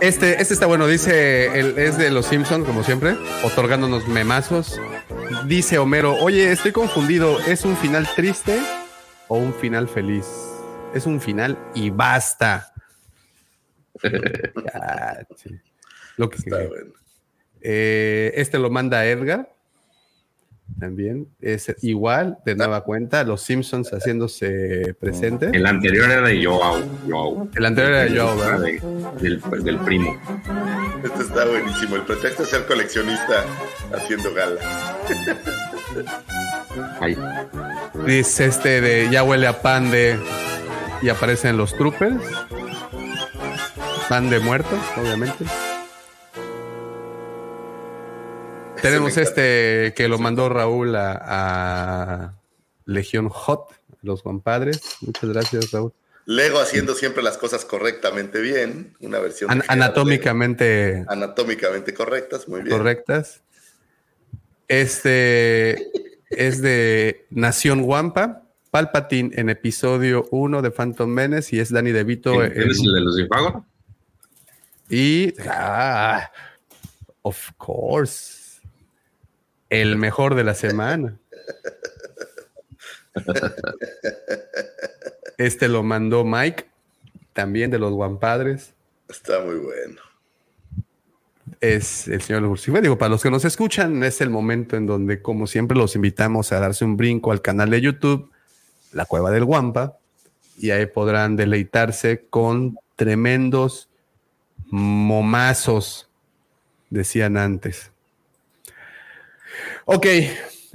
[0.00, 4.80] Este, este está bueno, dice, el, es de los Simpsons, como siempre, otorgándonos memazos.
[5.46, 8.58] Dice Homero, oye, estoy confundido, ¿es un final triste
[9.28, 10.26] o un final feliz?
[10.94, 12.72] Es un final y basta.
[16.16, 16.92] Lo que está bueno.
[17.60, 19.54] Eh, este lo manda Edgar
[20.78, 21.28] también.
[21.40, 25.50] Es igual, de nueva cuenta, los Simpsons haciéndose presente.
[25.52, 27.48] El anterior era de Joao.
[27.54, 28.60] El anterior era de Joao, ¿verdad?
[29.20, 30.20] del, primo.
[31.04, 31.96] Este está buenísimo.
[31.96, 33.44] El pretexto es ser coleccionista
[33.94, 34.60] haciendo gala.
[38.06, 40.18] Dice este de ya huele a pan de.
[41.02, 42.22] Y aparecen los troopers.
[44.08, 45.44] Pan de muertos, obviamente.
[48.82, 52.36] Tenemos este que lo mandó Raúl a,
[52.86, 54.80] Legión Hot, los compadres.
[55.00, 55.92] Muchas gracias, Raúl.
[56.26, 62.76] Lego haciendo siempre las cosas correctamente bien, una versión anatómicamente anatómicamente correctas, muy bien.
[62.76, 63.42] Correctas.
[64.68, 65.90] Este
[66.30, 72.42] es de Nación Guampa, Palpatine en episodio 1 de Phantom Menace y es Danny DeVito.
[72.44, 73.66] ¿Es el de los Difago?
[74.88, 76.30] Y ah,
[77.22, 78.39] of course.
[79.70, 81.16] El mejor de la semana.
[85.38, 86.66] Este lo mandó Mike,
[87.32, 88.74] también de los Guampadres.
[89.08, 90.00] Está muy bueno.
[91.60, 92.80] Es el señor Ursiva.
[92.80, 96.52] Digo, para los que nos escuchan, es el momento en donde, como siempre, los invitamos
[96.52, 98.30] a darse un brinco al canal de YouTube,
[98.92, 99.96] La Cueva del Guampa,
[100.58, 103.88] y ahí podrán deleitarse con tremendos
[104.70, 106.10] momazos,
[106.90, 107.92] decían antes.
[109.84, 110.06] Ok,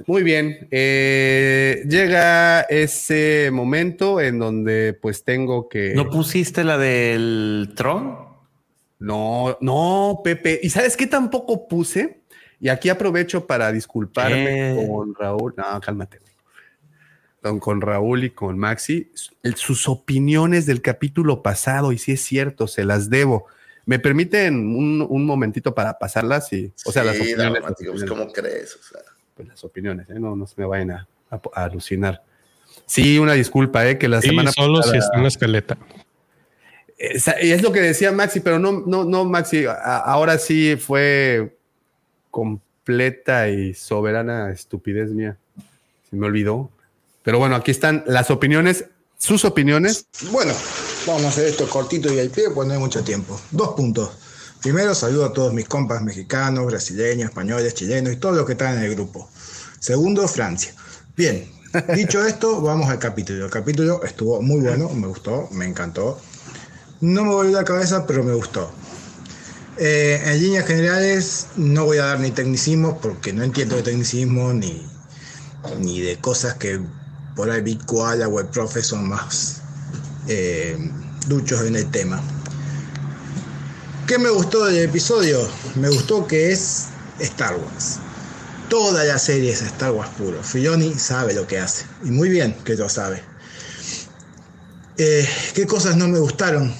[0.06, 0.68] muy bien.
[0.70, 5.94] Eh, llega ese momento en donde pues tengo que...
[5.94, 8.26] ¿No pusiste la del Tron?
[8.98, 10.60] No, no, Pepe.
[10.62, 12.22] ¿Y sabes qué tampoco puse?
[12.60, 14.88] Y aquí aprovecho para disculparme eh.
[14.88, 15.54] con Raúl.
[15.56, 16.20] No, cálmate.
[17.60, 19.12] Con Raúl y con Maxi,
[19.54, 23.46] sus opiniones del capítulo pasado, y si es cierto, se las debo.
[23.86, 26.52] ¿Me permiten un, momentito para pasarlas?
[26.52, 27.62] Y, o sea, las opiniones.
[27.78, 28.76] Pues, ¿Cómo crees?
[28.76, 29.00] O sea
[29.36, 30.18] pues, las opiniones, ¿eh?
[30.18, 31.06] no, no se me vayan a,
[31.52, 32.22] alucinar.
[32.86, 33.98] Sí, una disculpa, ¿eh?
[33.98, 35.76] que la semana solo si está en la escaleta.
[37.42, 41.58] Y es lo que decía Maxi, pero no, no, no, Maxi, ahora sí fue
[42.30, 45.36] completa y soberana estupidez mía.
[46.08, 46.70] Se me olvidó.
[47.22, 48.86] Pero bueno, aquí están las opiniones,
[49.18, 50.06] sus opiniones.
[50.30, 50.54] Bueno,
[51.06, 53.40] vamos a hacer esto cortito y al pie, pues no hay mucho tiempo.
[53.50, 54.10] Dos puntos.
[54.60, 58.76] Primero, saludo a todos mis compas mexicanos, brasileños, españoles, chilenos y todos los que están
[58.76, 59.28] en el grupo.
[59.78, 60.74] Segundo, Francia.
[61.16, 61.48] Bien,
[61.94, 63.44] dicho esto, vamos al capítulo.
[63.44, 66.18] El capítulo estuvo muy bueno, me gustó, me encantó.
[67.00, 68.70] No me volvió la cabeza, pero me gustó.
[69.78, 74.52] Eh, en líneas generales, no voy a dar ni tecnicismos porque no entiendo de tecnicismo
[74.54, 74.84] ni,
[75.78, 76.80] ni de cosas que
[77.36, 79.60] por ahí Big Koala o el profe son más
[80.28, 80.76] eh,
[81.26, 82.20] duchos en el tema.
[84.06, 85.48] ¿Qué me gustó del episodio?
[85.74, 86.86] Me gustó que es
[87.18, 87.98] Star Wars.
[88.68, 90.42] Toda la serie es Star Wars puro.
[90.42, 91.86] Filoni sabe lo que hace.
[92.04, 93.22] Y muy bien que lo sabe.
[94.96, 96.72] Eh, ¿Qué cosas no me gustaron?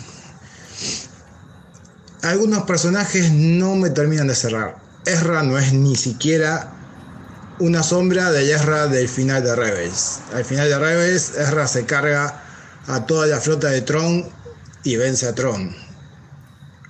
[2.23, 4.77] Algunos personajes no me terminan de cerrar.
[5.05, 6.73] Ezra no es ni siquiera
[7.59, 10.21] una sombra de Ezra del final de Rebels.
[10.35, 12.46] Al final de Rebels, Ezra se carga
[12.87, 14.25] a toda la flota de Tron
[14.85, 15.75] y vence a Tron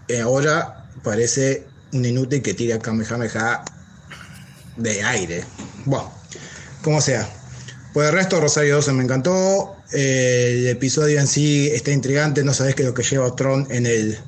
[0.09, 3.65] eh, ahora parece un inútil que tira Kamehameha
[4.77, 5.45] de aire.
[5.85, 6.13] Bueno,
[6.83, 7.29] como sea.
[7.93, 9.77] Por el resto, Rosario 12 me encantó.
[9.93, 12.45] Eh, el episodio en sí está intrigante.
[12.45, 14.19] No sabes qué es lo que lleva Tron en, el,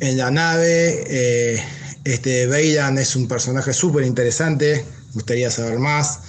[0.00, 1.04] en la nave.
[1.06, 1.62] Eh,
[2.04, 4.84] este Bailan es un personaje súper interesante.
[5.08, 6.20] Me gustaría saber más.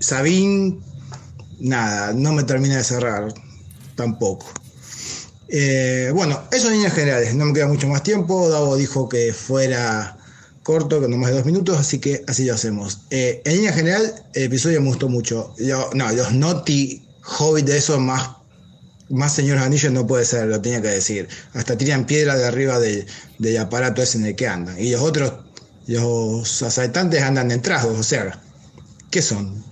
[0.00, 0.80] Sabine,
[1.66, 3.32] nada, no me termina de cerrar
[3.94, 4.46] tampoco.
[5.48, 8.48] Eh, bueno, eso en líneas generales, no me queda mucho más tiempo.
[8.48, 10.16] Davo dijo que fuera
[10.62, 13.02] corto, que no más de dos minutos, así que así lo hacemos.
[13.10, 15.54] Eh, en línea general, el episodio me gustó mucho.
[15.94, 17.06] no, los Naughty
[17.38, 18.30] Hobbit de esos más,
[19.08, 21.28] más señores anillos no puede ser, lo tenía que decir.
[21.54, 23.06] Hasta tiran piedra de arriba del,
[23.58, 24.78] aparato ese en el que andan.
[24.80, 25.32] Y los otros,
[25.86, 28.40] los asaltantes andan en o sea,
[29.10, 29.64] ¿qué son?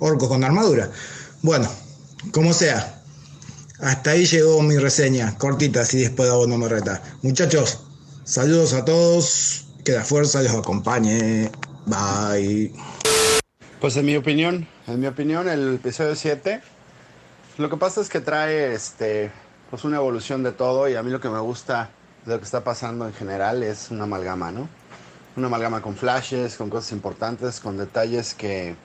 [0.00, 0.90] Orcos con armadura.
[1.42, 1.68] Bueno,
[2.30, 3.02] como sea,
[3.80, 7.02] hasta ahí llegó mi reseña, cortita, así después de no me reta.
[7.22, 7.80] Muchachos,
[8.22, 11.50] saludos a todos, que la fuerza les acompañe.
[11.86, 12.72] Bye.
[13.80, 16.60] Pues en mi opinión, en mi opinión, el episodio 7,
[17.58, 19.32] lo que pasa es que trae este,
[19.68, 21.90] pues una evolución de todo y a mí lo que me gusta
[22.24, 24.68] de lo que está pasando en general es una amalgama, ¿no?
[25.36, 28.76] Una amalgama con flashes, con cosas importantes, con detalles que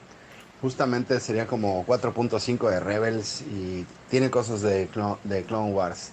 [0.62, 4.90] justamente sería como 4.5 de Rebels y tiene cosas de,
[5.24, 6.12] de Clone Wars.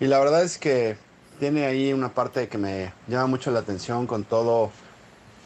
[0.00, 0.96] Y la verdad es que
[1.38, 4.70] tiene ahí una parte que me llama mucho la atención con todo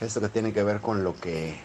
[0.01, 1.57] esto que tiene que ver con lo que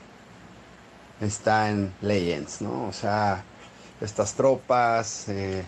[1.22, 2.88] está en Legends, ¿no?
[2.88, 3.44] O sea,
[4.02, 5.64] estas tropas, eh,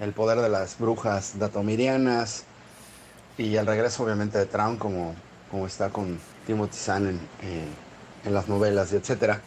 [0.00, 2.44] el poder de las brujas datomirianas
[3.36, 5.14] y el regreso obviamente de Traun como,
[5.50, 7.68] como está con Timothy Zahn en, eh,
[8.24, 9.40] en las novelas y etcétera.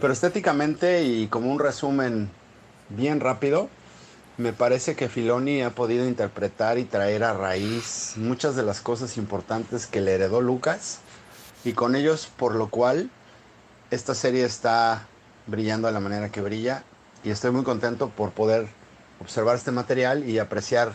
[0.00, 2.30] Pero estéticamente y como un resumen
[2.90, 3.68] bien rápido,
[4.36, 9.16] me parece que Filoni ha podido interpretar y traer a raíz muchas de las cosas
[9.16, 10.98] importantes que le heredó Lucas
[11.64, 13.10] y con ellos por lo cual
[13.90, 15.06] esta serie está
[15.46, 16.84] brillando de la manera que brilla
[17.24, 18.68] y estoy muy contento por poder
[19.20, 20.92] observar este material y apreciar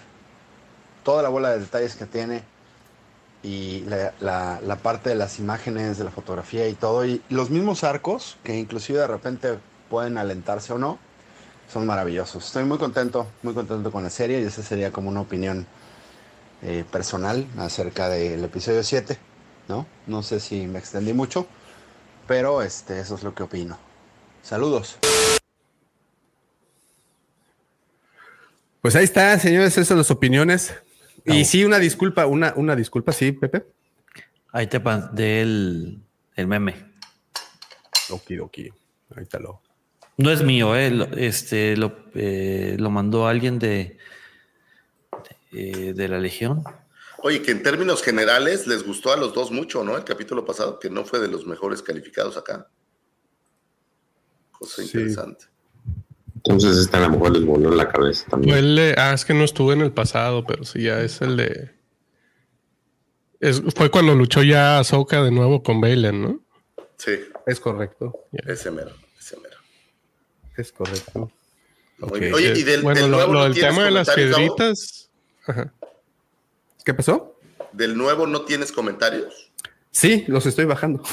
[1.03, 2.44] toda la bola de detalles que tiene
[3.43, 3.84] y
[4.19, 7.05] la, parte de las imágenes, de la fotografía y todo.
[7.05, 9.57] Y los mismos arcos, que inclusive de repente
[9.89, 10.99] pueden alentarse o no,
[11.72, 12.45] son maravillosos.
[12.45, 15.65] Estoy muy contento, muy contento con la serie y esa sería como una opinión
[16.63, 19.18] eh, personal acerca del episodio 7,
[19.68, 19.88] ¿no?
[20.05, 21.47] No sé si me extendí mucho,
[22.27, 23.77] pero este, eso es lo que opino.
[24.43, 24.97] Saludos.
[28.81, 30.73] Pues ahí está, señores, esas son las opiniones.
[31.26, 33.65] Y sí, una disculpa, una, una disculpa, sí, Pepe.
[34.52, 36.02] Ahí te mandé el,
[36.35, 36.93] el meme.
[38.10, 38.69] Okidoki.
[39.10, 39.61] Ahorita lo.
[40.18, 41.10] No es mío, eh.
[41.18, 43.98] este lo, eh, lo mandó alguien de,
[45.52, 46.64] de, de, la Legión.
[47.19, 49.98] Oye, que en términos generales les gustó a los dos mucho, ¿no?
[49.98, 52.69] El capítulo pasado, que no fue de los mejores calificados acá.
[54.52, 55.45] Cosa interesante.
[56.43, 58.57] Entonces esta a lo mejor les voló en la cabeza también.
[58.57, 61.72] Fue ah, es que no estuve en el pasado, pero sí, ya es el de...
[63.76, 66.39] fue cuando luchó ya Ahsoka de nuevo con Balen, ¿no?
[66.97, 67.11] Sí.
[67.45, 68.27] Es correcto.
[68.31, 69.57] Ese mero, ese mero.
[70.57, 71.31] Es correcto.
[71.99, 75.09] Oye, y del, bueno, nuevo lo, del tema de las piedritas...
[76.84, 77.38] ¿Qué pasó?
[77.72, 79.40] ¿Del nuevo no tienes comentarios?
[79.91, 81.03] Sí, los estoy bajando.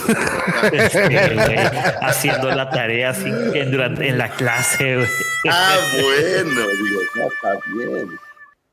[2.00, 5.05] haciendo la tarea así en, durante, en la clase.
[5.50, 8.09] Ah, bueno, digo, ya está bien.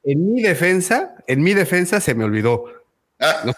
[0.03, 2.84] En mi defensa, en mi defensa se me olvidó.
[3.19, 3.53] Ah.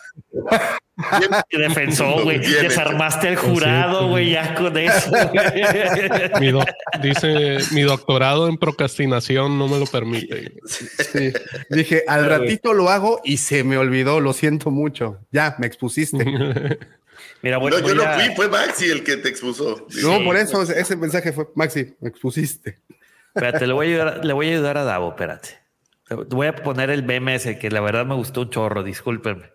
[1.49, 2.39] Te defensó, güey.
[2.39, 5.11] Desarmaste el jurado, güey, ya con eso.
[7.01, 10.53] dice, mi doctorado en procrastinación no me lo permite.
[11.69, 15.19] Dije, al ratito lo hago y se me olvidó, lo siento mucho.
[15.31, 16.25] Ya, me expusiste.
[17.43, 19.85] Mira, bueno, no, yo no fui, fue Maxi el que te expuso.
[20.01, 22.79] No, por eso ese mensaje fue, Maxi, me expusiste.
[23.35, 25.66] Espérate, le voy a ayudar, le voy a, ayudar a Davo, espérate.
[26.09, 29.51] Voy a poner el BMS, que la verdad me gustó un chorro, discúlpenme.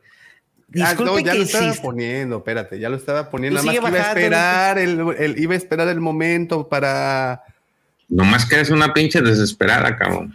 [0.80, 3.60] Ah, no, ya lo estaba poniendo, espérate, ya lo estaba poniendo.
[3.60, 7.42] Nada más que iba a esperar el, iba a esperar el momento para.
[8.08, 10.34] Nomás que eres una pinche desesperada, cabrón.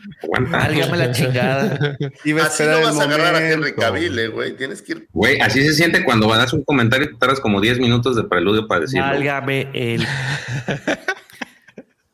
[0.49, 1.95] Válgame la chingada.
[2.23, 4.57] Iba a así no vas a agarrar a Henry Cavill, eh, güey.
[4.57, 5.07] Tienes que ir.
[5.11, 8.23] Güey, así se siente cuando das un comentario y te tardas como 10 minutos de
[8.23, 9.05] preludio para decirlo.
[9.05, 10.01] Válgame el.
[10.65, 10.97] Nada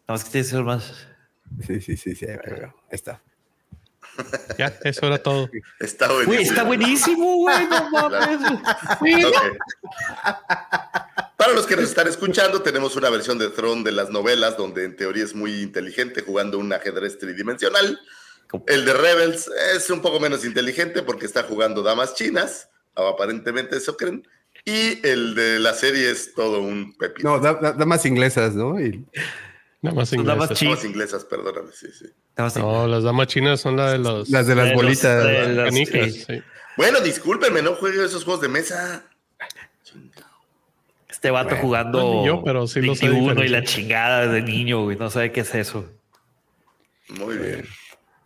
[0.08, 1.08] más que tienes que más.
[1.66, 2.26] Sí, sí, sí, sí.
[2.26, 2.38] Ahí
[2.92, 3.22] está.
[4.58, 5.50] Ya, eso era todo.
[5.80, 6.42] Está buenísimo.
[6.42, 7.68] está buenísimo, güey.
[7.68, 8.40] No mames.
[11.38, 14.86] Para los que nos están escuchando, tenemos una versión de Throne de las novelas, donde
[14.86, 18.00] en teoría es muy inteligente jugando un ajedrez tridimensional.
[18.68, 23.78] El de Rebels es un poco menos inteligente porque está jugando damas chinas, o aparentemente
[23.78, 24.28] eso creen.
[24.66, 27.40] Y el de la serie es todo un pepino.
[27.40, 28.80] No, damas inglesas, ¿no?
[28.80, 29.06] Y...
[29.84, 30.62] Damas inglesas.
[30.62, 32.06] Damas, inglesas, perdóname, sí, sí.
[32.58, 34.30] no, las damas chinas son las de los.
[34.30, 36.26] Las de las bolitas.
[36.78, 39.04] Bueno, discúlpenme, no juego esos juegos de mesa.
[41.10, 44.98] Este vato jugando yo, pero sí 21 y la chingada de niño, güey.
[44.98, 45.86] No sabe qué es eso.
[47.10, 47.66] Muy bien.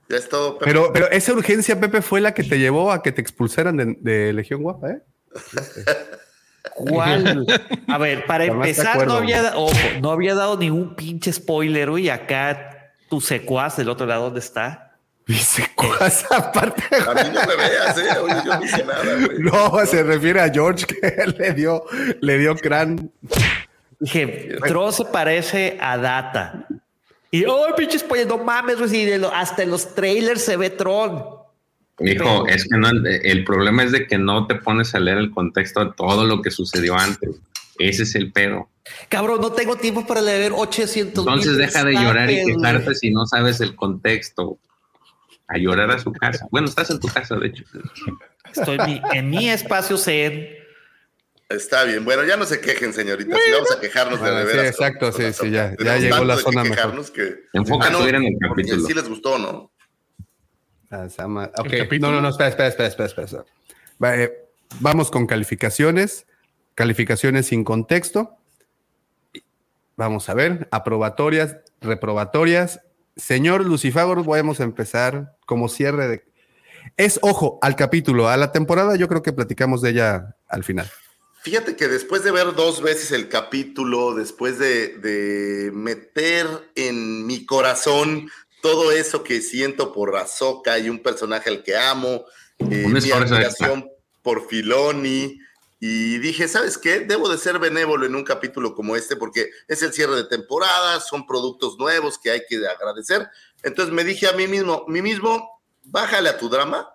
[0.09, 0.59] Ya es todo.
[0.59, 3.97] Pero, pero esa urgencia, Pepe, fue la que te llevó a que te expulsaran de,
[3.99, 5.01] de Legión Guapa, ¿eh?
[6.75, 7.45] ¿Cuál?
[7.87, 9.53] A ver, para empezar, no había,
[10.01, 14.87] no había dado ningún pinche spoiler, y acá tu secuaz del otro lado, ¿dónde está?
[15.27, 16.83] Mi secuaz, aparte.
[16.95, 18.19] A mí no me veas, ¿eh?
[18.23, 19.39] Oye, yo no hice nada, güey.
[19.39, 21.83] No, se refiere a George que le dio,
[22.21, 23.11] le dio crán.
[23.99, 26.67] Dije, Tron se parece a Data.
[27.29, 31.36] Y, oh, pinche spoiler, no mames, güey, hasta en los trailers se ve Tron.
[31.99, 35.31] Hijo, es que no, el problema es de que no te pones a leer el
[35.31, 37.29] contexto de todo lo que sucedió antes.
[37.79, 38.69] Ese es el pedo.
[39.09, 43.25] Cabrón, no tengo tiempo para leer 800 Entonces deja de llorar y quejarte si no
[43.25, 44.59] sabes el contexto.
[45.49, 46.45] A llorar a su casa.
[46.51, 47.63] Bueno, estás en tu casa, de hecho.
[48.53, 50.45] Estoy en mi, espacio zen.
[51.47, 52.03] Está bien.
[52.03, 53.33] Bueno, ya no se quejen, señorita.
[53.33, 57.13] Si vamos a quejarnos de, Sí, exacto, sí, sí, ya, ya llegó la zona mejor.
[57.13, 57.45] Que...
[57.53, 58.85] Enfócate ah, en el capítulo.
[58.85, 59.71] Sí les gustó, ¿no?
[60.89, 61.99] Okay.
[61.99, 63.25] No, no, no, espera, espera, espera, espera.
[63.25, 64.23] espera.
[64.23, 64.31] Eh,
[64.79, 66.25] vamos con calificaciones.
[66.75, 68.37] Calificaciones sin contexto.
[69.95, 70.67] Vamos a ver.
[70.71, 72.81] Aprobatorias, reprobatorias.
[73.15, 76.23] Señor Lucifagor, vamos a empezar como cierre de.
[76.95, 78.95] Es ojo al capítulo, a la temporada.
[78.95, 80.89] Yo creo que platicamos de ella al final.
[81.41, 86.45] Fíjate que después de ver dos veces el capítulo, después de, de meter
[86.75, 88.29] en mi corazón
[88.67, 92.25] todo eso que siento por Azoka y un personaje al que amo,
[92.59, 93.89] eh, mi admiración
[94.21, 95.39] por Filoni,
[95.79, 96.99] Y dije, ¿sabes qué?
[96.99, 100.99] Debo de ser benévolo en un capítulo como este porque es el cierre de temporada,
[100.99, 103.29] son productos nuevos que hay que agradecer.
[103.63, 106.89] Entonces me dije a mí mismo, mí mismo, bájale a tu drama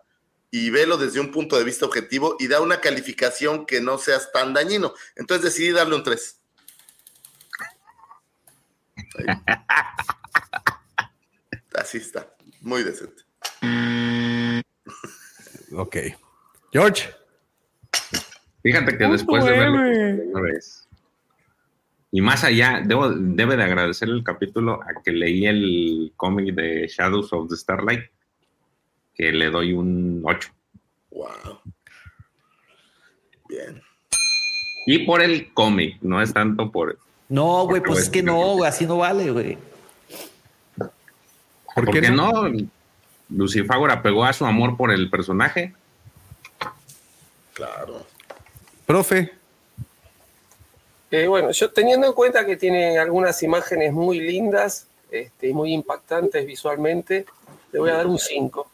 [0.50, 4.30] y velo desde un punto de vista objetivo y da una calificación que no seas
[4.30, 4.92] tan dañino.
[5.16, 6.36] Entonces decidí darle un 3.
[11.74, 13.22] Así está, muy decente.
[15.72, 15.96] Ok.
[16.72, 17.10] George.
[18.62, 19.78] Fíjate que después de verlo
[20.30, 20.88] una vez,
[22.14, 26.86] y más allá, debo, debe de agradecer el capítulo a que leí el cómic de
[26.86, 28.04] Shadows of the Starlight,
[29.14, 30.50] que le doy un 8.
[31.10, 31.60] Wow.
[33.48, 33.82] Bien.
[34.86, 36.98] Y por el cómic, no es tanto por.
[37.30, 39.56] No, güey, pues es que no, güey, así no vale, güey.
[41.74, 42.48] ¿Por, qué no?
[42.48, 42.68] no?
[43.30, 45.74] Lucifagora pegó a su amor por el personaje.
[47.54, 48.06] Claro.
[48.86, 49.32] Profe.
[51.10, 56.46] Eh, bueno, yo teniendo en cuenta que tiene algunas imágenes muy lindas, este, muy impactantes
[56.46, 57.26] visualmente,
[57.70, 58.70] le voy a dar un 5.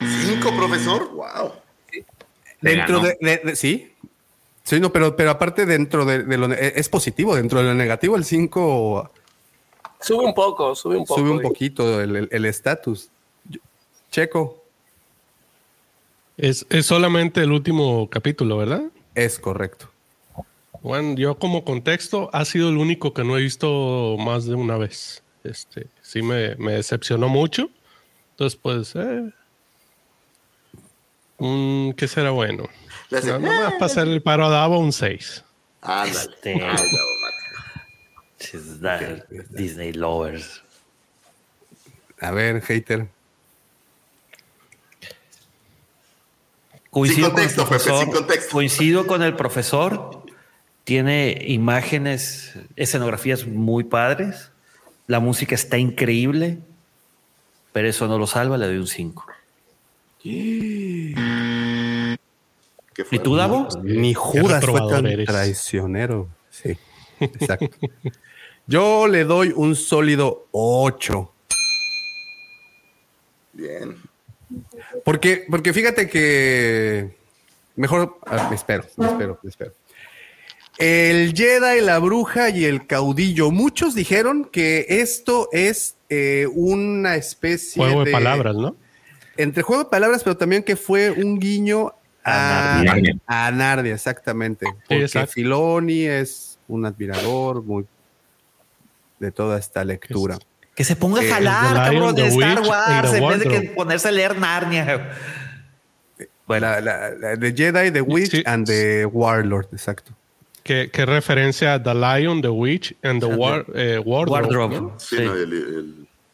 [0.00, 1.10] ¿Cinco, profesor?
[1.12, 1.52] ¡Wow!
[2.60, 3.92] Dentro de, Sí.
[4.62, 6.52] Sí, no, pero, pero aparte dentro de, lo...
[6.52, 9.12] Es positivo, dentro de lo negativo el 5...
[10.06, 11.20] Sube un poco, sube un poco.
[11.20, 13.10] Sube un poquito el estatus.
[14.10, 14.62] Checo.
[16.36, 18.82] Es, solamente el último capítulo, ¿verdad?
[19.14, 19.90] Es correcto.
[20.82, 24.76] Bueno, yo como contexto ha sido el único que no he visto más de una
[24.76, 25.22] vez.
[25.42, 27.70] Este, sí me, decepcionó mucho.
[28.32, 29.30] Entonces, pues, eh,
[31.96, 32.68] ¿qué será bueno?
[33.10, 35.42] No, no más para hacer el paro a Davo un 6.
[35.80, 36.36] Ándale.
[39.50, 40.62] Disney lovers.
[42.20, 43.08] A ver, hater.
[46.90, 50.24] Coincido, con el profesor, coincido con el profesor.
[50.84, 54.50] Tiene imágenes, escenografías muy padres.
[55.06, 56.58] La música está increíble,
[57.72, 59.26] pero eso no lo salva, le doy un 5.
[60.22, 61.14] ¿Y
[63.22, 63.68] tú, Davo?
[63.82, 66.28] Ni Judas fue tan traicionero.
[66.50, 66.78] Sí,
[67.20, 67.76] exacto.
[68.66, 71.32] Yo le doy un sólido 8.
[73.52, 73.96] Bien.
[75.04, 77.16] Porque, porque fíjate que.
[77.76, 78.18] Mejor.
[78.48, 79.72] me espero, me espero, me espero.
[80.78, 83.50] El Jedi, la bruja y el caudillo.
[83.50, 88.76] Muchos dijeron que esto es eh, una especie juego de, palabras, ¿no?
[89.38, 91.94] Entre juego de palabras, pero también que fue un guiño
[92.24, 93.18] a, Narnia.
[93.26, 94.66] A Narnia, exactamente.
[94.88, 97.86] Porque Filoni es un admirador muy
[99.18, 100.38] de toda esta lectura.
[100.74, 104.08] Que se ponga a eh, jalar, cabrón, de Star Wars, en vez de que ponerse
[104.08, 105.10] a leer Narnia.
[106.46, 110.12] Bueno, la, de Jedi, The Witch and The Warlord, exacto.
[110.62, 114.92] ¿Qué, referencia a The Lion, The Witch and The War, eh, Wardrobe.
[114.98, 115.16] Sí,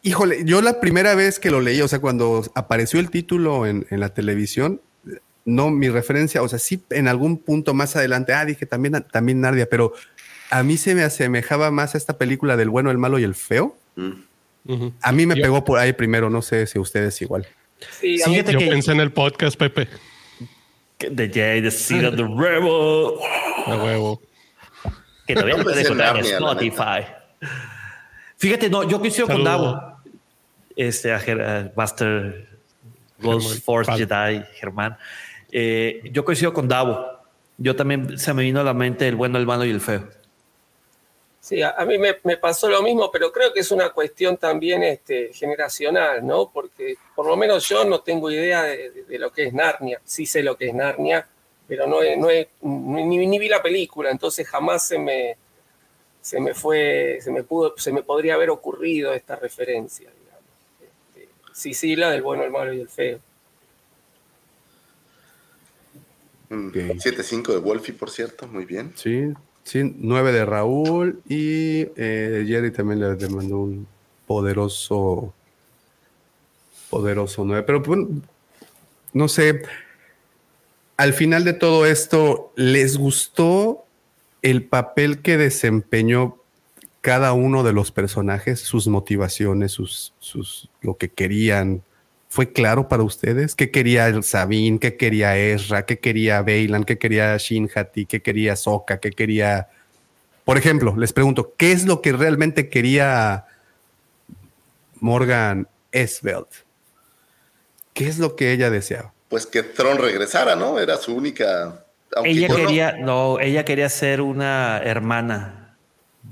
[0.05, 3.87] Híjole, yo la primera vez que lo leí, o sea, cuando apareció el título en,
[3.91, 4.81] en, la televisión,
[5.45, 9.41] no mi referencia, o sea, sí en algún punto más adelante, ah, dije también, también
[9.41, 9.93] Narnia, pero
[10.53, 13.35] a mí se me asemejaba más a esta película del bueno, el malo y el
[13.35, 13.75] feo.
[13.97, 14.89] Mm.
[15.01, 17.47] A mí me pegó por ahí primero, no sé si ustedes igual.
[17.99, 19.89] Sí, yo pensé en el podcast, Pepe.
[20.99, 23.15] The Jay, The Seed of the Rebel.
[23.67, 24.21] De huevo.
[25.27, 27.07] Que todavía no puede encontrar en Spotify.
[28.37, 29.81] Fíjate, no, yo coincido con Davo.
[30.77, 32.47] Este, a Master
[33.21, 34.99] Ghost Force Jedi, Germán.
[35.51, 37.07] Eh, yo coincido con Davo.
[37.57, 40.22] Yo también se me vino a la mente el bueno, el malo y el feo.
[41.43, 45.33] Sí, a, mí me, pasó lo mismo, pero creo que es una cuestión también este,
[45.33, 46.53] generacional, ¿no?
[46.53, 50.01] Porque por lo menos yo no tengo idea de, lo que es Narnia.
[50.05, 51.27] Sí sé lo que es Narnia,
[51.67, 52.29] pero no, no
[52.61, 55.37] ni, vi la película, entonces jamás se me,
[56.21, 60.45] se me fue, se me pudo, se me podría haber ocurrido esta referencia, digamos.
[60.81, 63.19] Este, sí, sí, la del bueno, el malo y el feo.
[66.51, 68.93] 7-5 de Wolfie, por cierto, muy bien.
[68.95, 73.87] Sí, Sí, nueve de Raúl y eh, Jerry también le, mandó un
[74.27, 75.33] poderoso,
[76.91, 77.63] poderoso nueve.
[77.63, 78.01] Pero pues,
[79.13, 79.63] no sé,
[80.97, 83.85] al final de todo esto, ¿les gustó
[84.43, 86.39] el papel que desempeñó
[87.01, 91.83] cada uno de los personajes, sus motivaciones, sus, sus, lo que querían?
[92.33, 93.55] ¿Fue claro para ustedes?
[93.55, 94.79] ¿Qué quería Sabine?
[94.79, 95.85] ¿Qué quería Ezra?
[95.85, 96.85] ¿Qué quería Bailan?
[96.85, 98.07] ¿Qué quería Shinhati?
[98.07, 99.01] ¿Qué quería Soka?
[99.01, 99.69] ¿Qué quería...
[100.47, 103.45] Por ejemplo, les pregunto, ¿qué es lo que realmente quería
[104.99, 106.47] Morgan Esveld?
[107.93, 109.13] ¿Qué es lo que ella deseaba?
[109.29, 110.79] pues que Tron regresara, ¿no?
[110.79, 111.85] Era su única.
[112.23, 113.41] Ella quería, no...
[113.41, 115.75] ella quería ser una hermana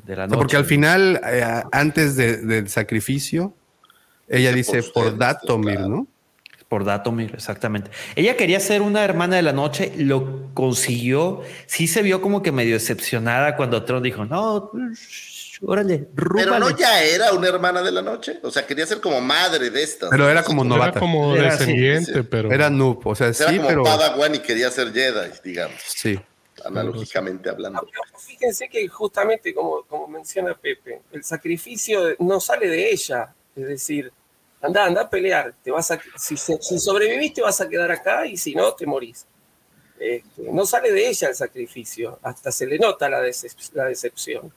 [0.06, 0.39] de la noche.
[0.39, 3.55] porque al final, eh, antes del sacrificio,
[4.31, 6.07] ella dice por, Datomir, ¿no?
[6.69, 7.90] Por Datomir, exactamente.
[8.15, 11.43] Ella quería ser una hermana de la noche, lo consiguió.
[11.66, 14.70] Sí se vio como que medio decepcionada cuando Tron dijo, no,
[15.62, 18.39] órale, Pero no ya era una hermana de la noche.
[18.44, 20.11] O sea, quería ser como madre de estas.
[20.11, 20.93] Pero era como novata.
[20.93, 22.52] Era como descendiente, pero.
[22.52, 23.05] Era noob.
[23.05, 23.82] O sea, era sí, como pero.
[23.82, 25.81] Padawan y quería ser Jedi, digamos.
[25.85, 26.20] Sí.
[26.65, 27.85] Analógicamente hablando.
[28.19, 33.35] Fíjense que justamente, como, como menciona Pepe, el sacrificio no sale de ella.
[33.57, 34.12] Es decir,
[34.61, 35.55] anda, anda a pelear.
[35.62, 38.87] Te vas a, si, si sobrevivís, te vas a quedar acá y si no, te
[38.87, 39.27] morís.
[40.01, 44.51] Este, no sale de ella el sacrificio, hasta se le nota la, la decepción.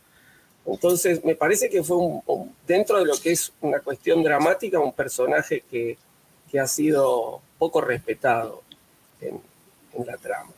[0.66, 4.94] Entonces, me parece que fue un, dentro de lo que es una cuestión dramática, un
[4.94, 5.98] personaje que,
[6.50, 8.64] que ha sido poco respetado
[9.20, 9.42] en,
[10.06, 10.52] la trama.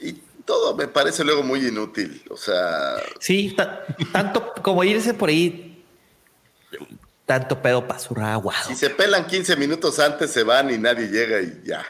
[0.00, 0.12] Y
[0.44, 2.96] todo me parece luego muy inútil, o sea...
[3.18, 3.56] Sí,
[4.12, 5.67] tanto como irse por ahí,
[7.26, 8.54] tanto pedo para agua.
[8.66, 11.84] Si se pelan 15 minutos antes, se van y nadie llega y ya.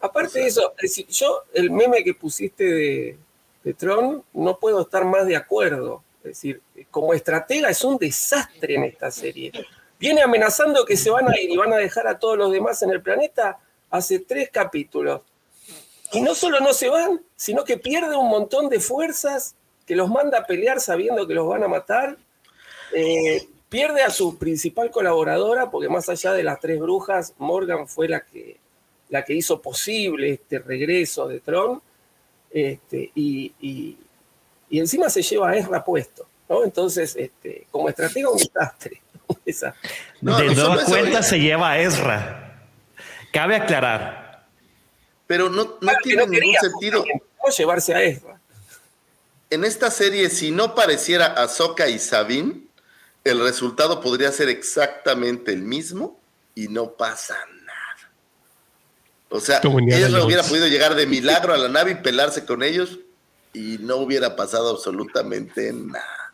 [0.00, 0.74] Aparte de eso,
[1.08, 3.18] yo, el meme que pusiste de
[3.66, 6.04] de Tron, no puedo estar más de acuerdo.
[6.18, 9.50] Es decir, como estratega es un desastre en esta serie.
[9.98, 12.80] Viene amenazando que se van a ir y van a dejar a todos los demás
[12.82, 13.58] en el planeta
[13.90, 15.22] hace tres capítulos.
[16.12, 20.08] Y no solo no se van, sino que pierde un montón de fuerzas que los
[20.08, 22.16] manda a pelear sabiendo que los van a matar.
[22.94, 28.08] Eh, pierde a su principal colaboradora, porque más allá de las tres brujas, Morgan fue
[28.08, 28.56] la que,
[29.10, 31.82] la que hizo posible este regreso de Tron.
[32.50, 33.98] Este, y,
[34.70, 36.64] encima se lleva a Ezra puesto, ¿no?
[36.64, 39.02] Entonces, este, como estratega, un desastre.
[40.22, 42.58] de nueva cuenta se lleva a Ezra.
[43.30, 44.46] Cabe aclarar.
[45.26, 47.04] Pero no, no tiene ningún sentido.
[47.44, 48.40] No llevarse a Ezra.
[49.50, 52.65] En esta serie, si no pareciera Ahsoka y Sabine,
[53.30, 56.20] el resultado podría ser exactamente el mismo
[56.54, 57.36] y no pasa
[59.28, 62.98] o sea, Ezra hubiera podido llegar de milagro a la nave y pelarse con ellos
[63.52, 66.32] y no hubiera pasado absolutamente nada.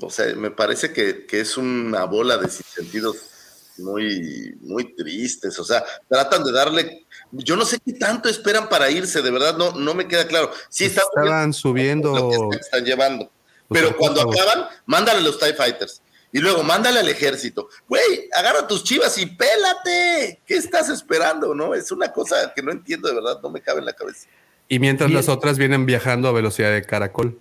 [0.00, 3.16] O sea, me parece que, es una bola de sentidos
[3.78, 5.58] muy, muy tristes.
[5.58, 7.06] O sea, tratan de darle.
[7.32, 10.52] Yo no sé qué tanto esperan para irse, de verdad, no, no me queda claro.
[10.68, 12.14] Sí, estaban subiendo.
[12.14, 13.28] Lo que están llevando.
[13.68, 16.02] Pero cuando acaban, mándale los TIE Fighters.
[16.30, 17.68] Y luego mándale al ejército.
[17.88, 20.40] Güey, agarra tus chivas y pélate.
[20.46, 21.54] ¿Qué estás esperando?
[21.54, 21.74] ¿No?
[21.74, 24.28] Es una cosa que no entiendo de verdad, no me cabe en la cabeza.
[24.68, 27.40] Y mientras las otras vienen viajando a velocidad de caracol.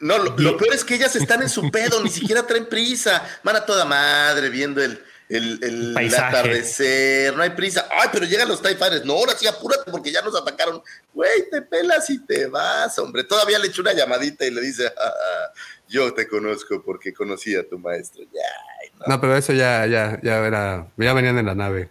[0.00, 3.22] No, lo, peor es que ellas están en su pedo, ni siquiera traen prisa.
[3.42, 7.86] Van a toda madre viendo el, el, atardecer, no hay prisa.
[7.90, 9.04] Ay, pero llegan los TIE Fighters.
[9.04, 10.82] No, ahora sí, apúrate porque ya nos atacaron.
[11.12, 13.24] Güey, te pelas y te vas, hombre.
[13.24, 15.52] Todavía le echo una llamadita y le dice, ah,
[15.88, 18.22] yo te conozco porque conocí a tu maestro.
[18.32, 19.20] Ya, no.
[19.20, 21.90] pero eso ya, ya, ya era, ya venían en la nave.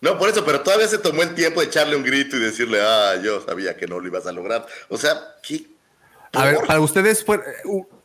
[0.00, 2.80] No, por eso, pero todavía se tomó el tiempo de echarle un grito y decirle,
[2.82, 4.66] ah, yo sabía que no lo ibas a lograr.
[4.88, 5.66] O sea, ¿qué?
[6.32, 7.40] A ver, para ustedes fue,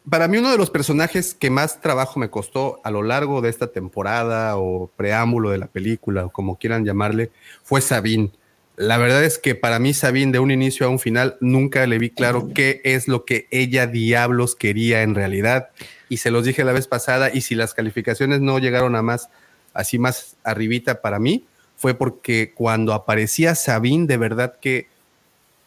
[0.10, 3.50] para mí uno de los personajes que más trabajo me costó a lo largo de
[3.50, 7.32] esta temporada o preámbulo de la película o como quieran llamarle,
[7.64, 8.32] fue Sabine.
[8.78, 11.98] La verdad es que para mí Sabine de un inicio a un final nunca le
[11.98, 15.70] vi claro qué es lo que ella diablos quería en realidad.
[16.10, 19.30] Y se los dije la vez pasada y si las calificaciones no llegaron a más,
[19.74, 24.88] así más arribita para mí, fue porque cuando aparecía Sabine de verdad que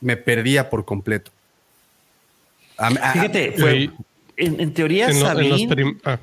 [0.01, 1.31] me perdía por completo.
[3.13, 3.55] Fíjate,
[4.41, 5.97] en, teoría Sabine...
[6.05, 6.19] Ah.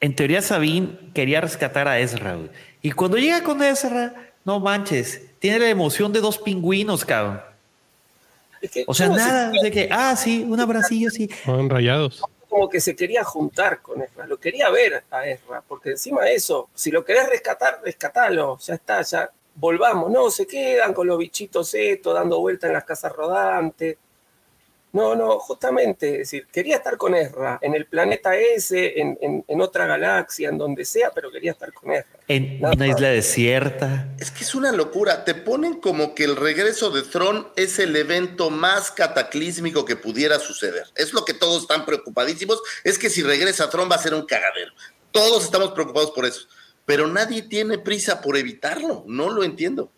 [0.00, 2.38] En teoría Sabine quería rescatar a Ezra.
[2.80, 7.40] Y cuando llega con Ezra, no manches, tiene la emoción de dos pingüinos, cabrón.
[8.86, 11.28] o sea, nada de que, ah, sí, un abracillo, sí.
[11.44, 12.22] Son rayados.
[12.48, 16.34] Como que se quería juntar con Ezra, lo quería ver a Ezra, porque encima de
[16.34, 20.10] eso, si lo querés rescatar, rescatalo, ya está, ya volvamos.
[20.10, 23.98] No, se quedan con los bichitos estos, dando vueltas en las casas rodantes.
[24.92, 29.86] No, no, justamente, es decir, quería estar con Ezra en el planeta ese, en, otra
[29.86, 32.18] galaxia, en donde sea, pero quería estar con Ezra.
[32.26, 34.08] En una isla desierta.
[34.18, 35.24] Es que es una locura.
[35.24, 40.40] Te ponen como que el regreso de Tron es el evento más cataclísmico que pudiera
[40.40, 40.86] suceder.
[40.96, 42.60] Es lo que todos están preocupadísimos.
[42.82, 44.72] Es que si regresa Tron va a ser un cagadero.
[45.12, 46.48] Todos estamos preocupados por eso.
[46.84, 49.04] Pero nadie tiene prisa por evitarlo.
[49.06, 49.92] No lo entiendo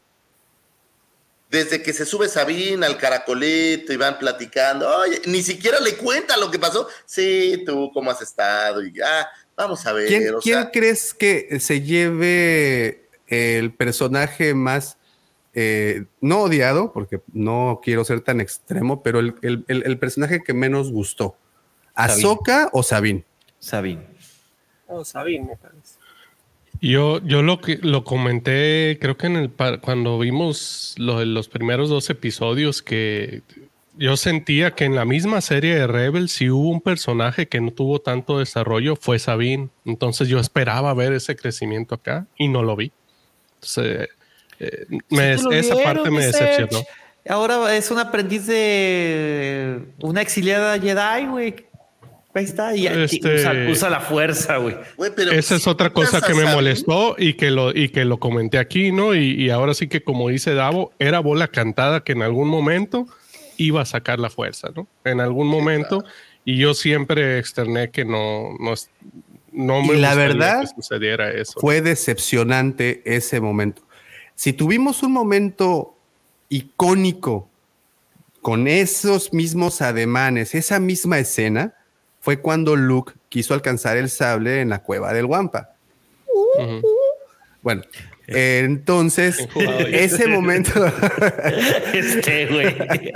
[1.52, 6.36] desde que se sube Sabina al caracolito y van platicando, oye, ni siquiera le cuenta
[6.36, 6.88] lo que pasó.
[7.06, 8.84] Sí, tú, ¿cómo has estado?
[8.84, 10.08] Y ya, Vamos a ver.
[10.08, 14.96] ¿Quién, ¿quién crees que se lleve el personaje más
[15.54, 20.54] eh, no odiado, porque no quiero ser tan extremo, pero el, el, el, personaje que
[20.54, 21.36] menos gustó.
[21.94, 23.24] ¿Azoka o Sabine?
[23.58, 24.06] Sabine.
[24.88, 25.81] No, Sabine, me parece.
[26.82, 29.50] Yo, yo lo que lo comenté, creo que en el
[29.80, 33.42] cuando vimos los primeros dos episodios, que
[33.96, 37.70] yo sentía que en la misma serie de Rebel, si hubo un personaje que no
[37.70, 39.68] tuvo tanto desarrollo, fue Sabine.
[39.84, 42.90] Entonces yo esperaba ver ese crecimiento acá y no lo vi.
[43.54, 44.08] Entonces,
[44.58, 44.86] eh,
[45.52, 46.84] esa parte me decepcionó.
[47.28, 51.54] Ahora es un aprendiz de una exiliada Jedi, güey.
[52.34, 53.70] Ahí está, y este...
[53.70, 54.74] usa, la fuerza, güey.
[55.32, 58.90] Esa es otra cosa que me molestó y que lo, y que lo comenté aquí,
[58.90, 59.14] ¿no?
[59.14, 63.06] Y, ahora sí que, como dice Davo, era bola cantada que en algún momento
[63.58, 64.86] iba a sacar la fuerza, ¿no?
[65.04, 66.04] En algún momento.
[66.44, 68.74] Y yo siempre externé que no, no,
[69.52, 71.60] no me y la verdad, que sucediera eso.
[71.60, 73.82] Fue decepcionante ese momento.
[74.34, 75.94] Si tuvimos un momento
[76.48, 77.48] icónico
[78.40, 81.74] con esos mismos ademanes, esa misma escena,
[82.22, 85.74] fue cuando Luke quiso alcanzar el sable en la cueva del Wampa.
[87.60, 87.82] Bueno,
[88.26, 89.46] entonces,
[89.92, 90.86] ese momento.
[91.92, 93.12] este, güey.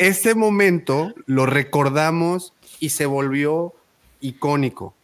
[0.00, 3.74] ese momento lo recordamos y se volvió
[4.20, 4.96] icónico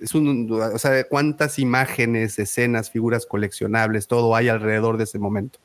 [0.00, 5.58] es un, o sea, cuántas imágenes, escenas, figuras coleccionables, todo hay alrededor de ese momento.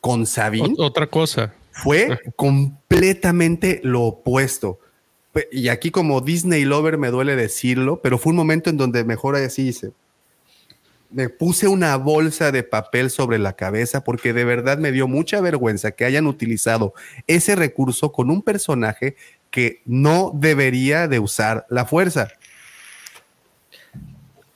[0.00, 0.74] Con Sabine.
[0.78, 1.54] Otra cosa.
[1.72, 4.78] Fue completamente lo opuesto.
[5.50, 9.36] Y aquí como Disney Lover me duele decirlo, pero fue un momento en donde mejor
[9.36, 9.92] así hice.
[11.10, 15.40] Me puse una bolsa de papel sobre la cabeza porque de verdad me dio mucha
[15.40, 16.94] vergüenza que hayan utilizado
[17.26, 19.16] ese recurso con un personaje
[19.50, 22.28] que no debería de usar la fuerza.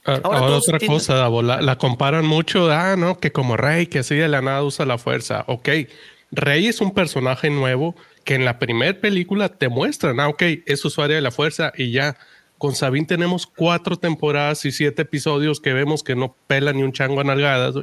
[0.04, 4.28] Ah, ahora, otra cosa, la, comparan mucho, ah, no, que como Rey, que así de
[4.28, 5.44] la nada usa la fuerza.
[5.46, 5.68] Ok,
[6.32, 7.94] Rey es un personaje nuevo
[8.24, 11.92] que en la primera película te muestran, ah, ok, es usuario de la fuerza y
[11.92, 12.16] ya.
[12.58, 16.92] Con Sabine tenemos cuatro temporadas y siete episodios que vemos que no pela ni un
[16.92, 17.74] chango a nalgadas,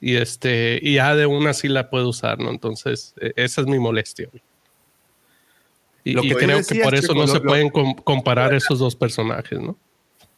[0.00, 2.50] y este, y ya de una sí la puede usar, ¿no?
[2.50, 4.28] Entonces, e, esa es mi molestia.
[6.04, 9.76] Y, creo que por eso no se pueden comparar esos dos personajes, ¿no?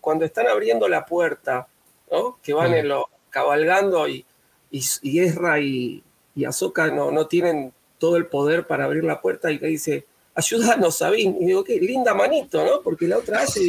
[0.04, 1.66] cuando están abriendo la puerta,
[2.12, 2.38] ¿no?
[2.42, 4.26] que van en lo, cabalgando y,
[4.70, 6.04] y, y Ezra y,
[6.34, 10.06] y Ahsoka no, no tienen todo el poder para abrir la puerta y le dice,
[10.34, 11.36] ayúdanos, Sabine.
[11.40, 12.80] Y digo, qué linda manito, ¿no?
[12.82, 13.68] Porque la otra hace...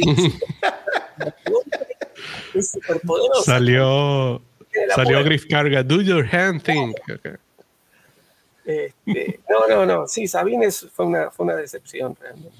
[2.54, 2.78] es
[3.44, 4.42] Salió,
[4.94, 6.92] salió Griff Carga, do your hand thing.
[8.64, 12.56] Este, no, no, no, sí, Sabine fue, una, fue una decepción realmente.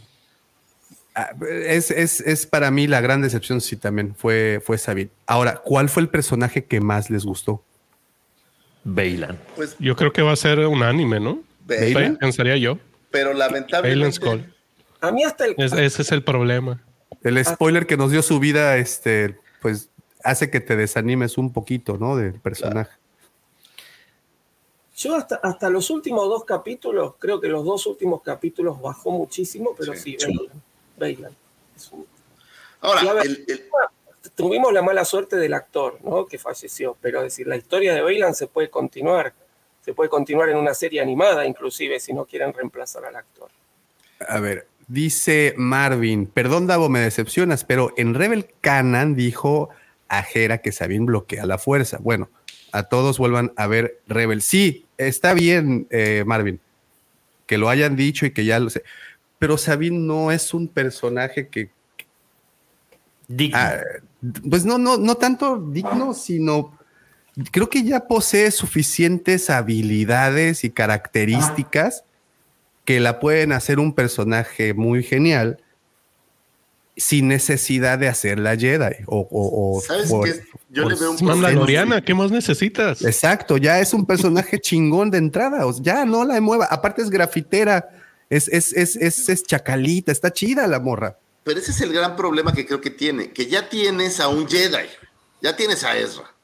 [1.14, 5.10] Ah, es, es, es, para mí la gran decepción, sí, también fue, fue Sabine.
[5.26, 7.62] Ahora, ¿cuál fue el personaje que más les gustó?
[8.84, 9.38] Bailan.
[9.56, 11.42] Pues, yo creo que va a ser un anime, ¿no?
[11.66, 12.78] Pensaría yo.
[13.10, 14.20] Pero lamentablemente.
[15.00, 15.54] A mí hasta el.
[15.58, 16.82] ese es el problema.
[17.22, 19.90] El spoiler que nos dio su vida, este, pues
[20.22, 22.16] hace que te desanimes un poquito, ¿no?
[22.16, 22.96] Del personaje.
[24.96, 29.74] Yo hasta, hasta los últimos dos capítulos, creo que los dos últimos capítulos bajó muchísimo,
[29.76, 30.48] pero sí, sí
[32.80, 33.22] Ahora,
[34.34, 36.26] tuvimos la mala suerte del actor, ¿no?
[36.26, 39.34] Que falleció, pero decir, la historia de Bailan se puede continuar,
[39.86, 43.48] se puede continuar en una serie animada, inclusive, si no quieren reemplazar al actor.
[44.28, 49.70] A ver, dice Marvin, perdón Davo, me decepcionas, pero en Rebel Canan dijo
[50.08, 51.98] a Jera que Sabine bloquea la fuerza.
[52.00, 52.28] Bueno,
[52.72, 54.42] a todos vuelvan a ver Rebel.
[54.42, 56.60] Sí, está bien, eh, Marvin,
[57.46, 58.82] que lo hayan dicho y que ya lo sé
[59.38, 61.70] pero Sabine no es un personaje que...
[63.52, 63.80] Ah,
[64.48, 66.75] pues no, no, no tanto digno, sino
[67.52, 72.04] creo que ya posee suficientes habilidades y características
[72.84, 75.62] que la pueden hacer un personaje muy genial
[76.96, 80.44] sin necesidad de hacer la Jedi o, ¿Sabes qué?
[80.70, 83.04] Yo le veo un Mandaloriana, ¿qué más necesitas?
[83.04, 87.88] Exacto, ya es un personaje chingón de entrada, ya no la mueva, aparte es grafitera,
[88.30, 91.18] es, es, es, es, chacalita, está chida la morra.
[91.44, 94.48] Pero ese es el gran problema que creo que tiene, que ya tienes a un
[94.48, 94.86] Jedi,
[95.42, 96.34] ya tienes a Ezra,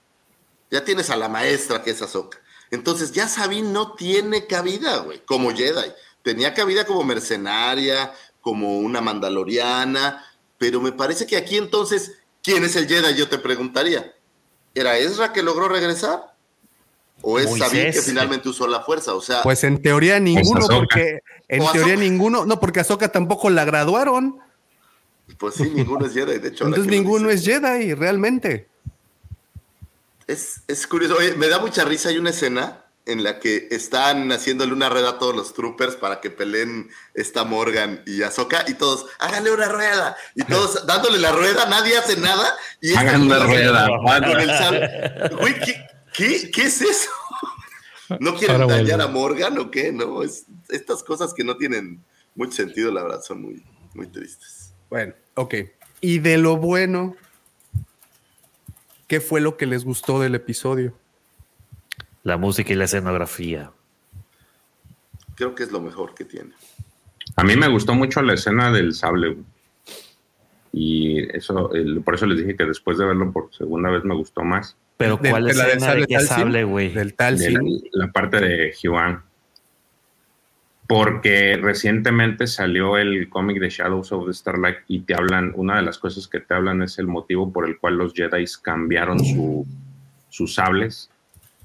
[0.72, 2.38] ya tienes a la maestra que es Ahsoka.
[2.70, 5.92] Entonces ya Sabine no tiene cabida, güey, como Jedi.
[6.22, 10.24] Tenía cabida como mercenaria, como una mandaloriana,
[10.56, 12.12] pero me parece que aquí entonces,
[12.42, 13.14] ¿quién es el Jedi?
[13.14, 14.14] Yo te preguntaría.
[14.74, 16.34] ¿Era Ezra que logró regresar?
[17.20, 19.14] ¿O es Sabine que finalmente usó la fuerza?
[19.14, 19.42] O sea.
[19.42, 21.20] Pues en teoría ninguno, porque.
[21.48, 22.46] En teoría ninguno.
[22.46, 24.38] No, porque a Soka tampoco la graduaron.
[25.38, 26.64] Pues sí, ninguno es Jedi, de hecho.
[26.64, 28.71] Entonces ninguno es Jedi, realmente.
[30.26, 31.16] Es, es curioso.
[31.16, 32.08] Oye, me da mucha risa.
[32.08, 36.20] Hay una escena en la que están haciéndole una rueda a todos los troopers para
[36.20, 40.16] que peleen esta Morgan y Ahsoka y todos, háganle una rueda.
[40.34, 42.54] Y todos dándole la rueda, nadie hace nada.
[42.80, 43.88] Y Hagan una rueda.
[43.88, 45.30] Con el.
[45.40, 47.10] Güey, ¿qué, qué, qué es eso?
[48.20, 49.04] ¿No quieren Ahora dañar vuelve.
[49.04, 49.90] a Morgan o qué?
[49.90, 52.04] No, es, estas cosas que no tienen
[52.34, 54.74] mucho sentido, la verdad, son muy, muy tristes.
[54.90, 55.54] Bueno, ok.
[56.00, 57.16] Y de lo bueno,
[59.12, 60.94] ¿qué fue lo que les gustó del episodio?
[62.22, 63.70] La música y la escenografía.
[65.34, 66.52] Creo que es lo mejor que tiene.
[67.36, 69.34] A mí me gustó mucho la escena del sable.
[69.34, 69.44] güey.
[70.72, 74.14] Y eso, el- por eso les dije que después de verlo por segunda vez me
[74.14, 74.78] gustó más.
[74.96, 76.36] Pero De- ¿cuál de la del escena de sable qué Talcin?
[76.36, 76.88] sable, güey?
[76.88, 77.60] Del tal de la,
[77.92, 79.22] la parte de Hyuan.
[80.92, 85.82] Porque recientemente salió el cómic de Shadows of the Starlight y te hablan, una de
[85.82, 89.66] las cosas que te hablan es el motivo por el cual los Jedi cambiaron su,
[90.28, 91.08] sus sables.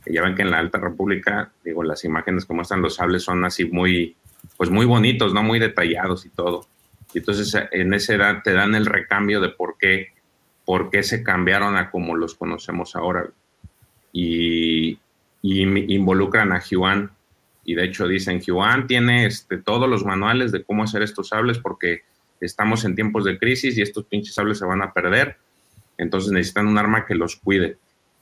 [0.06, 3.44] Ya ven que en la Alta República, digo, las imágenes como están los sables son
[3.44, 4.16] así muy,
[4.56, 5.44] pues muy bonitos, ¿no?
[5.44, 6.66] Muy detallados y todo.
[7.14, 10.14] Y entonces en esa edad te dan el recambio de por qué,
[10.64, 13.28] por qué se cambiaron a como los conocemos ahora.
[14.14, 15.00] Y,
[15.42, 17.12] y involucran a Hyuan.
[17.68, 21.60] Y de hecho dicen, Hyuan tiene este, todos los manuales de cómo hacer estos sables
[21.60, 22.04] porque
[22.40, 25.36] estamos en tiempos de crisis y estos pinches sables se van a perder.
[25.98, 27.76] Entonces necesitan un arma que los cuide.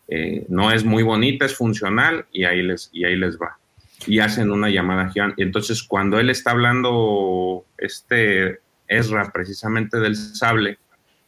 [0.07, 3.59] Eh, no es muy bonita, es funcional y ahí les, y ahí les va.
[4.07, 5.33] Y hacen una llamada a.
[5.37, 10.79] Y entonces cuando él está hablando, este Ezra, precisamente del sable,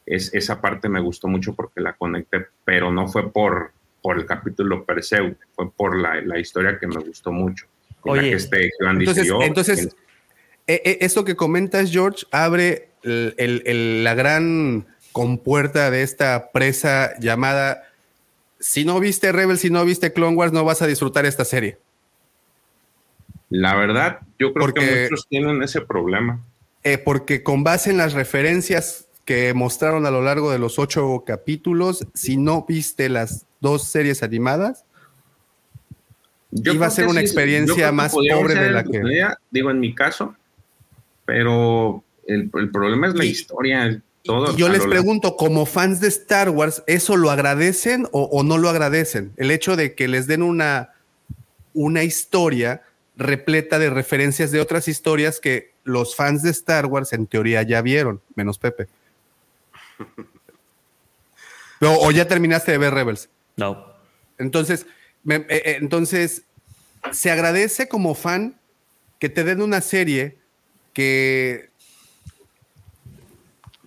[0.08, 4.26] es, esa parte me gustó mucho porque la conecté, pero no fue por, por el
[4.26, 7.68] capítulo per se, fue por la, la historia que me gustó mucho.
[8.04, 9.86] La Oye, que este Entonces, entonces
[10.68, 16.52] eh, eh, esto que comentas, George, abre el- el- el- la gran compuerta de esta
[16.52, 17.84] presa llamada.
[18.60, 21.78] Si no viste Rebel, si no viste Clone Wars, no vas a disfrutar esta serie.
[23.50, 26.44] la verdad, yo creo Porque- que muchos tienen ese problema.
[26.84, 31.24] Eh, porque con base en las referencias que mostraron a lo largo de los ocho
[31.26, 34.84] capítulos, si no viste las dos series animadas,
[36.62, 39.02] Yo iba a ser una sí, experiencia más pobre de la que.
[39.52, 40.36] digo, en mi caso,
[41.26, 44.02] pero el, el problema es la historia.
[44.24, 48.44] Todo Y yo les pregunto, como fans de Star Wars, ¿eso lo agradecen o, o
[48.44, 49.32] no lo agradecen?
[49.38, 50.94] El hecho de que les den una,
[51.74, 52.82] una historia
[53.16, 57.82] repleta de referencias de otras historias que los fans de Star Wars en teoría ya
[57.82, 58.88] vieron, menos Pepe.
[61.80, 63.30] O, o ya terminaste de ver Rebels.
[63.56, 63.86] No.
[64.40, 64.88] Entonces,
[65.24, 66.42] me- eh, eh, entonces,
[67.12, 68.60] se agradece como fan
[69.20, 70.38] que te den una serie
[70.94, 71.70] que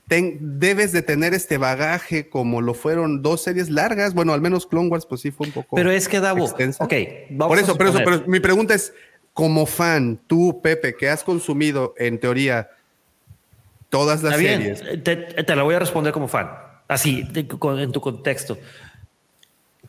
[0.09, 4.15] ten- debes de tener este bagaje como lo fueron dos series largas.
[4.15, 5.77] Bueno, al menos Clone Wars, pues sí fue un poco.
[5.77, 6.85] Pero es que, Davo, extensa.
[6.85, 6.93] ok,
[7.31, 8.93] vamos por a eso, por eso, pero mi pregunta es:
[9.33, 12.71] como fan, tú, Pepe, que has consumido en teoría
[13.89, 15.03] todas las Está bien, series.
[15.05, 16.51] te, te la voy a responder como fan,
[16.89, 18.59] así, en tu contexto.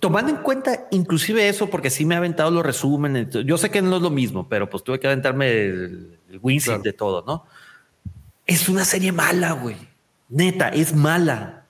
[0.02, 3.84] Tomando en cuenta inclusive eso, porque sí me ha aventado los resúmenes, yo sé que
[3.84, 7.46] no es lo mismo, pero pues tuve que aventarme el, el de todo, ¿no?
[8.48, 9.78] Es una serie mala, güey.
[10.28, 11.66] Neta, es mala.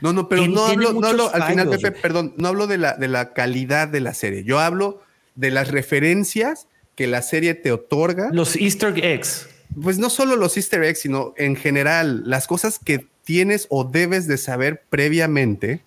[0.00, 2.02] No, no, pero no hablo, no hablo, al final, Pepe, güey.
[2.02, 4.42] perdón, no hablo de la, de la calidad de la serie.
[4.42, 5.00] Yo hablo
[5.36, 6.66] de las referencias
[6.96, 8.30] que la serie te otorga.
[8.32, 9.48] Los Easter eggs.
[9.80, 14.26] Pues no solo los Easter eggs, sino en general, las cosas que tienes o debes
[14.26, 15.84] de saber previamente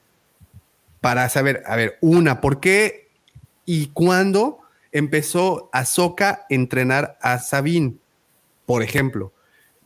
[1.04, 3.10] para saber, a ver, una, ¿por qué
[3.66, 4.60] y cuándo
[4.94, 7.96] empezó Ahsoka a entrenar a Sabine?
[8.66, 9.34] Por ejemplo.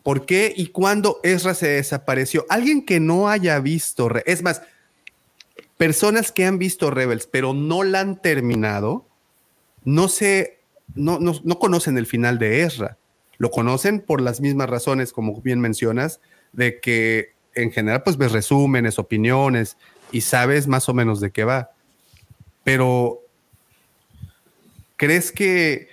[0.03, 2.45] ¿Por qué y cuándo Ezra se desapareció?
[2.49, 4.61] Alguien que no haya visto, es más,
[5.77, 9.07] personas que han visto Rebels, pero no la han terminado,
[9.83, 10.59] no se,
[10.93, 12.99] no, no, no conocen el final de Ezra.
[13.39, 16.21] Lo conocen por las mismas razones, como bien mencionas,
[16.53, 19.77] de que en general, pues ves resúmenes, opiniones
[20.11, 21.71] y sabes más o menos de qué va.
[22.63, 23.21] Pero,
[24.95, 25.89] ¿crees que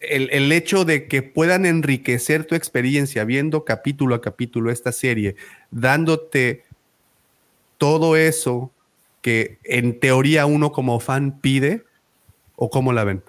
[0.00, 5.36] el, el hecho de que puedan enriquecer tu experiencia viendo capítulo a capítulo esta serie,
[5.70, 6.64] dándote
[7.78, 8.70] todo eso
[9.22, 11.84] que en teoría uno como fan pide,
[12.56, 13.22] o cómo la ven?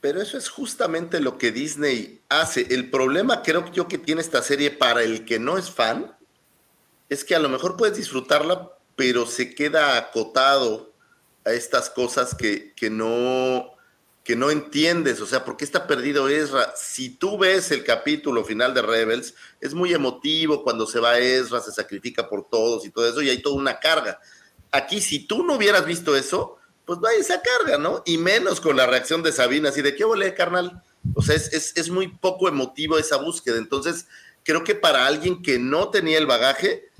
[0.00, 2.66] Pero eso es justamente lo que Disney hace.
[2.70, 6.14] El problema creo yo que tiene esta serie para el que no es fan
[7.08, 10.92] es que a lo mejor puedes disfrutarla, pero se queda acotado
[11.44, 13.72] a estas cosas que, que no,
[14.24, 16.72] que no entiendes, o sea, ¿por qué está perdido Ezra?
[16.76, 21.60] Si tú ves el capítulo final de Rebels, es muy emotivo cuando se va Ezra,
[21.60, 24.20] se sacrifica por todos y todo eso, y hay toda una carga.
[24.70, 28.02] Aquí, si tú no hubieras visto eso, pues va esa carga, ¿no?
[28.06, 30.82] Y menos con la reacción de Sabina, así de, ¿qué volé, carnal?
[31.14, 33.58] O sea, es, es muy poco emotivo esa búsqueda.
[33.58, 34.06] Entonces,
[34.44, 36.90] creo que para alguien que no tenía el bagaje,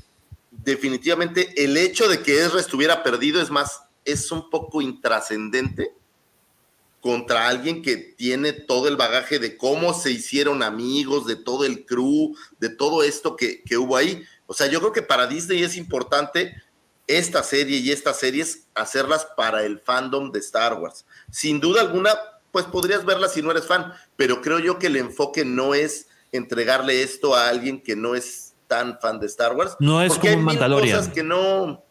[0.64, 5.94] definitivamente el hecho de que Ezra estuviera perdido es más, es un poco intrascendente
[7.00, 11.84] contra alguien que tiene todo el bagaje de cómo se hicieron amigos, de todo el
[11.84, 14.24] crew, de todo esto que, que hubo ahí.
[14.46, 16.54] O sea, yo creo que para Disney es importante
[17.08, 21.04] esta serie y estas series hacerlas para el fandom de Star Wars.
[21.30, 22.14] Sin duda alguna,
[22.52, 26.06] pues podrías verlas si no eres fan, pero creo yo que el enfoque no es
[26.30, 29.76] entregarle esto a alguien que no es tan fan de Star Wars.
[29.80, 30.96] No es como un Mandalorian.
[30.96, 31.84] cosas que no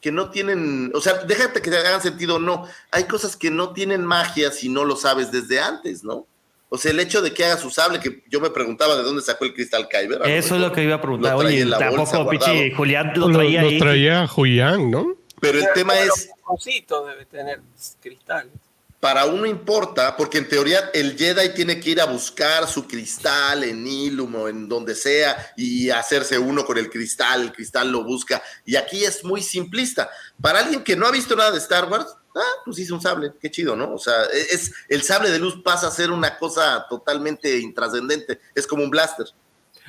[0.00, 3.74] que no tienen, o sea, déjate que te hagan sentido, no, hay cosas que no
[3.74, 6.26] tienen magia si no lo sabes desde antes, ¿no?
[6.70, 9.20] O sea, el hecho de que haga su sable, que yo me preguntaba de dónde
[9.20, 10.22] sacó el cristal Kyber.
[10.26, 11.34] Eso es lo que iba a preguntar.
[11.34, 13.78] Oye, tampoco Pichi Julián lo traía ahí.
[13.78, 15.16] Lo traía Julián, ¿no?
[15.38, 16.30] Pero el tema es.
[16.64, 17.60] debe tener
[18.00, 18.69] cristales
[19.00, 23.64] para uno importa, porque en teoría el Jedi tiene que ir a buscar su cristal
[23.64, 28.04] en Ilum o en donde sea y hacerse uno con el cristal, el cristal lo
[28.04, 28.42] busca.
[28.66, 30.10] Y aquí es muy simplista.
[30.40, 33.32] Para alguien que no ha visto nada de Star Wars, ah, pues hizo un sable,
[33.40, 33.94] qué chido, ¿no?
[33.94, 38.38] O sea, e-, es, el sable de luz pasa a ser una cosa totalmente intrascendente,
[38.54, 39.26] es como un blaster.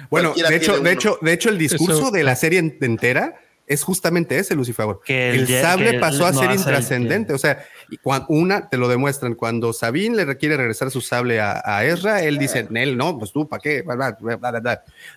[0.10, 3.41] Bueno, de hecho, de hecho, de hecho, el discurso de la serie entera
[3.72, 4.88] es justamente ese, Lucifer.
[5.06, 7.34] Que el, sable pasó a ser intrascendente.
[7.34, 7.64] O sea,
[8.28, 9.36] una te lo demuestran.
[9.36, 13.48] Cuando Sabine le requiere regresar su sable a, Ezra, él dice, Nel, no, pues tú,
[13.48, 13.84] ¿para qué?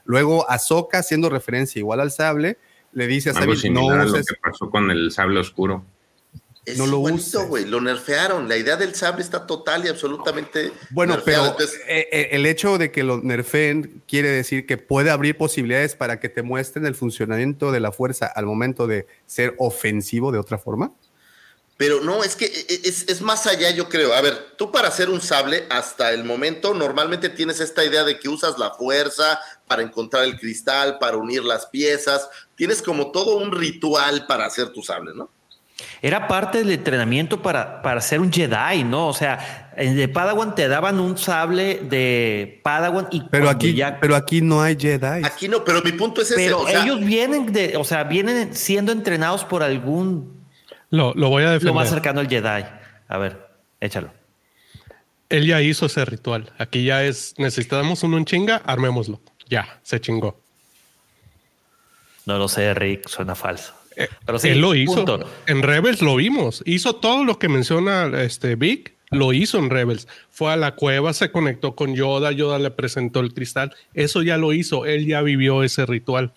[0.05, 2.59] Luego Ahsoka, haciendo referencia igual al sable,
[2.93, 4.12] le dice a Sabine, no uses...
[4.12, 5.85] lo que pasó con el sable oscuro
[6.77, 7.65] no lo uso, güey.
[7.65, 8.49] Lo nerfearon.
[8.49, 10.73] La idea del sable está total y absolutamente.
[10.91, 15.36] Bueno, pero eh, eh, el hecho de que lo nerfeen quiere decir que puede abrir
[15.36, 20.32] posibilidades para que te muestren el funcionamiento de la fuerza al momento de ser ofensivo
[20.32, 20.93] de otra forma.
[21.77, 24.15] Pero no, es que eh, es, es, más allá, yo creo.
[24.15, 28.19] A ver, tú para hacer un sable, hasta el momento, normalmente tienes esta idea de
[28.19, 32.28] que usas la fuerza para encontrar el cristal, para unir las piezas.
[32.55, 35.28] Tienes como todo un ritual para hacer tu sable, ¿no?
[36.05, 39.09] Era parte del entrenamiento para, para ser un Jedi, ¿no?
[39.09, 44.43] O sea, de Padawan te daban un sable de Padawan y pero aquí, pero aquí
[44.43, 45.24] no hay Jedi.
[45.24, 46.44] Aquí no, pero mi punto es ese.
[46.44, 50.44] Pero ellos vienen de, o sea, vienen siendo entrenados por algún.
[50.90, 51.68] Lo, lo voy a defender.
[51.68, 52.66] Lo más cercano al Jedi.
[53.09, 53.48] A ver,
[53.81, 54.10] échalo.
[55.31, 56.52] Él ya hizo ese ritual.
[56.59, 59.22] Aquí ya es, necesitamos uno en chinga, armémoslo.
[59.48, 60.39] Ya, se chingó.
[62.26, 63.72] No lo sé, Rick, suena falso.
[64.43, 65.05] Él lo hizo.
[65.47, 66.62] En Rebels lo vimos.
[66.66, 68.95] Hizo todo lo que menciona este Vic.
[69.11, 70.09] Lo hizo en Rebels.
[70.31, 72.33] Fue a la cueva, se conectó con Yoda.
[72.33, 73.75] Yoda le presentó el cristal.
[73.93, 74.87] Eso ya lo hizo.
[74.87, 76.33] Él ya vivió ese ritual.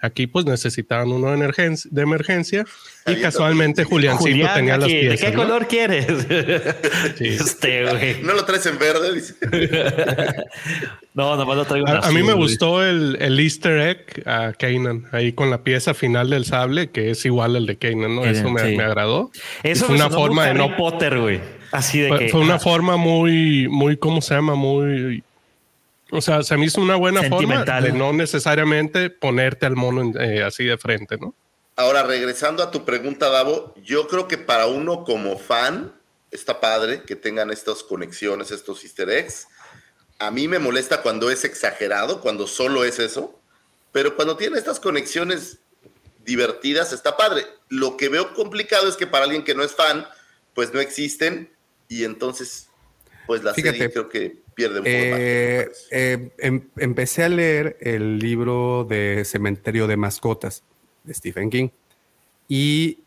[0.00, 2.64] Aquí pues necesitaban uno de emergencia, de emergencia
[3.06, 5.20] y casualmente Juliancito tenía las piezas.
[5.20, 6.06] ¿De qué color quieres?
[7.20, 9.22] Este, ¿No lo traes en verde?
[11.14, 14.52] no, nomás lo traigo en A, a mí me gustó el, el, easter egg a
[14.52, 18.24] Kanan, ahí con la pieza final del sable, que es igual al de Kanan, ¿no?
[18.24, 19.30] Eso me, me agradó.
[19.62, 20.76] Eso fue una forma de no...
[20.76, 21.40] Potter, güey.
[21.72, 22.28] Así de fue, que...
[22.28, 24.54] Fue una forma muy, muy, ¿cómo se llama?
[24.54, 25.22] Muy
[26.10, 30.42] o sea, se me hizo una buena forma de no necesariamente ponerte al mono eh,
[30.42, 31.34] así de frente, ¿no?
[31.76, 35.92] Ahora, regresando a tu pregunta, Davo, yo creo que para uno como fan
[36.30, 39.46] está padre que tengan estas conexiones, estos easter eggs.
[40.18, 43.38] A mí me molesta cuando es exagerado, cuando solo es eso,
[43.92, 45.58] pero cuando tiene estas conexiones
[46.24, 47.46] divertidas está padre.
[47.68, 50.06] Lo que veo complicado es que para alguien que no es fan,
[50.54, 51.50] pues no existen
[51.88, 52.68] y entonces,
[53.26, 59.24] pues la serie creo que pierde eh, eh, em, empecé a leer el libro de
[59.24, 60.64] Cementerio de Mascotas
[61.04, 61.68] de Stephen King
[62.48, 62.98] y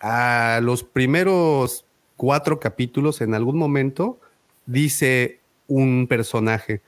[0.00, 1.84] a los primeros
[2.16, 4.18] cuatro capítulos en algún momento
[4.66, 5.38] dice
[5.68, 6.80] un personaje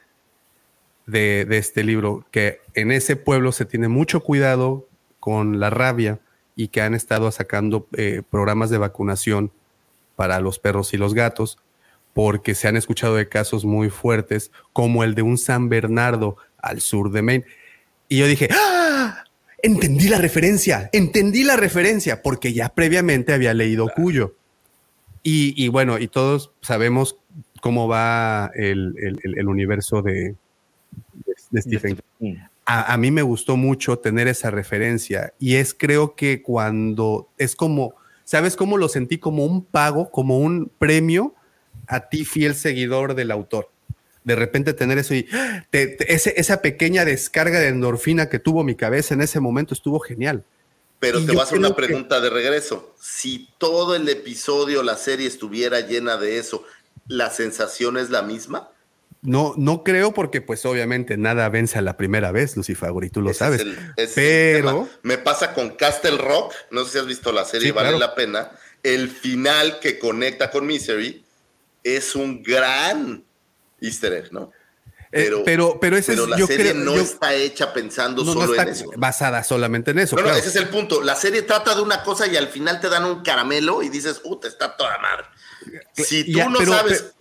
[1.07, 4.89] de, este libro que en ese pueblo se tiene mucho cuidado
[5.21, 6.19] con la rabia
[6.57, 9.53] y que han estado sacando eh, programas de vacunación
[10.17, 11.59] para los perros y los gatos
[12.19, 16.81] porque se han escuchado de casos muy fuertes, como el de un San Bernardo al
[16.81, 17.45] sur de Maine.
[18.09, 19.23] Y yo dije, ¡Ah!
[19.63, 24.35] entendí la referencia, entendí la referencia, porque ya previamente había leído Cuyo.
[25.23, 27.19] Y, bueno, y todos sabemos
[27.61, 30.35] cómo va el, universo de,
[31.55, 32.35] Stephen King.
[32.67, 37.55] A, a, mí me gustó mucho tener esa referencia y es creo que cuando es
[37.55, 39.19] como, ¿sabes cómo lo sentí?
[39.19, 41.37] Como un pago, como un premio
[41.87, 43.71] a ti fiel seguidor del autor.
[44.25, 45.27] De repente tener eso y
[45.73, 50.45] esa pequeña descarga de endorfina que tuvo mi cabeza en ese momento estuvo genial.
[51.01, 52.95] Pero te voy a hacer una pregunta de regreso.
[53.01, 56.65] Si todo el episodio, la serie estuviera llena de eso,
[57.07, 58.71] ¿la sensación es la misma?
[59.23, 63.21] No, no creo porque pues obviamente nada vence a la primera vez, Lucifer, y tú
[63.21, 63.65] lo sabes.
[64.15, 68.15] pero me pasa con Castle Rock, no sé si has visto la serie, vale la
[68.15, 68.51] pena.
[68.83, 71.25] El final que conecta con Misery
[71.83, 73.25] es un gran
[73.81, 74.53] easter egg, ¿no?
[75.11, 78.91] Eh, pero, pero, ese la serie no está hecha pensando solo en eso.
[78.97, 80.17] Basada solamente en eso.
[80.17, 81.03] No, ese es el punto.
[81.03, 84.21] La serie trata de una cosa y al final te dan un caramelo y dices,
[84.25, 85.25] uh, está toda madre.
[85.95, 87.13] Si tú no sabes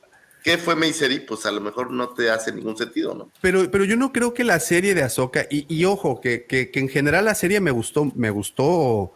[0.44, 3.32] qué fue Misery, pues a lo mejor no te hace ningún sentido, ¿no?
[3.42, 6.90] Pero, pero yo no creo que la serie de Ahsoka, y, ojo, que, que, en
[6.90, 9.14] general la serie me gustó, me gustó.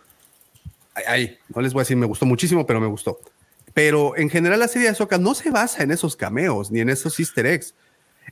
[1.08, 3.20] Ay, no les voy a decir me gustó muchísimo, pero me gustó.
[3.74, 6.90] Pero en general la serie de Ahsoka no se basa en esos cameos ni en
[6.90, 7.74] esos easter eggs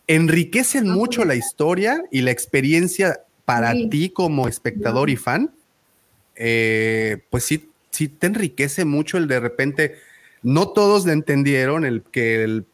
[0.07, 5.53] enriquecen mucho la historia y la experiencia para ti como espectador y fan.
[6.35, 9.95] Eh, pues sí, sí te enriquece mucho el de repente.
[10.41, 12.65] No todos le entendieron el que el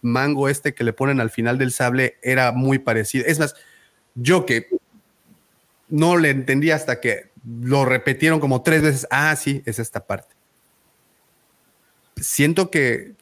[0.00, 3.26] mango este que le ponen al final del sable era muy parecido.
[3.26, 3.54] Es más,
[4.14, 4.68] yo que
[5.88, 7.28] no le entendí hasta que
[7.60, 9.06] lo repitieron como tres veces.
[9.10, 10.37] Ah, sí, es esta parte
[12.22, 13.16] siento que,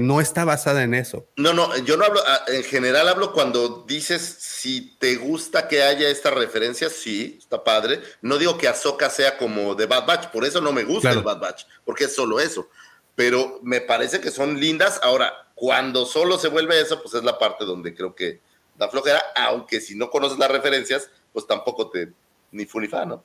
[0.00, 1.26] no está basada en eso.
[1.36, 5.82] No, no, yo no hablo, ah, en general hablo cuando dices si te gusta que
[5.82, 8.00] haya esta referencia, sí, está padre.
[8.22, 11.22] No digo que Ahsoka sea como de Bad Batch, por eso no me gusta el
[11.22, 12.68] Bad Batch, porque es solo eso.
[13.14, 15.00] Pero me parece que son lindas.
[15.02, 18.40] Ahora, cuando solo se vuelve eso, pues es la parte donde creo que
[18.76, 22.12] da flojera, aunque si no conoces las referencias, pues tampoco te
[22.52, 23.24] ni fu ni fa, ¿no?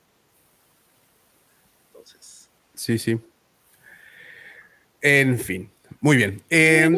[1.86, 2.48] Entonces.
[2.74, 3.20] Sí, sí.
[5.04, 5.70] En fin,
[6.00, 6.42] muy bien.
[6.48, 6.90] Eh,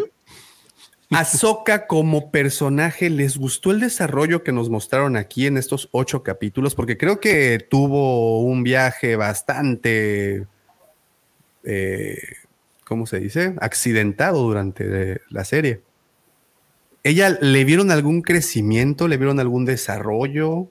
[1.11, 6.77] Ahsoka como personaje, ¿les gustó el desarrollo que nos mostraron aquí en estos ocho capítulos?
[6.77, 10.47] Porque creo que tuvo un viaje bastante,
[11.65, 12.19] eh,
[12.85, 13.55] ¿cómo se dice?
[13.61, 15.81] Accidentado durante la serie.
[17.03, 19.09] ¿Ella le vieron algún crecimiento?
[19.09, 20.69] ¿Le vieron algún desarrollo?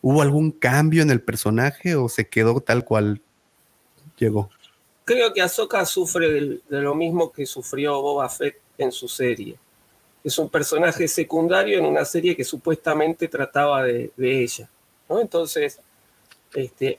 [0.00, 3.22] ¿Hubo algún cambio en el personaje o se quedó tal cual
[4.18, 4.50] llegó?
[5.04, 9.56] Creo que Ahsoka sufre de, lo mismo que sufrió Boba Fett en su serie.
[10.24, 14.68] Es un personaje secundario en una serie que supuestamente trataba de, ella.
[15.08, 15.20] ¿no?
[15.20, 15.80] Entonces,
[16.54, 16.98] este,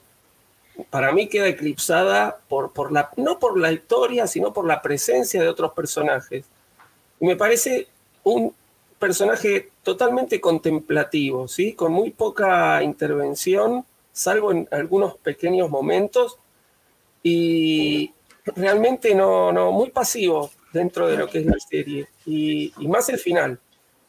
[0.89, 5.41] para mí queda eclipsada por, por la, no por la historia, sino por la presencia
[5.41, 6.45] de otros personajes.
[7.19, 7.87] Me parece
[8.23, 8.53] un
[8.99, 11.73] personaje totalmente contemplativo, ¿sí?
[11.73, 16.39] con muy poca intervención, salvo en algunos pequeños momentos,
[17.23, 18.13] y
[18.45, 23.17] realmente no, no, muy pasivo dentro de lo que es la serie, y, más el
[23.17, 23.59] final.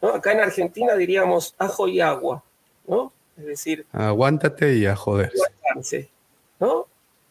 [0.02, 0.08] ¿no?
[0.08, 2.42] Acá en Argentina diríamos ajo y agua,
[2.86, 3.12] ¿no?
[3.38, 3.86] Es decir...
[3.92, 5.32] Aguántate y a joder.
[6.58, 6.88] ¿no?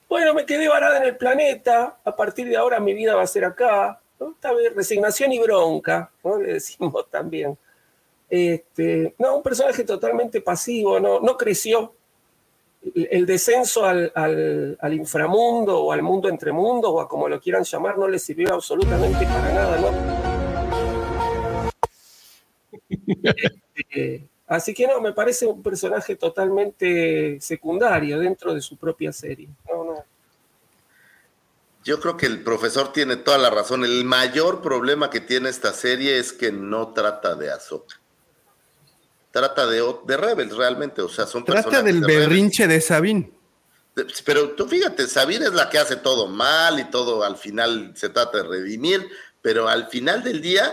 [0.08, 3.28] Bueno, me quedé varada en el planeta, a partir de ahora mi vida va a
[3.28, 4.36] ser acá, ¿no?
[4.76, 6.40] Resignación y bronca, ¿no?
[6.40, 7.58] Le decimos también.
[8.30, 11.94] Este, no, un personaje totalmente pasivo, no, no creció,
[12.94, 17.64] el descenso al, al, inframundo o al mundo entre mundos o a como lo quieran
[17.64, 19.92] llamar no le sirvió absolutamente para nada, ¿no?
[24.48, 29.48] Así que no, me parece un personaje totalmente secundario dentro de su propia serie.
[29.70, 30.04] No, no.
[31.84, 33.84] Yo creo que el profesor tiene toda la razón.
[33.84, 38.03] El mayor problema que tiene esta serie es que no trata de Azoka
[39.34, 43.34] trata de, de Rebels realmente, o sea, son Trata del berrinche de Sabine.
[44.24, 48.10] Pero tú fíjate, Sabine es la que hace todo mal y todo al final se
[48.10, 49.10] trata de redimir,
[49.42, 50.72] pero al final del día,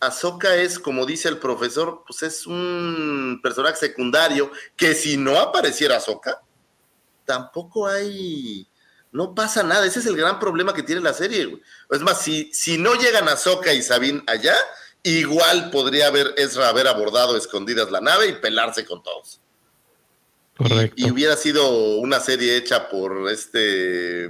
[0.00, 5.96] Ahsoka es, como dice el profesor, pues es un personaje secundario que si no apareciera
[5.96, 6.42] Ahsoka,
[7.24, 8.68] tampoco hay,
[9.12, 9.86] no pasa nada.
[9.86, 11.58] Ese es el gran problema que tiene la serie.
[11.90, 14.56] Es más, si, si no llegan Ahsoka y Sabine allá,
[15.04, 19.40] igual podría haber Ezra haber abordado escondidas la nave y pelarse con todos.
[20.56, 20.94] Correcto.
[20.96, 24.28] Y, hubiera sido una serie hecha por este,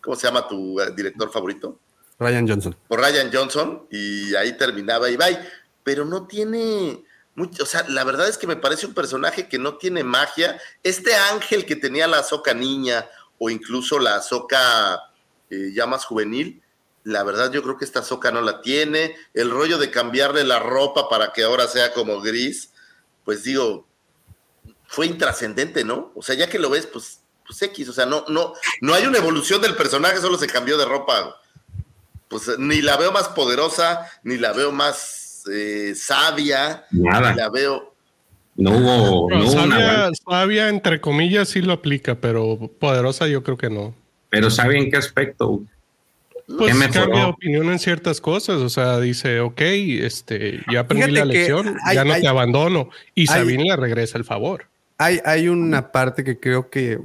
[0.00, 1.78] ¿cómo se llama tu eh, director favorito?
[2.18, 2.76] Ryan Johnson.
[2.88, 5.38] Por Ryan Johnson y ahí terminaba y bye.
[5.84, 7.04] Pero no tiene
[7.34, 10.60] mucho, o sea, la verdad es que me parece un personaje que no tiene magia.
[10.82, 13.08] Este ángel que tenía la Azoka niña
[13.38, 15.00] o incluso la Azoka
[15.50, 16.62] eh, ya más juvenil,
[17.08, 19.16] la verdad, yo creo que esta soca no la tiene.
[19.32, 22.74] El rollo de cambiarle la ropa para que ahora sea como gris,
[23.24, 23.88] pues digo,
[24.86, 26.12] fue intrascendente, ¿no?
[26.14, 28.52] O sea, ya que lo ves, pues, pues X, o sea, no, no,
[28.82, 31.34] no hay una evolución del personaje, solo se cambió de ropa.
[32.28, 37.30] pues ni la veo más poderosa, ni la veo más eh, sabia, Nada.
[37.30, 37.94] ni la veo.
[38.54, 39.30] No hubo.
[39.30, 43.94] No, sabia, sabia, entre comillas, sí lo aplica, pero poderosa yo creo que no.
[44.28, 45.62] Pero ¿sabe en qué aspecto?
[46.56, 51.18] Pues cambia de opinión en ciertas cosas, o sea, dice, ok, este, ya aprendí Fíjate
[51.18, 52.88] la lección, hay- ya no hay- te abandono.
[53.14, 54.64] Y hay- Sabine le regresa el favor.
[54.96, 56.98] Hay, hay una parte que creo que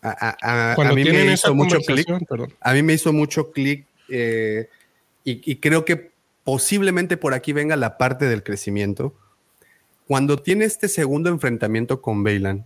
[0.00, 0.10] a,
[0.40, 2.06] a- a- Cuando a mí me hizo mucho clic.
[2.60, 4.68] A mí me hizo mucho clic eh,
[5.24, 6.12] y, y creo que
[6.44, 9.14] posiblemente por aquí venga la parte del crecimiento.
[10.06, 12.64] Cuando tiene este segundo enfrentamiento con Bailan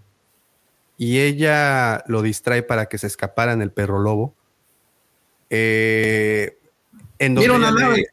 [0.99, 4.35] y ella lo distrae para que se escapara en el perro lobo,
[5.51, 6.59] eh,
[7.19, 8.07] en donde Mira una le- nave.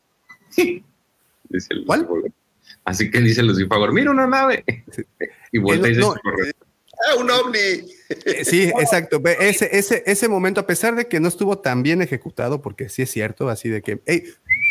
[1.49, 2.31] Dice el Lucifer.
[2.83, 4.63] Así que dice Lucifer, mira una nave.
[5.51, 6.51] Y vuelta y no, dice.
[7.09, 7.57] ¡Ah, un ovni!
[7.59, 9.21] Eh, Sí, exacto.
[9.39, 13.01] Ese, ese, ese momento, a pesar de que no estuvo tan bien ejecutado, porque sí
[13.03, 14.23] es cierto, así de que, hey,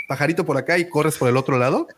[0.08, 1.88] pajarito por acá y corres por el otro lado,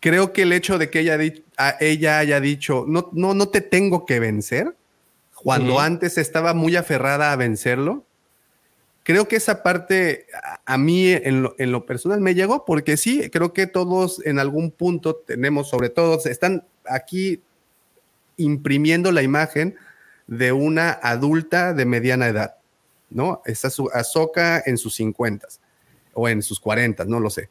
[0.00, 3.48] creo que el hecho de que ella, di- a- ella haya dicho, no, no, no
[3.48, 4.74] te tengo que vencer,
[5.34, 8.04] cuando antes estaba muy aferrada a vencerlo,
[9.02, 10.26] creo que esa parte
[10.64, 14.38] a, mí en lo, en lo personal me llegó, porque sí, creo que todos en
[14.38, 17.42] algún punto tenemos, sobre todo, están aquí
[18.36, 19.76] imprimiendo la imagen
[20.26, 22.56] de una adulta de mediana edad,
[23.10, 23.42] ¿no?
[23.44, 25.48] Está su Ahsoka en sus 50
[26.14, 27.50] o en sus 40, no lo sé.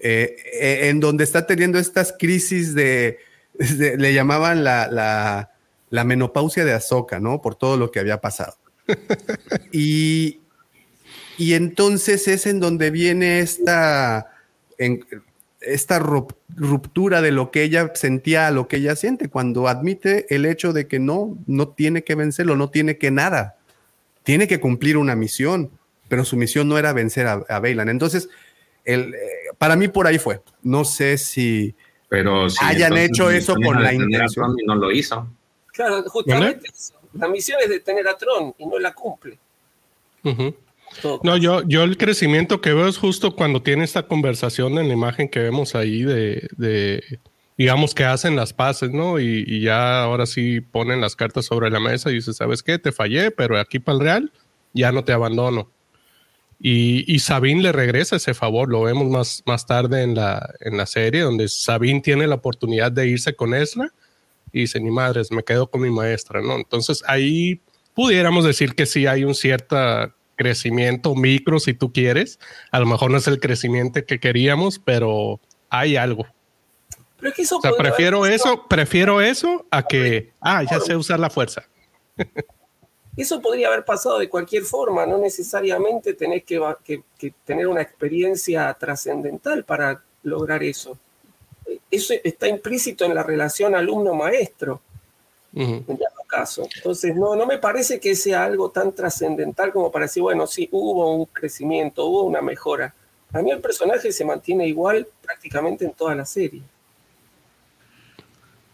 [0.00, 3.18] Eh, eh, en donde está teniendo estas crisis de,
[3.54, 5.50] de- le llamaban la, la,
[5.90, 7.42] la menopausia de Ahsoka, ¿no?
[7.42, 8.56] Por todo lo que había pasado.
[9.72, 10.40] y,
[11.38, 14.30] y entonces es en donde viene esta,
[14.76, 15.04] en-
[15.60, 20.26] esta rup- ruptura de lo que ella sentía a lo que ella siente, cuando admite
[20.34, 23.56] el hecho de que no, no tiene que vencerlo, no tiene que nada,
[24.22, 25.70] tiene que cumplir una misión,
[26.08, 27.88] pero su misión no era vencer a, a Bailan.
[27.88, 28.28] Entonces,
[28.84, 29.18] el, eh,
[29.58, 30.40] para mí por ahí fue.
[30.62, 31.74] No sé si
[32.08, 34.54] Pero si hayan hecho eso con la intención.
[34.58, 35.28] Y no lo hizo.
[35.72, 36.94] Claro, justamente eso.
[37.14, 39.38] La misión es detener a Tron y no la cumple.
[41.22, 44.94] No, yo, yo el crecimiento que veo es justo cuando tiene esta conversación en la
[44.94, 47.20] imagen que vemos ahí de, de,
[47.56, 49.20] digamos que hacen las paces, ¿no?
[49.20, 52.78] Y, y ya ahora sí ponen las cartas sobre la mesa y dice, ¿sabes qué?
[52.78, 54.32] Te fallé, pero aquí para el Real
[54.72, 55.70] ya no te abandono.
[56.60, 60.76] Y, y Sabine le regresa ese favor, lo vemos más, más tarde en la, en
[60.76, 63.92] la serie, donde Sabine tiene la oportunidad de irse con Ezra
[64.52, 66.56] y dice, ni madres, me quedo con mi maestra, ¿no?
[66.56, 67.60] Entonces ahí
[67.94, 69.76] pudiéramos decir que sí hay un cierto
[70.38, 72.38] crecimiento micro, si tú quieres.
[72.70, 75.38] A lo mejor no es el crecimiento que queríamos, pero
[75.68, 76.26] hay algo.
[77.18, 80.80] Pero es que eso O sea, podría prefiero eso, prefiero eso a que, ah, ya
[80.80, 81.64] sé usar la fuerza.
[83.16, 87.66] Eso podría haber pasado de cualquier forma, no necesariamente tenés que, va- que- que tener
[87.66, 90.96] una experiencia trascendental para lograr eso.
[91.90, 94.80] Eso está implícito en la relación alumno-maestro,
[95.54, 96.68] En dado caso.
[96.76, 100.68] Entonces, no, no me parece que sea algo tan trascendental como para decir, bueno, sí,
[100.70, 102.94] hubo un crecimiento, hubo una mejora.
[103.32, 106.62] A mí el personaje se mantiene igual prácticamente en toda la serie.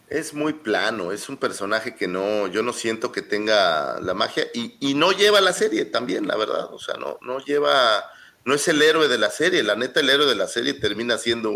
[0.09, 4.45] Es muy plano, es un personaje que no, yo no siento que tenga la magia
[4.53, 6.73] y, y no lleva la serie también, la verdad.
[6.73, 8.05] O sea, no, no lleva,
[8.45, 9.63] no es el héroe de la serie.
[9.63, 11.53] La neta, el héroe de la serie termina siendo,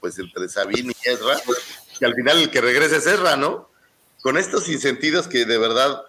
[0.00, 1.36] pues, entre Sabine y Ezra,
[1.98, 3.69] que al final el que regresa es Ezra, ¿no?
[4.22, 6.02] Con estos insentidos que de verdad,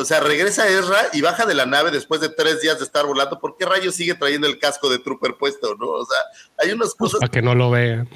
[0.00, 3.06] o sea, regresa Ezra y baja de la nave después de tres días de estar
[3.06, 3.38] volando.
[3.38, 5.88] ¿Por qué rayos sigue trayendo el casco de Trooper puesto, no?
[5.88, 6.18] O sea,
[6.58, 8.08] hay unas cosas Para que no lo vean.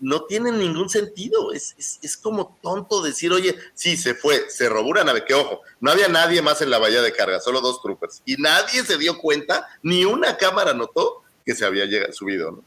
[0.00, 1.52] no tienen ningún sentido.
[1.52, 5.34] Es, es, es como tonto decir, oye, sí, se fue, se robó una nave, que
[5.34, 8.22] ojo, no había nadie más en la bahía de carga, solo dos troopers.
[8.24, 12.64] Y nadie se dio cuenta, ni una cámara notó que se había llegado, subido, ¿no?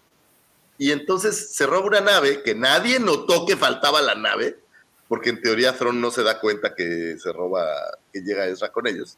[0.80, 4.60] Y entonces se roba una nave que nadie notó que faltaba la nave,
[5.08, 7.66] porque en teoría Thron no se da cuenta que se roba,
[8.12, 9.18] que llega Ezra con ellos.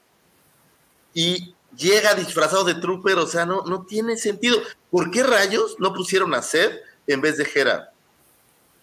[1.14, 4.60] Y llega disfrazado de trooper, o sea, no, no tiene sentido.
[4.92, 7.92] ¿Por qué rayos no pusieron a Seth en vez de Hera?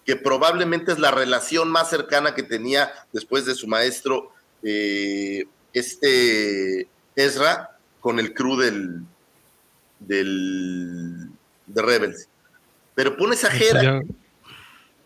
[0.07, 4.31] que probablemente es la relación más cercana que tenía después de su maestro,
[4.63, 9.01] eh, este Ezra, con el crew del,
[9.99, 11.29] del
[11.65, 12.29] de Rebels.
[12.95, 13.83] Pero pones a Hera.
[13.83, 14.01] Ya,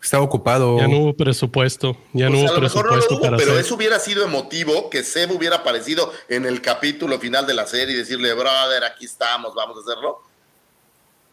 [0.02, 0.78] Estaba ocupado.
[0.78, 1.96] ya no hubo presupuesto.
[2.12, 3.64] Ya no Pues hubo a lo mejor no lo presupuesto hubo, para pero hacer.
[3.64, 7.94] eso hubiera sido emotivo que Seb hubiera aparecido en el capítulo final de la serie
[7.94, 10.18] y decirle, brother, aquí estamos, vamos a hacerlo.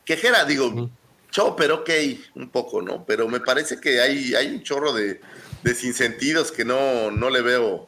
[0.05, 0.89] Que Jera, digo,
[1.31, 1.89] Chopper, ok,
[2.35, 3.03] un poco, ¿no?
[3.05, 5.19] Pero me parece que hay, hay un chorro de,
[5.63, 7.87] de sinsentidos que no, no le veo.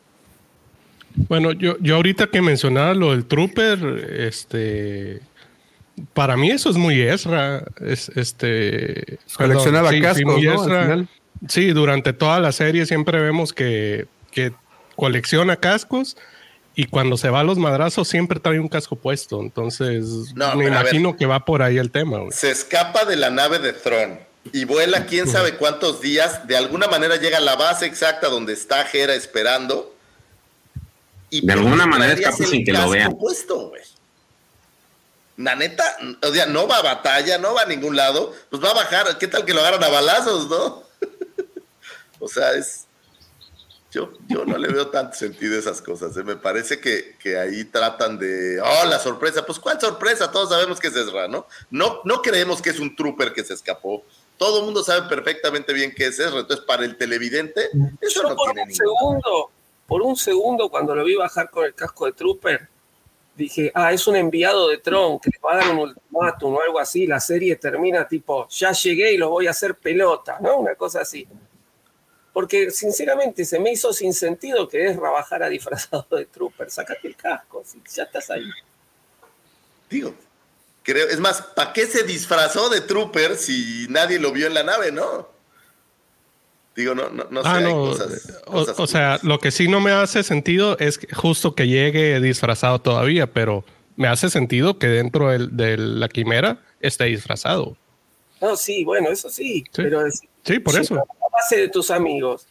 [1.13, 5.21] Bueno, yo, yo ahorita que mencionaba lo del Trooper, este,
[6.13, 7.63] para mí eso es muy Ezra.
[7.79, 11.07] Es, este, Coleccionaba cascos, ¿no?
[11.47, 14.53] Sí, durante toda la serie siempre vemos que, que
[14.95, 16.15] colecciona cascos
[16.75, 19.41] y cuando se va a los madrazos siempre trae un casco puesto.
[19.41, 22.19] Entonces, me imagino que va por ahí el tema.
[22.31, 24.19] Se escapa de la nave de Throne
[24.53, 26.47] y vuela quién sabe cuántos días.
[26.47, 29.95] De alguna manera llega a la base exacta donde está Hera esperando.
[31.29, 33.13] Y de alguna manera escapa sin que lo vean.
[33.17, 33.71] Puesto,
[35.41, 38.71] La neta, o sea, no va a batalla, no va a ningún lado, pues va
[38.71, 39.17] a bajar.
[39.17, 40.83] ¿Qué tal que lo agarran a balazos, no?
[42.21, 42.85] O sea, es.
[43.91, 46.15] Yo, yo no le veo tanto sentido a esas cosas.
[46.15, 46.23] ¿eh?
[46.23, 48.61] Me parece que, ahí tratan de.
[48.61, 49.45] ¡Oh, la sorpresa!
[49.45, 50.31] Pues, ¿cuál sorpresa?
[50.31, 51.47] Todos sabemos que es Ezra, ¿no?
[51.71, 54.05] No, no creemos que es un trooper que se escapó.
[54.37, 56.39] Todo el mundo sabe perfectamente bien que es Ezra.
[56.39, 57.69] Entonces, para el televidente,
[57.99, 59.51] eso no por tiene un segundo,
[59.87, 62.69] Por un segundo, cuando lo vi bajar con el casco de trooper,
[63.41, 66.61] dije, ah, es un enviado de Tron que le va a dar un ultimátum o
[66.61, 67.05] algo así.
[67.05, 70.57] La serie termina tipo, ya llegué y lo voy a hacer pelota, ¿no?
[70.57, 71.27] Una cosa así
[72.33, 76.69] porque sinceramente se me hizo sin sentido que es a disfrazado de trooper.
[76.69, 77.63] Sácate el casco,
[77.93, 78.49] ya estás ahí.
[79.89, 80.15] Digo,
[80.83, 84.63] creo, es más, ¿para qué se disfrazó de trooper si nadie lo vio en la
[84.63, 85.27] nave, no?
[86.75, 87.49] Digo, no, no, no sé.
[87.49, 92.79] Ah, o, sea, lo que sí no me hace sentido es justo que llegue disfrazado
[92.79, 93.65] todavía, pero
[93.97, 97.75] me hace sentido que dentro de la quimera esté disfrazado.
[98.39, 100.01] No, sí, bueno, eso sí, pero
[100.43, 100.95] Sí, por eso.
[100.95, 102.47] La base de tus amigos.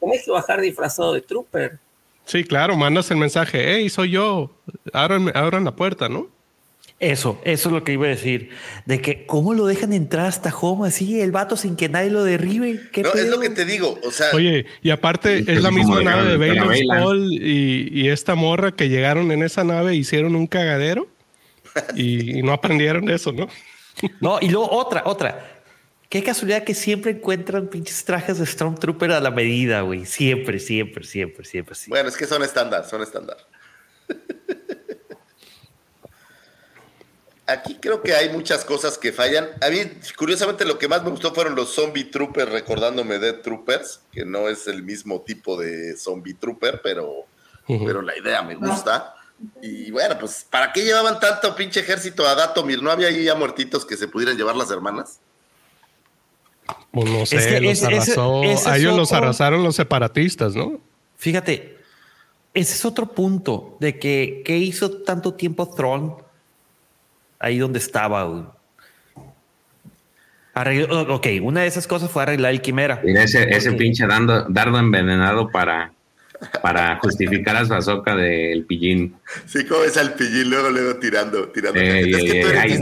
[0.00, 1.78] Tenés que bajar disfrazado de trooper.
[2.24, 4.50] Sí, claro, mandas el mensaje, hey, soy yo,
[4.92, 6.28] abran, abran la puerta, ¿no?
[6.98, 8.50] Eso, eso es lo que iba a decir.
[8.86, 12.24] De que cómo lo dejan entrar hasta home así, el vato sin que nadie lo
[12.24, 12.88] derribe.
[12.90, 13.98] ¿Qué no, es lo que te digo.
[14.02, 18.34] O sea, Oye, y aparte es la misma nave de Baylor Paul y, y, esta
[18.34, 21.06] morra que llegaron en esa nave hicieron un cagadero
[21.94, 23.48] y, y no aprendieron eso, ¿no?
[24.20, 25.56] No, y luego otra, otra.
[26.08, 30.06] Qué casualidad que siempre encuentran pinches trajes de Stormtrooper a la medida, güey.
[30.06, 31.74] Siempre, siempre, siempre, siempre.
[31.88, 33.36] Bueno, es que son estándar, son estándar.
[37.48, 39.48] Aquí creo que hay muchas cosas que fallan.
[39.60, 39.78] A mí,
[40.16, 44.48] curiosamente, lo que más me gustó fueron los Zombie Troopers, recordándome Dead Troopers, que no
[44.48, 47.26] es el mismo tipo de Zombie Trooper, pero,
[47.66, 49.14] pero la idea me gusta.
[49.62, 52.82] Y bueno, pues, ¿para qué llevaban tanto pinche ejército a Datomir?
[52.82, 55.20] ¿No había ahí ya muertitos que se pudieran llevar las hermanas?
[56.90, 58.42] Pues no sé, los arrasó.
[58.42, 60.80] a ellos los arrasaron los separatistas, ¿no?
[61.16, 61.78] Fíjate,
[62.54, 66.25] ese es otro punto de que ¿qué hizo tanto tiempo Throne
[67.46, 68.24] ahí donde estaba?
[70.54, 73.00] ok, una de esas cosas fue arreglar el quimera.
[73.04, 75.92] Mira ese, ese pinche dardo envenenado para,
[76.62, 79.16] para justificar a su azoka del pillín.
[79.46, 81.80] Sí, como es al pillín, luego, luego tirando, tirando.
[81.80, 82.80] es que tú eres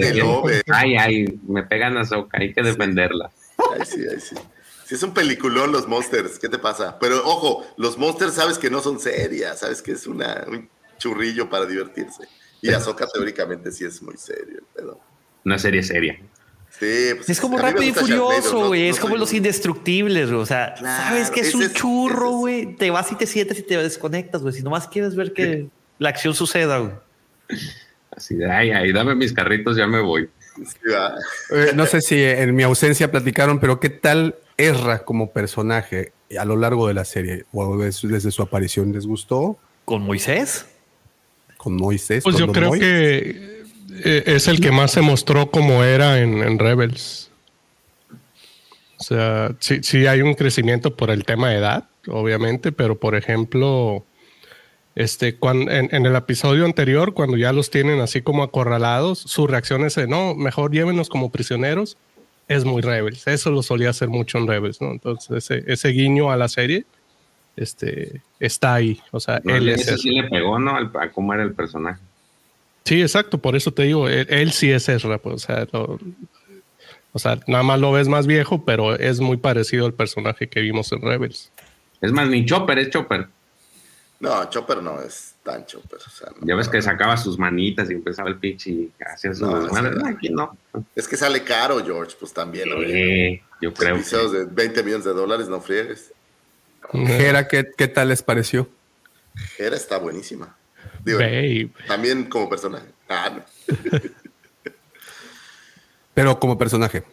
[0.73, 3.31] ay, ay, me pegan a Azoka, hay que defenderla.
[3.75, 4.37] Ay, sí, ay, sí.
[4.85, 6.99] Si es un peliculón los Monsters, ¿qué te pasa?
[6.99, 10.69] Pero ojo, los Monsters sabes que no son serias, sabes que es una, un
[10.99, 12.29] churrillo para divertirse.
[12.65, 14.99] Y Azoka teóricamente sí es muy serio pero
[15.45, 16.19] Una serie seria.
[16.71, 18.89] Sí, pues es como rápido y furioso, güey.
[18.89, 20.41] es como los indestructibles, güey.
[20.41, 22.75] O sea, sabes que es un churro, güey.
[22.75, 24.55] Te vas y te sientes y te desconectas, güey.
[24.55, 25.69] Si nomás quieres ver que
[25.99, 26.93] la acción suceda, güey.
[28.11, 30.29] Así de, ay, ay, dame mis carritos, ya me voy.
[31.51, 36.45] Eh, no sé si en mi ausencia platicaron, pero ¿qué tal Ezra como personaje a
[36.45, 38.93] lo largo de la serie o desde su aparición?
[38.93, 39.59] ¿Les gustó?
[39.85, 40.67] ¿Con Moisés?
[41.65, 42.23] Con Moisés.
[42.23, 43.65] Pues yo creo que
[44.05, 47.31] eh, es el que más se mostró como era en, Rebels.
[48.99, 53.15] O sea, sí, sí hay un crecimiento por el tema de edad, obviamente, pero por
[53.15, 54.05] ejemplo,
[54.95, 59.87] este, cuando, en, el episodio anterior, cuando ya los tienen así como acorralados, su reacción
[59.87, 61.97] es de, no, mejor llévenos como prisioneros,
[62.47, 63.27] es muy Rebels.
[63.27, 64.91] Eso lo solía hacer mucho en Rebels, ¿no?
[64.91, 66.85] Entonces, ese, ese guiño a la serie
[67.57, 69.01] este, está ahí.
[69.11, 69.87] O sea, él es.
[70.01, 70.77] sí le pegó, ¿no?
[70.77, 72.01] a cómo era el personaje.
[72.85, 73.39] Sí, exacto.
[73.39, 75.67] Por eso te digo, él, sí es Ezra, pues, o sea,
[77.13, 80.61] o sea, nada más lo ves más viejo, pero es muy parecido al personaje que
[80.61, 81.51] vimos en Rebels.
[82.01, 83.29] Es más, ni Chopper es Chopper.
[84.21, 85.99] No, Chopper no es tan Chopper.
[86.41, 90.57] ya ves que sacaba sus manitas y empezaba el pitch y hacía su no,
[90.95, 92.69] Es que sale caro, George, pues también.
[92.87, 93.97] Sí, yo creo.
[93.97, 94.39] Que...
[94.39, 96.14] de 20 millones de dólares, no friegues.
[96.93, 98.69] Gera, ¿qué, ¿qué, tal les pareció?
[99.57, 100.57] Gera está buenísima.
[101.87, 102.87] también como personaje.
[103.09, 103.45] Ah,
[106.15, 107.05] Pero como personaje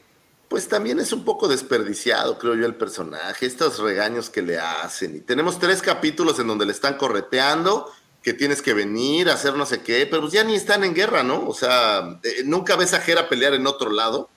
[0.51, 5.15] pues también es un poco desperdiciado, creo yo, el personaje, estos regaños que le hacen.
[5.15, 7.89] Y tenemos tres capítulos en donde le están correteando
[8.21, 10.93] que tienes que venir a hacer no sé qué, pero pues ya ni están en
[10.93, 11.47] guerra, ¿no?
[11.47, 14.29] O sea, eh, nunca ves a Hera pelear en otro lado.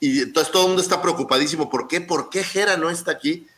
[0.00, 1.70] Y entonces todo el mundo está preocupadísimo.
[1.70, 2.02] ¿Por qué?
[2.02, 3.48] ¿Por qué Hera no está aquí?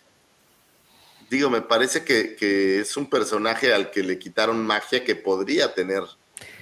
[1.31, 5.75] Digo, me parece que, que es un personaje al que le quitaron magia que podría
[5.75, 6.03] tener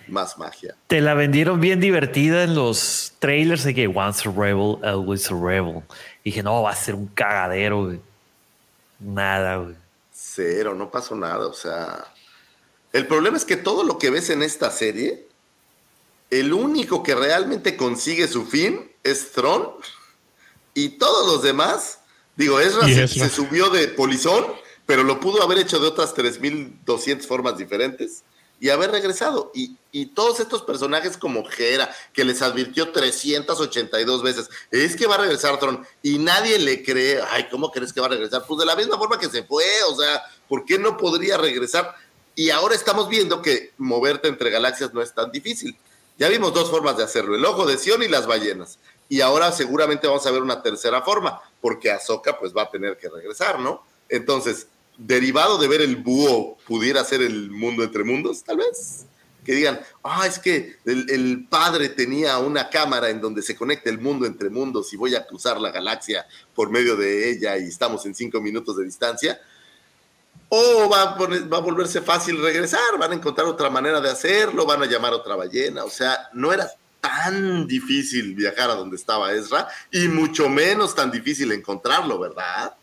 [0.09, 0.77] más magia.
[0.87, 5.35] Te la vendieron bien divertida en los trailers de que once a rebel, always a
[5.35, 5.83] rebel.
[6.23, 8.01] Y dije, no, va a ser un cagadero, güey.
[8.99, 9.75] Nada, güey.
[10.13, 11.47] Cero, no pasó nada.
[11.47, 12.05] O sea,
[12.93, 15.27] el problema es que todo lo que ves en esta serie,
[16.31, 19.71] el único que realmente consigue su fin es Tron.
[20.75, 22.01] Y todos los demás,
[22.37, 24.47] digo, Ezra se, se subió de polizón,
[24.87, 28.25] pero lo pudo haber hecho de otras 3.200 formas diferentes
[28.61, 29.51] y haber regresado.
[29.55, 35.17] Y, y, todos estos personajes como Hera, que les advirtió 382 veces, es que va
[35.17, 38.45] a regresar Tron, y nadie le cree, ay, ¿cómo crees que va a regresar?
[38.47, 41.95] Pues de la misma forma que se fue, o sea, ¿por qué no podría regresar?
[42.35, 45.77] Y ahora estamos viendo que moverte entre galaxias no es tan difícil.
[46.17, 48.79] Ya vimos dos formas de hacerlo, el ojo de Sion y las ballenas.
[49.09, 52.97] Y ahora seguramente vamos a ver una tercera forma, porque Ahsoka pues va a tener
[52.97, 53.83] que regresar, ¿no?
[54.09, 59.07] Entonces, derivado de ver el búho pudiera ser el mundo entre mundos, tal vez.
[59.45, 64.01] Que digan, ah, es que el, padre tenía una cámara en donde se conecta el
[64.01, 68.07] mundo entre mundos y voy a cruzar la galaxia por medio de ella y estamos
[68.07, 69.39] en cinco minutos de distancia.
[70.49, 74.65] O va a, va a volverse fácil regresar, van a encontrar otra manera de hacerlo,
[74.65, 75.85] van a llamar a otra ballena.
[75.85, 76.71] O sea, no era
[77.05, 82.75] tan difícil viajar a donde estaba Ezra y mucho menos tan difícil encontrarlo, ¿verdad?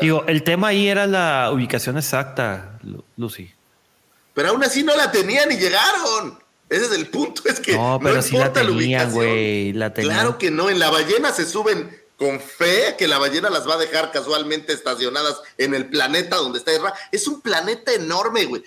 [0.00, 2.78] Digo, el tema ahí era la ubicación exacta,
[3.16, 3.52] Lucy.
[4.32, 6.38] Pero aún así no la tenían y llegaron.
[6.70, 9.72] Ese es el punto, es que no, pero sí la tenían, güey.
[9.94, 13.74] Claro que no, en la ballena se suben con fe que la ballena las va
[13.74, 16.94] a dejar casualmente estacionadas en el planeta donde está Erra.
[17.12, 18.62] Es un planeta enorme, güey.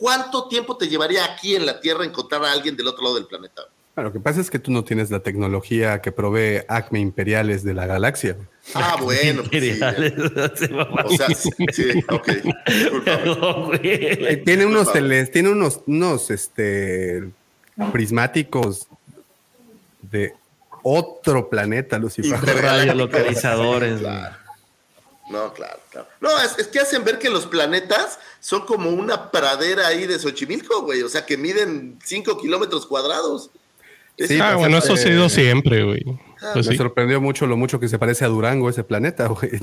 [0.00, 3.26] ¿Cuánto tiempo te llevaría aquí en la Tierra encontrar a alguien del otro lado del
[3.26, 3.64] planeta?
[3.96, 7.74] lo que pasa es que tú no tienes la tecnología que provee Acme Imperiales de
[7.74, 8.34] la galaxia.
[8.72, 9.42] Ah, bueno.
[9.50, 12.28] Pues o sea, sí, ok.
[13.82, 17.28] Eh, tiene unos, teles, tiene unos, unos este,
[17.92, 18.86] prismáticos
[20.10, 20.34] de
[20.82, 22.40] otro planeta, Lucifer.
[22.40, 24.00] Radiolocalizadores.
[24.00, 24.36] Claro.
[25.30, 26.08] No, claro, claro.
[26.20, 30.18] No, es, es, que hacen ver que los planetas son como una pradera ahí de
[30.18, 31.02] Xochimilco, güey.
[31.02, 33.50] O sea, que miden 5 kilómetros cuadrados.
[34.18, 36.02] Sí, ah, bueno, eso ha sido siempre, güey.
[36.42, 39.52] Ah, pues me sorprendió mucho lo mucho que se parece a Durango ese planeta, güey.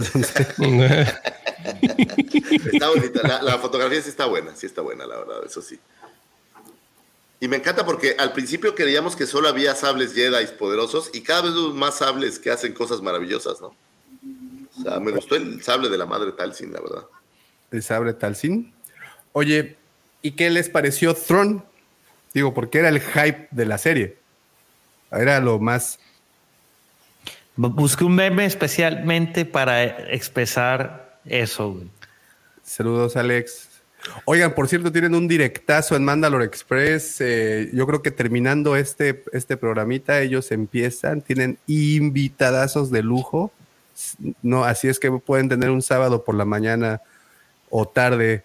[2.71, 3.41] está bonita.
[3.43, 5.77] La, fotografía sí está buena, sí está buena, la verdad, eso sí.
[7.41, 11.41] Y me encanta porque al principio creíamos que solo había sables Jedi poderosos y cada
[11.41, 13.75] vez más sables que hacen cosas maravillosas, ¿no?
[14.77, 17.05] O sea, me gustó el sable de la madre Talsin, la verdad.
[17.71, 18.73] El sable Talsin.
[19.31, 19.77] Oye,
[20.21, 21.63] ¿y qué les pareció Throne?
[22.33, 24.17] Digo, porque era el hype de la serie.
[25.11, 25.99] Era lo más.
[27.55, 31.81] Busqué un meme especialmente para expresar eso.
[32.63, 33.69] Saludos, Alex.
[34.25, 37.19] Oigan, por cierto, tienen un directazo en Mandalore Express.
[37.19, 43.51] Eh, yo creo que terminando este, este programita, ellos empiezan, tienen invitadazos de lujo.
[44.41, 47.01] No, así es que pueden tener un sábado por la mañana
[47.69, 48.43] o tarde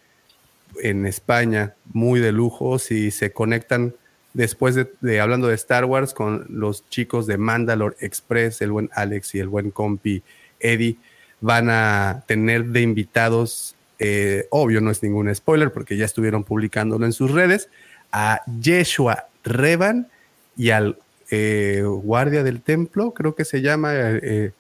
[0.81, 3.94] en España, muy de lujo, si se conectan
[4.34, 9.34] después de, hablando de Star Wars con los chicos de Mandalore Express, el buen Alex
[9.34, 10.22] y el buen compi
[10.60, 10.97] Eddie,
[11.40, 17.05] van a tener de invitados, eh, obvio no es ningún spoiler porque ya estuvieron publicándolo
[17.05, 17.68] en sus redes,
[18.10, 20.08] a Yeshua Revan
[20.56, 20.98] y al
[21.31, 24.52] eh, guardia del templo, creo que se llama eh,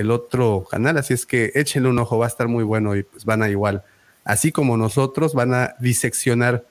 [0.00, 3.02] el otro canal, así es que échenle un ojo, va a estar muy bueno y
[3.02, 3.84] pues van a igual,
[4.24, 6.64] así como nosotros, van a diseccionar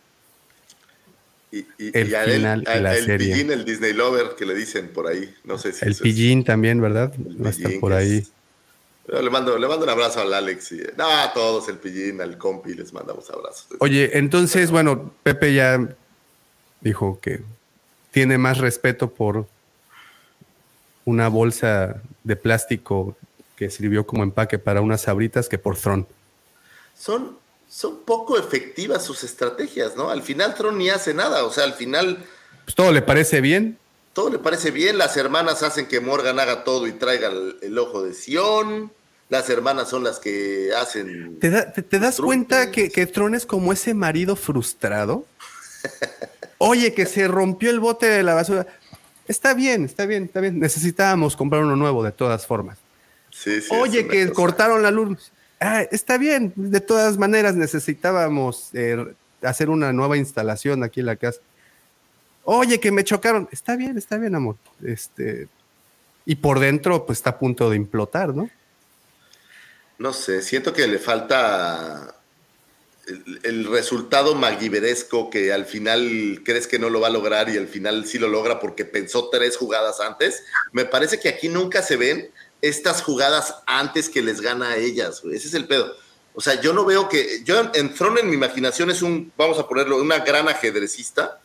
[1.52, 3.42] y, el final el, la el serie.
[3.42, 5.34] el Disney Lover que le dicen por ahí.
[5.44, 7.12] No sé si el pillín también, ¿verdad?
[7.44, 8.26] Va a estar por ahí.
[9.08, 12.38] Le mando, le mando un abrazo al Alex y no, a todos, el pillín, al
[12.38, 13.68] compi, les mandamos abrazos.
[13.80, 15.88] Oye, entonces, bueno, Pepe ya
[16.82, 17.42] dijo que
[18.12, 19.48] tiene más respeto por
[21.10, 23.18] una bolsa de plástico
[23.56, 26.08] que sirvió como empaque para unas sabritas que por Tron.
[26.98, 30.10] Son, son poco efectivas sus estrategias, ¿no?
[30.10, 32.24] Al final Tron ni hace nada, o sea, al final...
[32.64, 33.78] Pues todo le parece bien.
[34.14, 37.32] Todo le parece bien, las hermanas hacen que Morgan haga todo y traiga
[37.62, 38.92] el, ojo de Sion,
[39.30, 41.40] las hermanas son las que hacen...
[41.40, 45.26] ¿Te, das cuenta que, que Tron es como ese marido frustrado?
[46.60, 48.68] Oye, que se rompió el bote de la basura.
[49.30, 50.60] Está bien, está bien, está bien.
[50.60, 52.80] Necesitábamos comprar uno nuevo de todas formas.
[53.30, 55.32] Sí, sí, Oye, que cortaron la luz.
[55.60, 61.16] Ah, está bien, de todas maneras necesitábamos eh, hacer una nueva instalación aquí en la
[61.16, 61.42] casa.
[62.44, 63.48] Oye, que me chocaron.
[63.52, 64.56] Está bien, está bien, amor.
[64.84, 65.48] Este,
[66.26, 68.50] y por dentro, pues está a punto de implotar, ¿no?
[70.00, 72.16] No sé, siento que le falta
[73.44, 77.68] el, resultado magiveresco que al final crees que no lo va a lograr y al
[77.68, 80.44] final sí lo logra porque pensó tres jugadas antes.
[80.72, 82.32] Me parece que aquí nunca se ven
[82.62, 85.22] estas jugadas antes que les gana a ellas.
[85.32, 85.96] Ese es el pedo.
[86.34, 87.44] O sea, yo no veo que.
[87.44, 91.42] Yo en Throne en mi imaginación es un, vamos a ponerlo, una gran ajedrecista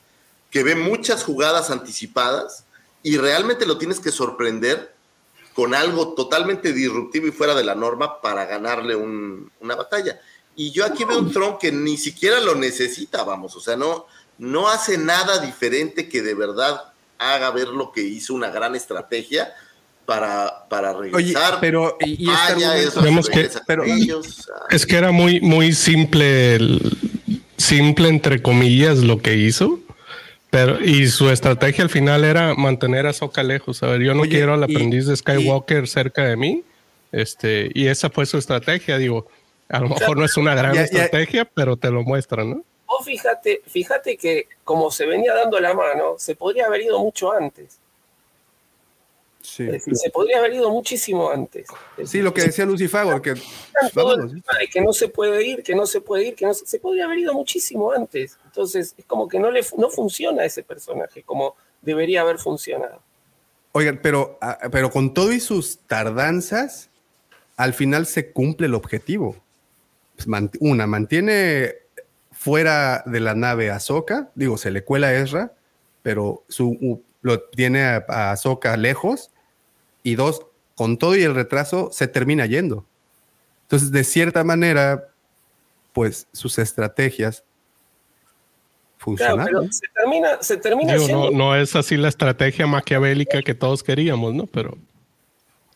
[0.50, 2.64] que ve muchas jugadas anticipadas
[3.02, 4.94] y realmente lo tienes que sorprender
[5.54, 10.20] con algo totalmente disruptivo y fuera de la norma para ganarle una batalla.
[10.56, 14.06] Y yo aquí veo un Tron que ni siquiera lo necesita, vamos, o sea, no,
[14.38, 19.52] no hace nada diferente que de verdad haga ver lo que hizo una gran estrategia
[20.06, 21.58] para, para regresar.
[21.60, 22.26] pero y,
[23.32, 23.50] que,
[24.70, 26.58] es que era muy, muy simple,
[27.56, 29.80] simple entre comillas lo que hizo.
[30.50, 33.82] Pero, y su estrategia al final era mantener a Soka lejos.
[33.82, 36.62] A ver, yo no quiero al aprendiz de Skywalker cerca de mí.
[37.10, 38.96] Este, y esa fue su estrategia.
[38.98, 39.26] Digo,
[39.68, 42.62] a lo mejor no es una gran estrategia, pero te lo muestra, ¿no?
[42.86, 47.32] O fíjate, fíjate que como se venía dando la mano, se podría haber ido mucho
[47.32, 47.78] antes.
[49.40, 49.68] Sí.
[49.78, 51.68] se podría haber ido muchísimo antes.
[52.06, 53.34] sí, lo que decía Lucifago, que,
[54.72, 57.04] que no se puede ir, que no se puede ir, que no se, se, podría
[57.04, 58.38] haber ido muchísimo antes.
[58.46, 63.02] Entonces, es como que no, le, no funciona ese personaje como debería haber funcionado.
[63.72, 66.88] Oigan, pero, ah, pero con todo y sus tardanzas,
[67.56, 69.36] al final se cumple el objetivo.
[70.16, 70.28] Pues,
[70.60, 71.74] una, mantiene
[72.32, 75.52] fuera de la nave a Ahsoka, digo, se le cuela a Ezra,
[76.02, 79.30] pero su, lo tiene a, a Ahsoka lejos,
[80.02, 82.84] y dos, con todo y el retraso, se termina yendo.
[83.62, 85.08] Entonces, de cierta manera,
[85.92, 87.44] pues sus estrategias
[88.98, 89.72] funcionaron.
[89.72, 94.46] se termina, se termina no, no es así la estrategia maquiavélica que todos queríamos, ¿no?
[94.46, 94.76] Pero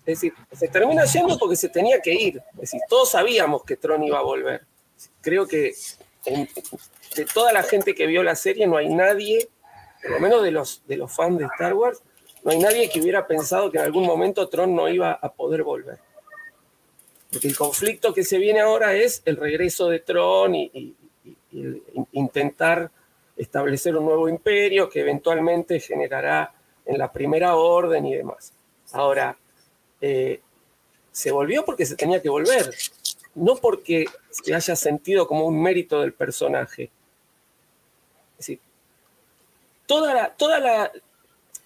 [0.09, 2.43] es decir, se termina yendo porque se tenía que ir.
[2.55, 4.63] Es decir, todos sabíamos que Tron iba a volver.
[5.21, 5.75] Creo que
[6.25, 9.51] de toda la gente que vio la serie no hay nadie,
[10.01, 12.03] por lo menos de los, de los fans de Star Wars,
[12.43, 15.63] no hay nadie que hubiera pensado que en algún momento Tron no iba a poder
[15.63, 15.99] volver.
[17.31, 20.97] Porque el conflicto que se viene ahora es el regreso de Tron y,
[21.53, 22.91] y intentar
[23.37, 26.55] establecer un nuevo imperio que eventualmente generará
[26.87, 28.55] en la primera orden y demás.
[28.93, 29.37] Ahora,
[30.01, 30.41] eh,
[31.11, 32.75] se volvió porque se tenía que volver,
[33.35, 36.85] no porque se haya sentido como un mérito del personaje.
[38.33, 38.61] Es decir,
[39.87, 40.93] toda la, toda la,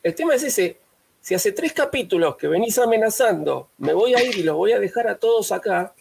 [0.02, 0.78] el tema es ese,
[1.20, 4.81] si hace tres capítulos que venís amenazando, me voy a ir y los voy a
[4.81, 5.94] dejar a todos acá,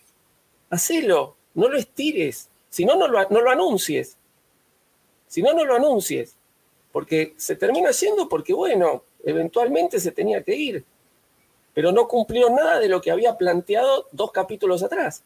[0.69, 4.18] hacelo, no lo estires, si no, no lo, no lo anuncies.
[5.27, 6.35] Si no, no lo anuncies.
[6.92, 10.85] Porque se termina yendo porque, bueno, eventualmente se tenía que ir
[11.74, 15.24] pero no cumplió nada de lo que había planteado dos capítulos atrás.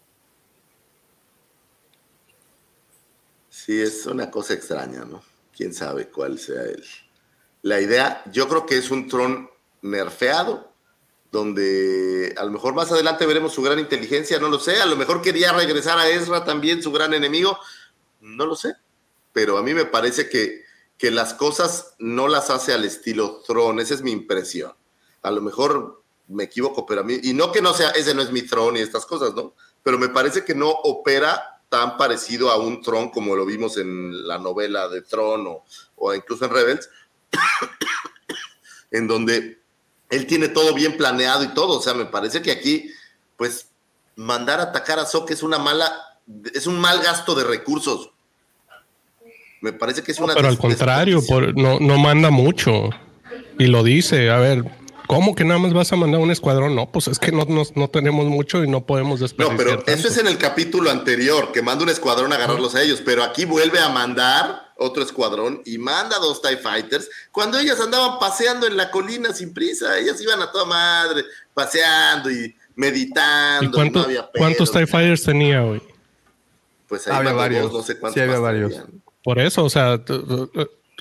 [3.50, 5.24] Sí, es una cosa extraña, ¿no?
[5.56, 6.84] Quién sabe cuál sea el.
[7.62, 9.50] La idea, yo creo que es un tron
[9.82, 10.72] nerfeado,
[11.32, 14.96] donde a lo mejor más adelante veremos su gran inteligencia, no lo sé, a lo
[14.96, 17.58] mejor quería regresar a Ezra también, su gran enemigo,
[18.22, 18.76] no lo sé,
[19.34, 20.64] pero a mí me parece que,
[20.98, 24.74] que las cosas no las hace al estilo Tron, esa es mi impresión.
[25.24, 28.22] A lo mejor me equivoco, pero a mí, y no que no sea, ese no
[28.22, 29.54] es mi Tron y estas cosas, ¿no?
[29.84, 34.28] Pero me parece que no opera tan parecido a un Tron como lo vimos en
[34.28, 35.64] la novela de Tron o,
[35.96, 36.90] o incluso en Rebels,
[38.92, 39.60] en donde
[40.10, 42.90] él tiene todo bien planeado y todo, o sea, me parece que aquí,
[43.38, 43.70] pues,
[44.16, 45.92] mandar a atacar a Sok es una mala,
[46.54, 48.12] es un mal gasto de recursos.
[49.62, 50.34] Me parece que es una...
[50.36, 52.90] pero al contrario, por, no, no manda mucho.
[53.58, 54.64] Y lo dice, a ver,
[55.08, 56.76] ¿Cómo que nada más vas a mandar un escuadrón?
[56.76, 59.58] No, pues es que no, no, tenemos mucho y no podemos desperdiciar.
[59.68, 62.82] No, pero eso es en el capítulo anterior, que manda un escuadrón a agarrarlos a
[62.82, 67.80] ellos, pero aquí vuelve a mandar otro escuadrón y manda dos TIE Fighters cuando ellas
[67.80, 69.98] andaban paseando en la colina sin prisa.
[69.98, 73.78] Ellas iban a toda madre, paseando y meditando.
[74.38, 75.82] ¿Cuántos TIE Fighters tenía hoy?
[76.88, 77.72] Pues había varios.
[77.72, 78.16] no sé cuántos.
[78.16, 78.74] Sí, había varios.
[79.24, 80.00] Por eso, o sea,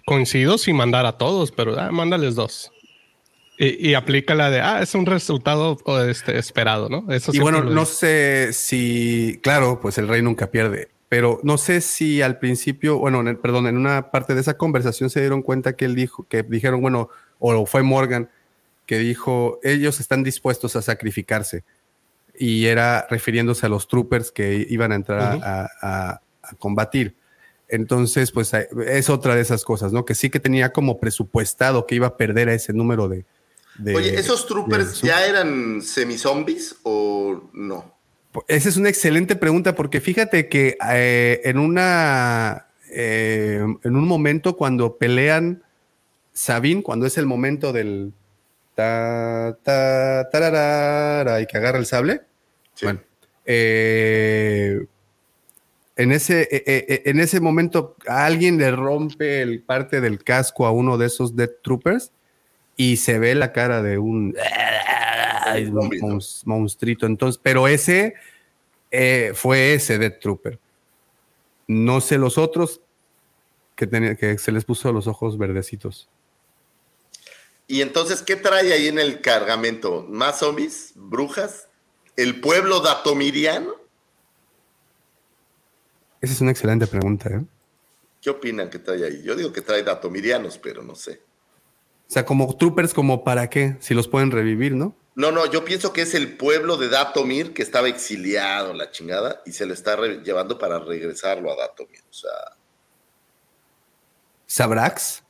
[0.06, 2.70] coincido sin mandar a todos, pero ah, mándales dos.
[3.56, 7.12] Y, aplica la de, ah, es un resultado este, esperado, ¿no?
[7.12, 11.80] Eso y bueno, no sé si, claro, pues el rey nunca pierde, pero no sé
[11.80, 15.84] si al principio, bueno, perdón, en una parte de esa conversación se dieron cuenta que
[15.84, 18.28] él dijo, que dijeron, bueno, o fue Morgan,
[18.86, 21.64] que dijo, ellos están dispuestos a sacrificarse.
[22.36, 26.20] Y era refiriéndose a los troopers que iban a entrar a,
[26.58, 27.16] combatir.
[27.68, 30.04] Entonces, pues es otra de esas cosas, ¿no?
[30.04, 33.24] Que sí que tenía como presupuestado que iba a perder a ese número de.
[33.82, 37.92] Oye, ¿esos troopers ya eran semi-zombies o no?
[38.48, 42.66] Esa es una excelente pregunta porque fíjate que eh, en una.
[42.90, 45.62] Eh, en un momento cuando pelean
[46.32, 48.12] Sabine, cuando es el momento del.
[48.74, 52.22] Ta, ta, tararara, y que agarra el sable.
[52.82, 53.00] Bueno.
[53.46, 54.86] Eh,
[55.96, 56.48] en ese,
[57.08, 61.50] en ese momento alguien le rompe el parte del casco a uno de esos Dead
[61.62, 62.10] Troopers
[62.76, 64.34] y se ve la cara de un,
[66.44, 67.06] monstruito.
[67.06, 68.14] Entonces, pero ese
[69.34, 70.58] fue ese Dead Trooper.
[71.66, 72.80] No sé los otros
[73.74, 76.08] que, que se les puso los ojos verdecitos.
[77.66, 80.06] Y entonces, ¿qué trae ahí en el cargamento?
[80.08, 80.92] ¿Más zombies?
[80.94, 81.68] ¿Brujas?
[82.16, 83.74] ¿El pueblo datomiriano?
[86.20, 87.30] Esa es una excelente pregunta.
[87.30, 87.44] ¿eh?
[88.20, 89.22] ¿Qué opinan que trae ahí?
[89.22, 91.20] Yo digo que trae datomirianos, pero no sé.
[92.08, 94.96] O sea, como troopers, como para qué, si los pueden revivir, ¿no?
[95.16, 99.42] No, no, yo pienso que es el pueblo de Datomir que estaba exiliado, la chingada,
[99.46, 102.02] y se lo está llevando para regresarlo a Datomir.
[102.10, 102.30] O sea.
[104.46, 105.22] ¿Sabrax?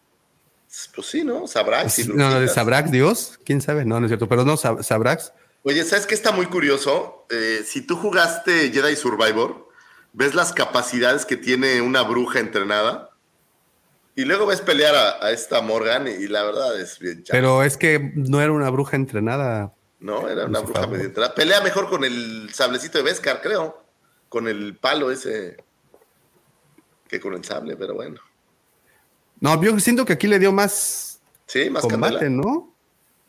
[0.94, 1.46] Pues sí, ¿no?
[1.46, 2.08] Sabrax.
[2.08, 5.32] no, no, de Sabrax, Dios, quién sabe, no, no es cierto, pero no, Sabrax.
[5.62, 7.26] Oye, ¿sabes qué está muy curioso?
[7.30, 9.68] Eh, si tú jugaste Jedi Survivor,
[10.12, 13.13] ves las capacidades que tiene una bruja entrenada
[14.16, 18.12] y luego ves pelear a, esta Morgan y, la verdad es bien Pero es que
[18.14, 19.74] no era una bruja entrenada.
[20.00, 21.34] No, era una bruja medio entrenada.
[21.34, 23.82] Pelea mejor con el sablecito de Beskar, creo.
[24.28, 25.56] Con el palo ese
[27.08, 28.20] que con el sable, pero bueno.
[29.40, 32.72] No, yo siento que aquí le dio más, sí, más combate, ¿no?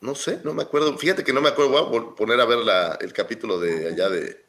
[0.01, 0.97] No sé, no me acuerdo.
[0.97, 1.89] Fíjate que no me acuerdo.
[1.89, 2.59] Voy a poner a ver
[3.01, 4.45] el capítulo de allá de,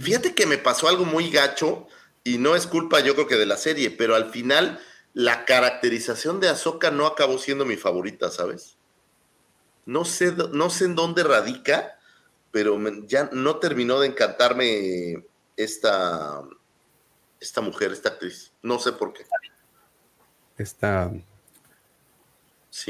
[0.00, 1.88] Fíjate que me pasó algo muy gacho
[2.26, 4.80] y no es culpa yo creo que de la serie, pero al final
[5.14, 8.76] la caracterización de Ahsoka no acabó siendo mi favorita, ¿sabes?
[9.84, 12.00] No sé, no sé en dónde radica,
[12.50, 15.24] pero ya no terminó de encantarme
[15.56, 16.42] esta,
[17.38, 18.52] esta mujer, esta actriz.
[18.60, 19.24] No sé por qué.
[20.58, 21.12] Esta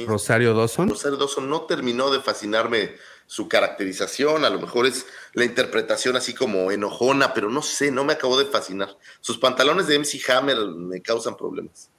[0.06, 0.88] Rosario Dawson.
[0.88, 6.34] Rosario Dawson no terminó de fascinarme su caracterización, a lo mejor es la interpretación así
[6.34, 8.96] como enojona, pero no sé, no me acabó de fascinar.
[9.20, 11.90] Sus pantalones de MC Hammer me causan problemas.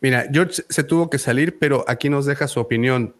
[0.00, 3.14] Mira, George se tuvo que salir, pero aquí nos deja su opinión.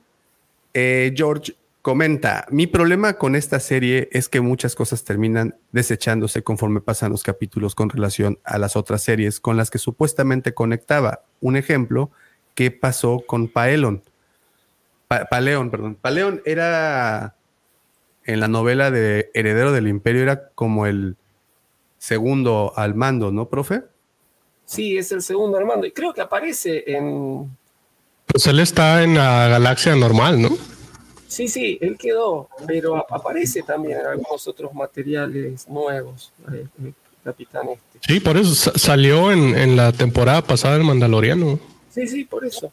[0.74, 6.80] Eh, George comenta, mi problema con esta serie es que muchas cosas terminan desechándose conforme
[6.80, 11.24] pasan los capítulos con relación a las otras series con las que supuestamente conectaba.
[11.40, 12.10] Un ejemplo,
[12.54, 14.02] ¿qué pasó con Paelon?
[15.30, 15.96] Paleón, perdón.
[15.96, 17.36] Paleón era
[18.24, 21.16] en la novela de Heredero del Imperio, era como el
[21.98, 23.82] segundo al mando, ¿no, profe?
[24.64, 25.86] Sí, es el segundo al mando.
[25.86, 27.56] Y creo que aparece en.
[28.26, 30.50] Pues él está en la galaxia normal, ¿no?
[31.28, 37.68] Sí, sí, él quedó, pero aparece también en algunos otros materiales nuevos, eh, el capitán
[37.70, 38.00] este.
[38.06, 41.58] Sí, por eso salió en, en la temporada pasada el Mandaloriano.
[41.90, 42.70] Sí, sí, por eso.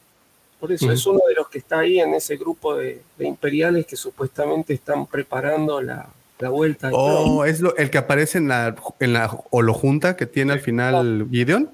[0.60, 3.96] Por eso es uno de los que está ahí en ese grupo de, imperiales que
[3.96, 6.10] supuestamente están preparando la,
[6.50, 6.90] vuelta.
[6.92, 11.28] Oh, es lo, el que aparece en la, en la junta que tiene al final
[11.32, 11.72] Gideon.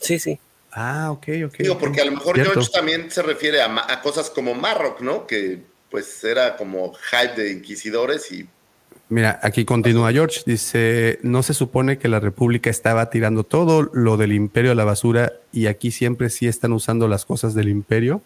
[0.00, 0.38] Sí, sí.
[0.72, 1.54] Ah, ok, ok.
[1.58, 5.26] Digo, porque a lo mejor George también se refiere a, a, cosas como Marrock, ¿no?
[5.26, 8.48] Que pues era como hype de inquisidores y
[9.10, 10.42] Mira, aquí continúa George.
[10.46, 14.84] Dice, no se supone que la República estaba tirando todo lo del imperio a la
[14.84, 18.22] basura y aquí siempre sí están usando las cosas del imperio.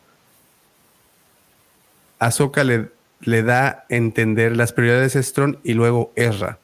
[2.18, 2.90] Ahsoka le,
[3.20, 6.58] le da a entender las prioridades de Strong y luego Ezra.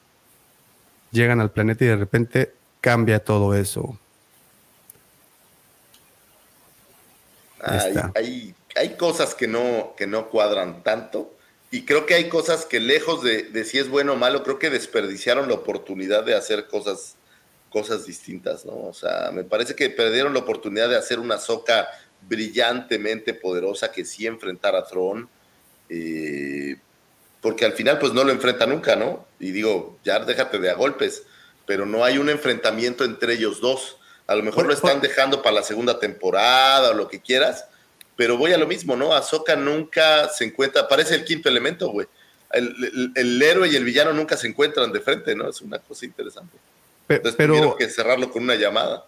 [1.13, 3.99] Llegan al planeta y de repente cambia todo eso.
[8.15, 11.35] Hay, hay, cosas que no, que no cuadran tanto
[11.71, 14.71] y creo que hay cosas que lejos de, si es bueno o malo, creo que
[14.71, 17.15] desperdiciaron la oportunidad de hacer cosas,
[17.71, 18.73] cosas distintas, ¿no?
[18.73, 21.87] O sea, me parece que perdieron la oportunidad de hacer una soca
[22.23, 25.29] brillantemente poderosa que sí enfrentara a Tron,
[25.89, 26.77] eh,
[27.41, 29.27] porque al final pues no lo enfrenta nunca, ¿no?
[29.39, 31.23] Y digo, ya déjate de a golpes,
[31.67, 33.97] pero no hay un enfrentamiento entre ellos dos.
[34.27, 37.67] A lo mejor lo están dejando para la segunda temporada o lo que quieras,
[38.21, 39.15] pero voy a lo mismo, ¿no?
[39.15, 42.07] Ahsoka nunca se encuentra, parece el quinto elemento, güey.
[42.53, 45.49] El, héroe y el villano nunca se encuentran de frente, ¿no?
[45.49, 46.55] Es una cosa interesante.
[47.07, 49.07] Pero, Entonces que cerrarlo con una llamada.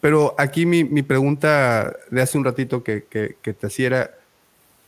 [0.00, 3.00] Pero aquí mi, pregunta de hace un ratito que,
[3.42, 4.14] te hacía era,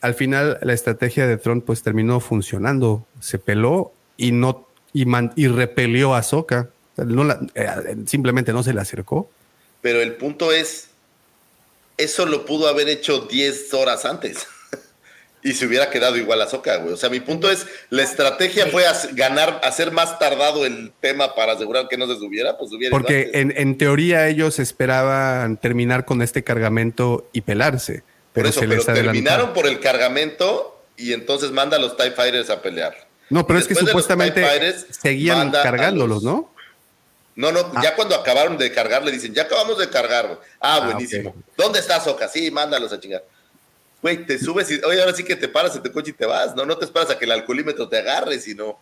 [0.01, 5.05] al final la estrategia de Tron pues terminó funcionando, se peló y no y,
[5.35, 6.69] y repelió a Ahsoka.
[6.97, 9.29] Eh, simplemente no se le acercó.
[9.83, 10.91] Pero el punto es,
[11.97, 14.47] eso lo pudo haber hecho 10 horas antes.
[15.45, 16.95] y se hubiera quedado igual a Soca, güey.
[16.95, 21.53] O sea, mi punto es, la estrategia fue ganar, hacer más tardado el tema para
[21.53, 26.23] asegurar que no se subiera, pues hubiera Porque en, en, teoría ellos esperaban terminar con
[26.23, 28.03] este cargamento y pelarse.
[28.33, 32.11] Pero por eso, se pero terminaron por el cargamento y entonces manda a los TIE
[32.13, 33.07] Fighters a pelear.
[33.29, 34.45] No, pero es que supuestamente
[34.91, 36.54] seguían cargándolos, ¿no?
[37.37, 37.81] No, no, ah.
[37.83, 40.41] ya cuando acabaron de cargar le dicen, ya acabamos de cargar.
[40.61, 41.35] Ah, ah buenísimo.
[41.57, 42.29] ¿Dónde está Soca?
[42.29, 43.25] Sí, mándalos a chingar.
[44.03, 46.27] Güey, te subes y, oye, ahora sí que te paras en tu coche y te
[46.27, 46.67] vas, ¿no?
[46.67, 48.79] No te esperas a que el alcoholímetro te agarre, sino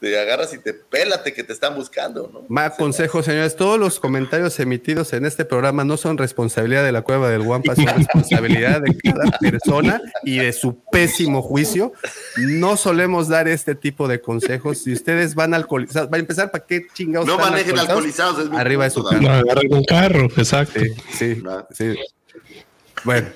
[0.00, 2.44] te agarras y te pélate que te están buscando, ¿no?
[2.48, 3.56] Más consejo, señores.
[3.56, 7.74] Todos los comentarios emitidos en este programa no son responsabilidad de la cueva del Guampa,
[7.74, 11.92] son responsabilidad de cada persona y de su pésimo juicio.
[12.36, 14.78] No solemos dar este tipo de consejos.
[14.78, 17.26] Si ustedes van alcoholizados, va a empezar, ¿para qué chingados?
[17.26, 18.50] No manejen alcoholizados.
[18.52, 19.20] arriba de su carro.
[19.22, 20.80] No, agarren un carro, exacto.
[21.12, 21.42] Sí,
[21.72, 21.94] sí,
[23.02, 23.28] Bueno,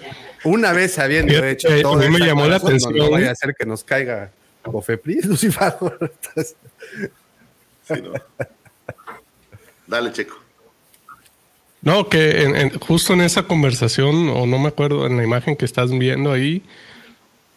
[0.44, 2.94] una vez habiendo hecho todo, a mí me llamó la atención.
[2.94, 4.30] No vaya a hacer que nos caiga
[4.62, 5.74] Cofepris, Lucifer.
[9.86, 10.36] Dale, Checo.
[11.82, 15.90] No, que justo en esa conversación, o no me acuerdo, en la imagen que estás
[15.90, 16.62] viendo ahí,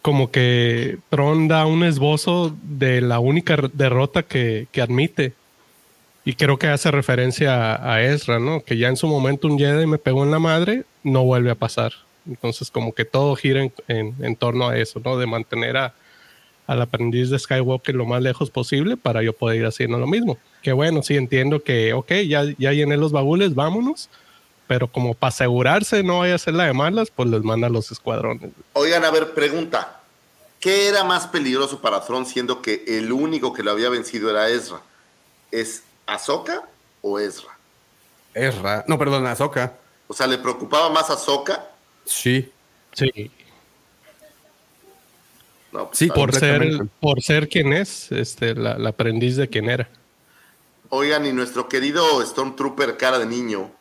[0.00, 5.34] como que Tron da un esbozo de la única derrota que, admite.
[6.24, 8.64] Y creo que hace referencia a, Ezra, ¿no?
[8.64, 11.54] Que ya en su momento un Jedi me pegó en la madre, no vuelve a
[11.54, 11.92] pasar.
[12.26, 15.18] Entonces, como que todo gira en torno a eso, ¿no?
[15.18, 15.94] De mantener a,
[16.66, 20.38] al aprendiz de Skywalker lo más lejos posible para yo poder ir haciendo lo mismo.
[20.62, 24.08] Que bueno, sí entiendo que, ok, ya, ya llené los baúles, vámonos.
[24.66, 27.70] Pero como para asegurarse no vaya a ser la de malas, pues les manda a
[27.70, 28.50] los escuadrones.
[28.72, 30.00] Oigan, a ver, pregunta.
[30.58, 34.48] ¿Qué era más peligroso para Thrawn siendo que el único que lo había vencido era
[34.48, 34.80] Ezra?
[35.50, 36.62] ¿Es Ahsoka
[37.02, 37.50] o Ezra?
[38.32, 38.82] Ezra.
[38.88, 39.74] No, perdón, Ahsoka.
[40.08, 41.68] O sea, ¿le preocupaba más Ahsoka?
[42.06, 42.50] Sí.
[42.94, 43.30] Sí.
[45.74, 49.88] Pues, sí, por ser, por ser quien es, este, la, aprendiz de quien era.
[50.88, 53.72] Oigan, y nuestro querido Stormtrooper cara de niño,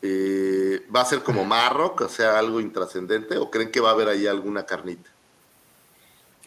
[0.00, 3.92] eh, ¿va a ser como Marrock, o sea, algo intrascendente, o creen que va a
[3.92, 5.10] haber ahí alguna carnita?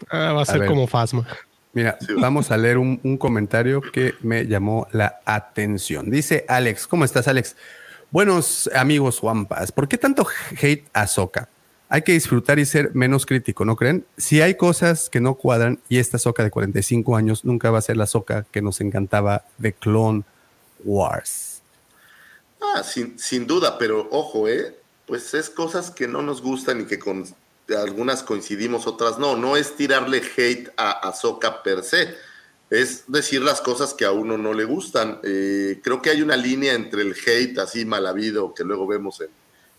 [0.10, 1.28] Ah, va a ser como Fasma.
[1.74, 6.10] Mira, vamos a leer un, un, comentario que me llamó la atención.
[6.10, 7.56] Dice Alex, ¿cómo estás, Alex?
[8.10, 10.26] Buenos amigos Wampas, ¿por qué tanto
[10.60, 11.50] hate a Soca?
[11.90, 14.06] Hay que disfrutar y ser menos crítico, ¿no creen?
[14.18, 17.82] Si hay cosas que no cuadran y esta soca de 45 años nunca va a
[17.82, 20.24] ser la soca que nos encantaba de Clone
[20.84, 21.62] Wars.
[22.62, 24.76] Ah, sin, sin duda, pero ojo, ¿eh?
[25.06, 27.24] Pues es cosas que no nos gustan y que con
[27.76, 29.36] algunas coincidimos, otras no.
[29.38, 32.16] No es tirarle hate a Ahsoka per se,
[32.70, 35.20] es decir las cosas que a uno no le gustan.
[35.24, 39.22] Eh, creo que hay una línea entre el hate así mal habido que luego vemos
[39.22, 39.30] en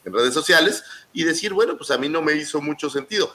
[0.08, 3.32] en redes sociales y decir, bueno, pues a mí no me hizo mucho sentido.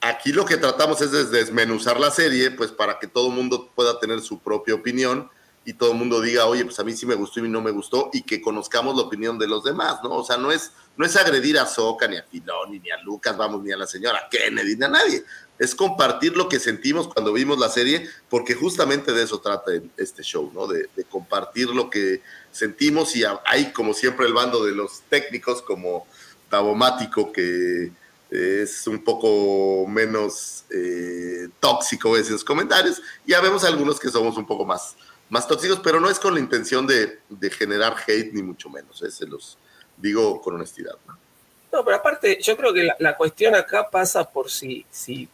[0.00, 3.72] Aquí lo que tratamos es de desmenuzar la serie, pues para que todo el mundo
[3.74, 5.28] pueda tener su propia opinión
[5.68, 7.70] y todo el mundo diga, oye, pues a mí sí me gustó y no me
[7.70, 10.10] gustó, y que conozcamos la opinión de los demás, ¿no?
[10.12, 13.36] O sea, no es, no es agredir a Soca, ni a Filón, ni a Lucas,
[13.36, 15.24] vamos, ni a la señora Kennedy, ni a nadie.
[15.58, 20.22] Es compartir lo que sentimos cuando vimos la serie, porque justamente de eso trata este
[20.22, 20.66] show, ¿no?
[20.66, 22.22] De, de compartir lo que
[22.58, 26.06] sentimos y hay, como siempre, el bando de los técnicos, como
[26.50, 27.90] Tabomático, que
[28.30, 33.00] es un poco menos eh, tóxico en sus comentarios.
[33.26, 34.96] Ya vemos algunos que somos un poco más,
[35.30, 37.20] más tóxicos, pero no es con la intención de,
[37.50, 39.02] generar hate, ni mucho menos.
[39.02, 39.10] ¿eh?
[39.10, 39.56] Se los
[39.96, 40.94] digo con honestidad.
[41.06, 41.84] ¿no?
[41.84, 45.28] pero aparte, yo creo que la, cuestión acá pasa por si, si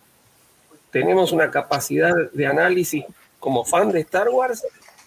[0.90, 3.04] tenemos una capacidad de análisis
[3.38, 4.62] como fan de Star Wars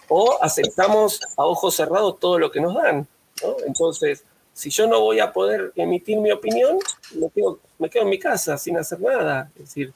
[0.10, 3.08] o aceptamos a ojos cerrados todo lo que nos dan.
[3.66, 6.80] Entonces, si yo no voy a poder emitir mi opinión,
[7.16, 9.52] me quedo, me quedo en mi casa sin hacer nada.
[9.56, 9.92] Es decir,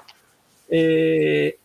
[0.69, 1.57] eh,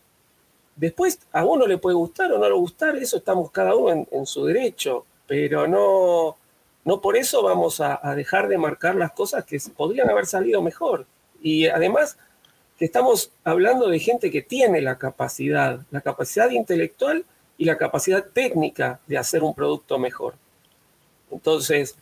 [0.75, 4.27] después a uno le puede gustar o no le gustar, eso estamos cada uno en,
[4.27, 6.37] su derecho, pero no,
[6.85, 11.07] no por eso vamos a, dejar de marcar las cosas que podrían haber salido mejor.
[11.43, 12.17] Y además
[12.79, 17.25] que estamos hablando de gente que tiene la capacidad, la capacidad intelectual
[17.59, 20.35] y la capacidad técnica de hacer un producto mejor.
[21.31, 21.97] Entonces,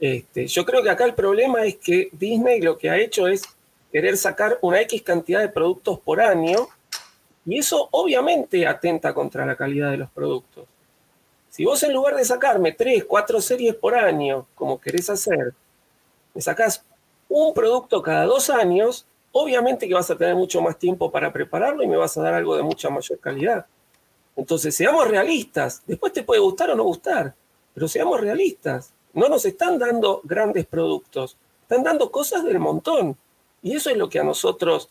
[0.00, 3.42] este, yo creo que acá el problema es que Disney lo que ha hecho es
[3.92, 6.68] querer sacar una X cantidad de productos por año
[7.46, 10.66] y eso obviamente atenta contra la calidad de los productos.
[11.50, 15.54] Si vos en lugar de sacarme tres, cuatro series por año, como querés hacer,
[16.34, 16.84] me sacás
[17.28, 21.82] un producto cada dos años, obviamente que vas a tener mucho más tiempo para prepararlo
[21.82, 23.66] y me vas a dar algo de mucha mayor calidad.
[24.36, 25.82] Entonces, seamos realistas.
[25.86, 27.34] Después te puede gustar o no gustar
[27.74, 33.16] pero seamos realistas, no nos están dando grandes productos, están dando cosas del montón.
[33.62, 34.88] Y eso es lo que a nosotros,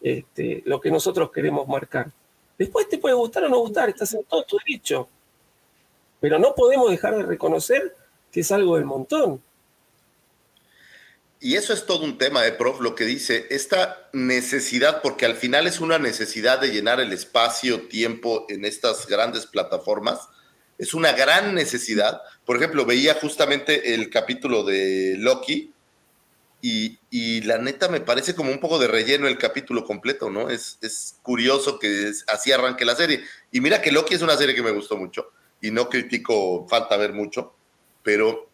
[0.00, 2.10] este, lo que nosotros queremos marcar.
[2.58, 5.08] Después te puede gustar o no gustar, estás en todo tu derecho.
[6.20, 7.94] Pero no podemos dejar de reconocer
[8.30, 9.42] que es algo del montón.
[11.44, 15.34] Y eso es todo un tema, eh, prof, lo que dice, esta necesidad, porque al
[15.34, 20.28] final es una necesidad de llenar el espacio-tiempo en estas grandes plataformas,
[20.78, 22.20] es una gran necesidad.
[22.44, 25.72] Por ejemplo, veía justamente el capítulo de Loki
[26.60, 30.48] y, la neta me parece como un poco de relleno el capítulo completo, ¿no?
[30.48, 33.24] Es, es curioso que así arranque la serie.
[33.50, 36.96] Y mira que Loki es una serie que me gustó mucho y no critico, falta
[36.96, 37.56] ver mucho,
[38.04, 38.48] pero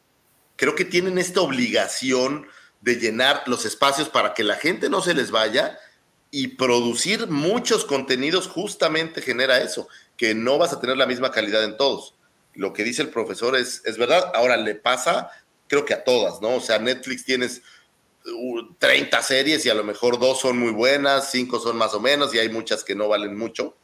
[0.57, 2.47] creo que tienen esta obligación
[2.81, 5.79] de llenar los espacios para que la gente no se les vaya
[6.31, 11.65] y producir muchos contenidos justamente genera eso, que no vas a tener la misma calidad
[11.65, 12.15] en todos.
[12.55, 14.33] Lo que dice el profesor es, es verdad.
[14.35, 15.31] Ahora le pasa,
[15.69, 16.57] creo que a todas, ¿no?
[16.57, 17.63] O sea, Netflix tienes
[18.79, 22.01] 30 uh, series y a lo mejor dos son muy buenas, cinco son más o
[22.01, 23.77] menos y hay muchas que no valen mucho,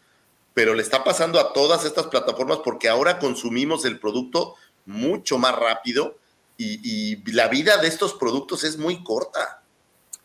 [0.52, 4.54] pero le está pasando a todas estas plataformas porque ahora consumimos el producto
[4.86, 6.18] mucho más rápido
[6.56, 9.62] y, la vida de estos productos es muy corta.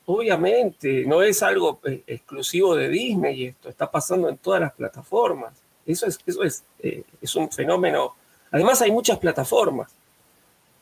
[0.06, 5.54] Obviamente, no es algo eh, exclusivo de Disney esto, está pasando en todas las plataformas.
[5.86, 8.16] Eso es, eso es, eh, es un fenómeno.
[8.52, 9.92] Además hay muchas plataformas.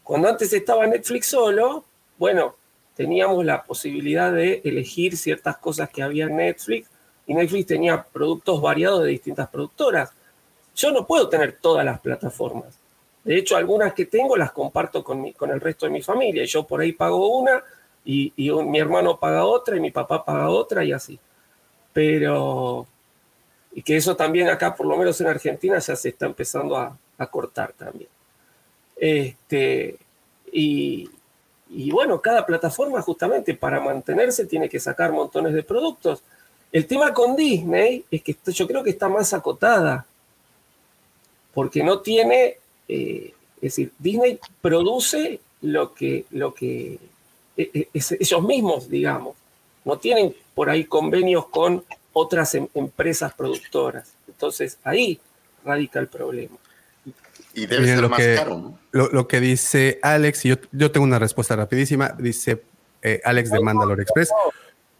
[0.04, 1.84] Cuando antes estaba Netflix solo,
[2.18, 2.56] bueno,
[2.96, 6.90] teníamos la posibilidad de elegir ciertas cosas que había en Netflix
[7.26, 10.12] y Netflix tenía productos variados de distintas productoras.
[10.76, 12.80] Yo no puedo tener todas las plataformas.
[13.28, 16.46] De hecho, algunas que tengo las comparto con, mi, con el resto de mi familia.
[16.46, 17.62] Yo por ahí pago una
[18.06, 21.20] y, mi hermano paga otra y mi papá paga otra y así.
[21.92, 22.88] Pero,
[23.74, 26.98] y que eso también acá, por lo menos en Argentina, ya se está empezando a,
[27.30, 28.10] cortar también.
[28.96, 29.98] Este,
[30.54, 31.10] y,
[31.70, 36.24] y bueno, cada plataforma justamente para mantenerse tiene que sacar montones de productos.
[36.72, 40.06] El tema con Disney es que yo creo que está más acotada,
[41.54, 47.00] porque no tiene eh, es decir, Disney produce lo que, lo que
[47.56, 49.36] e, e, ellos mismos, digamos.
[49.84, 51.84] No tienen por ahí convenios con
[52.14, 54.14] otras em, empresas productoras.
[54.28, 55.20] Entonces ahí
[55.64, 56.58] radica el problema.
[57.54, 58.78] Y debe ser lo más que, caro.
[58.92, 62.62] Lo, que dice Alex, y yo, yo tengo una respuesta rapidísima, dice
[63.02, 64.30] eh, Alex de Mandalore Express.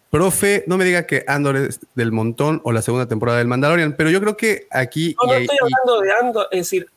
[0.10, 3.94] Profe, no me diga que Andor es del montón o la segunda temporada del Mandalorian,
[3.94, 5.16] pero yo creo que aquí.
[5.22, 6.88] No, no estoy hablando de Andor, es decir,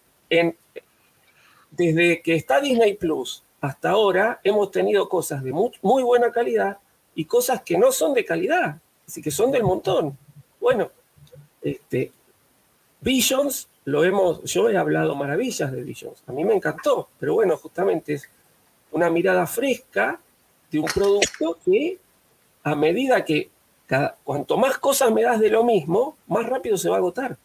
[1.70, 6.78] desde que está Disney Plus hasta ahora, hemos tenido cosas de muy, buena calidad
[7.14, 10.16] y cosas que no son de calidad, así que son del montón.
[10.60, 10.90] Bueno,
[11.60, 12.12] este,
[13.00, 17.56] Visions, lo hemos, yo he hablado maravillas de Visions, a mí me encantó, pero bueno,
[17.56, 18.30] justamente es
[18.92, 20.18] una mirada fresca
[20.70, 21.98] de un producto que
[22.62, 23.50] a medida que
[23.86, 27.36] cada, cuanto más cosas me das de lo mismo, más rápido se va a agotar.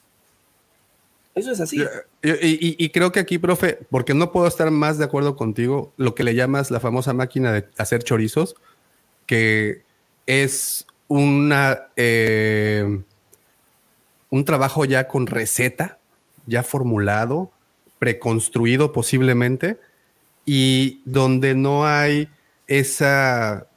[1.36, 1.84] Eso es así.
[2.24, 6.24] Y, creo que aquí, profe, porque no puedo estar más de acuerdo contigo, lo que
[6.24, 8.56] le llamas la famosa máquina de hacer chorizos,
[9.26, 9.84] que
[10.26, 13.02] es una eh,
[14.30, 16.00] un trabajo ya con receta,
[16.46, 17.52] ya formulado,
[18.00, 19.78] preconstruido posiblemente,
[20.46, 22.30] y donde no hay
[22.68, 23.68] esa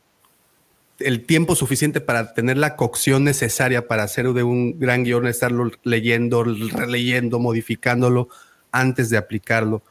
[0.98, 5.70] el tiempo suficiente para tener la cocción necesaria para hacer de un gran guion, estarlo
[5.84, 8.28] leyendo, releyendo, modificándolo
[8.72, 9.82] antes de aplicarlo.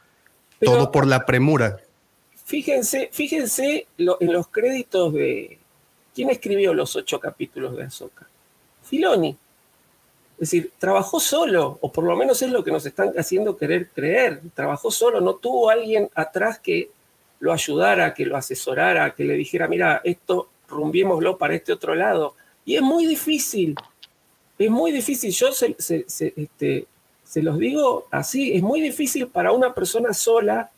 [0.60, 1.78] Todo por la premura.
[2.44, 5.58] Fíjense, fíjense en los créditos de
[6.14, 8.26] quién escribió los ocho capítulos de Azoka.
[8.82, 9.36] Filoni.
[10.32, 13.88] Es decir, trabajó solo, o por lo menos es lo que nos están haciendo querer
[13.88, 14.40] creer.
[14.54, 16.90] Trabajó solo, no tuvo alguien atrás que
[17.40, 22.34] lo ayudara, que lo asesorara, que le dijera, mira, esto rumbiémoslo para este otro lado.
[22.64, 23.74] Y es muy difícil,
[24.58, 25.30] es muy difícil.
[25.32, 26.86] Yo se, este,
[27.24, 30.70] se los digo así, es muy difícil para una persona sola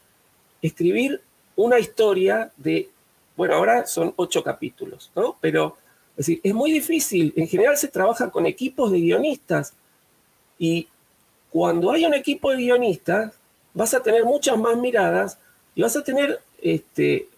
[0.62, 1.20] escribir
[1.57, 2.89] una historia de,
[3.36, 5.36] bueno, ahora son ocho capítulos, ¿no?
[5.41, 5.77] Pero,
[6.12, 7.33] es decir, es muy difícil.
[7.36, 9.75] En general se trabaja con equipos de guionistas
[10.59, 10.89] y
[11.51, 13.35] cuando hay un equipo de guionistas,
[13.75, 15.39] vas a tener muchas más miradas
[15.75, 17.28] y vas a tener este,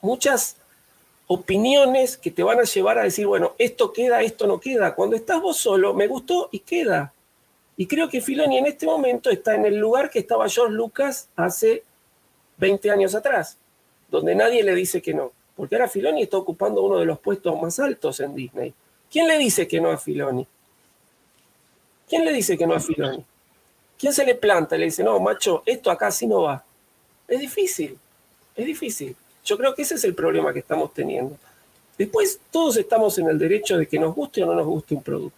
[0.00, 0.56] muchas
[1.32, 4.96] opiniones que te van a llevar a decir, bueno, esto queda, esto no queda.
[4.96, 7.12] Cuando estás vos solo, me gustó y queda.
[7.76, 11.28] Y creo que Filoni en este momento está en el lugar que estaba George Lucas
[11.36, 11.84] hace
[12.56, 13.56] 20 años atrás,
[14.10, 15.30] donde nadie le dice que no.
[15.54, 18.74] Porque ahora Filoni está ocupando uno de los puestos más altos en Disney.
[19.08, 20.44] ¿Quién le dice que no a Filoni?
[22.08, 23.24] ¿Quién le dice que no a Filoni?
[23.96, 26.64] ¿Quién se le planta y le dice, no, macho, esto acá sí no va?
[27.28, 27.96] Es difícil,
[28.56, 29.14] es difícil.
[29.44, 31.36] Yo creo que ese es el problema que estamos teniendo.
[31.98, 35.02] Después, todos estamos en el derecho de que nos guste o no nos guste un
[35.02, 35.36] producto.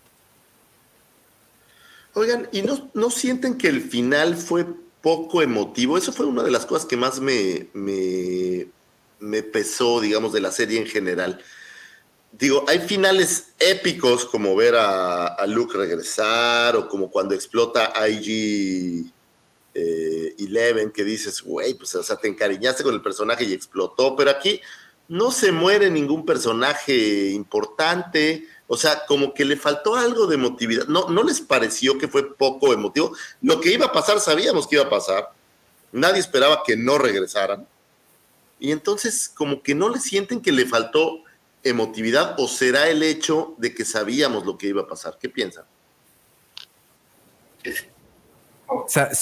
[2.14, 4.66] Oigan, ¿y no, no sienten que el final fue
[5.00, 5.96] poco emotivo?
[5.96, 8.66] Eso fue una de las cosas que más me, me,
[9.18, 11.42] me pesó, digamos, de la serie en general
[12.32, 19.12] digo, hay finales épicos como ver a, Luke regresar o como cuando explota IG
[19.74, 24.16] eh, Eleven que dices, güey, pues o sea, te encariñaste con el personaje y explotó,
[24.16, 24.60] pero aquí
[25.08, 30.86] no se muere ningún personaje importante, o sea, como que le faltó algo de emotividad.
[30.86, 33.14] ¿No, ¿No les pareció que fue poco emotivo?
[33.42, 35.30] Lo que iba a pasar, sabíamos que iba a pasar.
[35.90, 37.66] Nadie esperaba que no regresaran.
[38.58, 41.24] Y entonces, como que no le sienten que le faltó
[41.62, 45.18] emotividad o será el hecho de que sabíamos lo que iba a pasar?
[45.20, 45.64] ¿Qué piensan?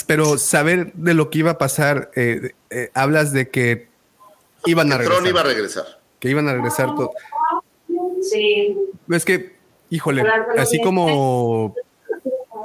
[0.06, 3.88] Pero saber de lo que iba a pasar, eh, eh, hablas de que
[4.66, 5.26] iban a regresar.
[5.26, 5.84] iba a regresar.
[6.18, 7.12] Que iban a regresar todo.
[8.22, 8.76] Sí.
[9.08, 9.56] Es que,
[9.88, 10.24] híjole,
[10.58, 11.74] así como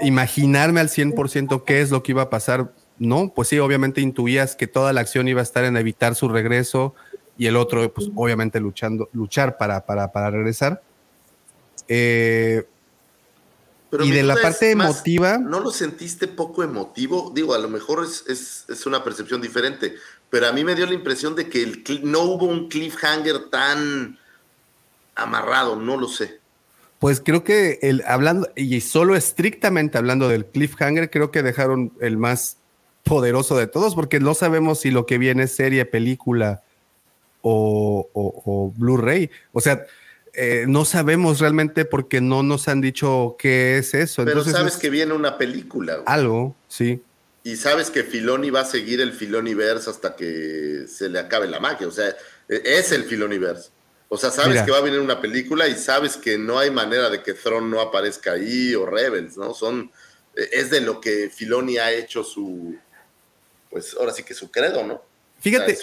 [0.02, 4.56] imaginarme al 100% qué es lo que iba a pasar, no, pues sí, obviamente intuías
[4.56, 6.94] que toda la acción iba a estar en evitar su regreso,
[7.38, 10.82] y el otro, pues obviamente luchando, luchar para, para, para regresar.
[11.88, 12.66] Eh,
[14.04, 15.38] y de la parte emotiva.
[15.38, 17.32] ¿No lo sentiste poco emotivo?
[17.34, 19.96] Digo, a lo mejor es, es, una percepción diferente,
[20.30, 24.18] pero a mí me dio la impresión de que el, no hubo un cliffhanger tan
[25.16, 26.40] amarrado, no lo sé.
[27.00, 32.18] Pues creo que el, hablando, y solo estrictamente hablando del cliffhanger, creo que dejaron el
[32.18, 32.58] más
[33.04, 36.64] poderoso de todos, porque no sabemos si lo que viene es serie, película,
[37.48, 39.30] o, Blu-ray.
[39.52, 39.86] O sea,
[40.36, 44.26] eh, no sabemos realmente porque no nos han dicho qué es eso.
[44.26, 46.04] Pero sabes que viene una película.
[46.06, 47.02] Algo, sí.
[47.44, 51.60] Y sabes que Filoni va a seguir el Filoniverse hasta que se le acabe la
[51.60, 51.88] magia.
[51.88, 52.10] O sea,
[52.50, 53.70] e, es el Filoniverse.
[54.10, 57.10] O sea, sabes que va a venir una película y sabes que no hay manera
[57.10, 59.54] de que Throne no aparezca ahí o Rebels, ¿no?
[59.54, 59.92] Son,
[60.36, 62.76] e, es de lo que Filoni ha hecho su,
[63.70, 65.02] pues ahora sí que su credo, ¿no?
[65.40, 65.78] Fíjate,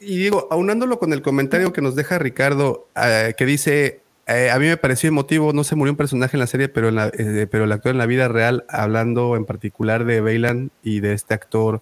[0.00, 4.58] y digo, aunándolo con el comentario que nos deja Ricardo, eh, que dice, eh, a
[4.58, 7.46] mí me pareció emotivo, no se murió un personaje en la serie, pero, en eh,
[7.50, 11.34] pero el actor en la vida real, hablando en particular de Bailan y de este
[11.34, 11.80] actor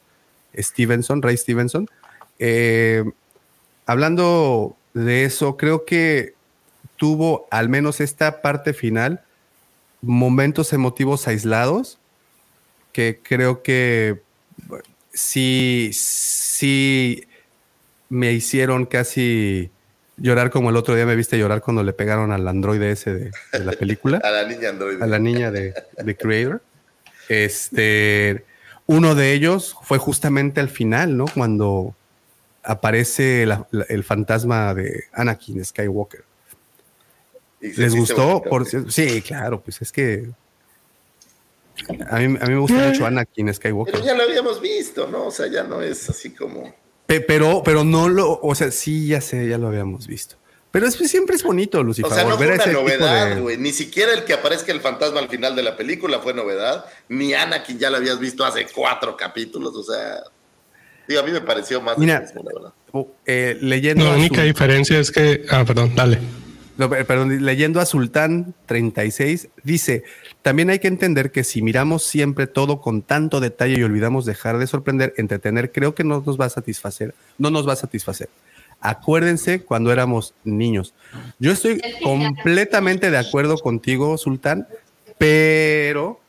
[0.57, 1.89] Stevenson, Ray Stevenson,
[3.85, 6.35] hablando de eso, creo que
[6.97, 9.23] tuvo al menos esta parte final
[10.01, 11.99] momentos emotivos aislados
[12.93, 14.23] que creo que
[15.13, 17.27] sí, sí
[18.09, 19.71] me hicieron casi
[20.17, 23.31] llorar como el otro día me viste llorar cuando le pegaron al androide ese de,
[23.53, 24.19] la película.
[24.25, 25.03] a la niña androide.
[25.03, 25.75] A la niña de,
[26.19, 26.63] Creator.
[27.29, 28.45] Este,
[28.87, 31.27] uno de ellos fue justamente al final, ¿no?
[31.33, 31.95] Cuando
[32.63, 33.47] aparece
[33.89, 36.25] el fantasma de Anakin Skywalker.
[37.61, 38.43] ¿Les gustó?
[38.43, 40.29] Por, sí, claro, pues es que
[42.09, 43.93] a mí, a mí me gusta mucho Anakin Skywalker.
[43.93, 45.27] Pero ya lo habíamos visto, ¿no?
[45.27, 46.75] O sea, ya no es así como...
[47.07, 50.37] Pero, pero no lo, o sea, sí, ya sé, ya lo habíamos visto.
[50.77, 52.13] Pero es, siempre es bonito, Lucifer.
[52.13, 53.57] O sea, no fue una novedad, güey.
[53.57, 56.85] Ni siquiera el que aparezca el fantasma al final de la película fue novedad.
[57.09, 59.75] Ni Anakin ya lo habías visto hace cuatro capítulos.
[59.75, 60.23] O sea,
[61.09, 61.97] digo, a mí me pareció más.
[61.97, 62.27] Mira,
[62.93, 64.05] oh, eh, leyendo.
[64.05, 65.47] La única diferencia es que.
[65.49, 66.19] Ah, perdón, dale.
[66.77, 70.05] Perdón, leyendo a Sultán 36, dice:
[70.43, 74.59] también hay que entender que si miramos siempre todo con tanto detalle y olvidamos dejar
[74.59, 78.29] de sorprender, entretener, creo que no nos va a satisfacer, no nos va a satisfacer.
[78.81, 80.95] Acuérdense cuando éramos niños.
[81.39, 84.69] Yo estoy completamente de acuerdo contigo, Sultán,
[85.19, 86.21] pero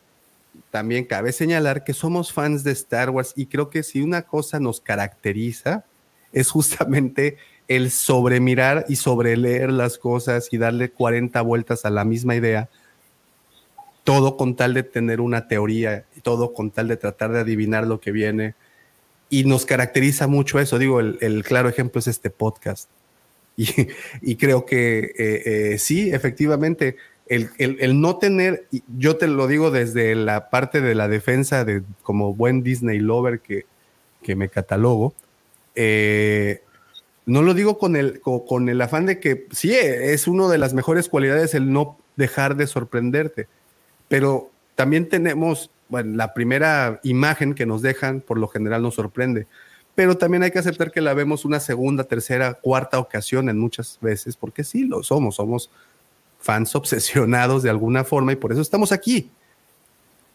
[0.71, 4.59] también cabe señalar que somos fans de Star Wars y creo que si una cosa
[4.59, 5.83] nos caracteriza
[6.31, 12.35] es justamente el sobremirar y sobreleer las cosas y darle 40 vueltas a la misma
[12.35, 12.69] idea
[14.07, 17.99] todo con tal de tener una teoría, todo con tal de tratar de adivinar lo
[17.99, 18.55] que viene.
[19.29, 20.79] Y nos caracteriza mucho eso.
[20.79, 22.89] Digo, el, claro ejemplo es este podcast.
[24.21, 26.95] Y, creo que eh, eh, sí, efectivamente,
[27.27, 32.33] el, no tener, yo te lo digo desde la parte de la defensa de como
[32.33, 33.65] buen Disney lover que,
[34.23, 35.15] que me catalogo,
[35.75, 36.61] eh,
[37.27, 40.73] no lo digo con el, con el afán de que sí, es una de las
[40.73, 43.47] mejores cualidades el no dejar de sorprenderte
[44.07, 49.47] pero también tenemos, la primera imagen que nos dejan por lo general nos sorprende,
[49.95, 53.97] pero también hay que aceptar que la vemos una segunda, tercera, cuarta ocasión en muchas
[54.01, 55.69] veces, porque sí lo somos, somos
[56.39, 59.31] fans obsesionados de alguna forma y por eso estamos aquí.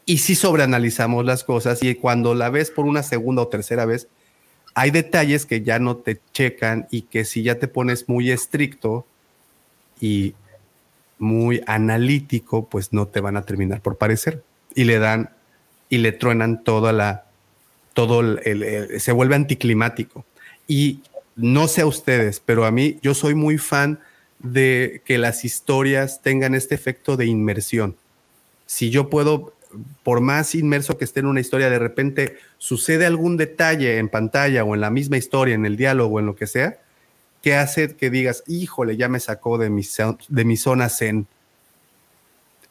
[0.05, 4.09] y sí sobreanalizamos las cosas y cuando la ves por una segunda o tercera vez,
[4.75, 9.07] hay detalles que ya no te checan y que si ya te pones muy estricto
[10.01, 10.35] y
[11.19, 14.43] muy analítico, pues no te van a terminar por parecer.
[14.75, 15.31] Y le dan
[15.89, 17.27] y le truenan toda la,
[17.93, 20.25] todo el, se vuelve anticlimático.
[20.67, 21.01] Y
[21.37, 24.01] no sé a ustedes, pero a mí yo soy muy fan
[24.39, 27.97] de que las historias tengan este efecto de inmersión.
[28.67, 29.55] Si yo puedo,
[30.03, 34.65] por más inmerso que esté en una historia, de repente sucede algún detalle en pantalla
[34.65, 36.79] o en la misma historia, en el diálogo, en lo que sea,
[37.43, 39.83] que hace que digas, híjole, ya me sacó de mi,
[40.29, 41.27] de mi zona zen.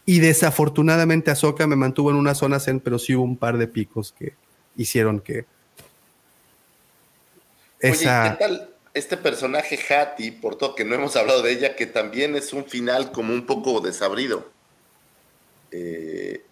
[0.05, 3.67] Y desafortunadamente Ahsoka me mantuvo en una zona zen, pero sí hubo un par de
[3.67, 4.33] picos que
[4.75, 5.45] hicieron que...
[7.80, 8.38] Esa...
[8.38, 12.35] ¿qué tal este personaje Hattie, por todo que no hemos hablado de ella, que también
[12.35, 14.49] es un final como un poco desabrido?
[15.71, 16.43] Eh,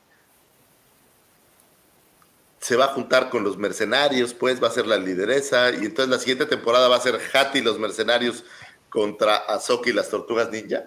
[2.69, 6.07] se va a juntar con los mercenarios, pues va a ser la lideresa, y entonces
[6.07, 8.43] la siguiente temporada va a ser Hattie y los mercenarios
[8.91, 10.83] contra Ahsoka y las tortugas ninja.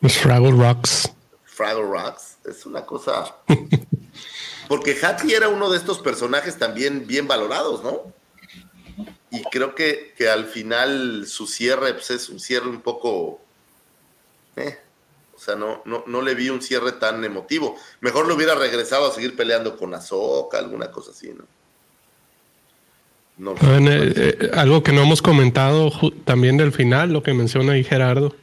[0.00, 1.12] Los Fraggle Rocks.
[1.44, 3.36] Fraggle Rocks, es una cosa.
[4.68, 8.10] Porque Hattie era uno de estos personajes también bien valorados, ¿no?
[9.30, 13.42] Y creo que, que al final su cierre pues, es un cierre un poco.
[14.56, 14.78] Eh,
[15.38, 17.76] o sea, no, no, no le vi un cierre tan emotivo.
[18.00, 21.44] Mejor lo hubiera regresado a seguir peleando con Azoka, alguna cosa así, ¿no?
[23.62, 25.92] Eh, eh, algo que no hemos comentado
[26.24, 28.34] también del final, lo que menciona ahí Gerardo.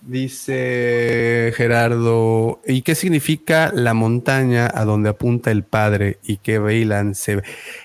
[0.00, 7.14] Dice Gerardo, ¿y qué significa la montaña a donde apunta el padre y que Bailan
[7.14, 7.42] se ve?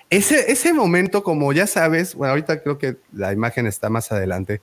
[0.09, 4.61] Ese, ese momento, como ya sabes, bueno, ahorita creo que la imagen está más adelante,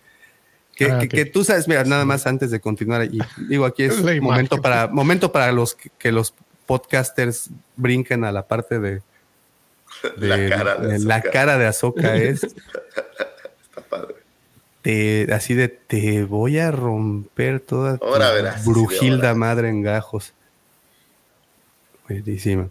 [0.86, 4.61] que, ah, tú sabes, mira, nada más antes de continuar, y digo, aquí es momento
[4.61, 6.35] para, momento para los que, los
[6.67, 9.02] podcasters brinquen a la parte de,
[10.17, 12.43] la cara de, la cara de Azoka es.
[12.44, 15.33] Está padre.
[15.33, 17.99] así de te voy a romper toda
[18.65, 20.35] brujilda madre en gajos.
[22.09, 22.69] Buenísima.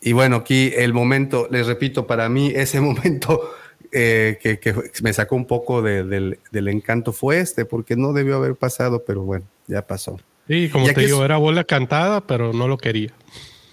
[0.00, 3.52] Y bueno, aquí el momento, les repito, para mí ese momento
[3.92, 9.04] eh, que, me sacó un poco del, encanto fue este, porque no debió haber pasado,
[9.04, 10.18] pero bueno, ya pasó.
[10.46, 13.12] Sí, como te digo, era bola cantada, pero no lo quería.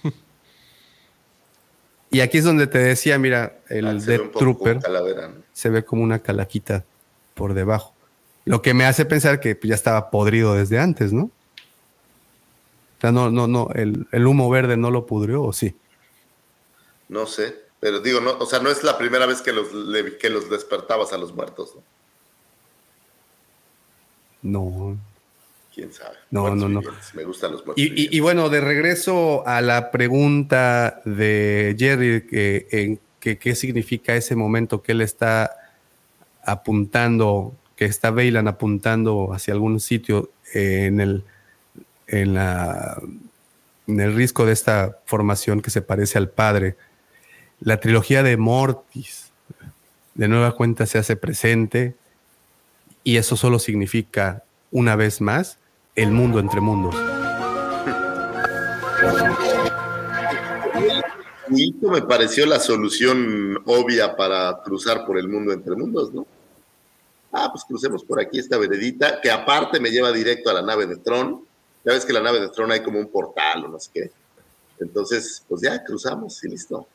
[2.08, 4.78] Y aquí es donde te decía, mira, el ah, Death Trooper
[5.52, 6.84] se ve como una calaquita
[7.34, 7.94] por debajo.
[8.44, 11.24] Lo que me hace pensar que ya estaba podrido desde antes, ¿no?
[11.24, 15.76] O sea, no, no, no, el, el humo verde no lo pudrió, ¿o sí?
[17.08, 17.65] No sé.
[17.86, 19.68] Pero digo, no, o sea, no es la primera vez que los,
[20.18, 21.76] que los despertabas a los muertos.
[24.42, 24.98] No.
[25.72, 26.16] ¿Quién sabe?
[26.32, 26.80] No, no, no.
[27.14, 27.76] Me gustan los muertos.
[27.76, 32.26] Y, bueno, de regreso a la pregunta de Jerry,
[32.72, 35.56] en que, qué significa ese momento que él está
[36.42, 41.22] apuntando, que está Bailan apuntando hacia algún sitio en el,
[42.08, 43.00] en la,
[43.86, 46.74] en el risco de esta formación que se parece al padre
[47.60, 49.30] la trilogía de Mortis
[50.14, 51.94] de nueva cuenta se hace presente
[53.04, 55.58] y eso solo significa, una vez más,
[55.94, 56.94] el mundo entre mundos.
[61.56, 66.26] Esto me pareció la solución obvia para cruzar por el mundo entre mundos, ¿no?
[67.32, 70.86] Ah, pues crucemos por aquí esta veredita, que aparte me lleva directo a la nave
[70.86, 71.44] de Tron.
[71.84, 74.10] Ya ves que la nave de Tron hay como un portal o no sé qué.
[74.80, 76.86] Entonces, pues ya cruzamos y listo.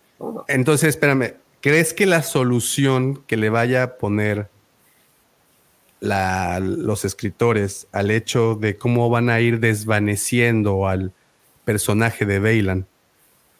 [0.47, 4.49] Entonces, espérame, ¿crees que la solución que le vaya a poner
[6.01, 11.13] los escritores al hecho de cómo van a ir desvaneciendo al
[11.63, 12.87] personaje de Bailan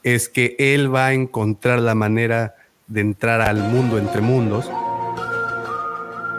[0.01, 2.56] es que él va a encontrar la manera
[2.88, 4.69] de entrar al mundo entre mundos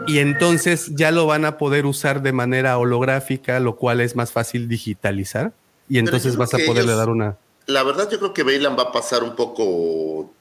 [0.07, 4.33] y entonces ya lo van a poder usar de manera holográfica, lo cual es más
[4.33, 5.53] fácil digitalizar.
[5.89, 8.93] Y entonces vas a poderle dar una la verdad yo creo que Bailan va a
[8.93, 10.33] pasar un poco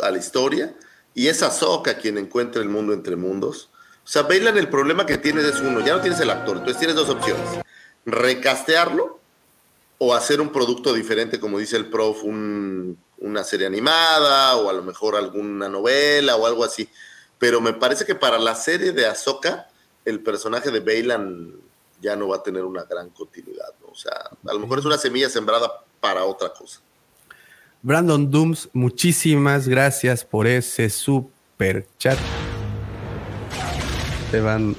[0.00, 0.74] a la historia
[1.14, 3.68] y es Ahsoka quien encuentra el mundo entre mundos.
[4.04, 6.78] O sea, Bailan el problema que tienes es uno, ya no tienes el actor, entonces
[6.78, 7.60] tienes dos opciones.
[8.06, 9.20] Recastearlo
[9.98, 14.82] o hacer un producto diferente, como dice el prof, una serie animada o a lo
[14.82, 16.88] mejor alguna novela o algo así.
[17.38, 19.68] Pero me parece que para la serie de Ahsoka,
[20.04, 21.54] el personaje de Bailan
[22.00, 23.74] ya no va a tener una gran continuidad.
[23.90, 24.12] O sea,
[24.46, 26.80] a lo mejor es una semilla sembrada para otra cosa.
[27.82, 32.18] Brandon Dooms, muchísimas gracias por ese super chat.
[34.30, 34.76] Te van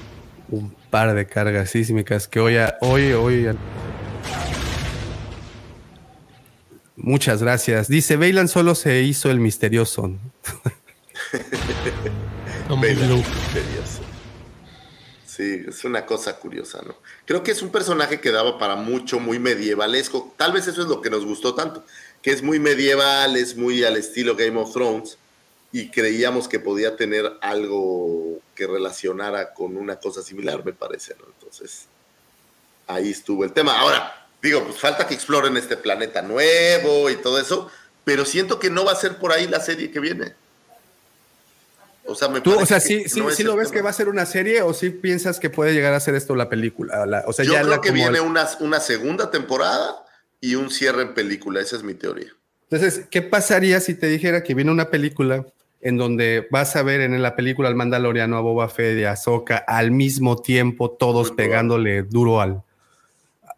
[0.50, 3.58] un par de cargas sísmicas que hoy, hoy, hoy.
[6.96, 7.88] Muchas gracias.
[7.88, 10.04] Dice, Bailan solo se hizo el misterioso.
[12.70, 13.81] misterioso.
[15.42, 16.96] Sí, es una cosa curiosa, ¿no?
[17.26, 20.36] Creo que es un personaje que daba para mucho, muy medievalesco.
[20.38, 21.84] Tal vez eso es lo que nos gustó tanto,
[22.22, 25.18] que es muy medieval, es muy al estilo Game of Thrones,
[25.72, 31.26] y creíamos que podía tener algo que relacionara con una cosa similar, me parece, ¿no?
[31.34, 31.88] Entonces,
[32.86, 33.80] ahí estuvo el tema.
[33.80, 37.68] Ahora, digo, pues falta que exploren este planeta nuevo y todo eso,
[38.04, 40.36] pero siento que no va a ser por ahí la serie que viene.
[42.06, 44.10] O sea, me Tú, o sea, sí, sí, sí lo ves que va a ser
[44.10, 47.24] una serie o sí piensas que puede llegar a ser esto la película.
[47.28, 50.04] o sea, Yo ya creo que viene una, una segunda temporada
[50.40, 51.62] y un cierre en película.
[51.62, 52.32] Esa es mi teoría.
[52.70, 55.46] Entonces, ¿qué pasaría si te dijera que viene una película
[55.82, 59.12] en donde vas a ver en la película al Mandaloriano, a Boba Fett y a
[59.12, 62.64] Ahsoka al mismo tiempo, todos pegándole duro al,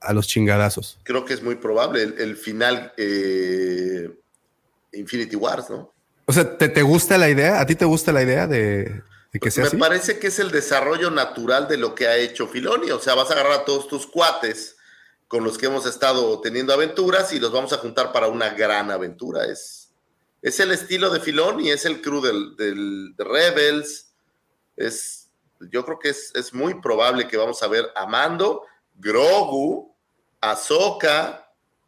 [0.02, 1.00] a los chingadazos?
[1.04, 2.02] Creo que es muy probable.
[2.02, 4.10] El, final eh,
[4.94, 5.93] Infinity Wars, ¿no?
[6.26, 7.60] O sea, ¿te, gusta la idea?
[7.60, 9.04] ¿A ti te gusta la idea de,
[9.42, 12.92] que sea Me parece que es el desarrollo natural de lo que ha hecho Filoni.
[12.92, 14.78] O sea, vas a agarrar a todos tus cuates
[15.28, 18.92] con los que hemos estado teniendo aventuras y los vamos a juntar para una gran
[18.92, 19.46] aventura.
[19.46, 19.92] Es,
[20.42, 24.14] es el estilo de Filoni, es el crew del, del de Rebels.
[24.78, 25.30] Es,
[25.72, 28.64] yo creo que es, es muy probable que vamos a ver a Mando,
[28.96, 29.94] Grogu,
[30.40, 31.43] Ahsoka,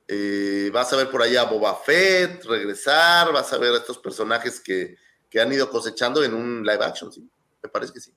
[0.08, 3.98] eh, vas a ver por allá a Boba Fett regresar, vas a ver a estos
[3.98, 4.98] personajes que,
[5.40, 7.27] han ido cosechando en un live action, sí,
[7.61, 8.09] me parece que sí.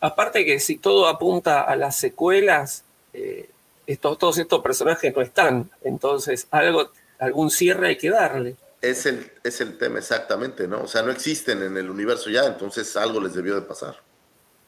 [0.00, 3.50] Aparte que si todo apunta a las secuelas, eh,
[3.86, 8.56] estos, todos estos personajes no están, entonces algo, algún cierre hay que darle.
[8.80, 10.84] Es el, es el tema exactamente, ¿no?
[10.84, 14.00] O sea, no existen en el universo ya, entonces algo les debió de pasar.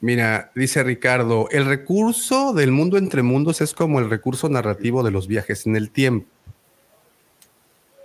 [0.00, 5.10] Mira, dice Ricardo, el recurso del mundo entre mundos es como el recurso narrativo de
[5.10, 6.26] los viajes en el tiempo.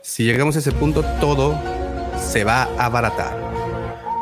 [0.02, 1.60] Si llegamos a ese punto, todo
[2.18, 3.38] se va a abaratar.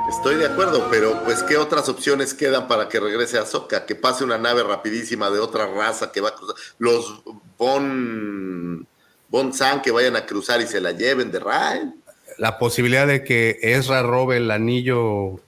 [0.09, 3.85] Estoy de acuerdo, pero pues ¿qué otras opciones quedan para que regrese a Soka?
[3.85, 6.55] Que pase una nave rapidísima de otra raza que va a cruzar.
[6.79, 7.21] Los
[7.59, 8.87] Bon,
[9.27, 11.95] bon San que vayan a cruzar y se la lleven de Ryan.
[12.37, 15.39] La posibilidad de que Ezra robe el anillo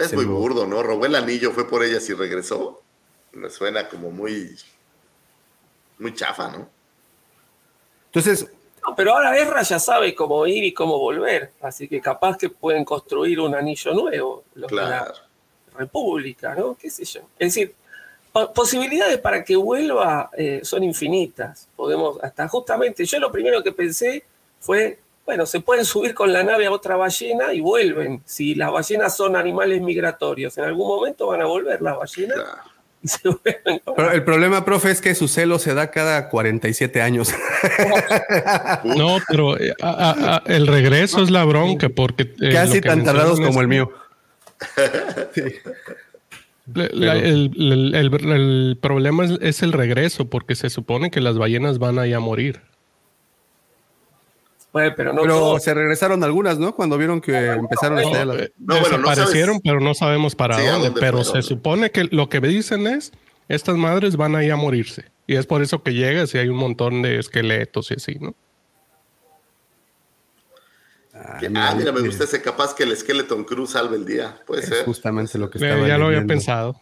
[0.00, 0.82] es muy burdo, ¿no?
[0.82, 2.82] Robó el anillo, fue por ella y regresó.
[3.32, 4.56] Me suena como muy.
[5.98, 6.68] Muy chafa, ¿no?
[8.06, 8.50] Entonces.
[8.86, 11.52] No, pero ahora Ezra ya sabe cómo ir y cómo volver.
[11.60, 14.44] Así que capaz que pueden construir un anillo nuevo.
[14.54, 15.12] Los la
[15.76, 16.76] República, ¿no?
[16.76, 17.20] ¿Qué sé yo?
[17.38, 17.74] Es decir,
[18.54, 21.68] posibilidades para que vuelva eh, son infinitas.
[21.76, 24.24] Podemos, hasta justamente, yo lo primero que pensé
[24.60, 24.98] fue
[25.30, 28.20] bueno, se pueden subir con la nave a otra ballena y vuelven.
[28.24, 32.36] Si las ballenas son animales migratorios, en algún momento van a volver las ballenas.
[33.96, 37.32] Pero el problema, profe, es que su celo se da cada 47 años.
[38.84, 39.72] no, pero eh,
[40.46, 42.34] el regreso es la bronca porque...
[42.40, 43.92] Eh, Casi tan tardados como el mío.
[46.74, 52.60] el, problema es, el regreso porque se supone que las ballenas van a a morir
[54.72, 56.74] pero no se regresaron algunas, ¿no?
[56.74, 58.40] Cuando vieron que empezaron a estar.
[58.40, 60.92] Eh, no, desaparecieron, pero no sabemos para dónde.
[60.98, 63.12] Pero se supone que lo que me dicen es,
[63.48, 65.06] estas madres van a ir a morirse.
[65.26, 68.34] Y es por eso que llegas y hay un montón de esqueletos y así, ¿no?
[71.22, 71.38] Ah,
[71.76, 74.40] mira, me gusta ese capaz que el Skeleton Cruz salve el día.
[74.46, 74.84] Puede ser.
[74.84, 76.80] Justamente lo que eh, estaba Ya lo había pensado.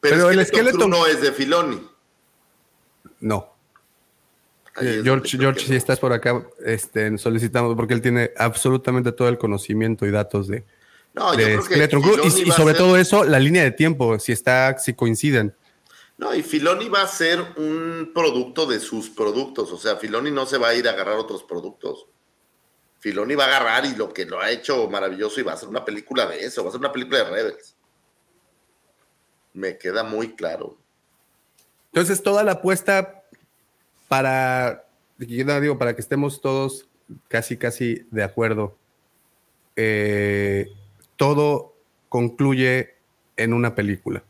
[0.00, 1.80] Pero, el Skeleton no es de Filoni.
[3.20, 3.53] No.
[4.74, 10.04] George, George, si estás por acá, este, solicitamos, porque él tiene absolutamente todo el conocimiento
[10.04, 10.64] y datos de,
[11.14, 14.94] no, yo creo que y, sobre todo eso, la línea de tiempo, si está, si
[14.94, 15.54] coinciden.
[16.16, 20.44] No, y Filoni va a ser un producto de sus productos, o sea, Filoni no
[20.44, 22.06] se va a ir a agarrar otros productos.
[22.98, 25.68] Filoni va a agarrar y lo que lo ha hecho maravilloso y va a hacer
[25.68, 27.76] una película de eso, va a ser una película de Rebels.
[29.52, 30.78] Me queda muy claro.
[31.92, 33.23] Entonces, toda la apuesta
[34.14, 34.86] para,
[35.18, 36.86] digo, para que estemos todos
[37.26, 38.76] casi, casi de acuerdo,
[39.74, 40.70] eh,
[41.16, 41.74] todo
[42.08, 42.94] concluye
[43.36, 44.22] en una película.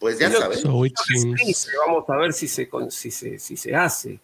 [0.00, 0.62] Pues ya sabes.
[0.64, 4.20] vamos a ver si se, si se, si se hace.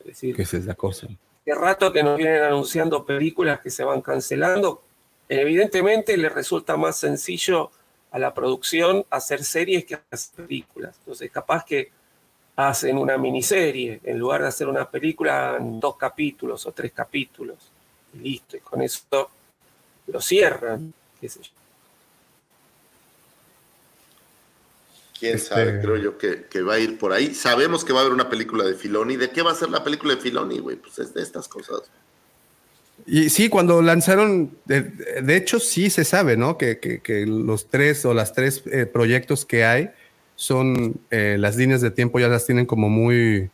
[0.00, 1.08] Es decir, que esa es la cosa.
[1.42, 4.82] Qué rato que nos vienen anunciando películas que se van cancelando.
[5.26, 7.70] Evidentemente le resulta más sencillo
[8.16, 10.96] a la producción hacer series que hacer películas.
[11.00, 11.90] Entonces, capaz que
[12.56, 17.58] hacen una miniserie en lugar de hacer una película en dos capítulos o tres capítulos.
[18.14, 19.04] Y listo, y con eso
[20.06, 21.50] lo cierran, qué sé yo.
[25.18, 27.34] Quién Este- sabe, creo yo que, que va a ir por ahí.
[27.34, 29.16] Sabemos que va a haber una película de Filoni.
[29.16, 30.76] ¿De qué va a ser la película de Filoni, güey?
[30.76, 31.82] Pues es de estas cosas.
[33.04, 36.56] Y sí, cuando lanzaron, de, de hecho sí se sabe, ¿no?
[36.58, 39.90] Que, que- que los tres o las tres eh, proyectos que hay
[40.34, 43.50] son, eh, las líneas de tiempo ya las tienen como muy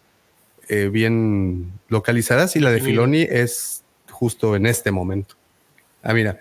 [0.68, 2.80] eh, bien localizadas y la de.
[2.80, 5.34] Filoni es justo en este momento.
[6.02, 6.38] Ah, mira,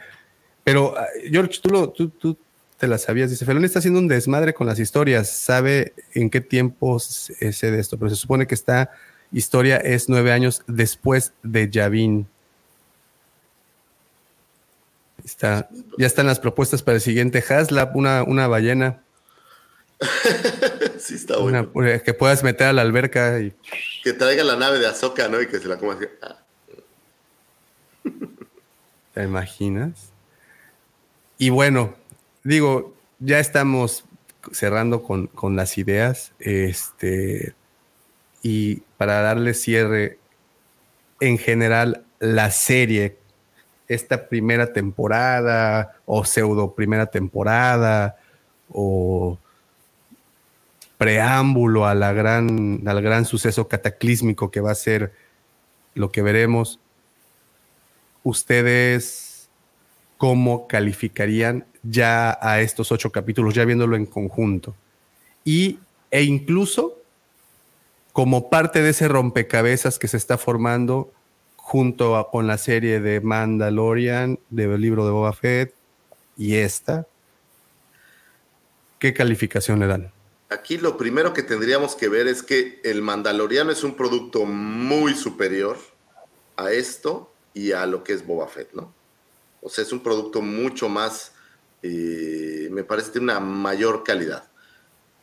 [0.63, 2.37] pero ah, George, tú, lo, tú, tú
[2.77, 6.39] te la sabías, dice, Filoni está haciendo un desmadre con las historias, sabe en qué
[6.41, 8.91] tiempo se se de esto, pero se supone que esta
[9.31, 12.27] historia es nueve años después de Yavin.
[15.25, 19.03] Está, ya están las propuestas para el siguiente Haslab, una, una ballena.
[20.97, 21.69] sí, está bueno.
[21.73, 23.53] Una- que puedas meter a la alberca y
[24.03, 25.41] Que traiga la nave de Azoka, ¿no?
[25.41, 26.05] Y que se la coma así.
[26.21, 26.37] Ah,
[29.13, 30.11] ¿Te imaginas?
[31.37, 31.95] Y bueno,
[32.43, 34.05] digo, ya estamos
[34.51, 36.31] cerrando con, con las ideas.
[36.39, 37.53] Este,
[38.41, 40.17] y para darle cierre,
[41.19, 43.17] en general, la serie,
[43.93, 48.17] esta primera temporada, o pseudo primera temporada,
[48.71, 49.37] o
[50.97, 55.11] preámbulo gran, al gran suceso cataclísmico que va a ser
[55.93, 56.79] lo que veremos.
[58.23, 59.49] ¿Ustedes
[60.17, 64.73] cómo calificarían ya a estos ocho capítulos, ya viéndolo en conjunto?
[65.43, 65.79] Y,
[66.11, 66.97] e incluso
[68.13, 71.11] como parte de ese rompecabezas que se está formando
[71.71, 75.73] junto con la serie de Mandalorian, del libro de Boba Fett
[76.35, 77.07] y esta,
[78.99, 80.11] ¿qué calificación le dan?
[80.49, 85.13] Aquí lo primero que tendríamos que ver es que el Mandaloriano es un producto muy
[85.13, 85.77] superior
[86.57, 88.93] a esto y a lo que es Boba Fett, ¿no?
[89.61, 91.31] O sea, es un producto mucho más,
[91.83, 94.50] eh, me parece, de una mayor calidad.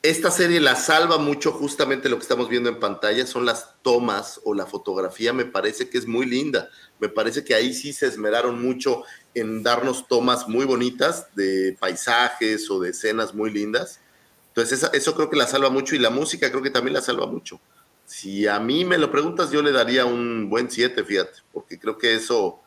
[0.02, 4.41] Esta serie la salva mucho justamente lo que estamos viendo en pantalla, son las tomas
[4.44, 6.70] o la fotografía, me parece que es muy linda.
[7.01, 9.02] Me parece que ahí sí se esmeraron mucho
[9.35, 14.01] en darnos tomas muy bonitas de paisajes o de escenas muy lindas.
[14.49, 17.27] Entonces, eso creo que la salva mucho y la música creo que también la salva
[17.27, 17.60] mucho.
[18.07, 21.99] Si a mí me lo preguntas, yo le daría un buen 7, fíjate, porque creo
[21.99, 22.60] que eso,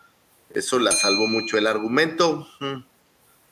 [0.50, 1.58] eso la salvó mucho.
[1.58, 2.91] El argumento mm,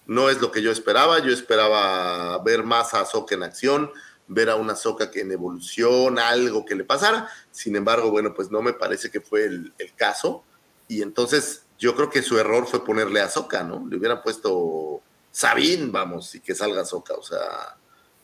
[0.09, 1.19] no es lo que yo esperaba.
[1.19, 3.91] Yo esperaba ver más a Ahsoka en acción,
[4.27, 7.29] ver a una Ahsoka que en evolución, algo que le pasara.
[7.51, 10.43] Sin embargo, bueno, pues no me parece que fue el, caso.
[10.87, 13.85] Y entonces yo creo que su error fue ponerle a Ahsoka, ¿no?
[13.87, 17.77] Le hubieran puesto Sabine, vamos, y que salga Ahsoka, o sea,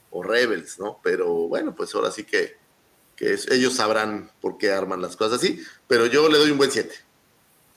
[0.09, 0.99] o Rebels, ¿no?
[1.03, 2.57] Pero bueno, pues ahora sí que,
[3.15, 6.57] que es- ellos sabrán por qué arman las cosas así, pero yo le doy un
[6.57, 6.95] buen 7,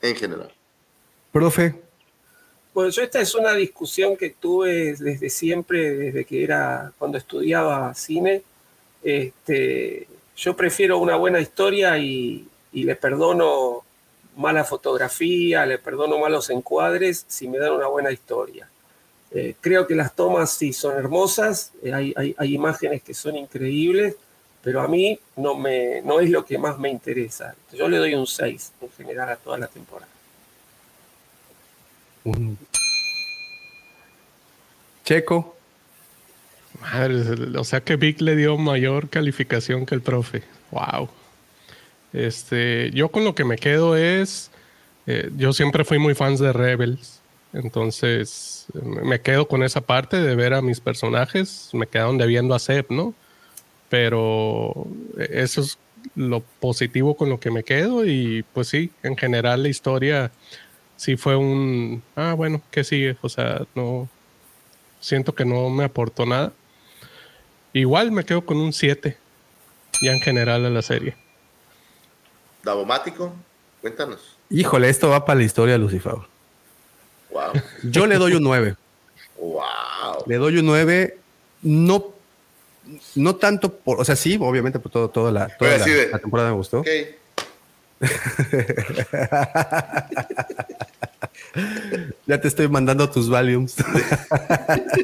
[0.01, 0.51] en general.
[1.31, 1.88] Profe,
[2.79, 8.41] Bueno, esta es una discusión que tuve desde siempre, desde que era cuando estudiaba cine.
[9.03, 13.83] Este, yo prefiero una buena historia y, le perdono
[14.37, 18.69] mala fotografía, le perdono malos encuadres si me dan una buena historia.
[19.31, 24.15] Eh, creo que las tomas sí son hermosas, eh, hay, imágenes que son increíbles,
[24.63, 27.53] pero a mí no, no es lo que más me interesa.
[27.73, 30.18] Yo le doy un 6 en general a toda la temporada.
[35.03, 35.55] Checo,
[36.81, 40.43] Madre, o sea que Vic le dio mayor calificación que el profe.
[40.71, 41.09] Wow.
[42.13, 44.51] Este, yo con lo que me quedo es,
[45.07, 47.21] eh, yo siempre fui muy fans de Rebels,
[47.53, 52.59] entonces me quedo con esa parte de ver a mis personajes, me quedaron debiendo a
[52.59, 53.13] Seb, ¿no?
[53.89, 55.77] Pero eh, eso es
[56.15, 60.31] lo positivo con lo que me quedo y pues sí, en general la historia
[60.99, 63.15] sí fue un, ah, bueno, ¿qué sigue?
[63.21, 64.09] O sea, no,
[64.99, 66.51] siento que no me aportó nada.
[67.71, 69.17] Igual me quedo con un 7,
[70.01, 71.15] ya en general a la serie.
[72.63, 73.33] Davomático,
[73.81, 74.35] cuéntanos.
[74.49, 76.15] híjole, esto va para la historia, Lucifer.
[77.31, 77.53] Wow.
[77.83, 78.75] Yo le doy un 9.
[79.37, 79.61] Wow.
[80.27, 81.17] Le doy un 9,
[81.61, 82.07] no,
[83.15, 85.93] no tanto por, o sea, sí, obviamente por todo, toda, la, toda Oye, la, así
[85.93, 86.79] de- la temporada me gustó.
[86.81, 86.87] Ok.
[92.27, 93.75] ya te estoy mandando tus volumes.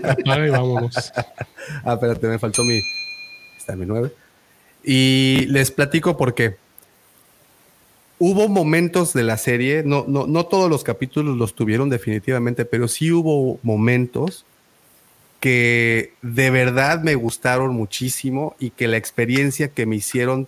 [0.03, 1.11] Apaga y vámonos.
[1.83, 2.79] ah, espérate, me faltó mi,
[3.57, 4.11] está mi 9.
[4.83, 6.55] Y les platico por qué.
[8.17, 12.87] Hubo momentos de la serie, no, no, no todos los capítulos los tuvieron definitivamente, pero
[12.87, 14.45] sí hubo momentos
[15.41, 20.47] que de verdad me gustaron muchísimo y que la experiencia que me hicieron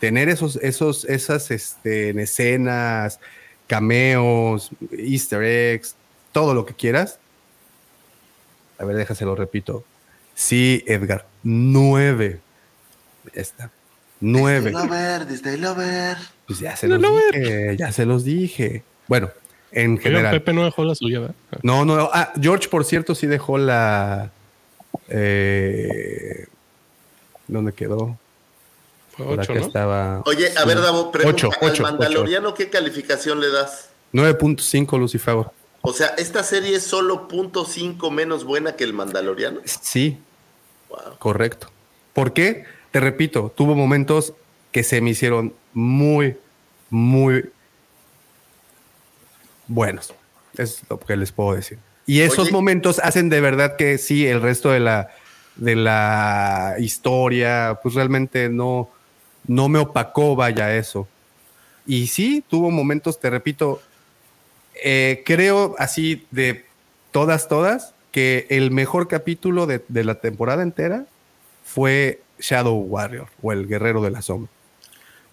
[0.00, 3.20] tener esos, esos, esas este, en escenas,
[3.66, 5.94] cameos, easter eggs,
[6.32, 7.18] todo lo que quieras.
[8.78, 9.84] A ver, déjaselo repito.
[10.34, 12.40] Sí, Edgar, nueve.
[13.32, 13.70] Está.
[14.20, 14.70] Nueve.
[14.70, 16.16] Lover, desde Lover.
[16.46, 18.82] Pues ya se los dije, ya se los dije.
[19.06, 19.30] Bueno,
[19.72, 20.32] en general.
[20.32, 21.34] Pepe no dejó la suya, ¿verdad?
[21.62, 22.10] No, no.
[22.12, 24.30] Ah, George, por cierto, sí dejó la.
[25.08, 26.46] Eh,
[27.46, 28.18] ¿Dónde quedó?
[29.18, 29.66] Fue Por ocho, acá ¿no?
[29.66, 30.22] estaba.
[30.26, 33.90] Oye, a ver, Davo, pregunta, Ocho, ocho, ¿al Mandaloriano qué calificación le das?
[34.12, 35.44] 9.5 Lucifer.
[35.80, 39.60] O sea, ¿esta serie es solo punto .5 menos buena que el Mandaloriano?
[39.64, 40.18] Sí.
[41.18, 41.68] Correcto.
[42.12, 42.64] ¿Por qué?
[42.92, 44.34] Te repito, tuvo momentos
[44.70, 46.36] que se me hicieron muy,
[46.88, 47.50] muy
[49.66, 50.14] buenos.
[50.56, 51.78] Es lo que les puedo decir.
[52.06, 52.52] Y esos Oye.
[52.52, 55.10] momentos hacen de verdad que sí, el resto de la,
[55.56, 58.90] de la historia, pues realmente no,
[59.48, 61.08] no me opacó, vaya eso.
[61.86, 63.80] Y sí, tuvo momentos, te repito,
[64.84, 66.66] eh, creo así de
[67.10, 71.06] todas, todas, que el mejor capítulo de, de la temporada entera
[71.64, 74.50] fue Shadow Warrior o el Guerrero de la Sombra.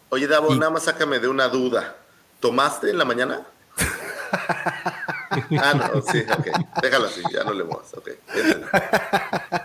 [0.10, 1.96] Oye, Davo, nada más sácame de una duda.
[2.40, 3.46] ¿Tomaste en la mañana?
[5.60, 6.48] ah, no, sí, ok.
[6.82, 7.94] Déjalo así, ya no le muevas.
[7.96, 8.66] Ok, ya entendí.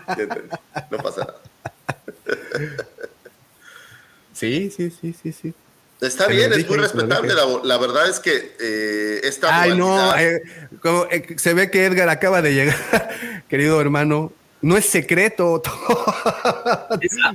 [0.07, 0.55] Ya entendí.
[0.89, 1.39] No pasa nada.
[4.41, 5.53] Sí, sí, sí, sí, sí.
[6.01, 7.33] Está bien, es dije, muy respetable.
[7.33, 7.61] Davo.
[7.63, 10.41] La verdad es que eh, esta Ay, no, eh,
[10.81, 14.33] como, eh, se ve que Edgar acaba de llegar, querido hermano.
[14.63, 15.61] No es secreto.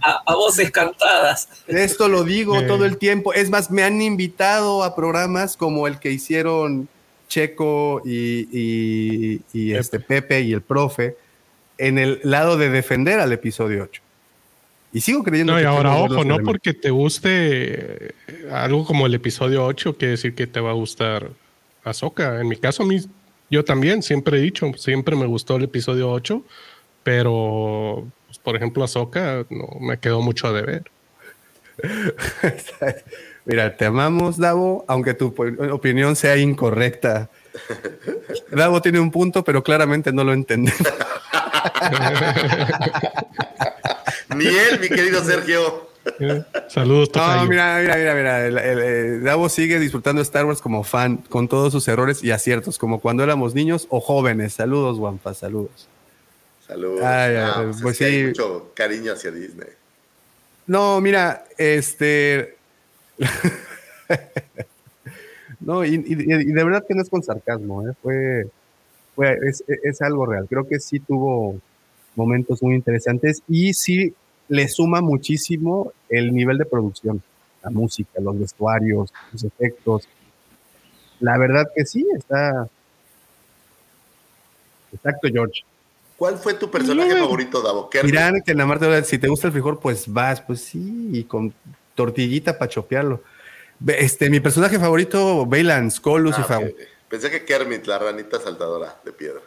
[0.02, 1.48] a, a voces cantadas.
[1.66, 3.32] Esto lo digo todo el tiempo.
[3.34, 6.88] Es más, me han invitado a programas como el que hicieron
[7.28, 11.16] Checo y, y- y este Pepe y el profe
[11.78, 14.02] en el lado de defender al episodio 8.
[14.96, 18.14] Y sigo creyendo No, y que ahora, ojo, no porque te guste eh,
[18.50, 21.28] algo como el episodio 8, quiere decir que te va a gustar
[21.84, 22.40] Ahsoka.
[22.40, 22.98] En mi caso, a mí,
[23.50, 26.42] yo también siempre he dicho, siempre me gustó el episodio 8,
[27.02, 30.84] pero, pues, por ejemplo, Ahsoka no me quedó mucho a deber.
[33.44, 37.28] Mira, te amamos, Davo, aunque tu op- opinión sea incorrecta.
[38.50, 40.80] Davo tiene un punto, pero claramente no lo entendemos.
[44.36, 45.86] Ni él, mi querido Sergio.
[46.68, 47.48] Saludos, No, tocayo.
[47.48, 48.46] mira, mira, mira, mira.
[48.46, 52.22] El, el- el Davo sigue disfrutando de Star Wars como fan, con todos sus errores
[52.22, 54.52] y aciertos, como cuando éramos niños o jóvenes.
[54.52, 55.88] Saludos, Wampa, saludos.
[56.66, 57.00] Saludos.
[57.02, 59.68] Ay, Ah, ay, pues pues hay mucho cariño hacia Disney.
[60.66, 62.56] No, mira, este.
[65.60, 67.92] no, y, y- y de verdad que no es con sarcasmo, ¿eh?
[68.02, 68.46] fue,
[69.14, 70.46] fue es, es algo real.
[70.48, 71.60] Creo que sí tuvo
[72.14, 74.14] momentos muy interesantes y sí
[74.48, 77.22] le suma muchísimo el nivel de producción,
[77.62, 80.08] la música, los vestuarios, los efectos.
[81.20, 82.68] La verdad que sí, está.
[84.92, 85.62] Exacto, George.
[86.16, 87.90] ¿Cuál fue tu personaje favorito, Davo?
[87.90, 88.10] Kermit.
[88.12, 91.24] Dirán que en la Marte, si te gusta el frijol, pues vas, pues sí, y
[91.24, 91.52] con
[91.94, 93.22] tortillita para chopearlo.
[93.86, 96.56] Este, mi personaje favorito, Bailan Skull, Ah, Lucifer.
[96.56, 96.80] ok.
[97.10, 99.40] Pensé que Kermit, la ranita saltadora de piedra.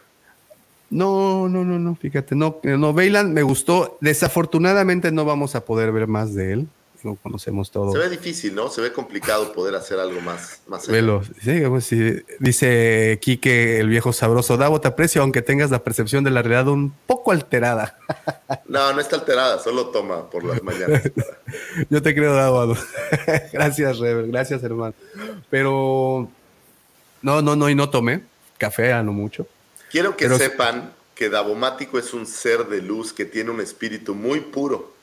[0.90, 3.98] No, no, no, no, fíjate, no, no, Bailan me gustó.
[4.02, 6.68] Desafortunadamente no vamos a poder ver más de él.
[7.04, 7.94] No conocemos todo.
[7.94, 8.70] Se ve difícil, ¿no?
[8.70, 10.86] Se ve complicado poder hacer algo más, más.
[10.88, 11.22] Velo.
[11.42, 12.24] Sí, pues sí.
[12.40, 14.58] Dice Quique, el viejo sabroso.
[14.58, 17.98] Davo, te aprecio, aunque tengas la percepción de la realidad un poco alterada.
[18.66, 21.04] No, no está alterada, solo toma por las mañanas.
[21.90, 22.76] Yo te creo, Davo.
[23.54, 24.28] gracias, Rebel.
[24.32, 24.94] Gracias, hermano.
[25.50, 26.30] Pero
[27.22, 28.22] no, no, no, y no tomé
[28.60, 29.48] café, a no mucho.
[29.90, 34.16] Quiero que Pero- sepan que Davomático es un ser de luz que tiene un espíritu
[34.16, 34.94] muy puro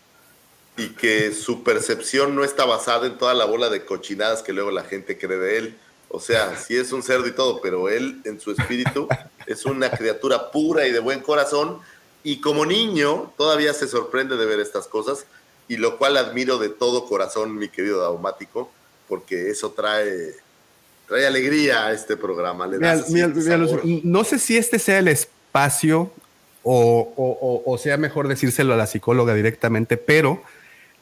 [0.76, 4.70] y que su percepción no está basada en toda la bola de cochinadas que luego
[4.70, 5.78] la gente cree de él.
[6.08, 9.08] O sea, sí es un cerdo y todo, pero él en su espíritu
[9.46, 11.80] es una criatura pura y de buen corazón
[12.22, 15.26] y como niño todavía se sorprende de ver estas cosas
[15.68, 18.70] y lo cual admiro de todo corazón, mi querido Davomático,
[19.08, 20.34] porque eso trae,
[21.08, 22.66] trae alegría a este programa.
[22.66, 23.58] Le Mira, mira, mira,
[24.04, 26.12] no sé si este sea el espacio
[26.62, 30.42] o, o- o- o sea mejor decírselo a la psicóloga directamente, pero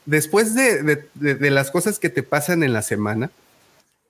[0.05, 3.31] después de, de- de- de las cosas que te pasan en la semana,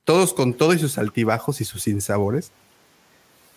[0.04, 2.50] todos con todos sus altibajos y sus sinsabores,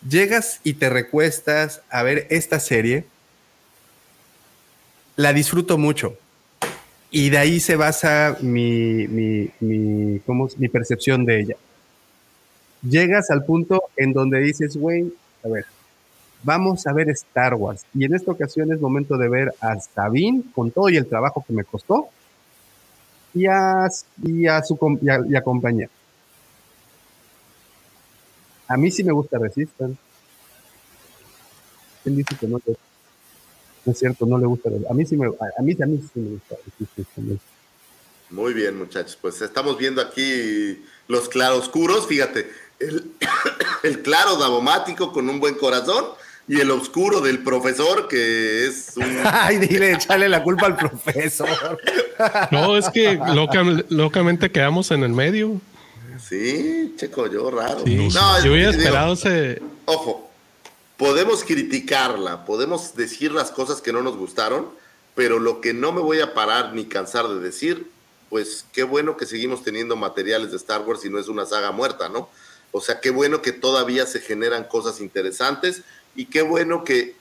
[0.08, 3.04] llegas y te recuestas a ver esta serie,
[5.16, 6.16] la disfruto mucho.
[7.10, 10.58] Y de ahí se basa mi, mi, mi, ¿cómo es?
[10.58, 11.56] mi percepción de ella
[12.82, 15.12] llegas al punto en donde dices, güey,
[15.44, 15.66] a ver,
[16.42, 17.84] vamos a ver Star Wars.
[17.94, 21.44] Y en esta ocasión es momento de ver a Sabine con todo y el trabajo
[21.46, 22.08] que me costó
[23.34, 23.88] y a,
[24.22, 25.88] y a su y a, y a compañía.
[28.66, 29.96] A mí sí me gusta Resistance.
[32.02, 32.60] ¿Quién dice que no?
[32.66, 34.68] No es cierto, no le gusta.
[34.90, 36.56] A mí sí me, a mí, a mí sí me gusta.
[38.30, 39.18] Muy bien, muchachos.
[39.20, 42.06] Pues estamos viendo aquí los claroscuros.
[42.06, 42.46] Fíjate,
[42.80, 43.10] el,
[43.82, 46.06] el claro davomático con un buen corazón
[46.48, 49.20] y el oscuro del profesor, que es un.
[49.24, 51.78] Ay, dile, echarle la culpa al profesor.
[52.50, 53.16] No, es que
[53.90, 55.60] locamente quedamos en el medio.
[56.20, 57.84] Sí, checo, yo raro.
[57.86, 59.62] no, yo había esperado ese.
[59.84, 60.28] Ojo,
[60.96, 64.66] podemos criticarla, podemos decir las cosas que no nos gustaron,
[65.14, 67.88] pero lo que no me voy a parar ni cansar de decir,
[68.30, 71.70] pues qué bueno que seguimos teniendo materiales de Star Wars y no es una saga
[71.70, 72.28] muerta, ¿no?
[72.72, 75.82] O sea, qué bueno que todavía se generan cosas interesantes
[76.14, 77.14] y qué bueno que,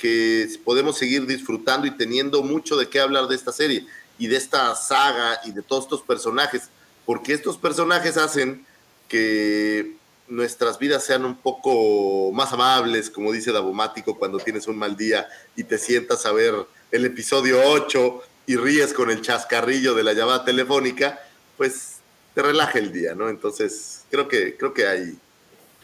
[0.66, 3.86] podemos seguir disfrutando y teniendo mucho de qué hablar de esta serie
[4.18, 6.70] y de esta saga y de todos estos personajes,
[7.06, 8.66] porque estos personajes hacen
[9.08, 9.96] que
[10.28, 15.28] nuestras vidas sean un poco más amables, como dice Davomático, cuando tienes un mal día
[15.56, 16.56] y te sientas a ver
[16.92, 21.20] el episodio 8 y ríes con el chascarrillo de la llamada telefónica,
[21.56, 21.98] pues
[22.34, 23.30] te relaja el día, ¿no?
[23.30, 25.18] Entonces, creo que, creo que hay,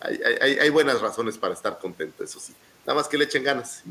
[0.03, 2.53] hay, hay, hay buenas razones para estar contento, eso sí.
[2.85, 3.83] Nada más que le echen ganas.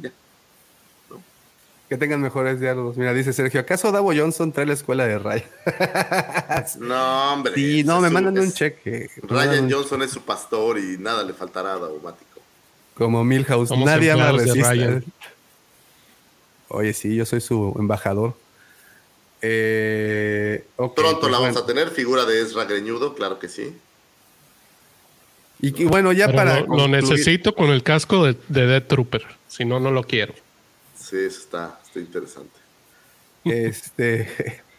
[1.88, 2.96] Que tengan mejores diálogos.
[2.96, 5.44] Mira, dice Sergio, ¿acaso Davo Johnson trae la escuela de Ryan?
[6.80, 7.54] no, hombre.
[7.54, 9.10] Sí, no, me mandan un cheque.
[9.22, 12.40] Ryan Johnson es su pastor y nada le faltará a Davomático.
[12.94, 15.02] Como Milhouse, nadie más resiste.
[16.68, 18.34] Oye, sí, yo soy su embajador.
[19.42, 23.76] Eh, Pronto pues la vamos a tener, figura de Ezra Greñudo, claro que sí.
[25.62, 26.60] Y, bueno, ya para.
[26.60, 29.22] Lo, necesito con el casco de, de Death Trooper.
[29.46, 30.34] Si no, no lo quiero.
[30.98, 32.58] Sí, eso está, está interesante.
[33.44, 34.62] Este.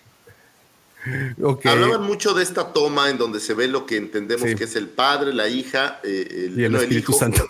[1.66, 4.88] Hablaban mucho de esta toma en donde se ve lo que entendemos que es el
[4.88, 7.46] padre, la hija, eh, el, y el Espíritu hijo, Santo.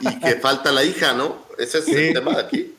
[0.00, 1.46] Y, que falta la hija, ¿no?
[1.58, 2.74] Ese es el tema de aquí.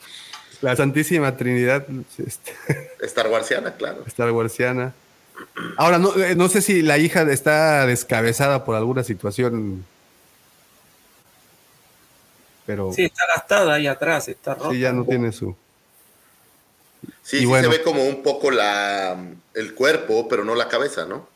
[0.62, 1.88] La Santísima Trinidad.
[2.18, 2.54] Este.
[3.02, 4.04] Star Warsiana, claro.
[4.08, 4.94] Star Warsiana.
[5.78, 9.86] Ahora, no, eh, no sé si la hija está descabezada por alguna situación.
[12.66, 12.94] Pero.
[12.94, 14.72] Sí, está gastada ahí atrás, está rota.
[14.72, 15.56] Sí, ya no tiene su.
[17.24, 19.18] Sí, sí se ve como un poco la,
[19.54, 21.28] el cuerpo, pero no la cabeza, ¿no?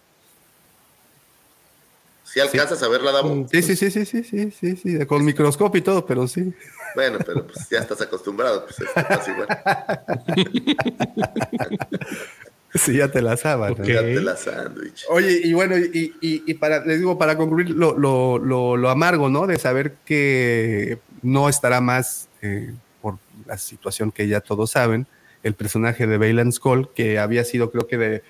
[2.25, 3.47] Si alcanzas a verla, Davo.
[3.51, 6.53] Sí, sí, sí, sí, sí, sí, sí, sí, con microscopio y todo, pero sí.
[6.95, 9.47] Bueno, pero pues ya estás acostumbrado, pues es igual.
[12.79, 13.75] Sí, ya te la saban.
[13.83, 15.05] Ya te la sándwich.
[15.09, 19.45] Oye, y bueno, y, y, para, les digo, para concluir lo, lo, lo, amargo, ¿no?
[19.45, 25.05] De saber que no estará más, eh, por la situación que ya todos saben,
[25.43, 28.23] el personaje de Bailan Skull, que había sido, creo que de,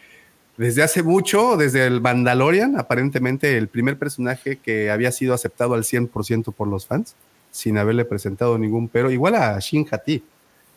[0.57, 5.83] desde hace mucho, desde el Mandalorian, aparentemente el primer personaje que había sido aceptado al
[5.83, 7.15] 100% por los fans,
[7.49, 10.23] sin haberle presentado ningún pero, igual a Shin Hati.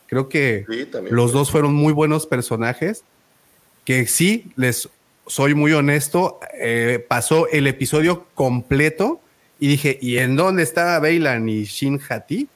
[0.07, 0.65] Creo que
[1.09, 3.03] los dos fueron muy buenos personajes
[3.87, 4.89] que sí, les
[5.27, 9.21] soy muy honesto, eh, pasó el episodio completo
[9.59, 12.49] y dije, ¿y en dónde está Bailan y Shin Hati?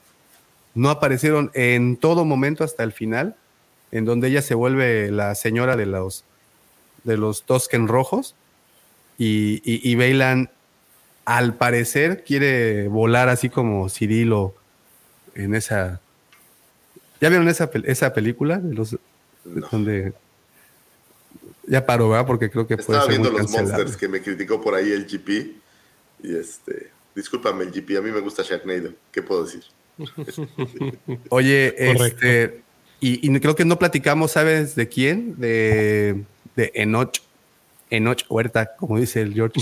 [0.76, 3.38] No aparecieron en todo momento hasta el final,
[3.94, 6.26] en donde ella se vuelve la señora de los,
[7.06, 8.36] de los Tosken rojos
[9.18, 10.50] y, y, Bailan
[11.24, 14.54] al parecer quiere volar así como Cirilo
[15.34, 16.02] en esa...
[17.22, 18.58] ¿Ya vieron esa, esa película?
[18.58, 18.98] De los,
[19.46, 20.12] donde
[21.72, 22.28] ya paró, ¿verdad?
[22.28, 25.56] Porque creo que Estaba viendo los monsters que me criticó por ahí el GP.
[26.22, 28.92] Y este, discúlpame el GP, a mí me gusta Sharknado.
[29.10, 29.64] ¿Qué puedo decir?
[31.30, 32.62] Oye, este,
[33.00, 35.40] y, creo que no platicamos, ¿sabes de quién?
[35.40, 36.22] De,
[36.58, 37.20] de Enoch,
[37.90, 39.62] Enoch Huerta, como dice el George.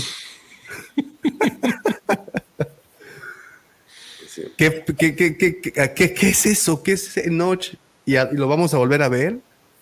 [4.56, 5.60] ¿Qué, qué, qué,
[5.94, 6.82] qué, es eso?
[6.82, 7.72] ¿Qué es Enoch?
[8.04, 9.38] ¿Y, ¿Y, lo vamos a volver a ver?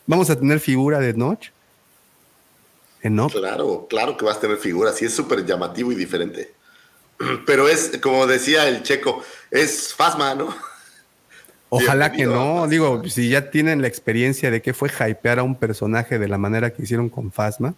[0.07, 1.53] ¿Vamos a tener figura de Enoch?
[3.01, 6.53] Claro, claro que vas a tener figuras y es súper llamativo y diferente.
[7.47, 10.55] Pero es, como decía el checo, es Fasma, ¿no?
[11.71, 15.55] Ojalá que no, digo, si ya tienen la experiencia de que fue hypear a un
[15.55, 17.75] personaje de la manera que hicieron con Fasma.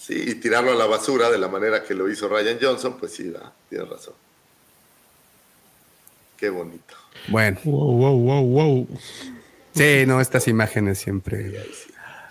[0.00, 3.12] Sí, y tirarlo a la basura de la manera que lo hizo Ryan Johnson, pues
[3.12, 3.32] sí,
[3.68, 4.14] tienes razón.
[6.36, 6.94] Qué bonito.
[7.28, 7.58] Bueno.
[7.64, 8.88] Wow, wow, wow, wow.
[9.74, 11.52] Sí, no, estas imágenes siempre.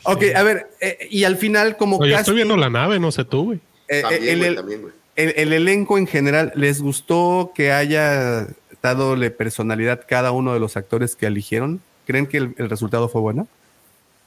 [0.04, 3.26] Ok, a ver, eh, y al final, como Oye, estoy viendo la nave, no sé
[3.26, 3.60] tú, güey.
[3.88, 8.48] Eh, el, el, elenco en general, ¿les gustó que haya
[8.82, 11.82] dado personalidad cada uno de los actores que eligieron?
[12.06, 13.48] ¿Creen que el, resultado fue bueno?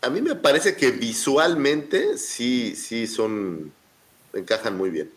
[0.02, 3.72] A mí me parece que visualmente sí, sí son,
[4.34, 5.10] encajan muy bien.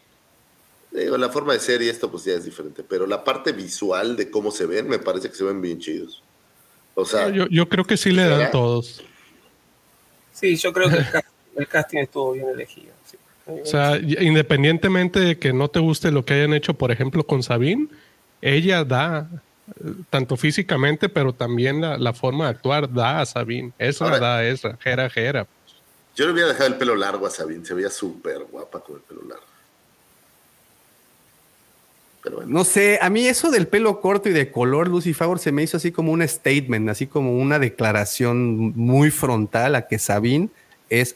[0.92, 4.16] Digo, la forma de ser y esto pues ya es diferente, pero la parte visual
[4.16, 6.24] de cómo se ven me parece que se ven bien chidos.
[6.96, 9.04] O sea, yo, creo que sí le dan todos.
[10.40, 10.98] Sí, yo creo que
[11.56, 12.94] el, casting estuvo bien elegido.
[13.48, 17.42] O sea, independientemente de que no te guste lo que hayan hecho, por ejemplo, con
[17.42, 17.88] Sabine,
[18.42, 19.28] ella da,
[20.10, 23.72] tanto físicamente, pero también la, forma de actuar da a Sabine.
[23.80, 25.48] Eso da a esa, Jera Jera.
[26.16, 29.02] Yo le hubiera dejado el pelo largo a Sabine, se veía súper guapa con el
[29.02, 29.46] pelo largo.
[32.46, 35.64] No sé, a mí eso del pelo corto y de color Lucy Favor se me
[35.64, 40.50] hizo así como un statement, así como una declaración muy frontal a que Sabine
[40.90, 41.16] es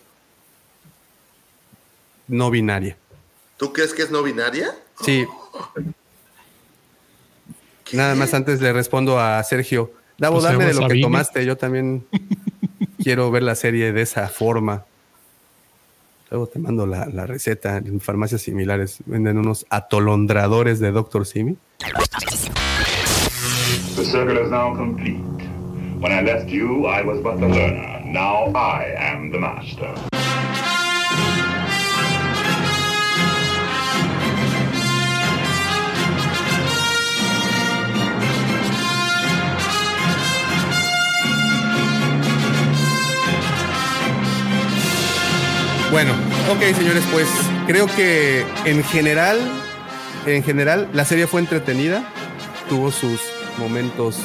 [2.28, 2.98] no binaria.
[3.58, 4.76] ¿Tú crees que es no binaria?
[5.04, 5.26] Sí.
[7.92, 9.92] Nada más antes le respondo a Sergio.
[10.18, 11.46] Davo, pues dame de lo que tomaste.
[11.46, 12.06] Yo también
[13.04, 14.86] quiero ver la serie de esa forma.
[16.32, 17.78] Luego te mando la, la, receta.
[17.78, 21.26] En farmacias similares venden unos atolondradores de Dr.
[21.26, 21.58] Simi.
[23.96, 25.22] The circle is now complete.
[26.00, 28.02] When I left you, I was but the learner.
[28.06, 30.11] Now I am the master.
[45.92, 46.14] Bueno,
[46.50, 47.28] ok, señores, pues
[47.68, 49.38] creo que en general,
[50.26, 52.02] en general, la serie fue entretenida,
[52.70, 53.20] tuvo sus
[53.58, 54.16] momentos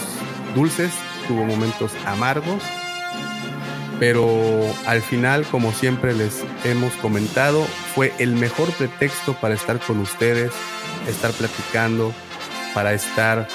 [0.55, 0.93] dulces,
[1.27, 2.62] tuvo momentos amargos,
[3.99, 4.28] pero
[4.86, 10.53] al final, como siempre les hemos comentado, fue el mejor pretexto para estar con ustedes,
[11.09, 12.12] estar platicando,
[12.75, 13.49] para estar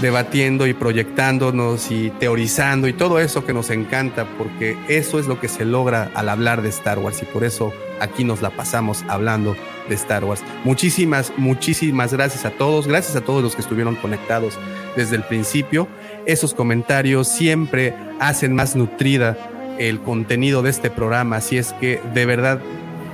[0.00, 5.40] debatiendo y proyectándonos y teorizando y todo eso que nos encanta, porque eso es lo
[5.40, 9.04] que se logra al hablar de Star Wars y por eso aquí nos la pasamos
[9.08, 9.56] hablando
[9.88, 10.42] de Star Wars.
[10.64, 14.58] Muchísimas, muchísimas gracias a todos, gracias a todos los que estuvieron conectados
[14.96, 15.88] desde el principio.
[16.26, 19.36] Esos comentarios siempre hacen más nutrida
[19.78, 22.60] el contenido de este programa, así es que de verdad,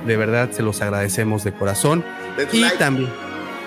[0.05, 2.03] de verdad se los agradecemos de corazón.
[2.51, 3.09] Y también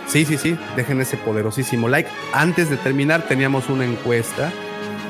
[0.07, 2.09] Sí, sí, sí, dejen ese poderosísimo like.
[2.33, 4.53] Antes de terminar, teníamos una encuesta.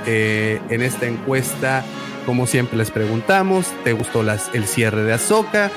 [0.07, 1.85] Eh, en esta encuesta,
[2.27, 5.71] como siempre les preguntamos, ¿te gustó el cierre de Azoka?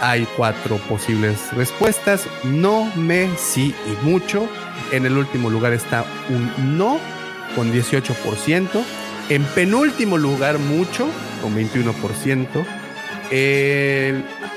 [0.00, 4.48] Hay cuatro posibles respuestas, no, me, sí y mucho.
[4.90, 6.98] En el último lugar está un no
[7.54, 8.68] con 18%.
[9.28, 11.06] En penúltimo lugar, mucho
[11.40, 12.46] con 21%.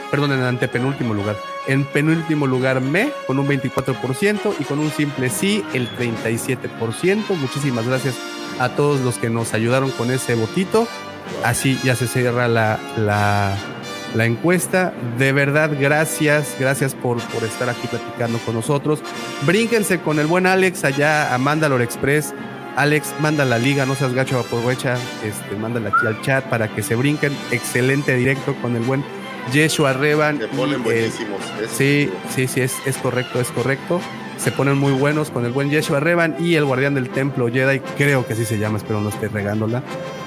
[0.09, 1.35] perdón, en antepenúltimo lugar
[1.67, 7.35] en penúltimo lugar, Me, con un 24% y con un simple sí, el 37%.
[7.35, 8.15] Muchísimas gracias
[8.59, 10.87] a todos los que nos ayudaron con ese votito.
[11.43, 14.93] Así ya se cierra la, la, encuesta.
[15.17, 19.01] De verdad, gracias, gracias por, por estar aquí platicando con nosotros.
[19.45, 22.33] Brínquense con el buen Alex allá a Mandalore Express.
[22.75, 26.83] Alex, manda la liga, no seas gacho, aprovecha, este, mándala aquí al chat para que
[26.83, 27.35] se brinquen.
[27.51, 29.03] Excelente directo con el buen
[29.51, 30.39] Yeshua Revan.
[30.39, 31.41] Se ponen buenísimos.
[31.71, 34.01] sí, sí, sí, es, es correcto, es correcto.
[34.37, 37.79] Se ponen muy buenos con el buen Yeshua Revan y el guardián del templo Jedi,
[37.97, 39.81] creo que así se llama, espero no esté regándola.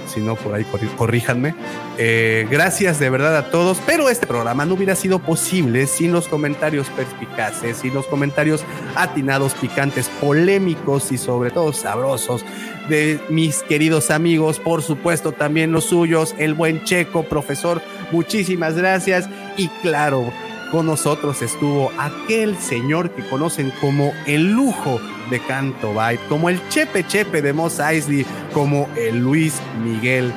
[0.09, 1.55] Si no, por ahí corríjanme.
[1.99, 6.29] Eh, gracias de verdad a todos, pero este programa no hubiera sido posible sin los
[6.29, 8.65] comentarios perspicaces, sin los comentarios
[8.95, 12.45] atinados, picantes, polémicos y sobre todo sabrosos
[12.89, 19.29] de mis queridos amigos, por supuesto también los suyos, el buen Checo, profesor, muchísimas gracias.
[19.57, 20.33] Y claro,
[20.71, 26.67] con nosotros estuvo aquel señor que conocen como el lujo de Canto Byte, como el
[26.69, 30.33] Chepe Chepe de Moss Eisley, como el Luis Miguel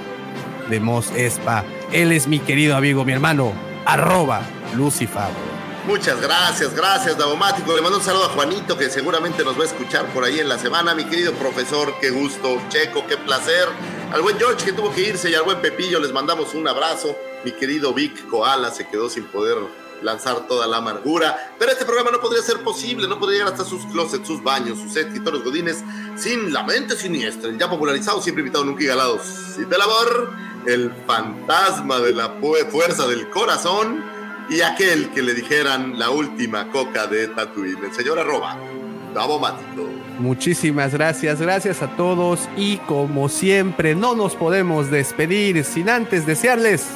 [0.70, 1.64] de Moss Espa.
[1.92, 3.54] Él es mi querido amigo, mi hermano,
[3.86, 4.42] arroba
[4.76, 5.30] Lucifer.
[5.88, 7.76] Muchas gracias, gracias, Davomático.
[7.76, 10.48] Le mando un saludo a Juanito, que seguramente nos va a escuchar por ahí en
[10.48, 10.94] la semana.
[10.94, 12.62] Mi querido profesor, qué gusto.
[12.70, 13.68] Checo, qué placer.
[14.14, 17.18] Al buen George, que tuvo que irse, y al buen Pepillo, les mandamos un abrazo.
[17.44, 19.58] Mi querido Vic Koala se quedó sin poder
[20.02, 21.56] lanzar toda la amargura.
[21.58, 24.80] Pero este programa no podría ser posible, no podría llegar hasta sus closets, sus baños,
[24.80, 25.84] sus escritorios godines,
[26.16, 30.34] sin la mente siniestra, el ya popularizado, siempre invitado, nunca igualado, sin del amor,
[30.68, 32.30] el fantasma de la
[32.70, 34.04] fuerza del corazón
[34.50, 38.58] y aquel que le dijeran la última coca de Tatooine, el señor arroba,
[39.14, 39.90] Davomático.
[40.20, 46.88] Muchísimas gracias, gracias a todos y como siempre no nos podemos despedir sin antes desearles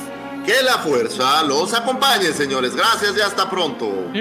[0.45, 2.75] que la fuerza los acompañe, señores.
[2.75, 4.11] Gracias y hasta pronto.